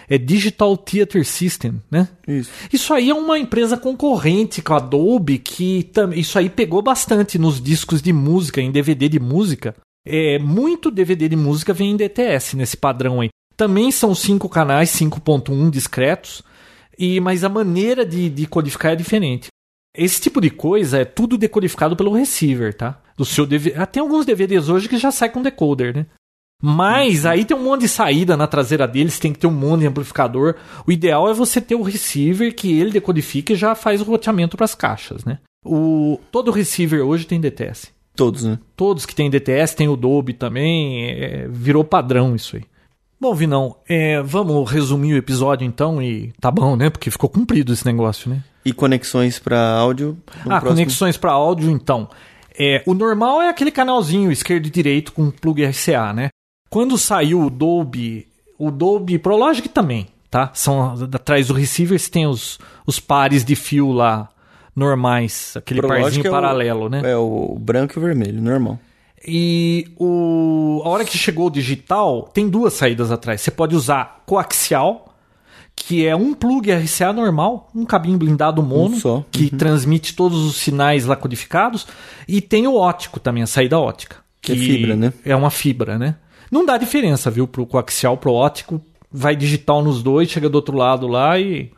É 0.07 0.17
Digital 0.17 0.77
Theater 0.77 1.25
System, 1.25 1.81
né? 1.89 2.07
Isso. 2.27 2.49
Isso 2.71 2.93
aí 2.93 3.09
é 3.09 3.13
uma 3.13 3.37
empresa 3.39 3.75
concorrente 3.77 4.61
com 4.61 4.73
a 4.73 4.77
Adobe 4.77 5.37
que 5.39 5.83
tam- 5.91 6.13
isso 6.13 6.37
aí 6.37 6.49
pegou 6.49 6.81
bastante 6.81 7.37
nos 7.39 7.59
discos 7.61 8.01
de 8.01 8.13
música, 8.13 8.61
em 8.61 8.71
DVD 8.71 9.09
de 9.09 9.19
música. 9.19 9.75
É, 10.07 10.37
muito 10.39 10.91
DVD 10.91 11.27
de 11.29 11.35
música 11.35 11.73
vem 11.73 11.91
em 11.91 11.97
DTS 11.97 12.55
nesse 12.55 12.77
padrão 12.77 13.21
aí. 13.21 13.29
Também 13.57 13.89
são 13.91 14.13
cinco 14.13 14.47
canais 14.47 14.89
5.1 14.91 15.69
discretos, 15.71 16.43
e 16.99 17.19
mas 17.19 17.43
a 17.43 17.49
maneira 17.49 18.05
de, 18.05 18.29
de 18.29 18.45
codificar 18.45 18.91
é 18.91 18.95
diferente. 18.95 19.47
Esse 19.97 20.19
tipo 20.21 20.39
de 20.41 20.49
coisa 20.49 20.99
é 20.99 21.05
tudo 21.05 21.37
decodificado 21.37 21.95
pelo 21.95 22.13
receiver, 22.13 22.73
tá? 22.73 23.01
Do 23.17 23.23
seu 23.25 23.45
DVD. 23.45 23.77
Ah, 23.79 23.85
tem 23.85 24.01
alguns 24.01 24.25
DVDs 24.25 24.67
hoje 24.69 24.89
que 24.89 24.97
já 24.97 25.09
sai 25.09 25.29
com 25.29 25.41
decoder, 25.41 25.95
né? 25.95 26.05
Mas 26.61 27.25
aí 27.25 27.43
tem 27.45 27.55
um 27.55 27.63
monte 27.63 27.81
de 27.81 27.89
saída 27.89 28.35
na 28.37 28.47
traseira 28.47 28.87
deles, 28.87 29.19
tem 29.19 29.33
que 29.33 29.39
ter 29.39 29.47
um 29.47 29.51
monte 29.51 29.81
de 29.81 29.87
amplificador. 29.87 30.55
O 30.87 30.91
ideal 30.91 31.29
é 31.29 31.33
você 31.33 31.59
ter 31.61 31.75
o 31.75 31.81
receiver 31.83 32.53
que 32.55 32.79
ele 32.79 32.91
decodifica 32.91 33.53
e 33.53 33.55
já 33.55 33.75
faz 33.75 34.01
o 34.01 34.05
roteamento 34.05 34.55
para 34.57 34.65
as 34.65 34.73
caixas, 34.75 35.23
né? 35.25 35.39
O, 35.65 36.19
todo 36.31 36.51
receiver 36.51 37.01
hoje 37.05 37.25
tem 37.25 37.39
DTS. 37.41 37.89
Todos, 38.15 38.43
né? 38.43 38.57
Todos 38.75 39.05
que 39.05 39.13
tem 39.13 39.29
DTS, 39.29 39.75
tem 39.75 39.89
o 39.89 39.95
Dolby 39.97 40.33
também, 40.33 41.05
é, 41.11 41.47
virou 41.49 41.83
padrão 41.83 42.35
isso 42.35 42.55
aí. 42.55 42.63
Bom, 43.19 43.33
Vinão, 43.33 43.77
é, 43.87 44.21
vamos 44.21 44.69
resumir 44.71 45.13
o 45.13 45.17
episódio 45.17 45.65
então 45.65 46.01
e 46.01 46.31
tá 46.39 46.49
bom, 46.51 46.75
né? 46.75 46.89
Porque 46.89 47.11
ficou 47.11 47.29
cumprido 47.29 47.73
esse 47.73 47.85
negócio, 47.85 48.29
né? 48.29 48.43
E 48.63 48.71
conexões 48.71 49.37
para 49.39 49.59
áudio. 49.77 50.17
ah, 50.41 50.43
próximo- 50.59 50.69
conexões 50.69 51.17
para 51.17 51.31
áudio, 51.31 51.69
então. 51.69 52.09
É, 52.57 52.81
o 52.85 52.93
normal 52.93 53.41
é 53.41 53.49
aquele 53.49 53.71
canalzinho 53.71 54.31
esquerdo 54.31 54.67
e 54.67 54.69
direito 54.69 55.11
com 55.11 55.29
plug 55.29 55.63
RCA, 55.65 56.13
né? 56.13 56.29
Quando 56.69 56.97
saiu 56.97 57.41
o 57.43 57.49
Dolby, 57.49 58.27
o 58.57 58.69
Dolby 58.71 59.17
Pro 59.17 59.37
Logic 59.37 59.69
também, 59.69 60.07
tá? 60.29 60.51
São 60.53 60.93
atrás 61.13 61.47
do 61.47 61.53
receiver 61.53 61.99
você 61.99 62.09
tem 62.09 62.27
os, 62.27 62.59
os 62.85 62.99
pares 62.99 63.45
de 63.45 63.55
fio 63.55 63.91
lá 63.91 64.29
normais, 64.75 65.53
aquele 65.55 65.79
Pro 65.79 65.89
parzinho 65.89 66.25
é 66.25 66.29
o- 66.29 66.31
paralelo, 66.31 66.89
né? 66.89 67.01
É 67.05 67.15
o 67.15 67.57
branco 67.59 67.93
e 67.95 67.99
o 67.99 68.01
vermelho, 68.01 68.41
normal. 68.41 68.79
E 69.27 69.87
o, 69.97 70.81
a 70.85 70.89
hora 70.89 71.05
que 71.05 71.17
chegou 71.17 71.47
o 71.47 71.49
digital, 71.49 72.23
tem 72.33 72.47
duas 72.47 72.73
saídas 72.73 73.11
atrás. 73.11 73.41
Você 73.41 73.49
pode 73.49 73.75
usar 73.75 74.21
coaxial, 74.25 75.15
que 75.75 76.05
é 76.05 76.15
um 76.15 76.33
plug 76.33 76.71
RCA 76.71 77.11
normal, 77.11 77.69
um 77.73 77.85
cabinho 77.85 78.17
blindado 78.17 78.61
mono, 78.61 78.95
Um 78.95 78.99
que 79.31 79.49
transmite 79.49 80.13
todos 80.15 80.39
os 80.45 80.57
sinais 80.57 81.05
lá 81.05 81.15
codificados. 81.15 81.87
E 82.27 82.39
tem 82.39 82.67
o 82.67 82.75
ótico 82.75 83.19
também, 83.19 83.41
a 83.41 83.47
saída 83.47 83.79
ótica. 83.79 84.17
Que 84.41 84.51
é 84.51 84.55
fibra, 84.55 84.95
né? 84.95 85.13
É 85.25 85.35
uma 85.35 85.49
fibra, 85.49 85.97
né? 85.97 86.15
Não 86.51 86.65
dá 86.65 86.77
diferença, 86.77 87.29
viu, 87.31 87.47
pro 87.47 87.65
coaxial, 87.65 88.17
pro 88.17 88.31
ótico. 88.33 88.81
Vai 89.11 89.35
digital 89.35 89.81
nos 89.83 90.03
dois, 90.03 90.29
chega 90.29 90.49
do 90.49 90.55
outro 90.55 90.75
lado 90.77 91.07
lá 91.07 91.39
e. 91.39 91.71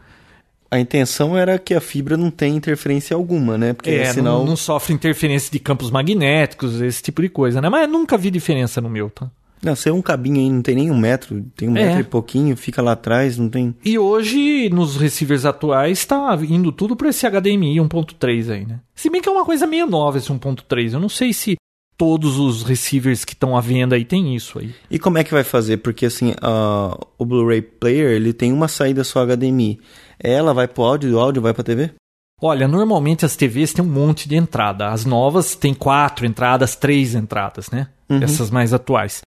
A 0.69 0.79
intenção 0.79 1.37
era 1.37 1.57
que 1.57 1.73
a 1.73 1.79
fibra 1.79 2.17
não 2.17 2.29
tem 2.29 2.55
interferência 2.55 3.15
alguma, 3.15 3.57
né? 3.57 3.71
Porque 3.73 3.89
É, 3.91 4.11
sinal. 4.11 4.39
não, 4.39 4.47
não 4.47 4.55
sofre 4.57 4.93
interferência 4.93 5.49
de 5.49 5.59
campos 5.59 5.89
magnéticos, 5.89 6.81
esse 6.81 7.01
tipo 7.01 7.21
de 7.21 7.29
coisa, 7.29 7.61
né? 7.61 7.69
Mas 7.69 7.83
eu 7.83 7.87
nunca 7.87 8.17
vi 8.17 8.29
diferença 8.29 8.81
no 8.81 8.89
meu, 8.89 9.09
tá? 9.09 9.29
Não, 9.63 9.75
se 9.75 9.87
é 9.87 9.93
um 9.93 10.01
cabinho 10.01 10.37
aí, 10.39 10.49
não 10.49 10.61
tem 10.61 10.75
nem 10.75 10.91
um 10.91 10.97
metro, 10.97 11.41
tem 11.55 11.69
um 11.69 11.75
É. 11.77 11.85
metro 11.85 12.01
e 12.01 12.03
pouquinho, 12.03 12.55
fica 12.57 12.81
lá 12.81 12.91
atrás, 12.91 13.37
não 13.37 13.47
tem. 13.49 13.73
E 13.83 13.97
hoje, 13.97 14.69
nos 14.69 14.97
receivers 14.97 15.45
atuais, 15.45 16.05
tá 16.05 16.37
indo 16.47 16.71
tudo 16.71 16.95
para 16.95 17.09
esse 17.09 17.25
HDMI 17.25 17.77
1.3 17.79 18.49
aí, 18.51 18.65
né? 18.65 18.79
Se 18.93 19.09
bem 19.09 19.21
que 19.21 19.29
é 19.29 19.31
uma 19.31 19.45
coisa 19.45 19.65
meio 19.65 19.87
nova 19.87 20.17
esse 20.17 20.29
1.3. 20.31 20.93
Eu 20.93 20.99
não 20.99 21.09
sei 21.09 21.31
se 21.33 21.55
todos 21.97 22.37
os 22.37 22.63
receivers 22.63 23.25
que 23.25 23.33
estão 23.33 23.57
à 23.57 23.61
venda 23.61 23.95
aí 23.95 24.05
tem 24.05 24.35
isso 24.35 24.59
aí. 24.59 24.73
E 24.89 24.99
como 24.99 25.17
é 25.17 25.23
que 25.23 25.31
vai 25.33 25.43
fazer? 25.43 25.77
Porque 25.77 26.05
assim, 26.05 26.33
a- 26.41 26.97
o 27.17 27.25
Blu-ray 27.25 27.61
Player 27.61 28.11
ele 28.11 28.33
tem 28.33 28.53
uma 28.53 28.67
saída 28.67 29.03
só 29.03 29.21
HDMI. 29.25 29.79
Ela 30.19 30.53
vai 30.53 30.67
pro 30.67 30.83
áudio 30.83 31.09
e 31.09 31.13
o 31.13 31.19
áudio 31.19 31.41
vai 31.41 31.53
pra 31.53 31.63
TV? 31.63 31.91
Olha, 32.39 32.67
normalmente 32.67 33.25
as 33.25 33.35
TVs 33.35 33.73
têm 33.73 33.83
um 33.83 33.87
monte 33.87 34.29
de 34.29 34.35
entrada. 34.35 34.89
As 34.89 35.05
novas 35.05 35.55
têm 35.55 35.73
quatro 35.73 36.25
entradas, 36.25 36.75
três 36.75 37.15
entradas, 37.15 37.69
né? 37.71 37.87
Essas 38.23 38.51
mais 38.51 38.73
atuais. 38.73 39.21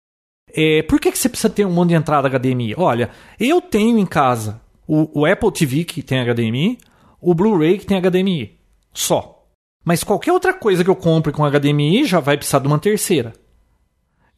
É, 0.54 0.82
por 0.82 1.00
que, 1.00 1.10
que 1.10 1.18
você 1.18 1.28
precisa 1.28 1.48
ter 1.50 1.64
um 1.66 1.70
monte 1.72 1.88
de 1.90 1.94
entrada 1.94 2.28
HDMI? 2.28 2.74
Olha, 2.76 3.10
eu 3.40 3.60
tenho 3.62 3.98
em 3.98 4.06
casa 4.06 4.60
o, 4.86 5.20
o 5.20 5.26
Apple 5.26 5.50
TV 5.52 5.84
que 5.84 6.02
tem 6.02 6.20
HDMI, 6.20 6.78
o 7.20 7.34
Blu-ray 7.34 7.78
que 7.78 7.86
tem 7.86 7.98
HDMI. 8.00 8.58
Só. 8.92 9.37
Mas 9.88 10.04
qualquer 10.04 10.32
outra 10.34 10.52
coisa 10.52 10.84
que 10.84 10.90
eu 10.90 10.94
compre 10.94 11.32
com 11.32 11.48
HDMI 11.48 12.04
já 12.04 12.20
vai 12.20 12.36
precisar 12.36 12.58
de 12.58 12.66
uma 12.66 12.78
terceira. 12.78 13.32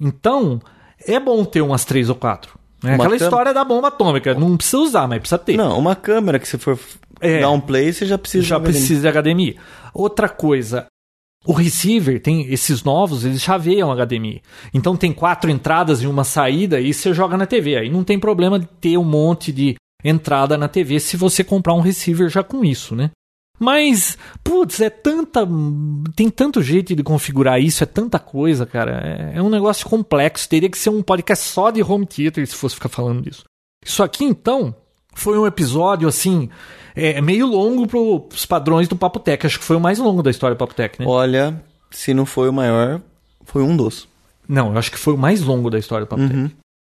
Então, 0.00 0.60
é 1.04 1.18
bom 1.18 1.44
ter 1.44 1.60
umas 1.60 1.84
três 1.84 2.08
ou 2.08 2.14
quatro. 2.14 2.56
É 2.84 2.94
aquela 2.94 3.16
história 3.16 3.52
da 3.52 3.64
bomba 3.64 3.88
atômica. 3.88 4.32
Não 4.32 4.56
precisa 4.56 4.78
usar, 4.78 5.08
mas 5.08 5.18
precisa 5.18 5.40
ter. 5.40 5.56
Não, 5.56 5.76
uma 5.76 5.96
câmera 5.96 6.38
que 6.38 6.46
você 6.46 6.56
for 6.56 6.78
é, 7.20 7.40
dar 7.40 7.50
um 7.50 7.60
play, 7.60 7.92
você 7.92 8.06
já 8.06 8.16
precisa 8.16 8.44
já 8.44 8.58
de 8.58 8.62
HDMI. 8.62 8.72
precisa 8.72 9.10
de 9.10 9.20
HDMI. 9.20 9.58
Outra 9.92 10.28
coisa, 10.28 10.86
o 11.44 11.52
receiver 11.52 12.22
tem 12.22 12.46
esses 12.52 12.84
novos, 12.84 13.24
eles 13.24 13.42
chaveiam 13.42 13.92
HDMI. 13.92 14.40
Então 14.72 14.96
tem 14.96 15.12
quatro 15.12 15.50
entradas 15.50 16.00
e 16.00 16.06
uma 16.06 16.22
saída 16.22 16.80
e 16.80 16.94
você 16.94 17.12
joga 17.12 17.36
na 17.36 17.44
TV. 17.44 17.76
Aí 17.76 17.90
não 17.90 18.04
tem 18.04 18.20
problema 18.20 18.56
de 18.56 18.66
ter 18.80 18.96
um 18.96 19.02
monte 19.02 19.50
de 19.50 19.74
entrada 20.04 20.56
na 20.56 20.68
TV 20.68 21.00
se 21.00 21.16
você 21.16 21.42
comprar 21.42 21.74
um 21.74 21.80
receiver 21.80 22.28
já 22.28 22.44
com 22.44 22.64
isso, 22.64 22.94
né? 22.94 23.10
Mas, 23.60 24.16
putz, 24.42 24.80
é 24.80 24.88
tanta. 24.88 25.46
Tem 26.16 26.30
tanto 26.30 26.62
jeito 26.62 26.96
de 26.96 27.02
configurar 27.02 27.60
isso, 27.60 27.84
é 27.84 27.86
tanta 27.86 28.18
coisa, 28.18 28.64
cara. 28.64 29.02
É, 29.04 29.38
é 29.38 29.42
um 29.42 29.50
negócio 29.50 29.86
complexo. 29.86 30.48
Teria 30.48 30.70
que 30.70 30.78
ser 30.78 30.88
um 30.88 31.02
podcast 31.02 31.46
só 31.46 31.70
de 31.70 31.82
home 31.82 32.06
theater 32.06 32.46
se 32.46 32.54
fosse 32.54 32.76
ficar 32.76 32.88
falando 32.88 33.20
disso. 33.20 33.44
Isso 33.84 34.02
aqui, 34.02 34.24
então, 34.24 34.74
foi 35.14 35.38
um 35.38 35.46
episódio, 35.46 36.08
assim, 36.08 36.48
é, 36.96 37.20
meio 37.20 37.46
longo 37.46 37.86
para 37.86 37.98
os 38.34 38.46
padrões 38.46 38.88
do 38.88 38.96
Papo 38.96 39.20
Tech. 39.20 39.46
Acho 39.46 39.58
que 39.58 39.64
foi 39.64 39.76
o 39.76 39.80
mais 39.80 39.98
longo 39.98 40.22
da 40.22 40.30
história 40.30 40.56
do 40.56 40.58
Papo 40.58 40.74
Tech, 40.74 40.98
né? 40.98 41.06
Olha, 41.06 41.62
se 41.90 42.14
não 42.14 42.24
foi 42.24 42.48
o 42.48 42.52
maior, 42.54 43.02
foi 43.44 43.62
um 43.62 43.76
dos. 43.76 44.08
Não, 44.48 44.72
eu 44.72 44.78
acho 44.78 44.90
que 44.90 44.98
foi 44.98 45.12
o 45.12 45.18
mais 45.18 45.42
longo 45.42 45.68
da 45.68 45.78
história 45.78 46.06
do 46.06 46.08
Papo 46.08 46.22
uhum. 46.22 46.48
Tech. 46.48 46.56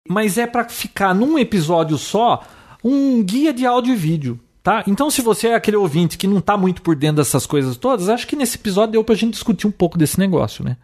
Mas 0.09 0.39
é 0.39 0.47
para 0.47 0.68
ficar 0.68 1.12
num 1.12 1.36
episódio 1.36 1.98
só 1.98 2.44
um 2.84 3.20
guia 3.22 3.52
de 3.52 3.66
áudio 3.66 3.94
e 3.94 3.97
vídeo. 3.97 4.39
Tá? 4.62 4.84
Então, 4.86 5.10
se 5.10 5.20
você 5.20 5.48
é 5.48 5.55
aquele 5.56 5.76
ouvinte 5.76 6.16
que 6.16 6.28
não 6.28 6.39
está 6.39 6.56
muito 6.56 6.82
por 6.82 6.94
dentro 6.94 7.16
dessas 7.16 7.47
coisas 7.47 7.76
todas, 7.76 8.09
acho 8.09 8.26
que 8.26 8.36
nesse 8.36 8.56
episódio 8.56 8.93
deu 8.93 9.05
para 9.05 9.14
a 9.14 9.18
gente 9.18 9.32
discutir 9.32 9.66
um 9.66 9.72
pouco 9.72 9.98
desse 9.98 10.20
negócio, 10.20 10.64
né? 10.64 10.76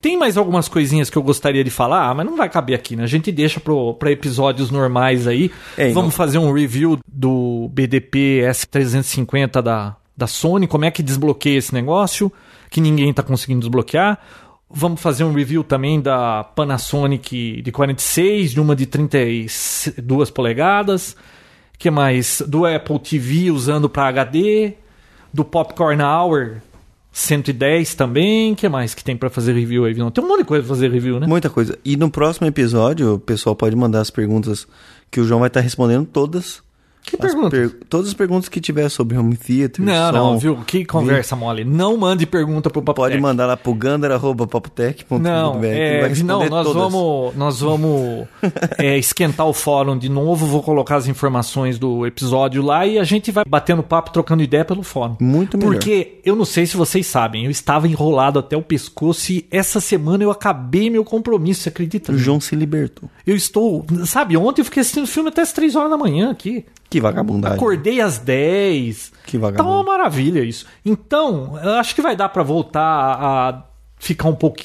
Tem 0.00 0.16
mais 0.16 0.36
algumas 0.36 0.66
coisinhas 0.66 1.10
que 1.10 1.16
eu 1.16 1.22
gostaria 1.22 1.62
de 1.62 1.70
falar, 1.70 2.12
mas 2.14 2.26
não 2.26 2.36
vai 2.36 2.48
caber 2.48 2.74
aqui, 2.74 2.96
né? 2.96 3.04
A 3.04 3.06
gente 3.06 3.30
deixa 3.30 3.60
para 3.60 4.10
episódios 4.10 4.70
normais 4.70 5.26
aí. 5.26 5.52
É, 5.76 5.90
Vamos 5.90 6.04
não... 6.04 6.10
fazer 6.10 6.38
um 6.38 6.52
review 6.52 6.98
do 7.06 7.68
BDP 7.70 8.40
S350 8.46 9.60
da, 9.62 9.94
da 10.16 10.26
Sony, 10.26 10.66
como 10.66 10.86
é 10.86 10.90
que 10.90 11.02
desbloqueia 11.02 11.58
esse 11.58 11.74
negócio, 11.74 12.32
que 12.70 12.80
ninguém 12.80 13.10
está 13.10 13.22
conseguindo 13.22 13.60
desbloquear. 13.60 14.18
Vamos 14.68 15.02
fazer 15.02 15.22
um 15.22 15.34
review 15.34 15.62
também 15.62 16.00
da 16.00 16.42
Panasonic 16.42 17.60
de 17.60 17.70
46, 17.70 18.52
de 18.52 18.60
uma 18.60 18.74
de 18.74 18.86
32 18.86 20.30
polegadas 20.30 21.14
que 21.82 21.90
mais? 21.90 22.40
Do 22.46 22.64
Apple 22.64 22.96
TV 23.00 23.50
usando 23.50 23.88
para 23.88 24.06
HD, 24.06 24.74
do 25.34 25.44
Popcorn 25.44 26.00
Hour 26.00 26.58
110 27.10 27.96
também. 27.96 28.54
que 28.54 28.68
mais 28.68 28.94
que 28.94 29.02
tem 29.02 29.16
para 29.16 29.28
fazer 29.28 29.52
review 29.52 29.84
aí? 29.84 29.94
Não, 29.94 30.08
tem 30.08 30.22
um 30.22 30.28
monte 30.28 30.38
de 30.38 30.44
coisa 30.44 30.62
pra 30.62 30.76
fazer 30.76 30.92
review, 30.92 31.18
né? 31.18 31.26
Muita 31.26 31.50
coisa. 31.50 31.76
E 31.84 31.96
no 31.96 32.08
próximo 32.08 32.46
episódio, 32.46 33.14
o 33.14 33.18
pessoal 33.18 33.56
pode 33.56 33.74
mandar 33.74 34.00
as 34.00 34.10
perguntas 34.10 34.64
que 35.10 35.20
o 35.20 35.24
João 35.24 35.40
vai 35.40 35.48
estar 35.48 35.58
respondendo 35.58 36.06
todas 36.06 36.62
que 37.02 37.16
pergunta? 37.16 37.50
Per... 37.50 37.70
Todas 37.88 38.08
as 38.08 38.14
perguntas 38.14 38.48
que 38.48 38.60
tiver 38.60 38.88
sobre 38.88 39.18
home 39.18 39.36
theater. 39.36 39.84
Não, 39.84 40.06
som, 40.06 40.12
não, 40.12 40.38
viu? 40.38 40.56
Que 40.66 40.84
conversa 40.84 41.34
mole. 41.34 41.64
Não 41.64 41.96
mande 41.96 42.24
pergunta 42.26 42.70
pro 42.70 42.80
Papotec. 42.80 43.12
Pode 43.12 43.20
mandar 43.20 43.46
lá 43.46 43.56
pro 43.56 43.74
gandara.papotec.com. 43.74 45.18
Não, 45.18 45.60
é, 45.64 46.08
não, 46.22 46.48
nós 46.48 46.66
todas. 46.66 46.82
vamos, 46.82 47.36
nós 47.36 47.60
vamos 47.60 48.26
é, 48.78 48.96
esquentar 48.96 49.46
o 49.46 49.52
fórum 49.52 49.98
de 49.98 50.08
novo. 50.08 50.46
Vou 50.46 50.62
colocar 50.62 50.96
as 50.96 51.08
informações 51.08 51.78
do 51.78 52.06
episódio 52.06 52.62
lá 52.62 52.86
e 52.86 52.98
a 52.98 53.04
gente 53.04 53.32
vai 53.32 53.44
batendo 53.44 53.82
papo, 53.82 54.12
trocando 54.12 54.42
ideia 54.42 54.64
pelo 54.64 54.82
fórum. 54.82 55.16
Muito 55.20 55.58
melhor. 55.58 55.72
Porque 55.72 56.20
eu 56.24 56.36
não 56.36 56.44
sei 56.44 56.66
se 56.66 56.76
vocês 56.76 57.06
sabem, 57.06 57.44
eu 57.44 57.50
estava 57.50 57.88
enrolado 57.88 58.38
até 58.38 58.56
o 58.56 58.62
pescoço 58.62 59.32
e 59.32 59.46
essa 59.50 59.80
semana 59.80 60.22
eu 60.22 60.30
acabei 60.30 60.88
meu 60.88 61.04
compromisso, 61.04 61.62
você 61.62 61.68
acredita? 61.68 62.12
O 62.12 62.18
João 62.18 62.40
se 62.40 62.54
libertou. 62.54 63.10
Eu 63.26 63.36
estou. 63.36 63.84
Sabe, 64.04 64.36
ontem 64.36 64.60
eu 64.60 64.64
fiquei 64.64 64.80
assistindo 64.80 65.06
filme 65.06 65.28
até 65.28 65.42
as 65.42 65.52
3 65.52 65.76
horas 65.76 65.90
da 65.90 65.96
manhã 65.96 66.30
aqui. 66.30 66.64
Que 66.90 67.00
vagabundagem. 67.00 67.56
Acordei 67.56 68.00
às 68.00 68.18
10. 68.18 69.12
Que 69.26 69.38
vagabundagem. 69.38 69.56
Tá 69.56 69.64
uma 69.64 69.84
maravilha 69.84 70.44
isso. 70.44 70.66
Então, 70.84 71.58
eu 71.62 71.72
acho 71.74 71.94
que 71.94 72.02
vai 72.02 72.16
dar 72.16 72.28
para 72.28 72.42
voltar 72.42 72.82
a 72.82 73.64
ficar 73.98 74.28
um 74.28 74.34
pouco 74.34 74.62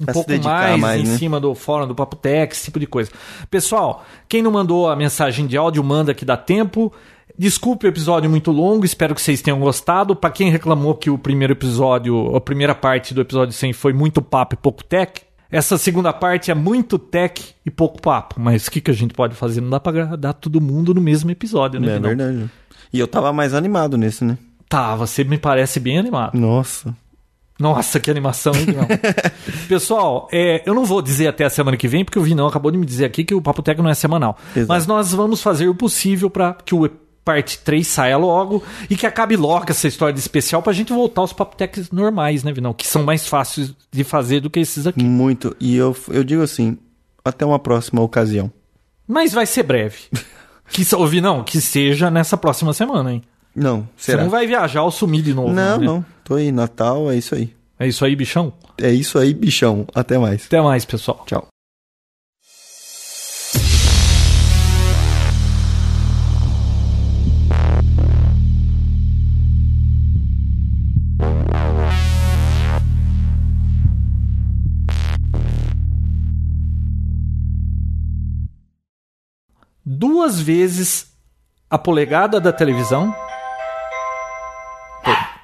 um 0.00 0.12
pouco 0.12 0.30
mais, 0.42 0.80
mais, 0.80 1.00
em 1.00 1.06
né? 1.06 1.16
cima 1.16 1.40
do 1.40 1.54
fórum 1.54 1.86
do 1.86 1.94
Papo 1.94 2.16
Tech, 2.16 2.52
esse 2.52 2.64
tipo 2.64 2.80
de 2.80 2.86
coisa. 2.86 3.10
Pessoal, 3.50 4.04
quem 4.28 4.42
não 4.42 4.50
mandou 4.50 4.88
a 4.88 4.96
mensagem 4.96 5.46
de 5.46 5.56
áudio, 5.56 5.82
manda 5.84 6.12
que 6.12 6.24
dá 6.24 6.36
tempo. 6.36 6.92
Desculpe 7.36 7.86
o 7.86 7.88
episódio 7.88 8.30
muito 8.30 8.52
longo, 8.52 8.84
espero 8.84 9.14
que 9.14 9.20
vocês 9.20 9.42
tenham 9.42 9.58
gostado. 9.58 10.14
Para 10.14 10.30
quem 10.30 10.50
reclamou 10.50 10.94
que 10.94 11.10
o 11.10 11.18
primeiro 11.18 11.52
episódio, 11.52 12.34
a 12.36 12.40
primeira 12.40 12.74
parte 12.74 13.14
do 13.14 13.20
episódio 13.20 13.52
100 13.52 13.72
foi 13.72 13.92
muito 13.92 14.22
papo 14.22 14.54
e 14.54 14.58
pouco 14.58 14.84
tech, 14.84 15.22
essa 15.54 15.78
segunda 15.78 16.12
parte 16.12 16.50
é 16.50 16.54
muito 16.54 16.98
tech 16.98 17.54
e 17.64 17.70
pouco 17.70 18.02
papo, 18.02 18.40
mas 18.40 18.66
o 18.66 18.70
que, 18.72 18.80
que 18.80 18.90
a 18.90 18.94
gente 18.94 19.14
pode 19.14 19.36
fazer? 19.36 19.60
Não 19.60 19.70
dá 19.70 19.78
pra 19.78 19.90
agradar 19.90 20.34
todo 20.34 20.60
mundo 20.60 20.92
no 20.92 21.00
mesmo 21.00 21.30
episódio, 21.30 21.78
né? 21.78 21.94
É 21.94 22.00
verdade. 22.00 22.50
E 22.92 22.98
eu 22.98 23.06
tava 23.06 23.32
mais 23.32 23.54
animado 23.54 23.96
nesse, 23.96 24.24
né? 24.24 24.36
Tá, 24.68 24.96
você 24.96 25.22
me 25.22 25.38
parece 25.38 25.78
bem 25.78 25.96
animado. 25.96 26.36
Nossa. 26.36 26.92
Nossa, 27.56 28.00
que 28.00 28.10
animação, 28.10 28.52
hein? 28.52 28.66
Pessoal, 29.68 30.28
é, 30.32 30.60
eu 30.66 30.74
não 30.74 30.84
vou 30.84 31.00
dizer 31.00 31.28
até 31.28 31.44
a 31.44 31.50
semana 31.50 31.76
que 31.76 31.86
vem, 31.86 32.04
porque 32.04 32.18
o 32.18 32.22
Vinão 32.22 32.48
acabou 32.48 32.72
de 32.72 32.76
me 32.78 32.84
dizer 32.84 33.04
aqui 33.04 33.22
que 33.22 33.34
o 33.34 33.40
Papo 33.40 33.62
Tech 33.62 33.80
não 33.80 33.88
é 33.88 33.94
semanal. 33.94 34.36
Exato. 34.56 34.68
Mas 34.68 34.88
nós 34.88 35.12
vamos 35.12 35.40
fazer 35.40 35.68
o 35.68 35.74
possível 35.74 36.28
para 36.28 36.54
que 36.64 36.74
o 36.74 36.90
parte 37.24 37.58
3 37.58 37.86
saia 37.86 38.16
logo 38.16 38.62
e 38.90 38.96
que 38.96 39.06
acabe 39.06 39.36
logo 39.36 39.66
essa 39.68 39.88
história 39.88 40.12
de 40.12 40.20
especial 40.20 40.62
pra 40.62 40.72
gente 40.72 40.92
voltar 40.92 41.22
aos 41.22 41.32
papotecs 41.32 41.90
normais, 41.90 42.44
né, 42.44 42.52
Vinão? 42.52 42.74
Que 42.74 42.86
são 42.86 43.02
mais 43.02 43.26
fáceis 43.26 43.74
de 43.90 44.04
fazer 44.04 44.40
do 44.40 44.50
que 44.50 44.60
esses 44.60 44.86
aqui. 44.86 45.02
Muito. 45.02 45.56
E 45.58 45.74
eu, 45.74 45.96
eu 46.08 46.22
digo 46.22 46.42
assim, 46.42 46.76
até 47.24 47.44
uma 47.46 47.58
próxima 47.58 48.02
ocasião. 48.02 48.52
Mas 49.08 49.32
vai 49.32 49.46
ser 49.46 49.62
breve. 49.62 49.98
que, 50.68 50.94
ouvi 50.94 51.20
não, 51.20 51.42
que 51.42 51.60
seja 51.60 52.10
nessa 52.10 52.36
próxima 52.36 52.72
semana, 52.72 53.12
hein? 53.12 53.22
Não, 53.54 53.88
será? 53.96 54.18
Você 54.18 54.24
não 54.24 54.30
vai 54.30 54.46
viajar 54.46 54.82
ou 54.82 54.90
sumir 54.90 55.22
de 55.22 55.32
novo, 55.32 55.52
Não, 55.52 55.78
né? 55.78 55.86
não. 55.86 56.04
Tô 56.24 56.34
aí, 56.34 56.50
Natal, 56.50 57.10
é 57.10 57.16
isso 57.16 57.34
aí. 57.34 57.54
É 57.78 57.86
isso 57.86 58.04
aí, 58.04 58.16
bichão? 58.16 58.52
É 58.78 58.90
isso 58.90 59.18
aí, 59.18 59.32
bichão. 59.32 59.86
Até 59.94 60.18
mais. 60.18 60.46
Até 60.46 60.60
mais, 60.60 60.84
pessoal. 60.84 61.22
Tchau. 61.26 61.46
Duas 80.04 80.38
vezes 80.38 81.06
a 81.70 81.78
polegada 81.78 82.38
da 82.38 82.52
televisão. 82.52 83.14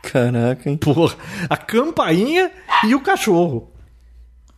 Caraca, 0.02 0.68
hein? 0.68 0.76
Porra, 0.76 1.16
a 1.48 1.56
campainha 1.56 2.52
e 2.84 2.94
o 2.94 3.00
cachorro. 3.00 3.72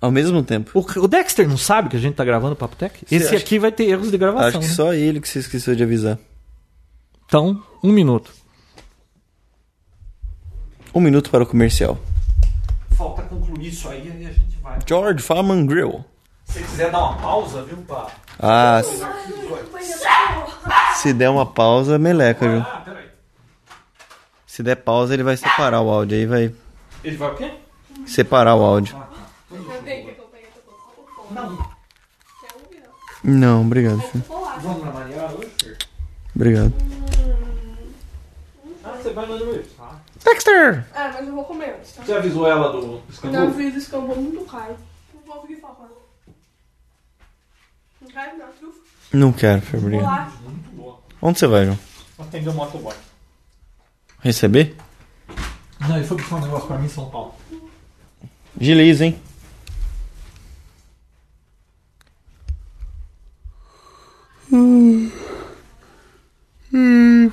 Ao 0.00 0.10
mesmo 0.10 0.42
tempo. 0.42 0.72
O, 0.74 1.04
o 1.04 1.06
Dexter 1.06 1.48
não 1.48 1.56
sabe 1.56 1.88
que 1.88 1.96
a 1.96 2.00
gente 2.00 2.16
tá 2.16 2.24
gravando 2.24 2.54
o 2.54 2.56
Papo 2.56 2.74
Tech? 2.74 3.06
Esse 3.08 3.36
aqui 3.36 3.60
vai 3.60 3.70
ter 3.70 3.84
erros 3.84 4.10
de 4.10 4.18
gravação. 4.18 4.48
Acho 4.48 4.58
que 4.58 4.66
né? 4.66 4.72
só 4.72 4.92
ele 4.92 5.20
que 5.20 5.28
você 5.28 5.38
esqueceu 5.38 5.76
de 5.76 5.84
avisar. 5.84 6.18
Então, 7.26 7.62
um 7.84 7.92
minuto. 7.92 8.32
Um 10.92 11.00
minuto 11.00 11.30
para 11.30 11.44
o 11.44 11.46
comercial. 11.46 11.96
Falta 12.96 13.22
concluir 13.22 13.68
isso 13.68 13.88
aí 13.88 14.08
e 14.08 14.26
a 14.26 14.32
gente 14.32 14.58
vai. 14.60 14.80
George 14.84 15.22
Farman 15.22 15.64
Grill. 15.64 16.04
Se 16.52 16.58
você 16.58 16.64
quiser 16.66 16.90
dar 16.90 16.98
uma 16.98 17.16
pausa, 17.16 17.62
viu, 17.62 17.78
pá? 17.78 18.08
Ah, 18.38 18.82
se, 18.82 19.02
se 21.00 21.14
der 21.14 21.30
uma 21.30 21.46
pausa, 21.46 21.98
meleca, 21.98 22.46
viu? 22.46 22.60
Ah, 22.60 22.84
se 24.46 24.62
der 24.62 24.76
pausa, 24.76 25.14
ele 25.14 25.22
vai 25.22 25.34
separar 25.34 25.80
o 25.80 25.88
áudio 25.88 26.18
aí, 26.18 26.26
vai. 26.26 26.54
Ele 27.02 27.16
vai 27.16 27.30
o 27.30 27.34
quê? 27.36 27.54
Separar 28.04 28.54
o 28.54 28.62
áudio. 28.62 29.02
Não. 31.30 31.72
Não, 33.24 33.62
obrigado, 33.62 34.02
filho. 34.02 34.24
Vamos 34.28 34.84
na 34.84 34.92
Maria 34.92 35.24
hoje? 35.28 35.78
Obrigado. 36.36 36.72
Ah, 38.84 38.90
você 38.90 39.10
vai 39.14 39.24
no 39.26 39.36
Luiz? 39.36 39.66
Ah. 39.80 39.94
Dexter! 40.22 40.84
É, 40.94 41.08
mas 41.12 41.26
eu 41.26 41.34
vou 41.34 41.44
comer 41.44 41.76
antes, 41.78 41.92
tá? 41.92 42.04
Você 42.04 42.12
avisou 42.12 42.46
ela 42.46 42.70
do 42.72 43.00
escambu? 43.08 43.36
Eu 43.36 43.42
aviso, 43.44 43.78
escambu 43.78 44.16
muito 44.16 44.44
caro. 44.44 44.76
Não 45.14 45.22
vou 45.22 45.36
conseguir 45.36 45.60
falar 45.62 46.01
quer 48.12 48.36
dar? 48.36 48.52
Não 49.12 49.32
quero, 49.32 49.62
Fabrício. 49.62 50.06
Muito. 50.06 50.98
Onde 51.20 51.38
você 51.38 51.46
vai, 51.46 51.64
João? 51.66 51.78
Atender 52.18 52.50
o 52.50 52.54
motoboy. 52.54 52.94
Receber? 54.20 54.76
Não, 55.80 55.96
ele 55.96 56.06
foi 56.06 56.16
buscar 56.16 56.36
um 56.36 56.40
negócio 56.40 56.66
pra 56.68 56.78
mim 56.78 56.86
em 56.86 56.88
São 56.88 57.10
Paulo. 57.10 57.34
Giliz, 58.60 59.00
hein? 59.00 59.20
Hum. 64.52 65.10
Hum. 66.72 67.30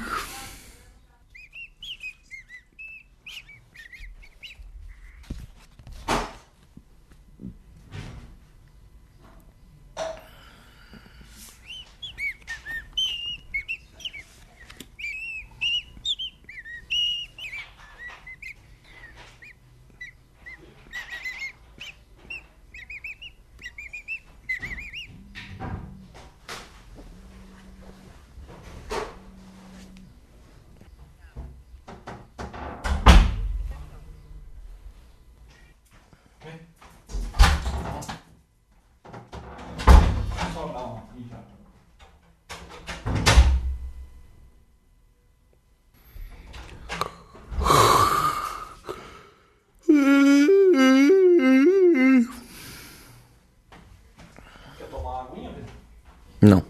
Não. 56.41 56.63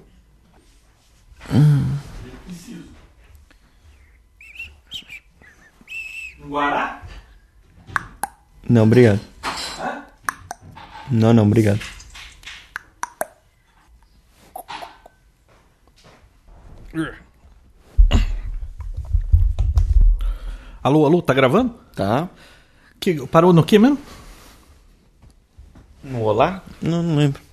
Guará? 6.42 7.04
Não, 8.68 8.84
obrigado. 8.84 9.20
Não, 11.12 11.34
não, 11.34 11.44
obrigado. 11.44 11.80
Alô, 20.82 21.06
alô, 21.06 21.22
tá 21.22 21.34
gravando? 21.34 21.76
Tá. 21.96 22.30
Que, 23.00 23.28
parou 23.28 23.54
no 23.54 23.64
que 23.64 23.78
mesmo? 23.78 24.00
No 26.04 26.24
olá? 26.24 26.64
Não, 26.82 27.04
não 27.04 27.16
lembro. 27.16 27.49